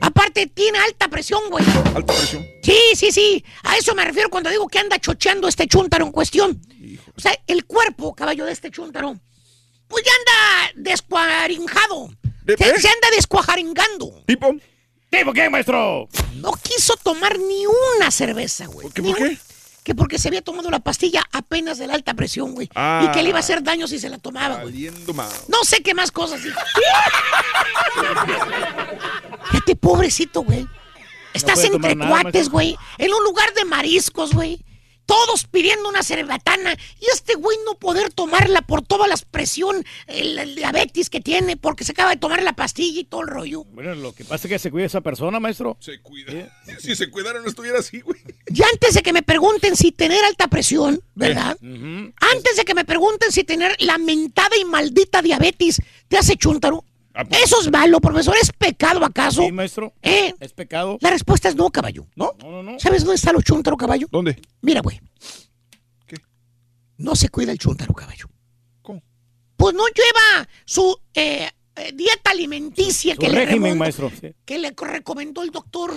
[0.02, 1.64] Aparte, tiene alta presión, güey.
[1.96, 2.46] Alta presión.
[2.62, 3.44] Sí, sí, sí.
[3.64, 6.62] A eso me refiero cuando digo que anda chocheando este chúntaro en cuestión.
[7.16, 9.18] O sea, el cuerpo, caballo, de este chúntaro,
[9.88, 12.10] pues ya anda descuarinjado.
[12.44, 14.24] ¿De- Se, se anda descuajaringando.
[14.28, 14.54] ¿Tipo?
[15.10, 16.10] ¿Tipo qué, maestro?
[16.36, 17.66] No quiso tomar ni
[17.98, 18.90] una cerveza, güey.
[18.94, 19.24] ¿Qué, Ni ¿Por qué?
[19.30, 19.40] un-
[19.86, 22.68] Que porque se había tomado la pastilla apenas de la alta presión, güey.
[22.74, 23.06] Ah.
[23.06, 24.90] Y que le iba a hacer daño si se la tomaba, güey.
[25.48, 26.44] No sé qué más cosas.
[26.44, 26.60] hijo.
[29.52, 30.68] Fíjate, pobrecito, güey.
[31.36, 32.76] Estás entre cuates, güey.
[32.98, 34.65] En un lugar de mariscos, güey.
[35.06, 36.76] Todos pidiendo una cerbatana.
[37.00, 41.58] Y este güey no poder tomarla por toda la presión, el, el diabetes que tiene,
[41.58, 43.64] porque se acaba de tomar la pastilla y todo el rollo.
[43.66, 45.78] Bueno, lo que pasa es que se cuida esa persona, maestro.
[45.80, 46.52] Se cuida.
[46.80, 48.20] Si se cuidara no estuviera así, güey.
[48.48, 51.58] Y antes de que me pregunten si tener alta presión, ¿verdad?
[51.62, 56.84] Antes de que me pregunten si tener la mentada y maldita diabetes te hace chúntaro.
[57.44, 58.36] ¿Eso es malo, profesor?
[58.42, 59.42] ¿Es pecado acaso?
[59.44, 59.94] Sí, maestro.
[60.02, 60.34] ¿Eh?
[60.40, 60.98] Es pecado.
[61.02, 62.06] La respuesta es no, caballo.
[62.16, 62.34] ¿No?
[62.44, 62.80] No, no, no.
[62.80, 64.08] ¿Sabes dónde está lo chúntaro, caballo?
[64.12, 64.40] ¿Dónde?
[64.62, 65.00] Mira, güey.
[66.06, 66.18] ¿Qué?
[66.98, 68.28] No se cuida el chúntaro, caballo.
[68.82, 69.02] ¿Cómo?
[69.56, 74.12] Pues no lleva su eh, eh, dieta alimenticia Su que le, régimen, remonta- maestro.
[74.20, 74.34] sí.
[74.44, 75.94] que le recomendó el doctor.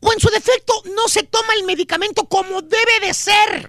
[0.00, 3.68] O en su defecto, no se toma el medicamento como debe de ser.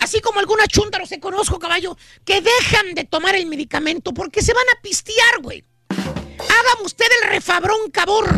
[0.00, 4.52] Así como algunas chúntaros que conozco, caballo, que dejan de tomar el medicamento porque se
[4.52, 5.64] van a pistear, güey.
[5.90, 8.28] Hágame usted el refabrón, cabor.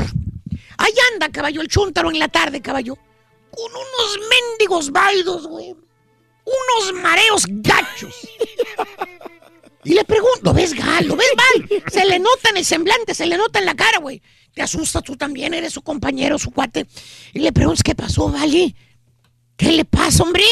[0.79, 2.97] Ahí anda, caballo, el chúntaro en la tarde, caballo.
[3.51, 5.71] Con unos mendigos baidos, güey.
[5.71, 8.15] Unos mareos gachos.
[9.85, 11.07] Y le pregunto, ¿lo ves gal?
[11.07, 11.83] ¿Lo ves mal?
[11.91, 14.23] Se le nota en el semblante, se le nota en la cara, güey.
[14.53, 16.87] Te asustas tú también, eres su compañero, su cuate.
[17.33, 18.75] Y le preguntas, ¿qué pasó, Vale?
[19.57, 20.45] ¿Qué le pasa, hombre?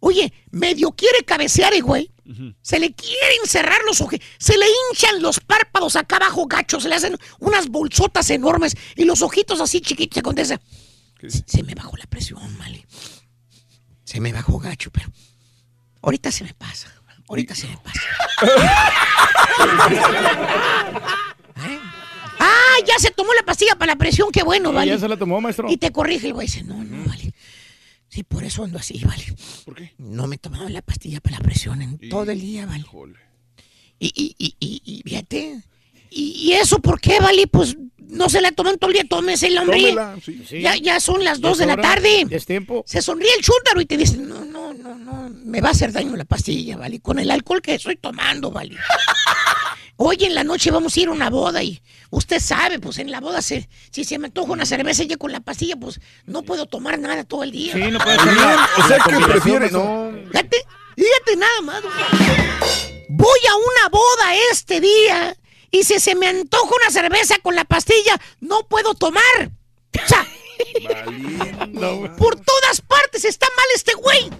[0.00, 2.10] Oye, medio quiere cabecear, eh, güey.
[2.60, 6.88] Se le quieren cerrar los ojos, se le hinchan los párpados acá abajo gachos, se
[6.88, 10.60] le hacen unas bolsotas enormes y los ojitos así chiquitos se contesta.
[11.46, 12.84] Se me bajó la presión, Mali.
[14.02, 15.08] Se me bajó gacho, pero
[16.02, 16.92] ahorita se me pasa.
[17.28, 18.00] Ahorita se me pasa.
[21.56, 21.78] ¿Eh?
[22.38, 24.90] Ah, ya se tomó la pastilla para la presión, qué bueno, Sí, vale.
[24.92, 25.70] ya se la tomó, maestro.
[25.70, 27.32] Y te corrige el güey, dice, no, no, vale.
[28.08, 29.24] Sí, por eso ando así, vale.
[29.64, 29.92] ¿Por qué?
[29.98, 32.84] No me he tomado la pastilla para la presión en todo el día, vale.
[33.98, 35.62] Y, y, y, y, y fíjate.
[36.10, 37.46] ¿Y, y eso por qué, vale?
[37.46, 39.78] Pues no se la toman todo el día, tómese el hombre.
[39.80, 40.44] Tómela, sí.
[40.48, 40.60] Sí.
[40.60, 42.26] Ya, ya son las Ya dos de es la tarde.
[42.30, 42.84] es tiempo.
[42.86, 45.92] Se sonríe el chúntaro y te dice, no, no, no, no, me va a hacer
[45.92, 47.00] daño la pastilla, ¿vale?
[47.00, 48.76] Con el alcohol que estoy tomando, ¿vale?
[49.98, 53.10] Hoy en la noche vamos a ir a una boda y usted sabe, pues en
[53.10, 56.00] la boda se, si se me antoja una cerveza y ya con la pastilla, pues
[56.26, 57.72] no puedo tomar nada todo el día.
[57.72, 59.58] Sí, no puede ser la- O sea la que combinación, prefiere.
[59.60, 59.84] maestro.
[59.84, 60.30] No.
[60.32, 60.56] Fíjate,
[60.96, 61.82] fíjate nada más.
[63.08, 65.36] Voy a una boda este día
[65.70, 69.22] y si se me antoja una cerveza con la pastilla, no puedo tomar.
[70.04, 70.26] O sea,
[72.18, 74.30] por todas partes está mal este güey.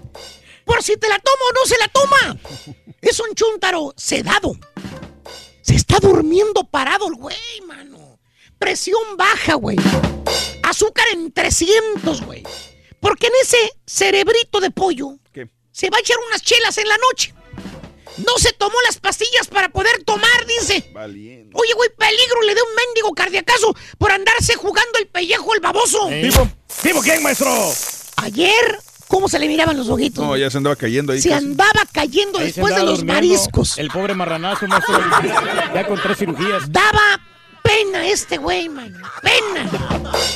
[0.67, 2.37] Por si te la toma o no se la toma.
[3.01, 4.53] Es un chúntaro sedado.
[5.67, 7.37] Se está durmiendo parado el güey,
[7.67, 8.21] mano.
[8.57, 9.77] Presión baja, güey.
[10.63, 12.45] Azúcar en 300, güey.
[13.01, 15.49] Porque en ese cerebrito de pollo ¿Qué?
[15.73, 17.35] se va a echar unas chelas en la noche.
[18.19, 20.89] No se tomó las pastillas para poder tomar, dice.
[20.93, 21.51] Valiente.
[21.55, 26.09] Oye, güey, peligro, le dé un mendigo cardiacazo por andarse jugando el pellejo el baboso.
[26.09, 26.49] ¿Tipo?
[26.83, 27.53] ¿Tipo quién, maestro?
[28.19, 28.79] Ayer,
[29.09, 30.25] ¿cómo se le miraban los ojitos?
[30.25, 31.21] No, ya se andaba cayendo ahí.
[31.21, 31.45] se casi.
[31.45, 33.79] andaba cayendo Ahí después de los mariscos.
[33.79, 34.99] El pobre marranazo, maestro.
[35.75, 36.71] ya con tres cirugías.
[36.71, 37.21] Daba
[37.63, 38.95] pena este güey, man.
[39.23, 39.71] Pena.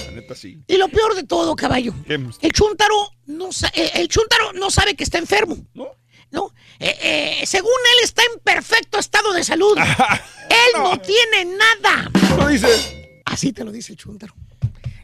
[0.07, 0.59] La neta sí.
[0.67, 1.95] Y lo peor de todo, caballo.
[2.07, 2.15] ¿Qué?
[2.15, 2.95] El chúntaro
[3.27, 5.57] no, eh, el chúntaro no sabe que está enfermo.
[5.75, 5.89] ¿No?
[6.31, 6.53] No.
[6.79, 6.97] Eh,
[7.43, 9.77] eh, según él está en perfecto estado de salud.
[10.49, 11.01] él no.
[11.01, 12.11] tiene nada.
[12.37, 13.23] Lo dice.
[13.25, 14.35] Así te lo dice el chúntaro.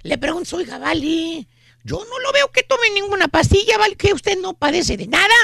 [0.02, 1.46] Le pregunto, oiga, Vali,
[1.86, 5.34] yo no lo veo que tome ninguna pastilla, Vali, que usted no padece de nada.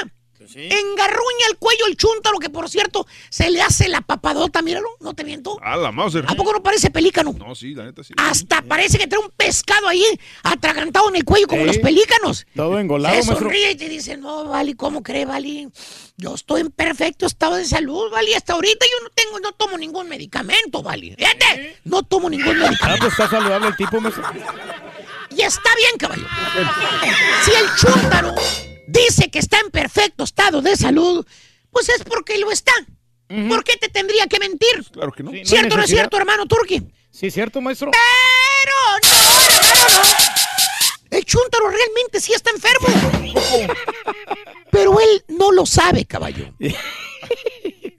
[0.55, 5.13] Engarruña el cuello el chúntaro, que por cierto, se le hace la papadota, míralo, no
[5.13, 5.57] te miento.
[5.63, 6.25] A la Mauser.
[6.27, 7.33] ¿A poco no parece pelícano?
[7.37, 8.13] No, sí, la neta sí.
[8.17, 10.03] Hasta parece que trae un pescado ahí
[10.43, 11.67] atragantado en el cuello como Sí.
[11.67, 12.45] los pelícanos.
[12.55, 13.39] Todo engolado, Se maestro.
[13.49, 15.69] sonríe y te dice, no, Vali, ¿cómo cree, Vali?
[16.17, 18.33] Yo estoy en perfecto estado de salud, Vali.
[18.33, 21.15] Hasta ahorita yo no tengo, no tomo ningún medicamento, Vali.
[21.17, 22.99] Fíjate, no tomo ningún Ah, medicamento.
[22.99, 24.23] pues está saludable el tipo, maestro.
[25.35, 26.27] Y está bien, caballo.
[27.43, 28.35] Si el chúntaro
[28.87, 31.25] dice que está en perfecto estado de salud,
[31.71, 32.73] pues es porque lo está.
[33.27, 34.85] ¿Por qué te tendría que mentir?
[34.91, 35.31] Claro que no.
[35.31, 36.83] Sí, no hay ¿Cierto o no es cierto, hermano Turki?
[37.09, 37.91] Sí, cierto, maestro.
[37.91, 38.71] Pero
[39.03, 40.03] no, hermano,
[41.09, 41.17] no.
[41.17, 42.87] El chúntaro realmente sí está enfermo.
[44.71, 46.53] Pero él no lo sabe, caballo.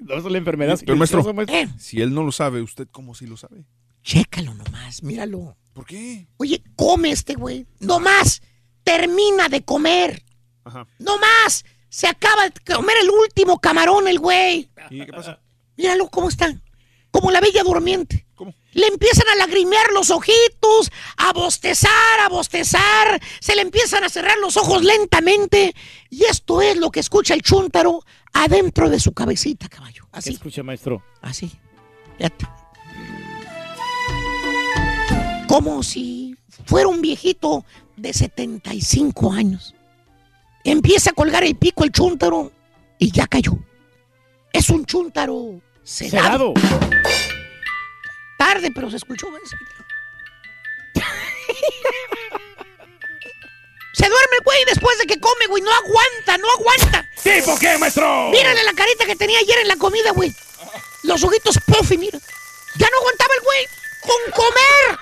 [0.01, 0.79] No es la enfermedad.
[0.85, 1.57] Pero, maestro, maestro.
[1.57, 3.65] Eh, si él no lo sabe, ¿usted cómo sí lo sabe?
[4.05, 5.57] chécalo nomás, míralo.
[5.75, 6.27] ¿Por qué?
[6.39, 7.67] Oye, come este güey.
[7.81, 8.41] No más.
[8.85, 10.25] Termina de comer.
[10.65, 10.87] Ajá.
[10.99, 11.65] No más.
[11.89, 14.71] Se acaba de comer el último camarón, el güey.
[14.91, 15.41] ¿Y qué pasa?
[15.77, 16.55] Míralo cómo está.
[17.11, 18.27] Como la bella durmiente.
[18.35, 18.53] ¿Cómo?
[18.73, 23.21] Le empiezan a lagrimear los ojitos, a bostezar, a bostezar.
[23.41, 25.75] Se le empiezan a cerrar los ojos lentamente.
[26.11, 30.05] Y esto es lo que escucha el chúntaro adentro de su cabecita, caballo.
[30.13, 31.03] ¿Qué Así, escucha, maestro?
[31.23, 31.53] así.
[32.17, 32.47] Fíjate.
[35.55, 37.65] Como si fuera un viejito
[37.97, 39.73] de 75 años.
[40.65, 42.51] Empieza a colgar el pico el chúntaro
[42.99, 43.53] y ya cayó.
[44.53, 46.55] Es un chúntaro sedado.
[46.57, 46.91] Sedado.
[48.37, 49.29] Tarde, pero se escuchó.
[53.93, 55.63] Se duerme el güey después de que come, güey.
[55.63, 57.09] No aguanta, no aguanta.
[57.23, 58.31] ¿Tipo qué, maestro?
[58.31, 60.35] Mírale la carita que tenía ayer en la comida, güey.
[61.05, 62.19] Los ojitos puffy, mira.
[62.77, 63.69] Ya no aguantaba el güey.
[64.01, 64.99] Con comer.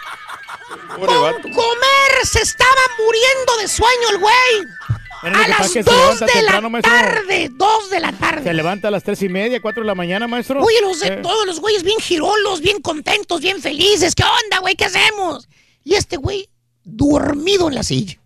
[0.96, 1.06] Con
[1.52, 2.12] comer.
[2.24, 4.72] Se estaba muriendo de sueño el güey.
[5.22, 7.48] A las es que se dos levanta de la temprano, tarde.
[7.52, 8.42] Dos de la tarde.
[8.42, 10.60] Se levanta a las tres y media, cuatro de la mañana, maestro.
[10.60, 14.16] Oye, los de Eh, todos los güeyes bien girolos, bien contentos, bien felices.
[14.16, 14.74] ¿Qué onda, güey?
[14.74, 15.48] ¿Qué hacemos?
[15.84, 16.48] Y este güey
[16.82, 18.18] dormido en la silla.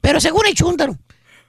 [0.00, 0.96] Pero según el chúntaro,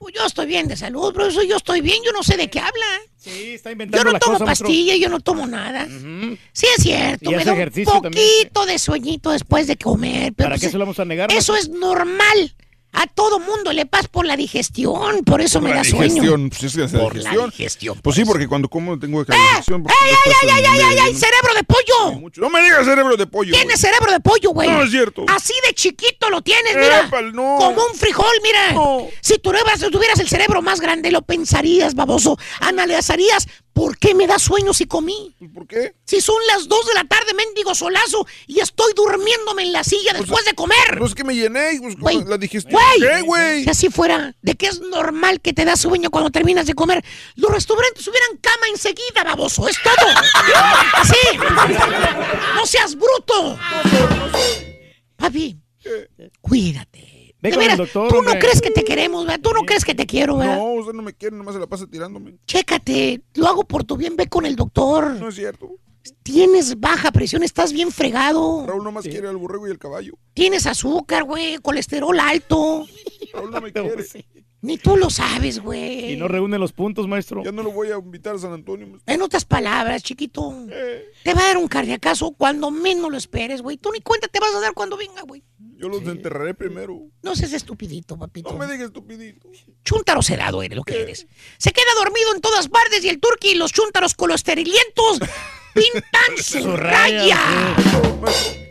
[0.03, 1.27] "Pues yo estoy bien de salud, bro.
[1.27, 1.97] Eso yo estoy bien.
[2.05, 2.85] Yo no sé de qué habla.
[3.17, 4.67] Sí, está Yo inventando no la tomo cosa, maestro.
[4.67, 5.85] pastilla, yo no tomo nada.
[5.85, 6.37] Ujú.
[6.51, 8.11] Sí es cierto, me da un también.
[8.11, 10.33] poquito de sueñito después de comer.
[10.33, 11.31] Pero ¿Para pues, qué se lo vamos a negar?
[11.31, 12.53] Eso es normal.
[12.95, 16.03] A todo mundo le pasa por la digestión, por eso me la da sueño.
[16.21, 16.49] digestión.
[16.49, 17.49] Pues es que es la Por la digestión.
[17.49, 19.83] digestión, Pues sí, porque cuando como tengo que la digestión.
[19.87, 21.15] ¡Ey, ey, ey, ey, ey, ey!
[21.15, 22.29] ¡Cerebro de pollo!
[22.37, 23.51] No me digas cerebro de pollo.
[23.53, 24.69] Tienes cerebro de pollo, güey.
[24.69, 25.25] No es cierto.
[25.27, 27.07] Así de chiquito lo tienes, mira.
[27.07, 27.55] Épal, no.
[27.57, 28.75] Como un frijol, mira.
[29.21, 32.37] Si tú tuvieras, tuvieras el cerebro más grande, lo pensarías, baboso.
[32.59, 35.35] Analizarías por qué me da sueño si comí.
[35.53, 35.95] ¿Por qué?
[36.05, 40.13] Si son las 2 de la tarde, mendigo solazo, y estoy durmiéndome en la silla
[40.13, 40.99] después de comer.
[40.99, 42.73] No es que me llené, pues, Güey, la digestión.
[42.79, 43.63] Güey, ¿Qué, güey?
[43.63, 47.03] si así fuera, de que es normal que te da sueño cuando terminas de comer,
[47.35, 49.93] los restaurantes hubieran cama enseguida, baboso, es todo.
[50.93, 51.37] Así.
[52.55, 53.57] No seas bruto.
[55.17, 55.57] Papi,
[56.41, 57.12] cuídate.
[57.43, 59.41] Ve con el doctor, tú no crees que te queremos, ¿verdad?
[59.43, 60.55] Tú no crees que te quiero, ¿verdad?
[60.55, 62.35] No, usted no me quiere, nomás se la pasa tirándome.
[62.47, 65.11] Chécate, lo hago por tu bien, ve con el doctor.
[65.19, 65.69] No es cierto.
[66.23, 68.65] Tienes baja presión, estás bien fregado.
[68.65, 70.13] Raúl nomás quiere al borrego y el caballo.
[70.33, 72.85] Tienes azúcar, güey, colesterol alto.
[73.33, 74.05] Raúl no me quiere.
[74.61, 76.13] Ni tú lo sabes, güey.
[76.13, 77.43] Y no reúne los puntos, maestro.
[77.43, 78.87] Ya no lo voy a invitar a San Antonio.
[79.05, 81.03] En otras palabras, chiquito, Eh.
[81.25, 83.75] te va a dar un cardiacazo cuando menos lo esperes, güey.
[83.75, 85.43] Tú ni cuenta te vas a dar cuando venga, güey.
[85.83, 86.97] Yo los enterraré primero.
[87.23, 88.53] No seas estupidito, papito.
[88.53, 89.49] No me digas estupidito.
[89.83, 91.27] Chúntaro sedado eres lo que eres.
[91.57, 95.19] Se queda dormido en todas partes y el turqui y los chúntaros colesterilientos
[95.73, 97.37] pintan su raya.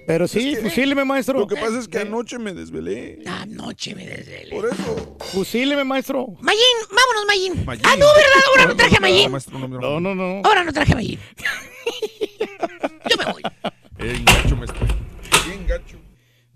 [0.06, 1.40] Pero sí, fusíleme, maestro.
[1.40, 3.18] Lo que pasa es que anoche me desvelé.
[3.26, 4.50] Anoche me desvelé.
[4.50, 5.18] Por eso.
[5.32, 6.28] Fusíleme, maestro.
[6.40, 7.52] Mayín, vámonos, Mayín.
[7.84, 8.42] Ah, no, ¿verdad?
[8.48, 9.30] Ahora no traje a Mayín.
[9.82, 10.40] No, no, no.
[10.46, 11.20] Ahora no traje a Mayín.
[13.98, 14.81] Bien gacho, maestro.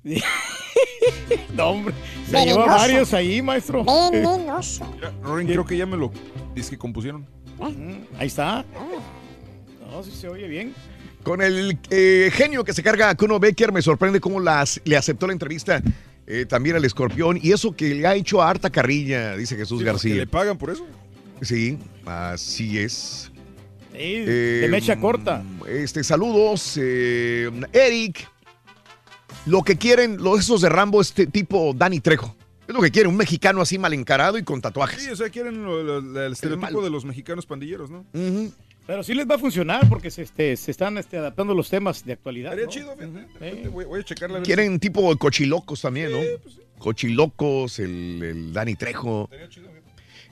[1.55, 1.94] No, hombre.
[2.26, 2.60] Se Venenoso.
[2.62, 3.85] lleva varios ahí, maestro.
[4.12, 4.91] Venenoso.
[4.94, 6.12] Mira, Rorin, creo que ya me lo
[6.55, 7.26] dice que compusieron.
[8.18, 8.65] Ahí está.
[9.91, 10.75] No, sí se oye bien.
[11.23, 14.97] Con el eh, genio que se carga a Kuno Becker, me sorprende cómo las, le
[14.97, 15.83] aceptó la entrevista
[16.26, 17.39] eh, también al escorpión.
[17.43, 20.12] Y eso que le ha hecho a harta carrilla, dice Jesús Sí, García.
[20.12, 20.86] ¿que le pagan por eso?
[21.41, 23.31] Sí, así es.
[23.93, 25.43] Sí, Eh, de mecha corta.
[25.68, 28.28] Este, saludos, eh, Eric.
[29.47, 32.34] Lo que quieren los esos de Rambo, este tipo Dani Trejo.
[32.68, 35.00] Es lo que quieren, un mexicano así mal encarado y con tatuajes.
[35.02, 38.05] Sí, o sea, quieren lo- lo- el estereotipo de los mexicanos pandilleros, ¿no?
[38.89, 42.05] Pero sí les va a funcionar porque se, este, se están este, adaptando los temas
[42.05, 42.58] de actualidad.
[42.58, 42.70] Estaría ¿no?
[42.70, 42.97] chido,
[43.39, 43.68] fíjate.
[43.68, 44.36] Voy, voy a checarla.
[44.36, 46.18] a ver Quieren tipo cochilocos también, ¿no?
[46.78, 49.28] Cochilocos, el, el Dani Trejo.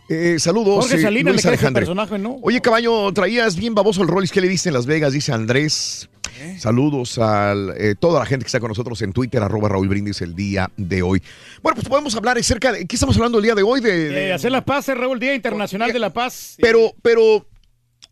[0.08, 0.84] Eh, saludos.
[0.84, 1.80] Jorge eh, Salinas Luis le Alejandre.
[1.82, 2.36] personaje, ¿no?
[2.42, 4.30] Oye, caballo, traías bien baboso el Rollis.
[4.30, 5.12] ¿Qué le viste en Las Vegas?
[5.14, 6.08] Dice Andrés.
[6.38, 6.56] ¿Eh?
[6.58, 7.54] Saludos a
[8.00, 11.02] toda la gente que está con nosotros en Twitter, arroba Raúl Brindis el día de
[11.02, 11.22] hoy.
[11.62, 12.86] Bueno, pues podemos hablar acerca de.
[12.86, 13.80] ¿Qué estamos hablando el día de hoy?
[13.80, 16.56] De, de- Eh, hacer la paz, eh, Raúl, Día Internacional de la Paz.
[16.60, 17.46] Pero, pero,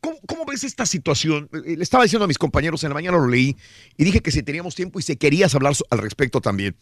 [0.01, 1.49] ¿cómo, cómo ves esta situación?
[1.53, 3.57] Eh, Le estaba diciendo a mis compañeros, en la mañana lo leí
[3.97, 6.77] y dije que si teníamos tiempo y si querías hablar al respecto también.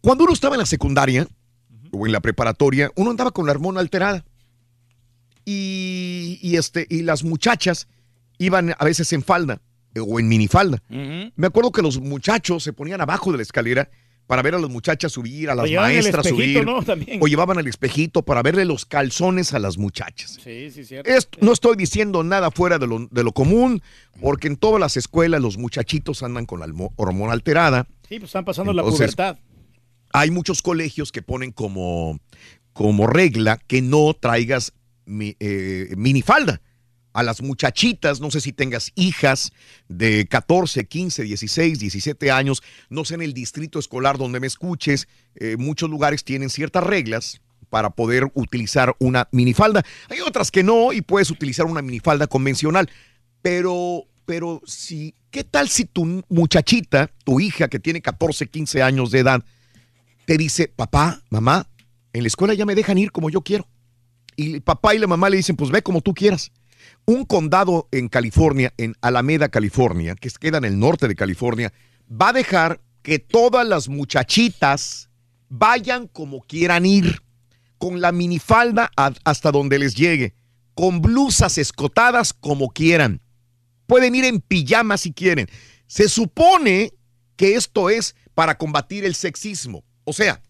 [0.00, 1.26] Cuando uno estaba en la secundaria
[1.92, 4.24] o en la preparatoria, uno andaba con la hormona alterada.
[5.44, 7.86] Y, y este, y las muchachas
[8.38, 9.58] iban a veces en falda eh,
[10.00, 10.82] o en minifalda.
[10.88, 13.88] Me acuerdo que los muchachos se ponían abajo de la escalera
[14.26, 16.66] para ver a las muchachas subir, a las maestras espejito, subir.
[16.66, 16.82] ¿no?
[16.82, 17.20] También.
[17.22, 20.38] O llevaban el espejito para verle los calzones a las muchachas.
[20.42, 21.08] Sí, sí, cierto.
[21.08, 23.82] Esto- no estoy diciendo nada fuera de lo, de lo común,
[24.20, 26.66] porque en todas las escuelas los muchachitos andan con la
[26.96, 27.86] hormona alterada.
[28.08, 29.38] Sí, pues están pasando la pubertad.
[30.12, 32.18] Hay muchos colegios que ponen como,
[32.72, 34.72] como regla que no traigas
[35.04, 36.60] mi- eh, minifalda.
[37.16, 39.50] A las muchachitas, no sé si tengas hijas
[39.88, 45.08] de 14, 15, 16, 17 años, no sé en el distrito escolar donde me escuches,
[45.36, 49.82] eh, muchos lugares tienen ciertas reglas para poder utilizar una minifalda.
[50.10, 52.90] Hay otras que no y puedes utilizar una minifalda convencional.
[53.40, 59.10] Pero, pero si, ¿qué tal si tu muchachita, tu hija que tiene 14, 15 años
[59.10, 59.42] de edad,
[60.26, 61.66] te dice, papá, mamá,
[62.12, 63.66] en la escuela ya me dejan ir como yo quiero?
[64.36, 66.52] Y el papá y la mamá le dicen, pues ve como tú quieras.
[67.06, 71.72] Un condado en California, en Alameda, California, que queda en el norte de California,
[72.10, 75.08] va a dejar que todas las muchachitas
[75.48, 77.22] vayan como quieran ir,
[77.78, 78.90] con la minifalda
[79.24, 80.34] hasta donde les llegue,
[80.74, 83.20] con blusas escotadas como quieran.
[83.86, 85.48] Pueden ir en pijama si quieren.
[85.86, 86.92] Se supone
[87.36, 89.84] que esto es para combatir el sexismo.
[90.04, 90.42] O sea,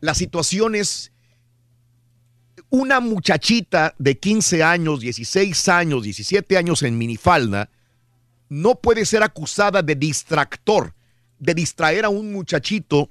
[0.00, 1.12] la situación es
[2.70, 7.68] una muchachita de 15 años, 16 años, 17 años en minifalda
[8.48, 10.94] no puede ser acusada de distractor,
[11.38, 13.10] de distraer a un muchachito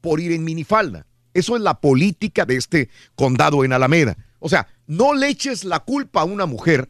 [0.00, 1.06] por ir en minifalda.
[1.34, 4.16] Eso es la política de este condado en Alameda.
[4.40, 6.88] O sea, no le eches la culpa a una mujer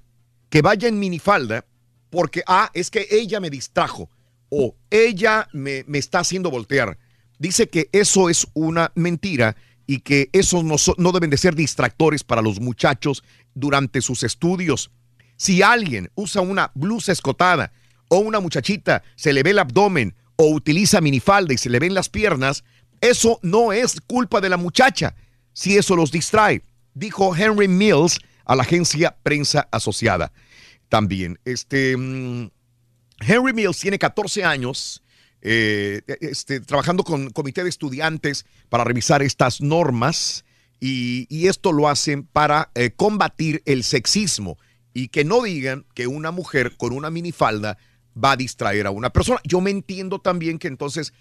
[0.48, 1.64] que vaya en minifalda
[2.10, 4.08] porque, ah, es que ella me distrajo
[4.48, 6.98] o ella me, me está haciendo voltear.
[7.38, 9.56] Dice que eso es una mentira
[9.88, 14.90] y que esos no, no deben de ser distractores para los muchachos durante sus estudios.
[15.36, 17.72] Si alguien usa una blusa escotada
[18.08, 21.94] o una muchachita se le ve el abdomen o utiliza minifalda y se le ven
[21.94, 22.64] las piernas,
[23.00, 25.16] eso no es culpa de la muchacha,
[25.54, 30.32] si eso los distrae, dijo Henry Mills a la agencia Prensa Asociada.
[30.90, 32.50] También, este, mm,
[33.20, 35.02] Henry Mills tiene 14 años
[35.40, 40.44] eh, este, trabajando con comité de estudiantes para revisar estas normas
[40.80, 44.58] y, esto lo hacen para eh, combatir el sexismo
[44.94, 47.78] y que no digan que una mujer con una minifalda
[48.22, 49.40] va a distraer a una persona.
[49.44, 51.12] Yo me entiendo también que entonces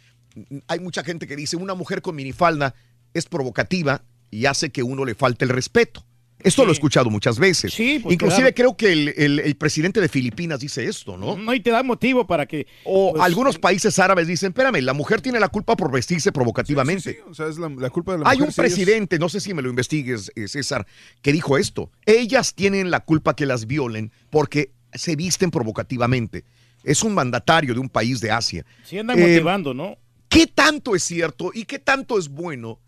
[0.68, 2.76] hay mucha gente que dice una mujer con minifalda
[3.14, 6.07] es provocativa y hace que uno le falte el respeto.
[6.44, 7.74] Esto lo he escuchado muchas veces.
[7.76, 8.76] pues, Inclusive claro.
[8.76, 11.36] creo que el, el- el presidente de Filipinas dice esto, ¿no?
[11.36, 12.68] No, y te da motivo para que...
[12.84, 17.22] O pues, algunos países árabes dicen, espérame, la mujer tiene la culpa por vestirse provocativamente.
[17.30, 18.50] O sea, es la, la culpa de la Hay mujer.
[18.50, 20.86] un si ellos- presidente, no sé si me lo investigues, eh, César,
[21.22, 21.92] que dijo esto.
[22.06, 26.44] Ellas tienen la culpa que las violen porque se visten provocativamente.
[26.84, 28.66] Es un mandatario de un país de Asia.
[28.84, 29.98] Sí andan Eh, motivando, ¿no?
[30.30, 32.80] ¿Qué tanto es cierto y qué tanto es bueno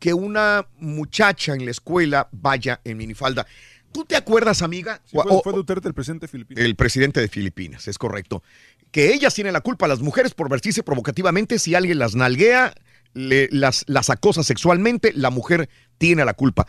[0.00, 3.46] que una muchacha en la escuela vaya en minifalda?
[3.92, 5.00] ¿Tú te acuerdas, amiga?
[5.04, 6.60] Sí, fue, O- fue Duterte el presidente filipino.
[6.60, 8.42] el presidente de Filipinas, es correcto.
[8.90, 11.58] Que ellas tienen la culpa, las mujeres, por vestirse provocativamente.
[11.60, 12.72] Si alguien las nalguea,
[13.14, 16.66] le- las, las acosa sexualmente, la mujer tiene la culpa.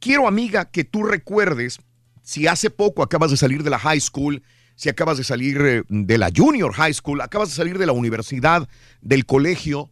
[0.00, 1.78] Quiero, amiga, que tú recuerdes,
[2.22, 4.42] si hace poco acabas de salir de la high school,
[4.76, 7.92] si acabas de salir eh, de la junior high school, acabas de salir de la
[7.92, 8.68] universidad,
[9.00, 9.90] del colegio,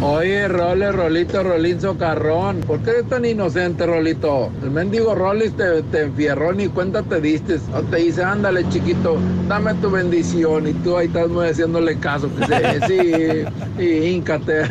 [0.00, 2.60] Oye, Role, Rolito, Rolín Socarrón.
[2.60, 4.48] ¿Por qué eres tan inocente, Rolito?
[4.62, 7.58] El mendigo Rolis te, te enfierró ni cuenta te diste.
[7.72, 9.18] No te dice, ándale, chiquito,
[9.48, 10.68] dame tu bendición.
[10.68, 12.30] Y tú ahí estás haciéndole caso.
[12.36, 13.44] Que sí,
[13.76, 14.66] sí, y híncate.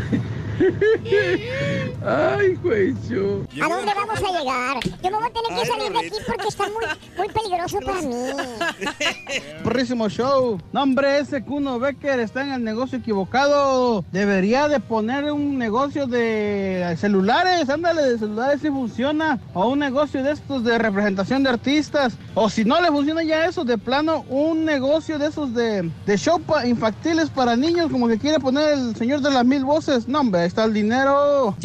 [2.06, 3.42] Ay, güey, yo.
[3.64, 4.77] ¿A dónde vamos a llegar?
[5.03, 6.86] Yo me voy a tener que salir de aquí porque está muy,
[7.18, 8.16] muy peligroso para mí.
[9.64, 10.60] Porrísimo show.
[10.72, 14.03] No, hombre, ese Kuno Becker está en el negocio equivocado.
[14.11, 17.69] Debería de poner un negocio de celulares.
[17.69, 19.40] Ándale, de celulares si funciona.
[19.53, 22.14] O un negocio de estos de representación de artistas.
[22.36, 26.18] O si no le funciona ya eso, de plano, un negocio de esos de, de
[26.18, 30.08] show pa- infantiles para niños, como que quiere poner el señor de las mil voces.
[30.08, 31.56] No, hombre, está el dinero.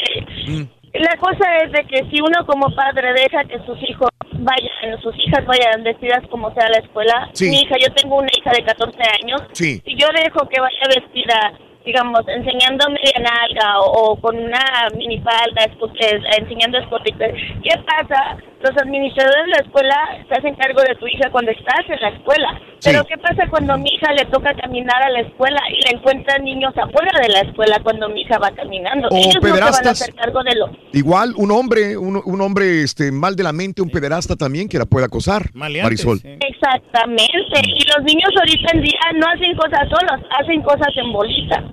[0.95, 5.15] la cosa es de que si uno como padre deja que sus hijos vayan, sus
[5.25, 7.51] hijas vayan vestidas como sea a la escuela, Sí.
[7.51, 9.81] mi hija, yo tengo una hija de 14 años, Sí.
[9.85, 11.53] y yo dejo que vaya vestida
[11.85, 17.11] digamos, enseñando media nalga o, o con una minifalda, esco- eh, enseñando escote.
[17.13, 18.37] ¿Qué pasa?
[18.63, 19.97] Los administradores de la escuela
[20.29, 22.61] se hacen cargo de tu hija cuando estás en la escuela.
[22.85, 25.99] Pero ¿qué pasa cuando a mi hija le toca caminar a la escuela y le
[25.99, 29.09] encuentran niños afuera de la escuela cuando mi hija va caminando?
[29.09, 30.03] O Ellos no se van a pederastas.
[30.03, 30.71] hacer cargo de lo...
[30.93, 34.79] Igual un hombre, un, un hombre este, mal de la mente, un pederasta también que
[34.79, 35.51] la puede acosar.
[35.55, 36.21] Marisol.
[36.23, 37.61] Exactamente.
[37.67, 41.65] Y los niños ahorita en día no hacen cosas solos, hacen cosas en bolita.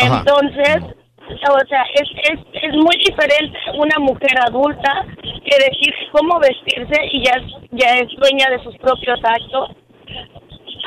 [0.00, 0.24] Ajá.
[1.30, 7.24] O sea, es, es, es muy diferente una mujer adulta que decir cómo vestirse y
[7.24, 7.34] ya,
[7.72, 9.76] ya es dueña de sus propios actos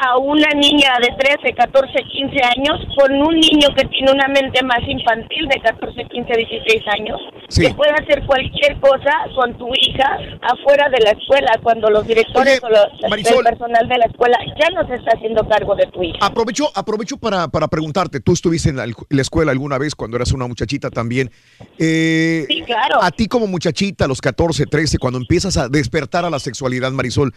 [0.03, 4.64] a una niña de 13, 14, 15 años con un niño que tiene una mente
[4.64, 7.68] más infantil de 14, 15, 16 años Sí.
[7.68, 12.61] que puede hacer cualquier cosa con tu hija afuera de la escuela cuando los directores
[12.64, 13.40] o los- Marisol.
[13.40, 16.18] el personal de la escuela ya no se está haciendo cargo de tu hija.
[16.26, 20.16] Aprovecho, aprovecho para, para preguntarte, tú estuviste en la, en la escuela alguna vez cuando
[20.18, 21.30] eras una muchachita también.
[21.78, 23.02] Eh, Sí, claro.
[23.02, 26.92] A ti como muchachita, a los 14, 13, cuando empiezas a despertar a la sexualidad,
[26.92, 27.34] Marisol,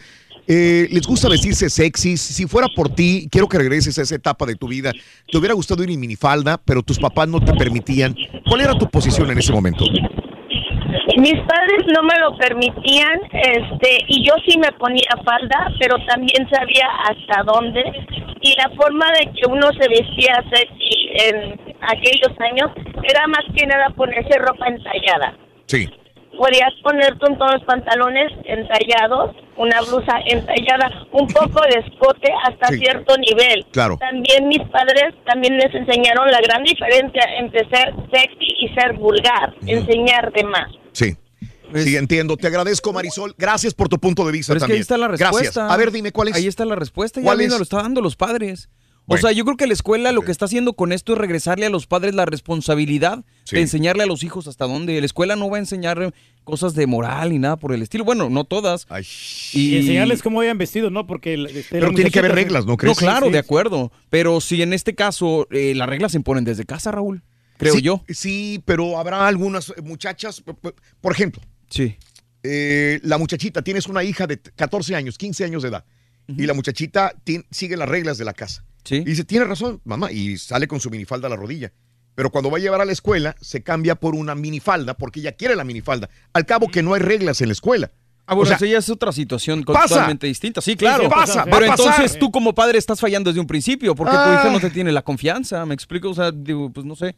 [0.47, 2.17] eh, ¿les gusta vestirse sexy?
[2.17, 4.91] Si fuera por ti, quiero que regreses a esa etapa de tu vida.
[5.31, 8.15] ¿Te hubiera gustado ir en minifalda, pero tus papás no te permitían?
[8.47, 9.85] ¿Cuál era tu posición en ese momento?
[11.17, 16.47] Mis padres no me lo permitían, este, y yo sí me ponía falda, pero también
[16.49, 17.83] sabía hasta dónde.
[18.41, 22.71] Y la forma de que uno se vestía sexy en aquellos años
[23.03, 25.37] era más que nada ponerse ropa entallada.
[25.67, 25.89] Sí.
[26.37, 32.67] Podías ponerte un- todos los pantalones entallados, una blusa entallada, un poco de escote hasta
[32.67, 32.79] Sí.
[32.79, 33.65] cierto nivel.
[33.71, 33.97] Claro.
[33.97, 39.53] También mis padres también les enseñaron la gran diferencia entre ser sexy y ser vulgar,
[39.65, 40.69] enseñar de más.
[40.91, 41.15] Sí.
[41.73, 42.37] sí, entiendo.
[42.37, 43.33] Te agradezco, Marisol.
[43.37, 44.77] Gracias por tu punto de vista Pero es que también.
[44.77, 45.39] ahí está la respuesta.
[45.61, 45.71] Gracias.
[45.71, 46.35] A ver, dime cuál es.
[46.35, 47.19] Ahí está la respuesta.
[47.19, 47.49] Ya ¿Cuál es?
[47.49, 48.69] lo está dando los padres.
[49.07, 49.19] Bueno.
[49.19, 51.65] O sea, yo creo que la escuela lo que está haciendo con esto es regresarle
[51.65, 53.55] a los padres la responsabilidad Sí.
[53.55, 54.99] de enseñarle a los hijos hasta dónde.
[54.99, 58.03] La escuela no va a enseñar cosas de moral ni nada por el estilo.
[58.03, 58.85] Bueno, no todas.
[59.53, 61.07] Y enseñarles cómo vayan vestidos, ¿no?
[61.07, 61.35] Porque...
[61.35, 62.97] el- este, Pero tiene que haber reglas, ¿no crees?
[62.97, 63.91] No, claro, Sí, de acuerdo.
[64.09, 67.23] Pero si en este caso eh, las reglas se imponen desde casa, Raúl,
[67.57, 68.03] creo Sí, yo.
[68.09, 71.95] Sí, pero habrá algunas muchachas, p- p- por ejemplo, Sí.
[72.43, 75.85] eh, la muchachita, tienes una hija de 14 años, 15 años de edad,
[76.27, 77.13] y la muchachita
[77.51, 78.65] sigue las reglas de la casa.
[78.83, 78.95] Sí.
[78.97, 81.71] Y dice, tiene razón, mamá, y sale con su minifalda a la rodilla.
[82.15, 85.33] Pero cuando va a llevar a la escuela, se cambia por una minifalda porque ella
[85.33, 86.09] quiere la minifalda.
[86.33, 87.91] Al cabo que no hay reglas en la escuela.
[88.27, 90.59] Ah, bueno, O sea, eso ya es otra situación totalmente distinta.
[90.61, 91.03] Sí, claro.
[91.03, 91.87] sí, pasa, va Pero pasar.
[91.99, 94.39] entonces tú como padre estás fallando desde un principio porque tu Ah.
[94.39, 95.63] hija no te tiene la confianza.
[95.65, 96.09] ¿Me explico?
[96.09, 97.15] O sea, digo, pues no sé.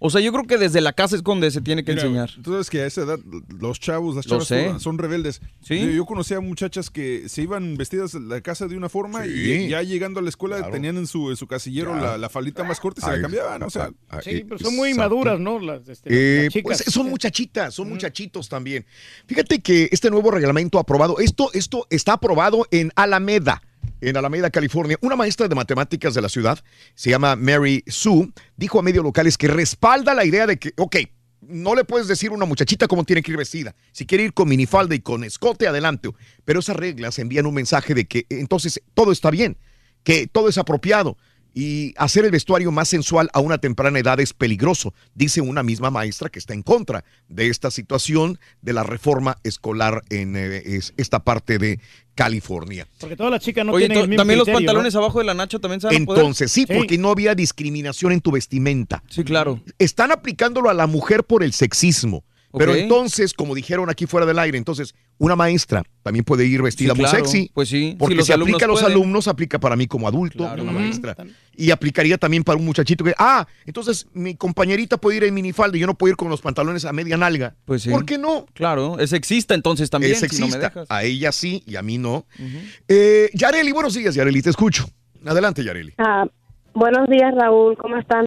[0.00, 2.30] O sea, yo creo que desde la casa es donde se tiene que Mira, enseñar.
[2.42, 3.18] Tú sabes que a esa edad
[3.58, 4.46] los chavos, las chavas
[4.80, 5.40] son, rebeldes.
[5.60, 5.78] Sí.
[5.80, 9.30] Yo, yo conocía muchachas que se iban vestidas a la casa de una forma Sí.
[9.30, 10.72] y ya llegando a la escuela Claro.
[10.72, 13.22] tenían en su, en su casillero la, la faldita más corta y se Ay, la
[13.22, 13.62] cambiaban.
[13.64, 15.10] O sea, ah, Sí, eh, pero son muy exacto.
[15.16, 15.58] maduras, ¿no?
[15.58, 16.82] Las, este, Eh, las chicas.
[16.84, 18.86] pues son muchachitas, son muchachitos también.
[19.26, 23.62] Fíjate que este nuevo reglamento aprobado, esto, esto está aprobado en Alameda,
[24.00, 24.96] en Alameda, California.
[25.00, 26.58] Una maestra de matemáticas de la ciudad,
[26.94, 30.96] se llama Mary Sue, dijo a medios locales que respalda la idea de que, ok,
[31.40, 33.74] no le puedes decir a una muchachita cómo tiene que ir vestida.
[33.92, 36.10] Si quiere ir con minifalda y con escote, adelante.
[36.44, 39.56] Pero esas reglas envían un mensaje de que entonces todo está bien,
[40.02, 41.16] que todo es apropiado.
[41.54, 45.90] Y hacer el vestuario más sensual a una temprana edad es peligroso, dice una misma
[45.90, 50.92] maestra que está en contra de esta situación de la reforma escolar en eh, es-
[50.98, 51.80] esta parte de
[52.18, 52.84] California.
[52.98, 55.00] Porque todas las chicas no Oye, tienen to- el mismo también los pantalones ¿no?
[55.00, 55.86] abajo de la nacha también se.
[55.94, 59.04] Entonces, sí, porque no había discriminación en tu vestimenta.
[59.08, 59.60] Sí, claro.
[59.78, 62.24] Están aplicándolo a la mujer por el sexismo.
[62.56, 66.94] Pero entonces, como dijeron aquí fuera del aire, entonces una maestra también puede ir vestida
[66.94, 67.24] Sí, muy claro.
[67.26, 67.50] sexy.
[67.52, 68.92] Pues sí, Porque si los si aplica a los pueden.
[68.96, 70.62] alumnos, aplica para mí como adulto, Claro.
[70.62, 71.14] una maestra.
[71.56, 75.76] Y aplicaría también para un muchachito que, ah, entonces mi compañerita puede ir en minifalda
[75.76, 77.54] y yo no puedo ir con los pantalones a media nalga.
[77.66, 77.90] Pues sí.
[77.90, 78.46] ¿Por qué no?
[78.54, 80.58] Claro, es sexista entonces también, es si no me sexista.
[80.68, 80.86] dejas.
[80.90, 82.24] a ella sí y a mí no.
[82.86, 84.88] Eh, Yareli, buenos días, Yareli, te escucho.
[85.26, 85.92] Adelante, Yareli.
[85.98, 86.24] Ah,
[86.72, 88.26] buenos días, Raúl, ¿cómo están?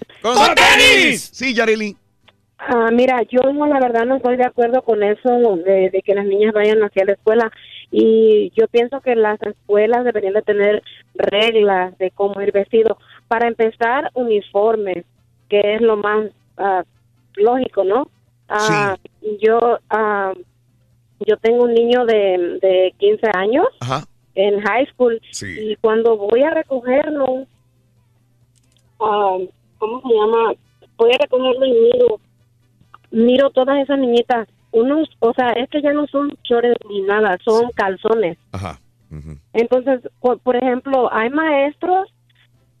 [1.32, 1.96] Sí, Yareli.
[2.68, 6.24] Ah, mira, yo la verdad no estoy de acuerdo con eso de, de que las
[6.24, 7.50] niñas vayan hacia la escuela
[7.90, 10.82] y yo pienso que las escuelas deberían de tener
[11.14, 12.98] reglas de cómo ir vestido.
[13.26, 15.04] Para empezar, uniformes,
[15.48, 16.84] que es lo más ah,
[17.34, 18.08] lógico, ¿no?
[18.48, 18.96] Ah,
[19.40, 19.58] Yo
[19.90, 20.32] ah,
[21.26, 24.04] yo tengo un niño de, de 15 años Ajá.
[24.34, 27.46] en high school y cuando voy a recogerlo,
[28.98, 30.54] ¿cómo se llama?
[30.96, 32.20] Voy a recogerlo y miro,
[33.12, 37.38] miro todas esas niñitas, unos, o sea, es que ya no son chores ni nada,
[37.44, 38.36] son calzones.
[38.52, 38.80] Ajá.
[39.52, 42.08] Entonces, por, por ejemplo, hay maestros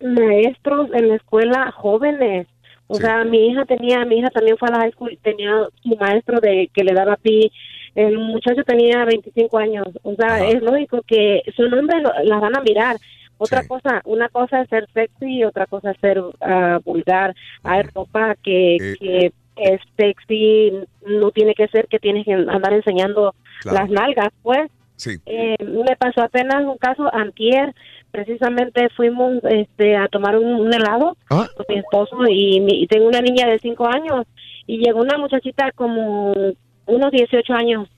[0.00, 2.46] maestros en la escuela jóvenes.
[2.88, 5.50] O sea, mi hija tenía, mi hija también fue a la high school, tenía
[5.82, 7.50] su maestro de que le daba pi.
[7.94, 9.86] El muchacho tenía 25 años.
[10.02, 12.96] O sea, es lógico que su nombre lo- la van a mirar.
[13.38, 17.34] Otra cosa, una cosa es ser sexy y otra cosa es ser ah, vulgar.
[17.62, 20.72] Hay ropa que, Eh, que es sexy,
[21.06, 23.78] no tiene que ser que tienes que andar enseñando Claro.
[23.78, 24.70] las nalgas, pues.
[24.96, 25.16] Sí.
[25.26, 27.74] Eh, me pasó apenas un caso antier,
[28.12, 31.48] precisamente fuimos este, a tomar un, un helado Ah.
[31.56, 34.26] con mi esposo y, mi- y tengo una niña de 5 años
[34.66, 36.32] y llegó una muchachita como
[36.86, 37.88] unos 18 años.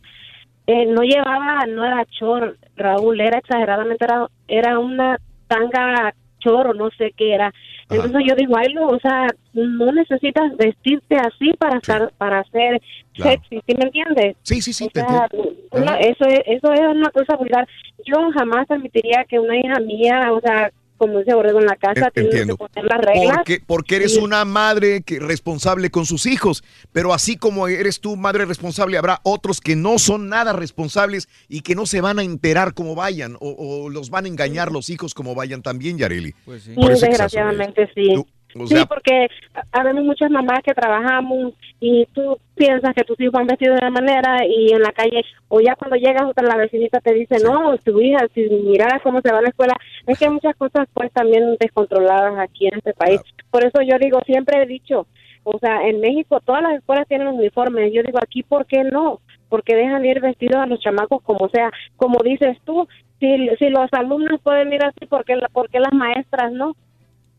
[0.66, 6.74] Eh, no llevaba, no era chor, Raúl, era exageradamente, era, era una tanga chor o
[6.74, 7.52] no sé qué era.
[7.90, 12.80] Entonces yo digo, ay, no, o sea, no necesitas vestirte así para estar, para ser
[13.14, 13.30] Claro.
[13.32, 14.36] sexy, ¿sí me entiendes?
[14.42, 15.28] Sí, sí, sí, O sea,
[15.72, 17.66] una- eso, es, eso es una cosa vulgar.
[18.04, 22.06] Yo jamás permitiría que una hija mía, o sea, como dice Borrego en la casa,
[22.06, 22.56] En- tiene entiendo.
[22.56, 23.36] que poner las reglas.
[23.38, 28.16] Porque, porque eres una madre que, responsable con sus hijos, pero así como eres tú
[28.16, 32.22] madre responsable, habrá otros que no son nada responsables y que no se van a
[32.22, 36.34] enterar como vayan o, o los van a engañar los hijos como vayan también, Yareli.
[36.44, 36.72] Pues sí.
[36.74, 38.14] Por desgraciadamente sí.
[38.58, 39.28] O sí, porque
[39.72, 44.00] habemos muchas mamás que trabajamos y tú piensas que tus hijos van vestidos de una
[44.00, 47.76] manera y en la calle o ya cuando llegas otra la vecinita te dice no
[47.78, 49.74] tu hija si miraras cómo se va a la escuela
[50.06, 53.20] es que hay muchas cosas pues también descontroladas aquí en este país.
[53.50, 55.06] Por eso yo digo siempre he dicho
[55.42, 57.92] o sea en México todas las escuelas tienen uniformes.
[57.92, 61.70] Yo digo aquí por qué no porque dejan ir vestidos a los chamacos como sea
[61.96, 62.86] como dices tú
[63.18, 66.76] si, si los alumnos pueden ir así ¿por qué, por qué las maestras no?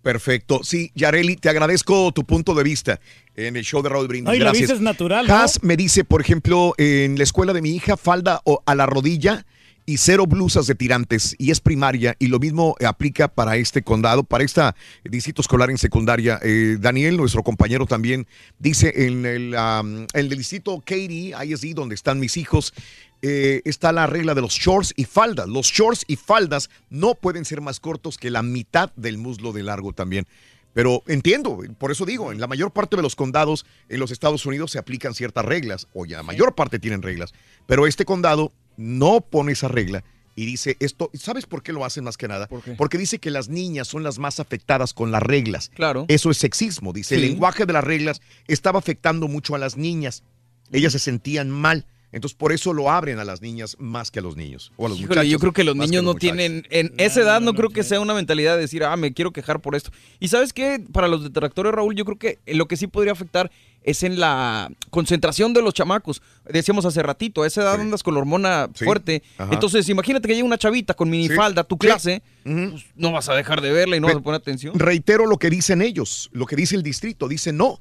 [0.06, 0.60] Perfecto.
[0.64, 3.00] Sí, Yareli, te agradezco tu punto de vista
[3.36, 4.28] en el show de Raúl Brindis.
[4.28, 4.62] No, y la Gracias.
[4.62, 5.46] vista es natural, ¿no?
[5.64, 9.48] Me dice, por ejemplo, en la escuela de mi hija, falda o- a la rodilla
[9.86, 14.24] y cero blusas de tirantes y es primaria y lo mismo aplica para este condado,
[14.24, 14.62] para este
[15.04, 16.40] distrito escolar en secundaria.
[16.42, 18.28] Eh, Daniel, nuestro compañero también,
[18.60, 22.74] dice en el, am, en el distrito Katy, ISD, donde están mis hijos,
[23.22, 25.48] eh, está la regla de los shorts y faldas.
[25.48, 29.64] Los shorts y faldas no pueden ser más cortos que la mitad del muslo de
[29.64, 30.28] largo también.
[30.74, 34.46] Pero entiendo, por eso digo, en la mayor parte de los condados en los Estados
[34.46, 37.34] Unidos se aplican ciertas reglas, o ya la mayor parte tienen reglas,
[37.66, 40.04] pero este condado no pone esa regla
[40.36, 42.50] y dice esto, ¿sabes por qué lo hacen más que nada?
[42.78, 45.72] Porque dice que las niñas son las más afectadas con las reglas.
[45.74, 46.06] Claro.
[46.10, 50.24] Eso es sexismo, dice, el lenguaje de las reglas estaba afectando mucho a las niñas.
[50.72, 51.86] Ellas se sentían mal.
[52.16, 54.72] Entonces, por eso lo abren a las niñas más que a los niños.
[54.78, 55.32] O a los Híjole, muchachos.
[55.32, 56.20] yo creo que los niños no muchachos.
[56.38, 59.32] tienen, en esa edad no, creo que sea una mentalidad de decir, ah, me quiero
[59.34, 59.92] quejar por esto.
[60.22, 63.52] Y sabes qué, para los detractores, Raúl, yo creo que lo que sí podría afectar
[63.84, 66.22] es en la concentración de los chamacos.
[66.50, 68.86] Decíamos hace ratito, a esa edad andas con la hormona Sí.
[68.86, 69.22] fuerte.
[69.38, 69.54] Ajá.
[69.54, 71.80] Entonces, imagínate que llega una chavita con minifalda a tu Sí.
[71.80, 74.74] clase, pues, no vas a dejar de verla y no vas a poner atención.
[74.80, 77.28] Reitero lo que dicen ellos, lo que dice el distrito.
[77.28, 77.80] Dice, no,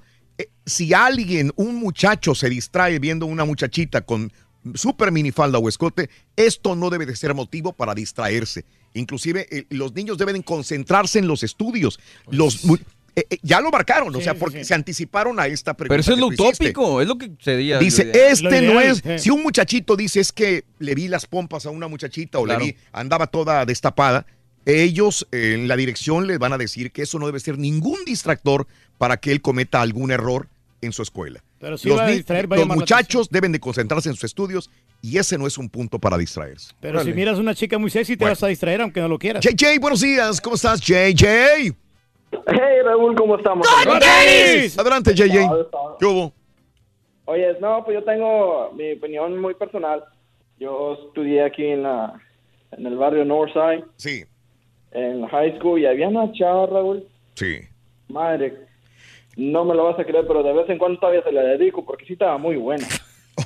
[0.67, 4.33] si alguien, un muchacho se distrae viendo una muchachita con
[4.75, 8.65] super minifalda o escote, esto no debe de ser motivo para distraerse.
[8.95, 12.01] Inclusive eh, los niños deben concentrarse en los estudios.
[12.31, 12.77] Los mu-
[13.17, 15.93] eh, eh, ya lo marcaron, o sea, porque se anticiparon a esta pregunta.
[15.93, 17.79] Pero eso es lo utópico, es lo que sería.
[17.79, 19.03] Dice, este no es.
[19.23, 22.61] Si un muchachito dice es que le vi las pompas a una muchachita o Claro.
[22.61, 24.27] le vi, andaba toda destapada,
[24.67, 28.05] ellos eh, en la dirección les van a decir que eso no debe ser ningún
[28.05, 28.67] distractor
[28.99, 30.49] para que él cometa algún error
[30.81, 31.43] en su escuela.
[31.59, 34.25] Pero si los va a distraer, va a los muchachos deben de concentrarse en sus
[34.25, 34.71] estudios
[35.01, 36.75] y ese no es un punto para distraerse.
[36.81, 39.45] Pero si miras una chica muy sexy, te vas a distraer aunque no lo quieras.
[39.45, 41.27] JJ, buenos días, ¿cómo estás, JJ?
[42.47, 43.67] Hey Raúl, ¿cómo estamos?
[44.77, 45.49] Adelante, JJ.
[45.99, 46.33] ¿Qué hubo?
[47.27, 50.05] Oye, no, pues yo tengo mi opinión muy personal.
[50.59, 52.21] Yo estudié aquí en la
[52.73, 53.85] en el barrio Northside.
[53.97, 54.25] Sí.
[54.95, 57.05] En high school y había una chava, Raúl.
[57.35, 57.59] Sí.
[58.09, 58.55] Madre,
[59.37, 61.85] no me lo vas a creer, pero de vez en cuando todavía se la dedico
[61.85, 62.87] porque sí estaba muy buena.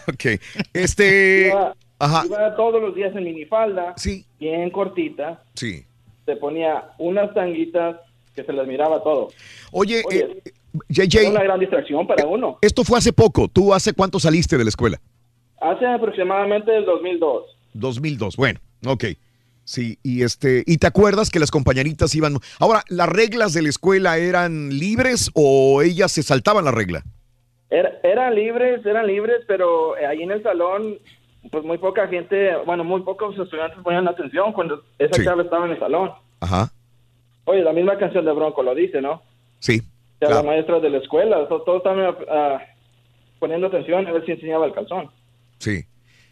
[0.06, 0.38] Ok.
[0.74, 1.48] Este.
[1.48, 2.22] Iba, Ajá.
[2.26, 4.22] iba todos los días en minifalda, sí.
[4.38, 5.42] bien cortita.
[5.54, 5.82] Sí.
[6.26, 7.96] Se ponía unas tanguitas
[8.34, 9.28] que se les miraba todo.
[9.72, 10.52] Oye, Oye, eh,
[10.90, 11.30] JJ.
[11.30, 12.58] Una gran distracción para uno.
[12.60, 13.48] Esto fue hace poco.
[13.48, 15.00] ¿Tú hace cuánto saliste de la escuela?
[15.58, 17.44] Hace aproximadamente el 2002.
[17.72, 18.36] 2002.
[18.36, 19.04] Bueno, ok.
[19.68, 22.38] Sí, y este, ¿y te acuerdas que las compañeritas iban?
[22.58, 27.02] Ahora, ¿las reglas de la escuela eran libres o ellas se saltaban la regla?
[27.68, 30.96] Era- eran libres, eran libres, pero eh, ahí en el salón,
[31.50, 35.24] pues muy poca gente, bueno, muy pocos estudiantes ponían atención cuando esa Sí.
[35.24, 36.12] chava estaba en el salón.
[36.40, 36.72] Ajá.
[37.44, 39.20] Oye, la misma canción de Bronco lo dice, ¿no?
[39.58, 39.80] Sí.
[40.18, 40.44] Que a claro.
[40.44, 42.62] la maestra de la escuela, to- todos estaban ah,
[43.38, 45.10] poniendo atención a ver si enseñaba el calzón.
[45.58, 45.84] Sí.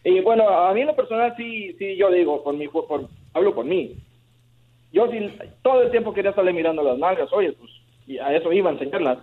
[0.09, 3.52] Y bueno, a mí en lo personal sí, sí, yo digo, por mi, por, hablo
[3.57, 3.97] por mí.
[4.93, 5.18] yo sí,
[5.62, 7.70] todo el tiempo quería estarle mirando las nalgas, oye, pues,
[8.07, 9.18] y a eso iba a enseñarlas.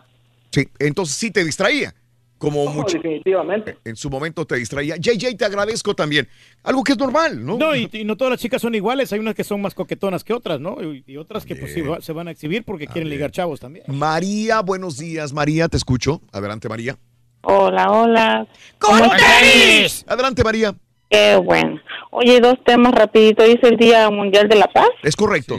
[0.51, 1.93] Sí, entonces sí te distraía.
[2.37, 2.97] Como No, mucho.
[2.97, 3.77] definitivamente.
[3.85, 4.97] En su momento te distraía.
[4.97, 6.27] JJ, te agradezco también.
[6.63, 7.57] Algo que es normal, ¿no?
[7.57, 9.13] No, y, y no todas las chicas son iguales.
[9.13, 10.75] Hay unas que son más coquetonas que otras, ¿no?
[10.83, 13.85] Y, y otras que pues se van a exhibir porque quieren ligar chavos también.
[13.87, 15.31] María, buenos días.
[15.31, 16.19] María, te escucho.
[16.33, 16.97] Adelante, María.
[17.45, 18.47] Hola, hola.
[18.79, 20.05] ¡Con tenis!
[20.07, 20.73] Adelante, María.
[21.09, 21.79] Qué bueno.
[22.11, 23.43] Oye, dos temas rapidito.
[23.43, 24.87] Hoy es el Día Mundial de la Paz.
[25.03, 25.57] Es correcto.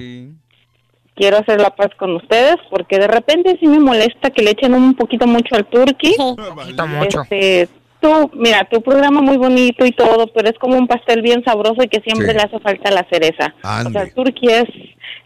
[1.15, 4.75] Quiero hacer la paz con ustedes porque de repente sí me molesta que le echen
[4.75, 6.17] un poquito mucho al turqui.
[6.17, 7.23] poquito mucho.
[7.23, 7.69] Este,
[8.01, 11.83] tú, mira, tu programa muy bonito y todo, pero es como un pastel bien sabroso
[11.85, 12.35] y que siempre Sí.
[12.35, 13.55] le hace falta la cereza.
[13.63, 13.91] Ande.
[13.91, 14.65] O sea, el turqui es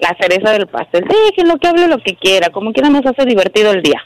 [0.01, 1.05] la cereza del pastel.
[1.09, 4.03] Déjenlo que hable lo que quiera, como quiera nos hace divertido el día.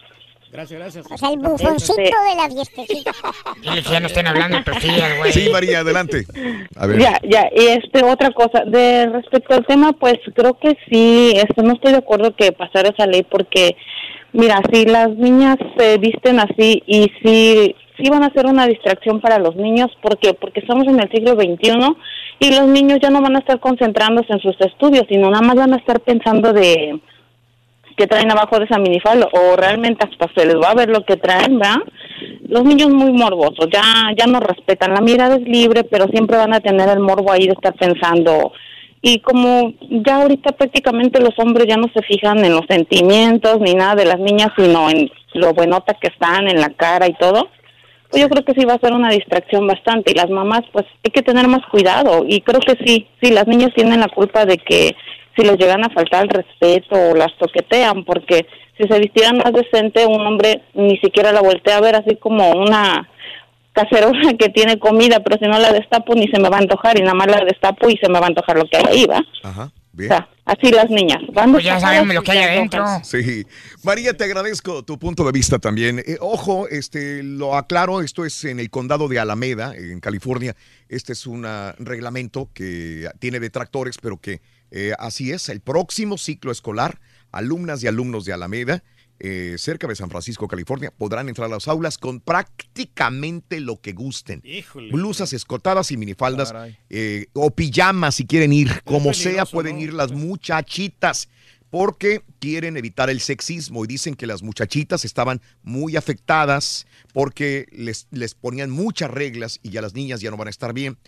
[0.52, 1.06] Gracias, gracias.
[1.10, 3.12] O sea, el bufoncito Este- de la fiestecita.
[3.62, 5.32] Dile que ya no estén hablando de tortillas, güey.
[5.32, 6.26] Sí, María, adelante.
[6.76, 7.00] A ver.
[7.00, 11.62] Ya, ya, y este, otra cosa, de respecto al tema, pues creo que sí, este,
[11.62, 13.76] no estoy de acuerdo que pasara esa ley porque,
[14.34, 19.22] mira, si las niñas se visten así y si, si van a ser una distracción
[19.22, 20.34] para los niños, ¿por qué?
[20.34, 21.96] Porque estamos en el siglo XXI
[22.40, 25.56] y los niños ya no van a estar concentrándose en sus estudios, sino nada más
[25.56, 27.00] van a estar pensando de
[27.96, 31.04] que traen abajo de esa minifalda o realmente hasta se les va a ver lo
[31.04, 31.78] que traen, ¿verdad?
[32.48, 33.82] Los niños muy morbosos, ya
[34.16, 37.46] ya no respetan, la mirada es libre, pero siempre van a tener el morbo ahí
[37.46, 38.52] de estar pensando.
[39.04, 43.74] Y como ya ahorita prácticamente los hombres ya no se fijan en los sentimientos ni
[43.74, 47.48] nada de las niñas, sino en lo buenota que están, en la cara y todo,
[48.08, 50.12] pues yo creo que sí va a ser una distracción bastante.
[50.12, 52.24] Y las mamás pues hay que tener más cuidado.
[52.28, 54.94] Y creo que sí, sí, las niñas tienen la culpa de que
[55.36, 58.46] si les llegan a faltar el respeto o las toquetean, porque
[58.78, 62.50] si se vistieran más decente, un hombre ni siquiera la voltea a ver así como
[62.52, 63.08] una
[63.72, 66.98] cacerola que tiene comida, pero si no la destapo ni se me va a antojar
[66.98, 69.06] y nada más la destapo y se me va a antojar lo que hay ahí,
[69.06, 69.22] ¿va?
[69.42, 70.10] Ajá, O bien.
[70.10, 71.20] sea, así las niñas.
[71.32, 72.84] Van Pues ya sabemos lo que hay adentro.
[73.02, 73.46] Sí.
[73.82, 76.00] María, te agradezco tu punto de vista también.
[76.00, 80.54] Eh, ojo, este, lo aclaro, esto es en el condado de Alameda, en California.
[80.88, 84.40] Este es un ah, reglamento que tiene detractores, pero que
[84.72, 85.48] eh, así es.
[85.48, 88.82] El próximo ciclo escolar, alumnas y alumnos de Alameda,
[89.20, 93.92] eh, cerca de San Francisco, California, podrán entrar a las aulas con prácticamente lo que
[93.92, 94.40] gusten.
[94.42, 94.90] Híjole.
[94.90, 96.52] Blusas escotadas y minifaldas
[96.90, 99.82] eh, o pijamas si quieren ir, como sea pueden ¿no?
[99.82, 101.28] ir las muchachitas
[101.70, 108.08] porque quieren evitar el sexismo y dicen que las muchachitas estaban muy afectadas porque les,
[108.10, 110.98] les ponían muchas reglas y ya las niñas ya no van a estar bien,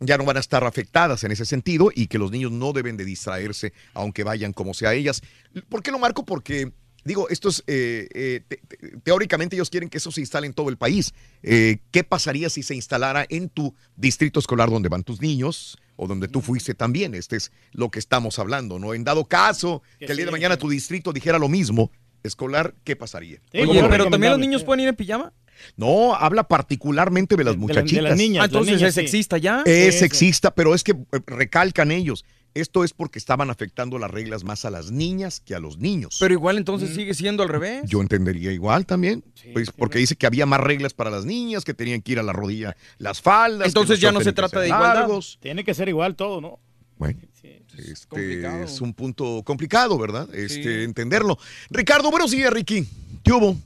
[0.00, 2.96] ya no van a estar afectadas en ese sentido y que los niños no deben
[2.96, 5.22] de distraerse aunque vayan como sea ellas.
[5.68, 6.24] ¿Por qué lo marco?
[6.24, 6.72] Porque
[7.04, 10.52] digo, esto es, eh, eh, te- te- teóricamente ellos quieren que eso se instale en
[10.52, 11.14] todo el país.
[11.42, 15.78] Eh, ¿Qué pasaría si se instalara en tu distrito escolar donde van tus niños?
[15.96, 18.94] O donde tú fuiste también, este es lo que estamos hablando, ¿no?
[18.94, 21.90] En dado caso que el día de mañana tu distrito dijera lo mismo,
[22.22, 23.38] escolar, ¿qué pasaría?
[23.50, 25.32] Sí, Oye, pero también los niños pueden ir en pijama.
[25.76, 28.02] No, habla particularmente de las De la- de muchachitas.
[28.04, 28.42] las niñas.
[28.42, 29.00] Ah, entonces niñas, es sí.
[29.00, 29.62] sexista ya.
[29.66, 32.24] Es Sí, sexista, pero es que eh, recalcan ellos.
[32.54, 36.16] Esto es porque estaban afectando las reglas más a las niñas que a los niños.
[36.18, 37.82] Pero igual entonces sigue siendo al revés.
[37.86, 39.22] Yo entendería igual también,
[39.52, 42.22] pues, porque dice que había más reglas para las niñas, que tenían que ir a
[42.22, 43.68] la rodilla las faldas.
[43.68, 44.94] Entonces ya no se trata de igualdad.
[44.94, 45.38] largos.
[45.40, 46.58] Tiene que ser igual todo, ¿no?
[46.96, 47.48] Bueno, Sí.
[47.78, 48.64] este complicado.
[48.64, 50.28] es un punto complicado, ¿verdad?
[50.34, 50.84] Este, Sí.
[50.84, 51.38] entenderlo.
[51.70, 52.88] Ricardo, buenos días, Ricky.
[53.22, 53.56] ¿Qué hubo?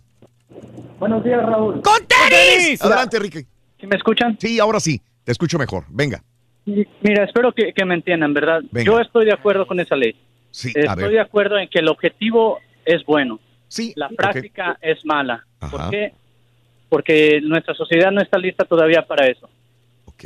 [0.98, 1.82] Buenos días, Raúl.
[1.82, 2.80] ¡Con tenis!
[2.82, 3.40] Adelante, Ricky.
[3.80, 4.36] ¿Sí me escuchan?
[4.38, 5.84] Sí, ahora sí, te escucho mejor.
[5.88, 6.22] Venga.
[6.64, 8.60] Mira, espero que, que me entiendan, ¿verdad?
[8.70, 8.84] Venga.
[8.86, 10.14] Yo estoy de acuerdo con esa ley.
[10.50, 11.12] Sí, a Estoy ver.
[11.12, 13.40] de acuerdo en que el objetivo es bueno.
[13.68, 15.44] Sí, La práctica es mala.
[15.60, 15.70] Ajá.
[15.76, 16.12] ¿Por qué?
[16.88, 19.48] Porque nuestra sociedad no está lista todavía para eso.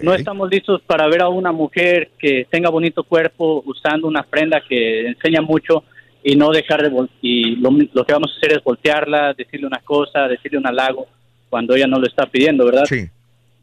[0.03, 4.61] No estamos listos para ver a una mujer que tenga bonito cuerpo usando una prenda
[4.69, 5.85] que enseña mucho
[6.23, 9.67] y no dejar de vol- y lo, lo que vamos a hacer es voltearla, decirle
[9.67, 11.07] una cosa, decirle un halago
[11.49, 12.85] cuando ella no lo está pidiendo, ¿verdad?
[12.87, 13.07] Sí.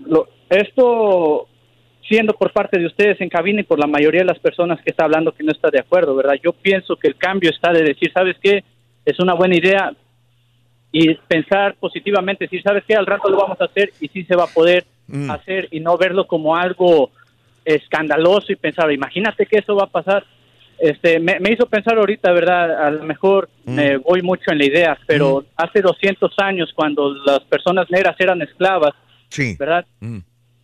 [0.05, 1.47] Lo- esto
[2.07, 4.91] siendo por parte de ustedes en cabina y por la mayoría de las personas que
[4.91, 6.35] está hablando que no está de acuerdo, ¿verdad?
[6.43, 8.63] Yo pienso que el cambio está de decir, ¿sabes qué?
[9.05, 9.93] Es una buena idea
[10.91, 12.93] y pensar positivamente, decir, ¿sabes qué?
[12.95, 15.29] Al rato lo vamos a hacer y sí se va a poder Mm.
[15.31, 17.11] hacer y no verlo como algo
[17.65, 20.23] escandaloso y pensar, imagínate que eso va a pasar.
[20.79, 22.85] Este, me, me hizo pensar ahorita, ¿verdad?
[22.87, 23.75] A lo mejor Mm.
[23.75, 28.41] me voy mucho en la idea, pero hace 200 años, cuando las personas negras eran
[28.41, 28.91] esclavas,
[29.29, 29.55] Sí.
[29.57, 29.85] ¿verdad?
[30.01, 30.19] Mm.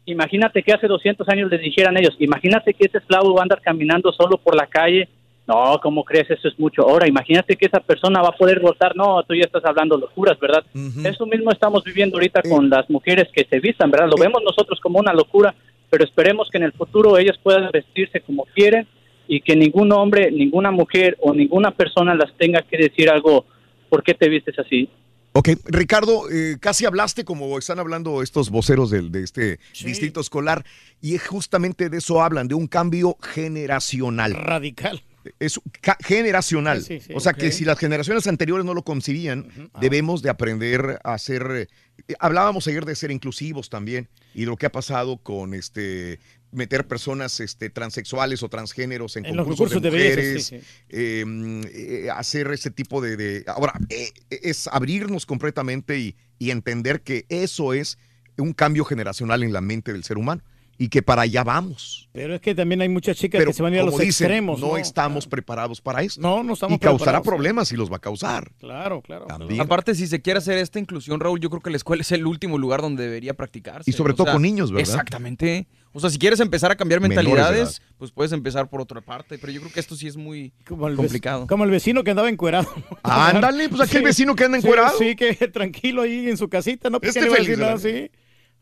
[0.06, 3.62] Imagínate que hace 200 años les dijeran ellos, imagínate que ese esclavo va a andar
[3.62, 5.08] caminando solo por la calle.
[5.48, 6.30] No, ¿cómo crees?
[6.30, 6.84] Eso es mucho.
[6.88, 8.96] Ahora, imagínate que esa persona va a poder votar.
[8.96, 10.64] No, tú ya estás hablando locuras, ¿verdad?
[11.04, 14.10] Eso mismo estamos viviendo ahorita con las mujeres que se vistan, ¿verdad?
[14.10, 15.56] Lo vemos nosotros como una locura,
[15.90, 18.88] pero esperemos que en el futuro ellas puedan vestirse como quieren
[19.32, 23.46] y que ningún hombre, ninguna mujer o ninguna persona las tenga que decir algo,
[23.88, 24.90] ¿por qué te vistes así?
[25.34, 30.66] Ok, Ricardo, eh, casi hablaste como están hablando estos voceros del, de este distrito escolar
[31.00, 34.34] y es justamente de eso hablan, de un cambio generacional.
[34.34, 35.04] Radical.
[35.38, 35.62] Es
[36.00, 36.82] generacional.
[36.82, 40.32] Sí, sí, sí, o sea que si las generaciones anteriores no lo concibían, debemos de
[40.32, 41.68] aprender a ser...
[42.08, 46.20] eh, hablábamos ayer de ser inclusivos también y de lo que ha pasado con este
[46.52, 52.10] meter personas este, transexuales o transgéneros en, En los concursos, de, mujeres, belleza, sí, eh,
[52.16, 53.18] hacer ese tipo de...
[53.18, 57.98] de- ahora, eh, es abrirnos completamente y, y entender que eso es
[58.38, 60.42] un cambio generacional en la mente del ser humano
[60.82, 62.08] y que para allá vamos.
[62.14, 63.96] Pero es que también hay muchas chicas Pero que se van a ir a los
[63.98, 64.62] dicen, extremos.
[64.62, 66.22] no, estamos preparados para esto.
[66.22, 67.28] No, no estamos Y causará preparados.
[67.28, 68.54] problemas y los va a causar.
[68.60, 69.26] Claro, claro.
[69.26, 69.60] También.
[69.60, 72.26] Aparte, si se quiere hacer esta inclusión, Raúl, yo creo que la escuela es el
[72.26, 73.90] último lugar donde debería practicarse.
[73.90, 74.90] Y sobre todo con niños, ¿verdad?
[74.90, 75.68] Exactamente.
[75.92, 79.38] O sea, si quieres empezar a cambiar mentalidades, pues puedes empezar por otra parte.
[79.40, 81.48] Pero yo creo que esto sí es muy Como complicado.
[81.48, 82.68] como el vecino que andaba encuerado.
[83.04, 84.98] Ándale, pues aquel vecino que anda Sí, encuerado.
[85.00, 88.12] Sí, que tranquilo ahí en su casita, no Este feliz, nada así.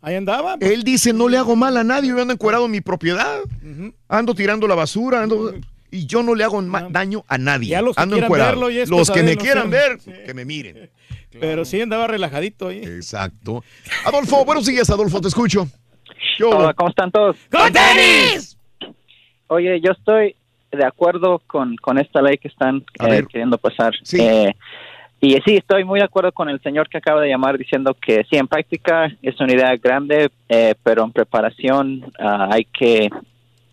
[0.02, 0.58] Ahí andaba.
[0.58, 0.72] pues.
[0.72, 3.40] Él dice, no le hago mal a nadie, yo ando encuerado en mi propiedad.
[4.08, 5.54] Ando tirando la basura, ando...
[5.90, 7.70] Y yo no le hago ma- daño a nadie.
[7.70, 10.44] Ya los que ando verlo y es los que me no quieran ver, que me
[10.44, 10.90] miren.
[11.40, 12.80] Pero sí andaba relajadito ahí.
[12.84, 13.64] Exacto.
[14.06, 15.68] Adolfo, buenos días, Adolfo, te escucho.
[16.76, 17.38] ¿Cómo están todos?
[17.52, 18.58] ¡Con tenis!
[19.48, 20.36] Oye, yo estoy
[20.72, 23.94] de acuerdo con, con esta ley que están eh, queriendo pasar.
[24.04, 24.20] Sí.
[24.22, 24.54] Eh,
[25.20, 28.24] y sí, estoy muy de acuerdo con el señor que acaba de llamar diciendo que
[28.30, 33.10] sí, en práctica es una idea grande, eh, pero en preparación ah, hay que,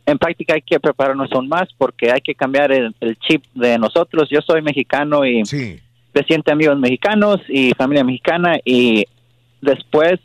[0.06, 3.76] en práctica hay que prepararnos aún más porque hay que cambiar el, el chip de
[3.78, 4.28] nosotros.
[4.30, 5.80] Yo soy mexicano y Sí.
[6.14, 9.04] reciente amigos mexicanos y familia mexicana y
[9.60, 10.20] después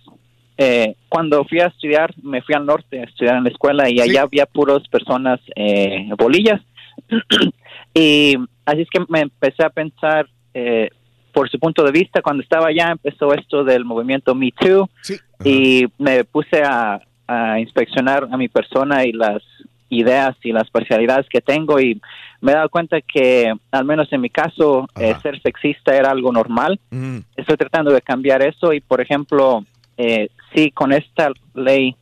[0.61, 4.01] eh, cuando fui a estudiar me fui al norte a estudiar en la escuela y
[4.01, 6.61] allá había puros personas eh, bolillas.
[7.91, 10.89] Y así es que me empecé a pensar eh,
[11.33, 12.21] por su punto de vista.
[12.21, 14.88] Cuando estaba allá empezó esto del movimiento Me Too.
[15.43, 19.41] Y me puse a, a inspeccionar a mi persona y las
[19.89, 21.79] ideas y las parcialidades que tengo.
[21.79, 21.99] Y
[22.41, 26.31] me he dado cuenta que al menos en mi caso eh, ser sexista era algo
[26.31, 26.79] normal.
[26.91, 27.19] Mm.
[27.35, 29.65] estoy tratando de cambiar eso y por ejemplo
[29.97, 31.95] eh, sí con esta ley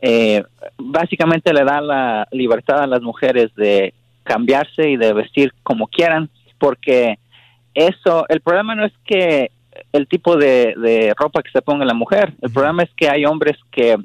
[0.00, 0.42] eh,
[0.78, 6.28] básicamente le da la libertad a las mujeres de cambiarse y de vestir como quieran
[6.58, 7.18] porque
[7.74, 9.50] eso el problema no es que
[9.92, 13.24] el tipo de, de ropa que se ponga la mujer el problema es que hay
[13.24, 13.96] hombres que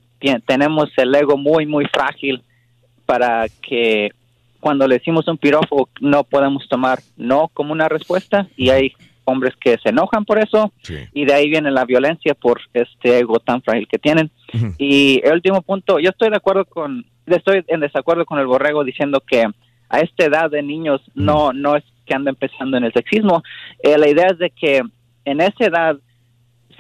[0.46, 2.42] tenemos el ego muy muy frágil
[3.06, 4.12] para que
[4.60, 8.94] cuando le decimos un piropo no podemos tomar no como una respuesta y hay
[9.30, 10.72] hombres que se enojan por eso
[11.14, 14.32] y de ahí viene la violencia por este ego tan frágil que tienen.
[14.78, 18.84] Y el último punto, yo estoy de acuerdo con, estoy en desacuerdo con el borrego
[18.84, 19.46] diciendo que
[19.90, 23.44] a esta edad de niños no, no es que anda empezando en el sexismo.
[23.84, 24.82] Eh, la idea es de que
[25.26, 25.98] en esa edad,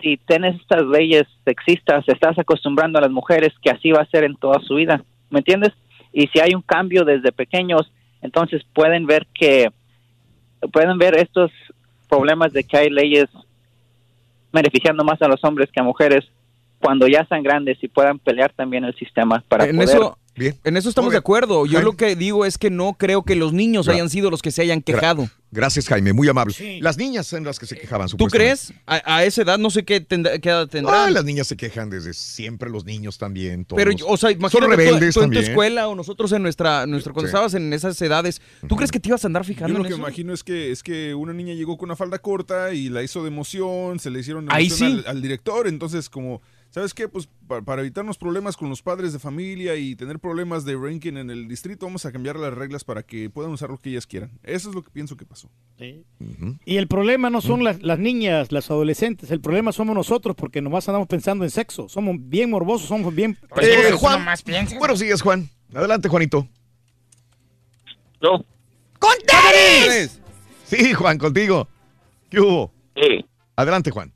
[0.01, 4.23] si tienes estas leyes sexistas, estás acostumbrando a las mujeres que así va a ser
[4.23, 5.71] en toda su vida, ¿me entiendes?
[6.11, 9.69] Y si hay un cambio desde pequeños, entonces pueden ver que,
[10.71, 11.51] pueden ver estos
[12.09, 13.27] problemas de que hay leyes
[14.51, 16.25] beneficiando más a los hombres que a mujeres
[16.79, 20.17] cuando ya sean grandes y puedan pelear también el sistema para en poder eso,
[20.63, 21.65] en eso estamos de acuerdo.
[21.65, 24.41] Yo lo que digo es que no creo que los niños Gra- hayan sido los
[24.41, 25.29] que se hayan quejado.
[25.51, 26.53] Gracias, Jaime, muy amable.
[26.79, 28.71] Las niñas son las que se quejaban, ¿Tú crees?
[28.85, 30.95] A, a esa edad no sé qué, tendrá- qué edad tendrán.
[30.95, 33.65] Ah, las niñas se quejan desde siempre, los niños también.
[33.65, 33.77] Todos.
[33.83, 36.85] Pero, o sea, Son imagínate tú- rebeldes tú, en tu escuela o nosotros en nuestra,
[36.85, 37.31] nuestro, cuando Sí.
[37.31, 39.87] estabas en esas edades, ¿tú crees que te ibas a andar fijando Yo lo en
[39.87, 39.99] que eso?
[39.99, 43.23] imagino es que es que una niña llegó con una falda corta y la hizo
[43.23, 45.03] de emoción, se le hicieron Ahí emoción sí.
[45.07, 47.07] al, al director, entonces como, ¿sabes qué?
[47.07, 51.13] Pues pa- para evitarnos problemas con los padres de familia y tener problemas de ranking
[51.17, 54.05] en el distrito, vamos a cambiar las reglas para que puedan usar lo que ellas
[54.07, 54.31] quieran.
[54.43, 55.49] Eso es lo que pienso que pasó.
[56.65, 60.61] Y el problema no son las, las niñas, las adolescentes, el problema somos nosotros porque
[60.61, 61.89] nomás andamos pensando en sexo.
[61.89, 63.37] Somos bien morbosos, somos bien...
[63.61, 64.25] Eh, Juan,
[64.77, 65.49] buenos días, Juan.
[65.73, 66.47] Adelante, Juanito.
[68.21, 68.43] No.
[68.99, 70.19] ¡Con tenis!
[70.65, 71.67] Sí, Juan, contigo.
[72.29, 72.71] ¿Qué hubo?
[72.95, 73.25] Sí.
[73.55, 74.13] Adelante, Juan.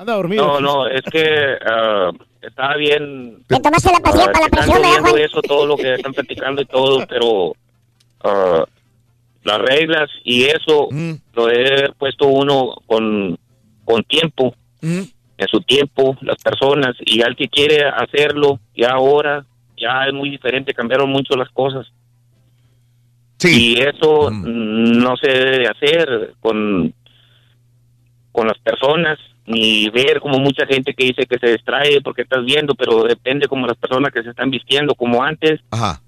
[0.00, 0.46] Anda dormido.
[0.46, 3.42] No, no, es que ah, estaba bien.
[3.46, 5.22] Te tomaste la pastilla ah, para la presión, ¿verdad, viendo Juan?
[5.22, 7.54] eso, todo lo que están platicando y todo, pero
[8.24, 8.64] ah,
[9.44, 11.12] las reglas y eso Mm.
[11.34, 13.38] lo he puesto uno con,
[13.84, 15.02] con tiempo, Mm.
[15.36, 19.44] en su tiempo, las personas, y al que quiere hacerlo, ya ahora,
[19.76, 21.86] ya es muy diferente, cambiaron mucho las cosas.
[23.42, 26.94] Y eso mm, no se debe de hacer con,
[28.32, 29.18] con las personas,
[29.50, 33.48] ni ver como mucha gente que dice que se distrae porque estás viendo, pero depende
[33.48, 35.60] como las personas que se están vistiendo como antes.
[35.70, 36.00] Ajá.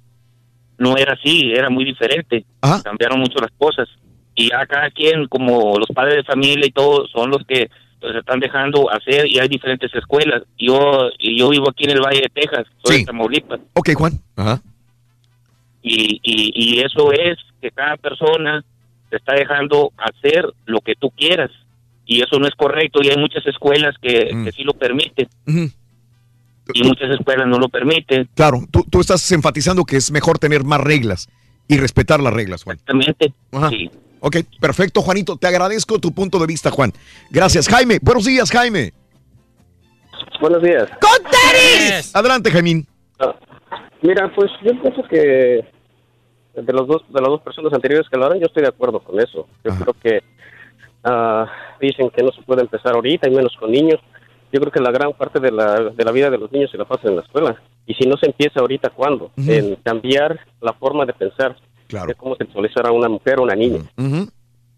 [0.79, 2.45] no era así, era muy diferente.
[2.83, 3.89] Cambiaron mucho las cosas.
[4.35, 7.69] Y ya cada quien, como los padres de familia y todo, son los que
[8.01, 10.43] pues, están dejando hacer y hay diferentes escuelas.
[10.59, 13.61] Yo yo vivo aquí en el Valle de Texas, soy de Tamaulipas.
[13.75, 14.12] Ok, Juan.
[14.37, 14.61] Ajá.
[15.83, 18.65] Y, y, y eso es que cada persona
[19.11, 21.51] te está dejando hacer lo que tú quieras.
[22.05, 25.28] Y eso no es correcto y hay muchas escuelas que, que sí lo permiten.
[25.47, 28.28] Y muchas escuelas no lo permiten.
[28.34, 31.28] Claro, tú, tú estás enfatizando que es mejor tener más reglas
[31.68, 32.76] y respetar las reglas, Juan.
[32.76, 33.32] Exactamente.
[33.52, 33.70] Ajá.
[33.70, 33.90] Sí.
[34.20, 35.36] Ok, perfecto, Juanito.
[35.36, 36.92] Te agradezco tu punto de vista, Juan.
[37.31, 37.98] Gracias, Jaime.
[38.00, 38.92] Buenos días, Jaime.
[40.40, 40.89] Buenos días.
[41.00, 42.14] ¡Con tenis!
[42.14, 42.86] Adelante, Jaimín.
[44.02, 45.64] Mira, pues yo pienso que
[46.55, 49.18] de los dos de las dos personas anteriores que hablaron, yo estoy de acuerdo con
[49.20, 49.48] eso.
[49.64, 50.22] Yo creo que
[51.05, 51.47] ah,
[51.81, 54.00] dicen que no se puede empezar ahorita y menos con niños.
[54.52, 56.76] Yo creo que la gran parte de la, de la vida de los niños se
[56.76, 57.56] la pasa en la escuela.
[57.86, 59.31] Y si no se empieza ahorita, ¿cuándo?
[59.50, 61.56] En cambiar la forma de pensar
[62.06, 63.81] de cómo sexualizar a una mujer o una niña.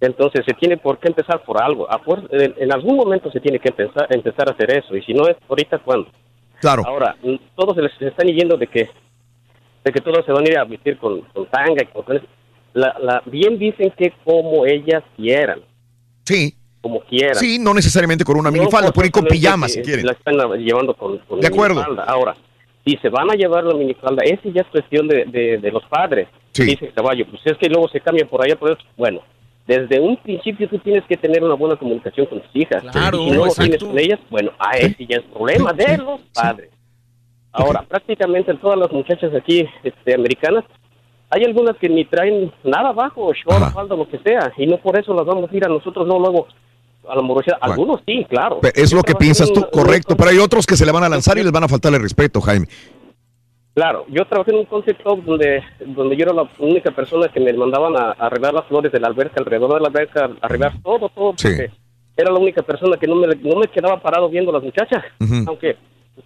[0.00, 1.90] Entonces se tiene por qué empezar por algo.
[1.90, 4.96] A fuer- en, en algún momento se tiene que empezar, empezar a hacer eso.
[4.96, 6.08] Y si no es ahorita, ¿cuándo?
[6.60, 6.82] Claro.
[6.86, 8.88] Ahora, mm, todos se les están yendo de que
[9.84, 12.20] de que todos se van a ir a vestir con, con tanga y con...
[12.72, 15.60] La, la, bien dicen que como ellas quieran.
[16.24, 16.54] Sí.
[16.80, 17.34] Como quieran.
[17.36, 20.04] Sí, no necesariamente con una minifalda, pueden ir con pijamas si quieren.
[20.06, 21.76] La están llevando con, con De acuerdo.
[21.76, 22.04] minifalda.
[22.04, 22.36] Ahora,
[22.84, 25.82] si se van a llevar la minifalda, esa ya es cuestión de, de, de los
[25.86, 26.28] padres.
[26.52, 28.80] Dice el caballo, pues es que luego se cambia por allá, por eso.
[28.96, 29.22] Bueno,
[29.66, 32.82] desde un principio tú tienes que tener una buena comunicación con tus hijas.
[32.92, 36.20] Claro, y si no tienes con ellas, bueno, a ese ya es problema de los
[36.34, 36.70] padres.
[37.50, 40.64] Ahora, prácticamente todas las muchachas aquí este, americanas,
[41.34, 44.98] hay algunas que ni traen nada abajo, short, falda, lo que sea, y no por
[44.98, 46.46] eso las vamos a ir a nosotros, no luego
[47.08, 47.58] a la morosidad.
[47.60, 48.60] Algunos sí, claro.
[48.74, 51.08] Es lo que piensas en tú, correcto, pero hay otros que se le van a
[51.08, 52.66] lanzar y les van a faltarle respeto, Jaime.
[53.74, 57.40] Claro, yo trabajé en un concept shop donde, donde yo era la única persona que
[57.40, 60.74] me mandaban a, a arreglar las flores de la alberca, alrededor de la alberca, arreglar
[60.82, 61.48] todo, todo, Sí.
[61.48, 61.70] porque
[62.16, 65.02] era la única persona que no me, no me quedaba parado viendo a las muchachas,
[65.48, 65.76] aunque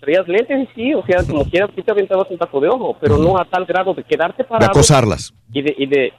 [0.00, 3.16] traías lentes, sí, o sea, como quieras, sí te aventabas un taco de ojo, pero
[3.18, 4.70] no a tal grado de quedarte De parado.
[4.70, 5.32] acosarlas.
[5.52, 6.12] Y de, y de,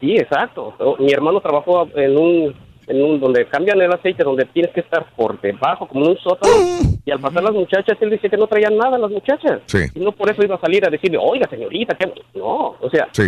[0.00, 0.74] sí, exacto.
[0.98, 2.54] Mi hermano trabajó en un,
[2.86, 6.18] en un, donde cambian el aceite, donde tienes que estar por debajo, como en un
[6.18, 6.54] sótano,
[7.04, 9.60] y al pasar las muchachas, él dice que no traían nada las muchachas.
[9.66, 9.78] Sí.
[9.94, 13.08] Y no por eso iba a salir a decirle, oiga, señorita, que no, o sea,
[13.12, 13.24] Sí.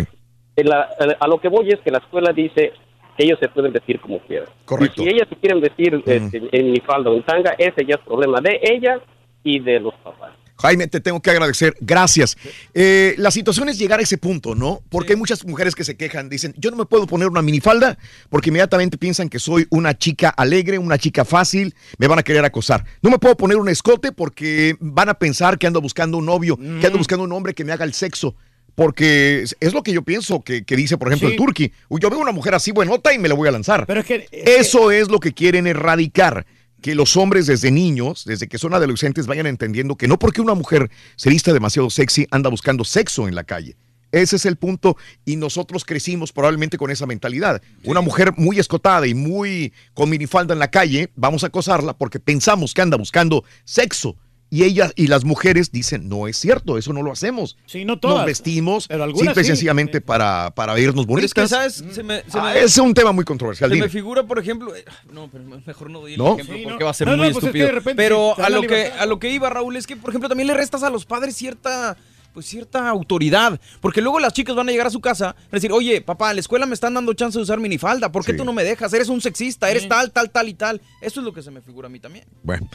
[0.55, 0.89] en la-
[1.19, 2.73] a lo que voy es que la escuela dice
[3.17, 4.49] que ellos se pueden vestir como quieran.
[4.65, 5.01] Correcto.
[5.01, 7.95] Y si ellas se quieren vestir este, en mi falda o en tanga, ese ya
[7.95, 8.99] es problema de ellas
[9.45, 10.33] y de los papás.
[10.57, 11.75] Jaime, te tengo que agradecer.
[11.81, 12.37] Gracias.
[12.73, 14.81] Eh, la situación es llegar a ese punto, ¿no?
[14.89, 17.97] Porque hay muchas mujeres que se quejan, dicen, yo no me puedo poner una minifalda
[18.29, 22.43] porque inmediatamente piensan que soy una chica alegre, una chica fácil, me van a querer
[22.45, 22.85] acosar.
[23.01, 26.57] No me puedo poner un escote porque van a pensar que ando buscando un novio,
[26.57, 28.35] que ando buscando un hombre que me haga el sexo.
[28.75, 31.33] Porque es- lo que yo pienso que, que dice, por ejemplo, Sí.
[31.33, 31.71] el turqui.
[31.89, 33.85] Yo veo una mujer así buenota y me la voy a lanzar.
[33.85, 36.45] Pero es que Eso es lo que quieren erradicar.
[36.85, 40.53] Que los hombres desde niños, desde que son adolescentes, vayan entendiendo que no porque una
[40.53, 43.75] mujer se vista demasiado sexy, anda buscando sexo en la calle.
[44.11, 47.59] Ese es el punto y nosotros crecimos probablemente con esa mentalidad.
[47.85, 52.19] Una mujer muy escotada y muy con minifalda en la calle, vamos a acosarla porque
[52.19, 54.15] pensamos que anda buscando sexo.
[54.55, 57.57] Y ella y las mujeres dicen, no es cierto, eso no lo hacemos.
[57.65, 58.17] Sí, no todas.
[58.19, 59.49] Nos vestimos algunas simple y sí.
[59.49, 61.49] sencillamente para, para vernos Pero es que, bonitas.
[61.49, 61.83] ¿sabes?
[61.93, 63.69] Se me, se Ah, es un tema muy controversial.
[63.69, 66.35] Se me figura, por ejemplo, eh, no, pero mejor no doy el ¿No?
[66.35, 66.85] ejemplo Sí, porque no.
[66.85, 67.65] va a ser No, muy no, pues es que estúpido.
[67.67, 70.29] de repente pero a lo que a lo que iba Raúl es que, por ejemplo,
[70.29, 71.97] también le restas a los padres cierta
[72.35, 75.71] pues cierta autoridad, porque luego las chicas van a llegar a su casa y decir,
[75.71, 78.37] oye, papá, en la escuela me están dando chance de usar minifalda, ¿por qué Sí.
[78.37, 78.93] tú no me dejas?
[78.93, 80.81] Eres un sexista, eres tal, tal, tal y tal.
[80.99, 82.25] Eso es lo que se me figura a mí también.
[82.43, 82.69] Bueno,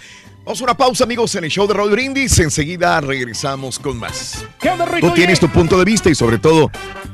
[0.47, 2.39] vamos a una pausa, amigos, en el show de Raúl Brindis.
[2.39, 4.45] Enseguida regresamos con más.
[4.59, 5.09] ¿Qué onda, Rito?
[5.09, 6.71] Tú tienes tu punto de vista y sobre todo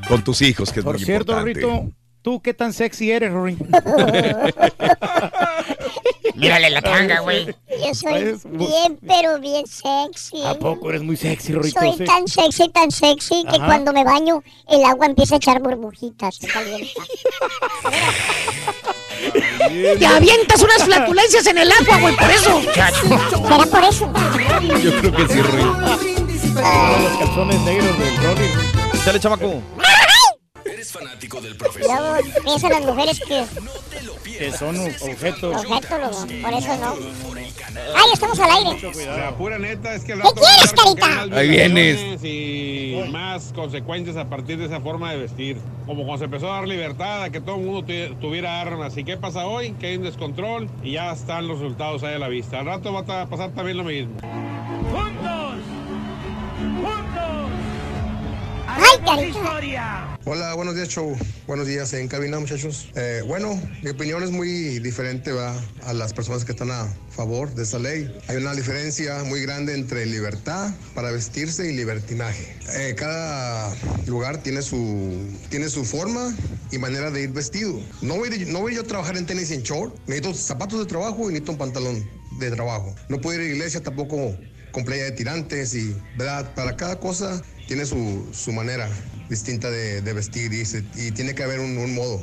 [0.07, 1.59] con tus hijos, que es Por muy cierto, importante.
[1.59, 1.91] Rito,
[2.27, 3.55] ¿tú qué tan sexy eres, Rory?
[6.35, 7.45] Mírale la tanga, güey.
[7.45, 10.43] Yo soy bien, pero bien sexy.
[10.45, 11.79] ¿A poco eres muy sexy, Rorito?
[11.79, 12.03] Soy Sí.
[12.03, 13.65] tan sexy, tan sexy que Ajá.
[13.65, 16.35] cuando me baño el agua empieza a echar burbujitas.
[16.35, 17.01] Se calienta.
[19.97, 22.61] Te avientas unas flatulencias en el agua, güey, por eso.
[22.73, 24.11] ¿Será por eso?
[24.83, 25.63] Yo creo que sí, Rui.
[25.63, 28.49] Los calzones negros del Rory.
[29.05, 29.61] Dale, chamaco.
[30.77, 33.43] ¿Eres fanático del Luego piensan las mujeres que
[34.37, 35.55] Que son objetos.
[35.65, 36.95] objeto, loco, por eso no.
[37.95, 38.91] ¡Ay, estamos al aire!
[39.17, 41.35] La pura neta es que el ¿Qué quieres, carita?
[41.35, 42.23] Ahí vienes.
[42.23, 45.57] Y más consecuencias a partir de esa forma de vestir.
[45.87, 48.95] Como cuando se empezó a dar libertad a que todo el mundo tu- tuviera armas.
[48.97, 49.71] ¿Y qué pasa hoy?
[49.79, 52.59] Que hay un descontrol y ya están los resultados ahí a la vista.
[52.59, 54.13] Al rato va a pasar también lo mismo.
[54.21, 55.55] ¡Juntos!
[56.59, 57.06] ¡Juntos!
[59.09, 60.19] ¡Ay, Carita.
[60.25, 61.15] Hola, buenos días, show.
[61.47, 62.89] Buenos días en cabina, muchachos.
[62.95, 65.55] Eh, bueno, mi opinión es muy diferente ¿va?
[65.85, 68.13] a las personas que están a favor de esta ley.
[68.27, 72.53] Hay una diferencia muy grande entre libertad para vestirse y libertinaje.
[72.75, 73.73] Eh, cada
[74.07, 75.17] lugar tiene su,
[75.49, 76.35] tiene su forma
[76.73, 77.79] y manera de ir vestido.
[78.01, 79.95] No voy, no voy yo a trabajar en tenis y en short.
[80.07, 82.93] Necesito zapatos de trabajo y necesito un pantalón de trabajo.
[83.07, 84.35] No puedo ir a la iglesia tampoco
[84.71, 86.53] con playa de tirantes y, ¿verdad?
[86.55, 88.87] Para cada cosa tiene su, su manera
[89.29, 92.21] distinta de, de vestir y, se- y tiene que haber un, un modo.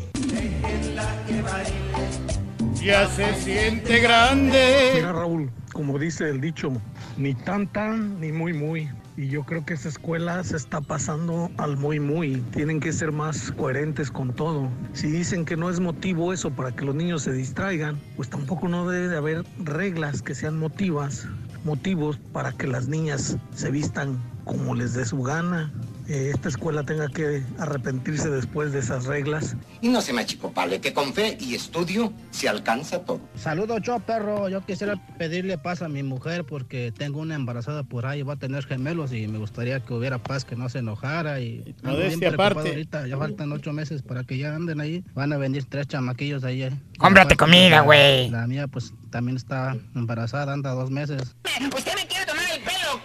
[2.83, 4.93] Ya se siente grande.
[4.97, 6.73] Mira, Raúl, como dice el dicho,
[7.17, 8.89] ni tan tan ni muy muy.
[9.17, 12.43] Y yo creo que esa escuela se está pasando al muy muy.
[12.53, 14.69] Tienen que ser más coherentes con todo.
[14.93, 18.67] Si dicen que no es motivo eso para que los niños se distraigan, pues tampoco
[18.69, 21.29] no debe de haber reglas que sean motivas,
[21.65, 25.73] motivos para que las niñas se vistan como les dé su gana.
[26.07, 30.79] Eh, esta escuela tenga que arrepentirse después de esas reglas Y no se me achicopale,
[30.79, 33.21] que con fe y estudio se alcanza todo.
[33.37, 34.51] Saludos, yo perro.
[34.51, 38.37] Yo quisiera pedirle paz a mi mujer porque tengo una embarazada por ahí, va a
[38.37, 42.35] tener gemelos y me gustaría que hubiera paz, que no se enojara y ando bien
[42.35, 42.69] aparte.
[42.69, 43.07] ahorita.
[43.07, 45.03] Ya faltan ocho meses para que ya anden ahí.
[45.15, 46.65] Van a venir tres chamaquillos ahí.
[46.65, 46.73] eh.
[46.99, 48.29] Cómprate comida, la- güey.
[48.29, 51.35] La mía pues también está embarazada, anda dos meses.
[51.75, 53.01] ¿Usted me quiere tomar el pelo o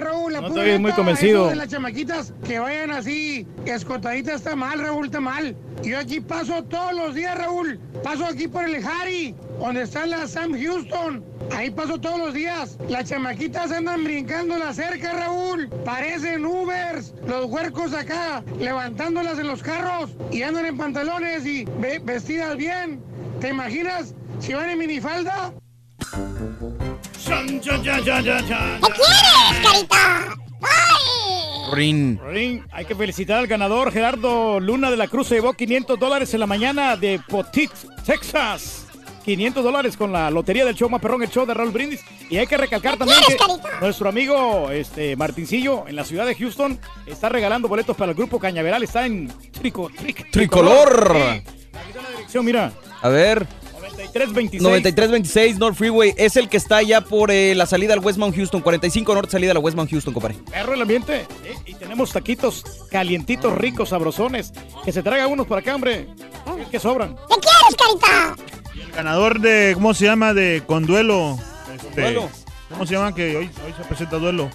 [0.00, 1.48] Raúl, la No oyes muy convencido.
[1.48, 5.56] de las chamaquitas que vayan así, escotaditas está mal, Raúl, está mal.
[5.82, 7.78] Yo aquí paso todos los días, Raúl.
[8.02, 11.24] Paso aquí por el Harry, donde está la Sam Houston.
[11.56, 12.78] Ahí paso todos los días.
[12.88, 15.68] Las chamaquitas andan brincando la cerca, Raúl.
[15.84, 17.14] Parecen Ubers.
[17.26, 20.10] Los huercos acá, levantándolas en los carros.
[20.30, 23.00] Y andan en pantalones y ve- vestidas bien.
[23.40, 25.52] ¿Te imaginas si van en minifalda?
[27.30, 27.60] Chan.
[27.60, 28.04] quieres,
[29.62, 30.34] carita?
[30.62, 31.72] ¡Ay!
[31.72, 32.20] Rin.
[32.26, 35.28] Ring, hay que felicitar al ganador Gerardo Luna de la Cruz.
[35.28, 37.70] Se llevó 500 dólares en la mañana de Potit,
[38.04, 38.86] Texas.
[39.24, 42.00] 500 dólares con la lotería del show más perrón, el show de Raúl Brindis.
[42.28, 43.36] Y hay que recalcar también que
[43.80, 48.40] nuestro amigo este, Martincillo en la ciudad de Houston está regalando boletos para el grupo
[48.40, 48.82] Cañaveral.
[48.82, 51.12] Está en trico, tric- Tricolor.
[51.14, 51.22] Sí.
[51.78, 52.72] Aquí está la dirección, mira.
[53.02, 53.46] A ver.
[54.14, 54.62] 9326.
[54.62, 58.60] 9326 North Freeway es el que está allá por eh, la salida al Westmount Houston.
[58.60, 60.36] 45 Norte, salida a la Westmount Houston, compadre.
[60.50, 61.26] Perro el ambiente.
[61.44, 61.54] ¿eh?
[61.66, 64.52] Y tenemos taquitos calientitos, ricos, sabrosones.
[64.84, 66.08] Que se traiga unos para acá, hombre.
[66.70, 67.14] Que sobran.
[67.16, 68.36] ¿Qué quieres, carita?
[68.86, 70.34] El ganador de, ¿cómo se llama?
[70.34, 71.38] De Conduelo.
[71.74, 72.28] Este, Duelo.
[72.68, 73.14] ¿Cómo se llama?
[73.14, 74.50] Que hoy, hoy se presenta Duelo.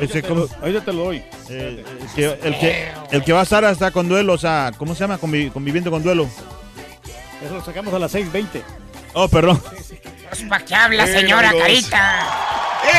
[0.00, 0.40] Ese, te ¿cómo?
[0.42, 1.16] lo- ahorita te lo doy.
[1.48, 4.72] Eh, el, que, el, que, el que va a estar hasta con duelo, o sea,
[4.76, 5.18] ¿cómo se llama?
[5.18, 6.28] Convi- conviviendo con duelo.
[7.44, 8.62] Eso lo sacamos a las 6.20.
[9.14, 9.60] Oh, perdón.
[10.48, 11.52] ¿Para qué habla, Eh, señora.
[11.56, 12.28] Carita?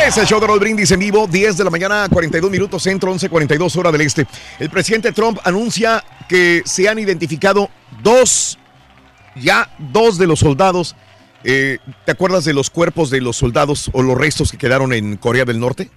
[0.06, 3.12] Es el show de Raúl Brindis en vivo, 10 de la mañana, 42 minutos centro,
[3.12, 4.28] 11, 42 hora del este.
[4.60, 7.70] El presidente Trump anuncia que se han identificado
[8.02, 8.58] dos,
[9.36, 10.96] ya dos de los soldados.
[11.44, 15.18] Eh, ¿Te acuerdas de los cuerpos de los soldados o los restos que quedaron en
[15.18, 15.90] Corea del Norte?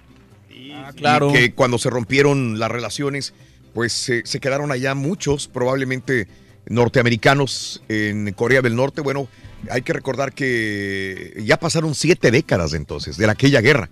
[0.95, 1.29] claro.
[1.29, 3.33] Y que cuando se rompieron las relaciones,
[3.73, 6.27] pues se- se quedaron allá muchos, probablemente
[6.71, 9.01] norteamericanos en Corea del Norte.
[9.01, 9.27] Bueno,
[9.69, 13.89] hay que recordar que ya pasaron siete décadas entonces de aquella guerra.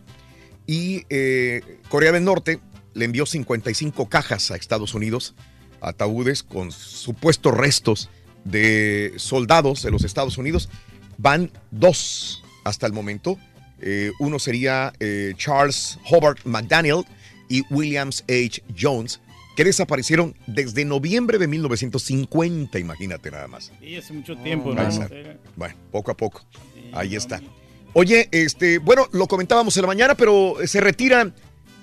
[0.66, 2.60] Y eh, Corea del Norte
[2.94, 5.36] le envió 55 cajas a Estados Unidos,
[5.82, 8.10] ataúdes con supuestos restos
[8.44, 10.70] de soldados de los Estados Unidos.
[11.18, 13.38] Van dos hasta el momento.
[13.82, 17.04] Eh, uno sería eh, Charles Hobart McDaniel
[17.48, 18.62] y Williams H.
[18.80, 19.20] Jones,
[19.60, 23.74] que desaparecieron desde noviembre de 1950, imagínate nada más.
[23.82, 25.10] Sí, hace mucho tiempo, Ahí ¿no?
[25.58, 26.46] Bueno, poco a poco.
[26.94, 27.42] Ahí está.
[27.92, 31.34] Oye, este, bueno, lo comentábamos en la mañana, pero se retiran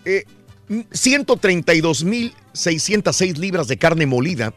[0.07, 0.25] eh,
[0.71, 4.55] 132.606 libras de carne molida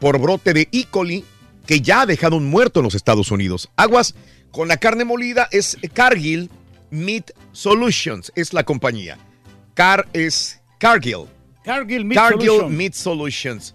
[0.00, 0.86] por brote de E.
[0.90, 1.26] coli
[1.66, 3.68] que ya ha dejado un muerto en los Estados Unidos.
[3.76, 4.14] Aguas
[4.50, 6.48] con la carne molida es Cargill
[6.90, 9.18] Meat Solutions, es la compañía.
[9.74, 11.26] Car es Cargill.
[11.64, 12.70] Cargill Meat Cargill Solutions.
[12.72, 13.74] Meat Solutions.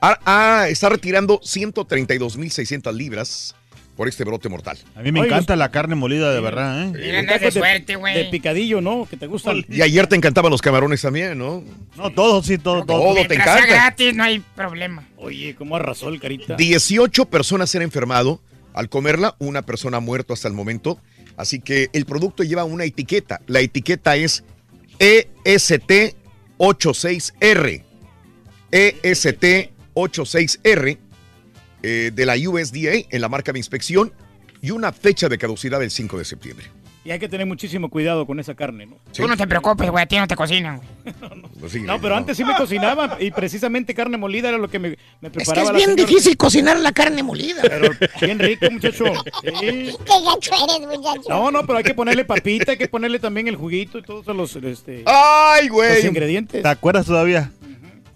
[0.00, 3.54] Ah, ah, está retirando 132.600 libras
[3.96, 4.78] por este brote mortal.
[4.94, 6.92] A mí me Oye, encanta la carne molida, de verdad, ¿eh?
[6.94, 8.14] Mira, andas de suerte, güey.
[8.14, 9.08] De picadillo, ¿no?
[9.10, 9.64] Que te gustan.
[9.68, 11.64] Y ayer te encantaban los camarones también, ¿no?
[11.96, 13.14] No, todo, sí, todo, todo.
[13.14, 13.66] Todo te encanta.
[13.66, 15.04] gratis, no hay problema.
[15.16, 16.54] Oye, ¿cómo arrasó el carita?
[16.54, 18.40] 18 personas se han enfermado
[18.72, 21.00] al comerla, una persona ha muerto hasta el momento.
[21.36, 23.40] Así que el producto lleva una etiqueta.
[23.48, 24.44] La etiqueta es
[25.00, 25.28] E
[26.58, 27.84] EST86R.
[28.70, 30.98] E EST86R
[31.82, 34.12] eh, de la USDA en la marca de inspección
[34.60, 36.66] y una fecha de caducidad del 5 de septiembre.
[37.04, 38.96] Y hay que tener muchísimo cuidado con esa carne, ¿no?
[39.14, 40.78] Tú no te preocupes, güey, a ti no te cocinan.
[40.78, 41.14] güey.
[41.82, 45.28] No, pero antes sí me cocinaban y precisamente carne molida era lo que me, me
[45.28, 46.08] Es preparaba que es bien señora.
[46.08, 47.62] difícil cocinar la carne molida.
[47.62, 49.04] Pero bien rico, muchacho.
[49.42, 49.50] Sí.
[49.60, 49.94] Qué
[50.24, 51.28] gacho eres, muchacho.
[51.28, 54.26] No, no, pero hay que ponerle papita, hay que ponerle también el juguito y todos
[54.36, 55.96] los, este, ¡Ay, güey!
[55.96, 56.62] los ingredientes.
[56.62, 57.50] ¿Te acuerdas todavía?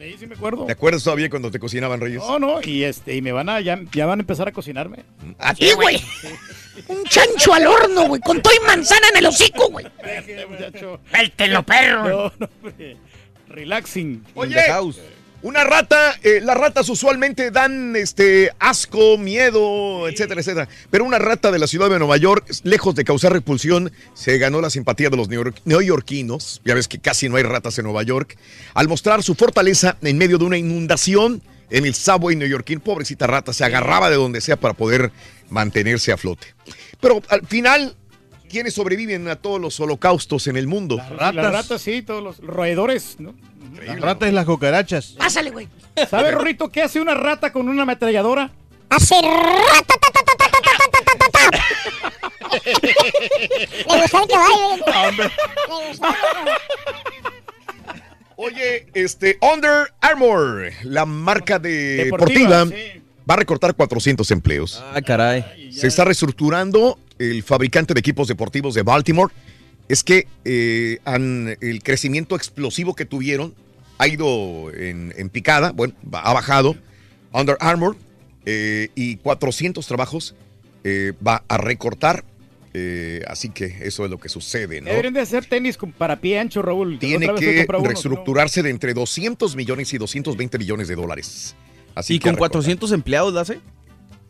[0.03, 0.67] Sí, sí me acuerdo.
[0.67, 2.19] ¿Te acuerdas todavía cuando te cocinaban, Reyes?
[2.19, 5.05] No, no, y este, y me van a, ya, ya van a empezar a cocinarme.
[5.39, 6.03] ¿A ti, güey?
[6.89, 9.87] Un chancho al horno, güey, con todo y manzana en el hocico, güey.
[11.13, 12.09] ¡Véltelo, perro!
[12.09, 12.97] No, no, hombre.
[13.47, 14.25] Relaxing.
[14.35, 14.57] Oye,
[15.43, 20.69] una rata, eh, las ratas usualmente dan este asco, miedo, etcétera, etcétera.
[20.91, 24.61] Pero una rata de la ciudad de Nueva York, lejos de causar repulsión, se ganó
[24.61, 26.61] la simpatía de los neoyor- neoyorquinos.
[26.65, 28.37] Ya ves que casi no hay ratas en Nueva York.
[28.75, 33.53] Al mostrar su fortaleza en medio de una inundación en el subway neoyorquín, pobrecita rata,
[33.53, 35.11] se agarraba de donde sea para poder
[35.51, 36.47] mantenerse a flote.
[37.01, 37.97] Pero al final,
[38.53, 40.99] ¿Quiénes sobreviven a todos los holocaustos en el mundo?
[40.99, 41.53] Las ratas.
[41.53, 43.35] Ratas, sí, todos los roedores, ¿no?
[43.87, 45.15] Las ratas y las cucarachas.
[45.17, 45.69] Pásale, güey.
[46.11, 48.51] ¿Sabes, Rorrito, qué hace una rata con una ametralladora?
[48.91, 49.95] Hace rata,
[55.17, 55.31] Le.
[58.37, 64.85] Oye, este, Under Armour, la marca deportiva, va a recortar 400 empleos.
[64.93, 65.73] Ah, caray.
[65.73, 66.99] Se está reestructurando
[67.31, 69.33] el fabricante de equipos deportivos de Baltimore.
[69.89, 73.55] Es que eh, han- el crecimiento explosivo que tuvieron
[73.99, 76.77] ha ido en, en picada, bueno, ha bajado.
[77.33, 77.97] Under Armour
[78.45, 80.35] eh, y 400 trabajos
[80.85, 82.25] eh, va a recortar.
[82.75, 84.89] eh, así que eso es lo que sucede, ¿no?
[84.89, 86.99] Deberían de hacer tenis con para pie ancho, Raúl.
[86.99, 91.55] Tiene que uno, reestructurarse de entre 200 millones y 220 millones de dólares.
[91.95, 92.51] Así ¿Y que con a recordar.
[92.53, 93.61] 400 empleados la hace?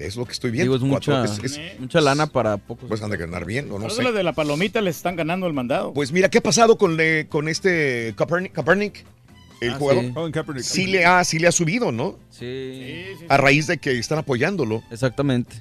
[0.06, 0.72] Es lo que estoy viendo.
[0.76, 2.88] Digo, es Cuatro- mucha, es- es- mucha lana para pocos.
[2.88, 4.02] Pues han de ganar bien, o no sé.
[4.12, 5.92] de la palomita les están ganando el mandado.
[5.92, 8.52] Pues mira, ¿qué ha pasado con, le- con este Kaepernick?
[8.52, 9.04] Kaepernick,
[9.60, 10.04] el Ah, jugador.
[10.04, 10.32] sí.
[10.32, 10.64] Kaepernick.
[10.64, 12.18] Sí le, ha, sí le ha subido, ¿no?
[12.30, 13.04] Sí.
[13.28, 14.82] A raíz de que están apoyándolo.
[14.90, 15.56] Exactamente.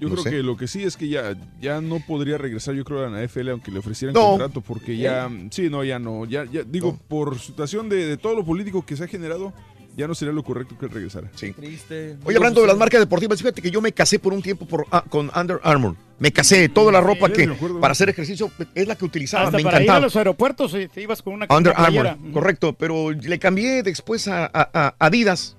[0.00, 0.30] Yo No creo sé.
[0.30, 3.22] que lo que sí es que ya, ya no podría regresar, yo creo, a la
[3.22, 4.30] NFL aunque le ofrecieran No.
[4.30, 8.34] contrato, porque ya, sí, no, ya no, ya, ya digo, por situación de, de todo
[8.34, 9.52] lo político que se ha generado,
[9.96, 11.30] ya no sería lo correcto que él regresara.
[11.34, 11.52] Sí.
[11.52, 12.16] Triste.
[12.24, 14.86] Oye, hablando de las marcas deportivas, fíjate que yo me casé por un tiempo por,
[14.90, 15.96] ah, con Under Armour.
[16.18, 17.48] Me casé, toda la ropa que
[17.80, 20.00] para hacer ejercicio es la que utilizaba, Hasta me para ir a encantaba.
[20.06, 21.72] los aeropuertos eh, te ibas con una, Under.
[21.76, 25.56] Armour, correcto, pero le cambié después a, a- a Adidas.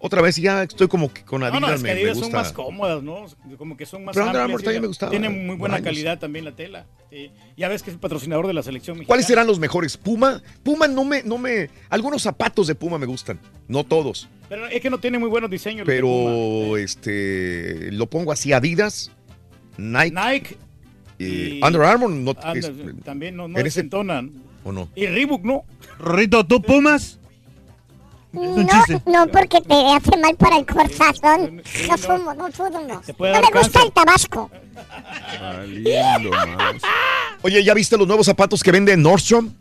[0.00, 2.00] Otra vez y ya estoy como que con No, Adidas no, es que me, me
[2.00, 3.26] Adidas son más cómodas, ¿no?
[3.56, 5.86] Como que son más Pero Under Armour también me gustaba, Tienen muy buena años.
[5.86, 6.86] calidad también la tela.
[7.10, 7.30] sí.
[7.56, 9.08] Ya ves que es el patrocinador de la selección mexicana.
[9.08, 9.96] ¿Cuáles serán los mejores?
[9.96, 14.66] Puma, Puma no me, no me, algunos zapatos de Puma me gustan, no todos, Pero
[14.68, 15.84] es que no tiene muy buenos diseños.
[15.84, 15.92] Puma.
[15.96, 19.10] pero este, lo pongo así Adidas,
[19.76, 20.56] Nike, Nike
[21.18, 21.24] y
[21.58, 22.70] y- Under Armour, no, Anda, es-
[23.04, 24.32] también no, no en ese- desentonan.
[24.64, 24.88] ¿o no?
[24.94, 25.64] Y Reebok no.
[25.98, 27.17] Rito, ¿tú Pumas?
[28.32, 28.66] No,
[29.06, 31.62] no, porque te hace mal para el corazón.
[31.88, 33.02] No fumo, no fumo, no.
[33.18, 34.50] No me gusta el tabasco.
[35.40, 36.82] Más.
[37.42, 39.54] Oye, ¿ya viste los nuevos zapatos que vende Nordstrom?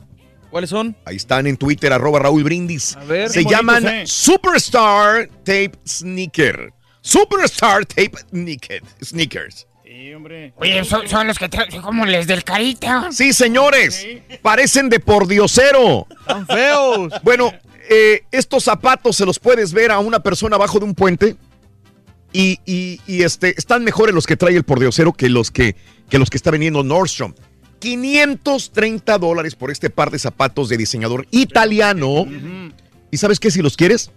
[0.50, 0.96] ¿Cuáles son?
[1.06, 2.96] Ahí están en Twitter, arroba Raúl Brindis.
[2.96, 3.30] A ver.
[3.30, 4.04] Se bonitos, llaman eh.
[4.06, 6.74] Superstar Tape Sneaker.
[7.02, 8.82] Superstar Tape Sneaker.
[9.04, 9.68] Sneakers.
[9.84, 10.54] Sí, hombre.
[10.58, 13.10] Oye, son, son los que traen, son como les del carita.
[13.12, 14.06] Sí, señores.
[14.42, 16.08] Parecen de por diosero.
[16.22, 17.14] Están feos.
[17.24, 17.54] Bueno,
[17.90, 21.36] eh, estos zapatos se los puedes ver a una persona abajo de un puente.
[22.34, 25.76] Y, y- y, este, están mejores los que trae el pordiosero que los que,
[26.10, 27.34] que los que está vendiendo Nordstrom.
[27.80, 32.26] 530 dólares por este par de zapatos de diseñador italiano.
[33.12, 33.50] ¿Y sabes qué?
[33.52, 34.12] Si los quieres,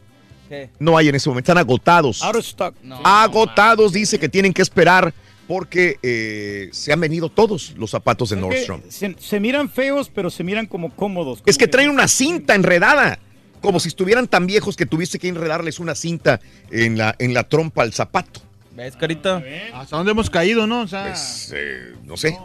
[0.49, 0.70] ¿Qué?
[0.78, 1.52] no hay en ese momento.
[1.52, 2.23] Están agotados.
[2.23, 2.74] Out of stock.
[3.05, 5.15] agotados, dice que tienen que esperar
[5.47, 8.81] porque eh, se han venido todos los zapatos de Nordstrom.
[8.89, 11.42] Se, se miran feos, pero se miran como cómodos.
[11.47, 13.18] Es que traen una cinta enredada.
[13.60, 16.40] Como si estuvieran tan viejos que tuviste que enredarles una cinta
[16.70, 18.40] en la, en la trompa al zapato.
[18.74, 19.42] ¿Ves, carita?
[19.74, 20.82] ¿Hasta dónde hemos caído, no?
[20.82, 22.36] O sea, Pues, eh, no sé.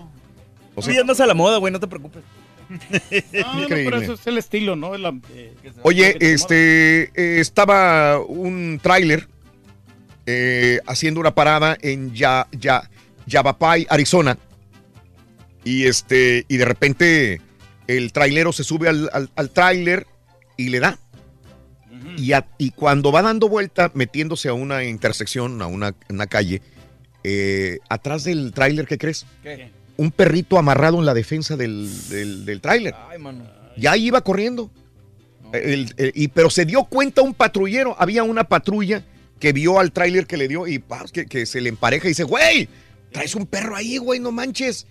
[0.75, 2.21] O Tú sea, ya andas a la moda, güey, no te preocupes.
[3.31, 3.91] No, no, Increíble.
[3.91, 4.97] pero eso es el estilo, ¿no?
[4.97, 5.53] La- eh,
[5.83, 9.27] Oye, este eh, estaba un tráiler
[10.25, 12.89] eh, haciendo una parada en ya, ya,
[13.27, 14.37] Yavapai, Arizona.
[15.63, 17.41] Y este, y de repente
[17.87, 20.07] el trailero se sube al, al, al tráiler
[20.57, 20.97] y le da.
[22.17, 26.61] Y, a- y cuando va dando vuelta, metiéndose a una intersección, a una, una calle,
[27.23, 29.25] eh, atrás del tráiler, ¿qué crees?
[29.43, 29.69] ¿Qué?
[29.97, 32.93] Un perrito amarrado en la defensa del, del, del tráiler.
[33.77, 34.69] Ya iba corriendo.
[35.53, 37.95] El- el- y, pero se dio cuenta un patrullero.
[37.99, 39.03] Había una patrulla
[39.39, 42.09] que vio al tráiler que le dio y pa, que, que se le empareja y
[42.09, 42.67] dice, güey,
[43.11, 44.85] traes un perro ahí, güey, no manches.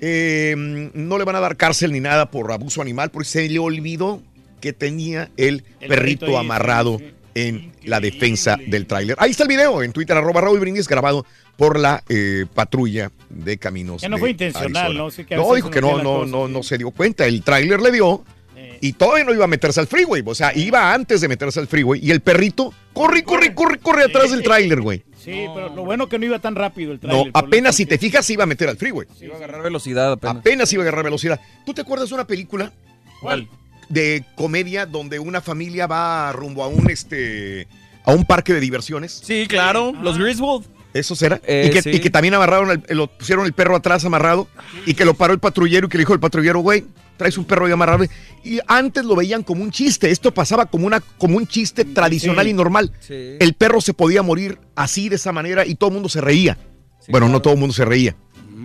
[0.00, 0.54] Eh,
[0.94, 4.22] no le van a dar cárcel ni nada por abuso animal porque se le olvidó
[4.60, 7.00] que tenía el, El perrito amarrado
[7.34, 9.16] en la defensa del tráiler.
[9.20, 11.26] Ahí está el video en Twitter, arroba Raúl Brindis, grabado
[11.56, 14.00] por la eh, patrulla de caminos.
[14.00, 14.98] Que no de fue intencional, Arizona.
[15.04, 15.10] ¿no?
[15.10, 17.26] Sí que a no, dijo que no, no, no, no se dio cuenta.
[17.26, 18.24] El tráiler le dio
[18.80, 20.22] y todavía no iba a meterse al freeway.
[20.24, 24.04] O sea, iba antes de meterse al freeway y el perrito corre, corre, corre, corre
[24.04, 25.02] atrás del tráiler, güey.
[25.22, 27.32] Sí, pero lo bueno que no iba tan rápido el No, trailer.
[27.34, 29.08] apenas si te fijas se iba a meter al freeway.
[29.20, 30.36] Iba a agarrar velocidad apenas.
[30.36, 31.40] Apenas iba a agarrar velocidad.
[31.64, 32.72] ¿Tú te acuerdas de una película?
[33.20, 33.48] ¿Cuál?
[33.88, 37.68] De comedia donde una familia va rumbo a un este
[38.04, 39.20] a un parque de diversiones.
[39.24, 40.66] Sí, claro, los Griswold.
[40.94, 41.40] ¿Eso será?
[41.44, 41.90] Eh, y, que, sí.
[41.90, 44.48] y que también amarraron, el, lo pusieron el perro atrás amarrado
[44.86, 46.84] y que lo paró el patrullero y que le dijo el patrullero, güey,
[47.16, 48.04] traes un perro ahí amarrado.
[48.44, 52.48] Y antes lo veían como un chiste, esto pasaba como, una, como un chiste tradicional
[52.48, 52.92] y normal.
[53.00, 53.36] Sí.
[53.40, 56.56] El perro se podía morir así, de esa manera, y todo el mundo se reía.
[57.08, 58.16] bueno, no todo el mundo se reía,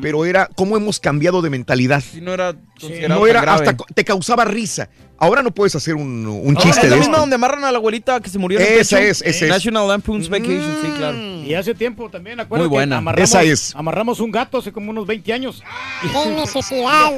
[0.01, 2.01] pero era cómo hemos cambiado de mentalidad.
[2.01, 3.67] Sí, no era considerado No tan era, grave.
[3.69, 4.89] hasta te causaba risa.
[5.17, 7.19] Ahora no puedes hacer un, un No, chiste es la de misma esto.
[7.21, 9.51] donde amarran a la abuelita que se murió en el Esa es, esa es.
[9.51, 11.17] National Lampoon's Vacation, sí, claro.
[11.17, 12.67] Y hace tiempo también, acuérdate.
[12.67, 12.95] Muy buena.
[12.95, 13.75] que Amarramos, Esa es.
[13.75, 15.61] Amarramos un gato hace como unos 20 años.
[16.01, 17.11] Qué necesidad,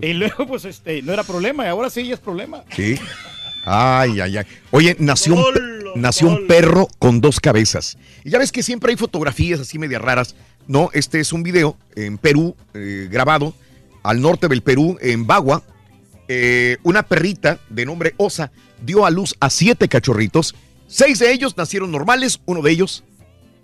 [0.00, 2.64] Y luego, pues, este, no era problema, y ahora sí ya es problema.
[2.74, 2.98] Sí.
[3.64, 4.44] Ay, ay, ay.
[4.70, 7.96] Oye, nació un, nació un perro con dos cabezas.
[8.24, 10.34] Y ya ves que siempre hay fotografías así medias raras.
[10.68, 13.54] No, este es un video en Perú, eh, grabado
[14.02, 15.62] al norte del Perú, en Bagua.
[16.28, 18.52] Eh, una perrita de nombre Osa
[18.84, 20.54] dio a luz a siete cachorritos.
[20.86, 23.04] Seis de ellos nacieron normales, uno de ellos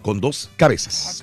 [0.02, 1.22] con dos cabezas.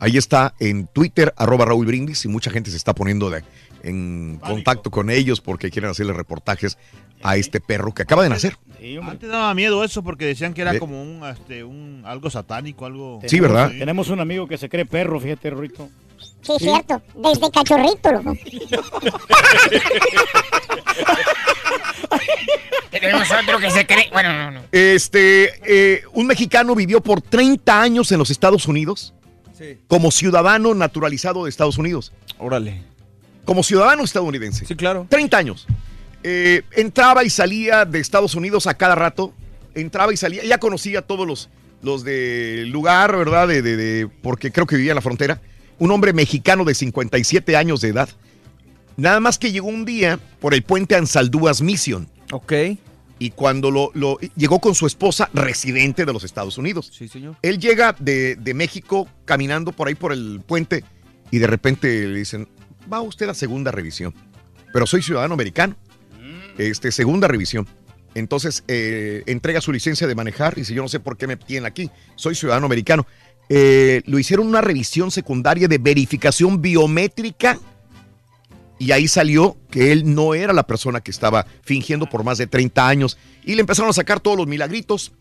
[0.00, 3.42] Ahí está en Twitter, arroba Raúl Brindis, y mucha gente se está poniendo de-
[3.82, 6.78] en contacto con ellos porque quieren hacerle reportajes
[7.24, 8.56] a este perro que acaba de nacer.
[9.02, 10.78] Antes daba miedo eso porque decían que era Eh.
[10.78, 13.20] como un, este, un algo satánico, algo.
[13.26, 13.70] Sí, ¿verdad?
[13.70, 15.88] Tenemos un amigo que se cree perro, fíjate, Rito.
[16.42, 17.00] Sí, cierto.
[17.16, 18.34] Desde cachorrito, loco.
[22.90, 24.08] Tenemos otro que se cree.
[24.12, 24.60] Bueno, no, no.
[24.70, 29.14] Este, eh, un mexicano vivió por 30 años en los Estados Unidos
[29.56, 29.78] Sí.
[29.88, 32.12] como ciudadano naturalizado de Estados Unidos.
[32.38, 32.82] Órale.
[33.44, 34.66] Como ciudadano estadounidense.
[34.66, 35.06] Sí, claro.
[35.08, 35.66] 30 años.
[36.26, 39.32] Eh, entraba y salía de Estados Unidos a cada rato.
[39.74, 40.42] Entraba y salía.
[40.44, 41.50] Ya conocía a todos los,
[41.82, 43.46] los del lugar, ¿verdad?
[43.46, 45.40] De, de- de- porque creo que vivía en la frontera.
[45.78, 48.08] Un hombre mexicano de 57 años de edad.
[48.96, 52.08] Nada más que llegó un día por el puente Ansaldúas Mission.
[52.32, 52.52] Ok.
[53.18, 56.90] Y cuando lo, lo- llegó con su esposa residente de los Estados Unidos.
[56.96, 57.36] Sí, señor.
[57.42, 60.84] Él llega de, de México caminando por ahí por el puente
[61.30, 62.48] y de repente le dicen,
[62.90, 64.14] va usted a segunda revisión.
[64.72, 65.76] Pero soy ciudadano americano.
[66.58, 67.66] Este, segunda revisión.
[68.14, 71.36] Entonces eh, entrega su licencia de manejar y dice, yo no sé por qué me
[71.36, 71.90] tienen aquí.
[72.14, 73.06] Soy ciudadano americano.
[73.48, 77.58] Eh, lo hicieron una revisión secundaria de verificación biométrica
[78.78, 82.46] y ahí salió que él no era la persona que estaba fingiendo por más de
[82.46, 83.18] 30 años.
[83.44, 85.12] Y le empezaron a sacar todos los milagritos.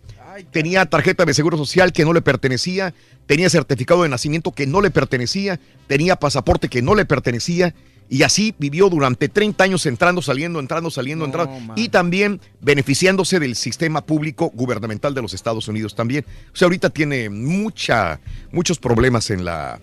[0.52, 2.96] Tenía tarjeta de seguro social que no le pertenecía,
[3.28, 7.76] tenía certificado de nacimiento que no le pertenecía, tenía pasaporte que no le pertenecía.
[8.14, 11.74] Y así vivió durante 30 años entrando, saliendo, entrando, saliendo, entrando.
[11.76, 16.24] Y también beneficiándose del sistema público gubernamental de los Estados Unidos también.
[16.54, 18.20] O sea, ahorita tiene mucha,
[18.52, 19.80] muchos problemas en la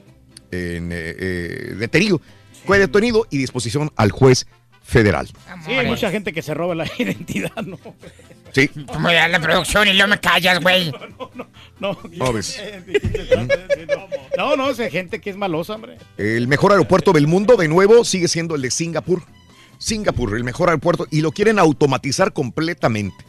[0.53, 2.21] en, eh, eh, detenido.
[2.65, 4.47] Fue detenido y disposición al juez
[4.81, 5.27] federal.
[5.67, 7.81] Sí, hay mucha gente que se roba la identidad, ¿no?
[8.53, 8.69] Sí.
[8.69, 10.93] Tú me das la producción y no me callas, güey.
[11.81, 12.63] No, No, ves.
[14.41, 15.99] no, no, es gente que es malosa, hombre.
[16.17, 19.23] El mejor aeropuerto del mundo, de nuevo, sigue siendo el de Singapur.
[19.79, 23.25] Singapur, el mejor aeropuerto, y lo quieren automatizar completamente.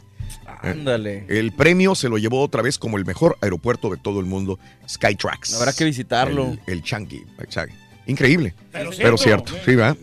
[0.61, 1.25] Ándale.
[1.27, 4.59] El premio se lo llevó otra vez como el mejor aeropuerto de todo el mundo,
[4.88, 5.56] Skytrax.
[5.56, 6.57] Habrá que visitarlo.
[6.67, 7.23] El, el Changi.
[7.40, 7.73] el Changi.
[8.07, 8.53] Increíble.
[8.72, 9.65] Pero Pero, cierto, cierto.
[9.65, 9.98] Sí, ¿verdad?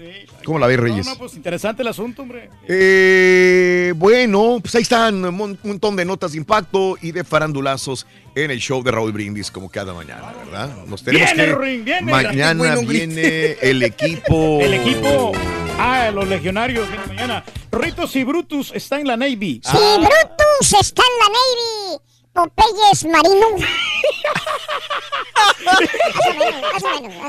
[0.48, 1.04] ¿Cómo la ves, Reyes?
[1.04, 2.48] No, no, pues interesante el asunto, hombre.
[2.66, 8.06] Eh, bueno, pues ahí están un mon- montón de notas de impacto y de farandulazos
[8.34, 10.74] en el show de Raúl Brindis, como cada mañana, ¿verdad?
[10.86, 11.54] Nos tenemos Viene, que.
[11.54, 12.10] Ruin, viene.
[12.10, 14.58] mañana Bueno, viene el equipo.
[14.62, 15.32] El equipo.
[15.78, 17.44] Ah, los legionarios vienen mañana.
[17.70, 19.60] Ritos y Brutus está en la Navy.
[19.62, 22.00] Sí, Brutus está en la Navy.
[22.32, 23.46] Popeyes Marino.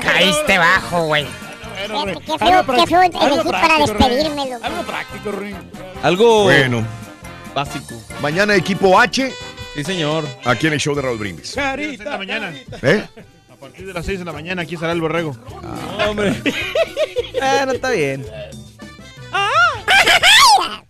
[0.02, 1.26] Caíste bajo, güey.
[1.86, 4.64] Fíjate, Qué feo, qué feo elegí para despedirme, loco.
[4.64, 5.56] Algo práctico, Ruin.
[6.02, 6.86] Algo Bueno,
[7.54, 7.94] básico.
[8.20, 9.32] mañana equipo H
[9.74, 10.26] Sí, señor.
[10.44, 11.54] aquí en el show de Raúl Brindis.
[11.54, 12.52] Carita, mañana.
[12.82, 13.06] ¿Eh?
[13.52, 15.36] A partir de las 6 de la mañana aquí estará el borrego.
[16.08, 16.34] Hombre.
[17.42, 18.26] Ah, no está bien.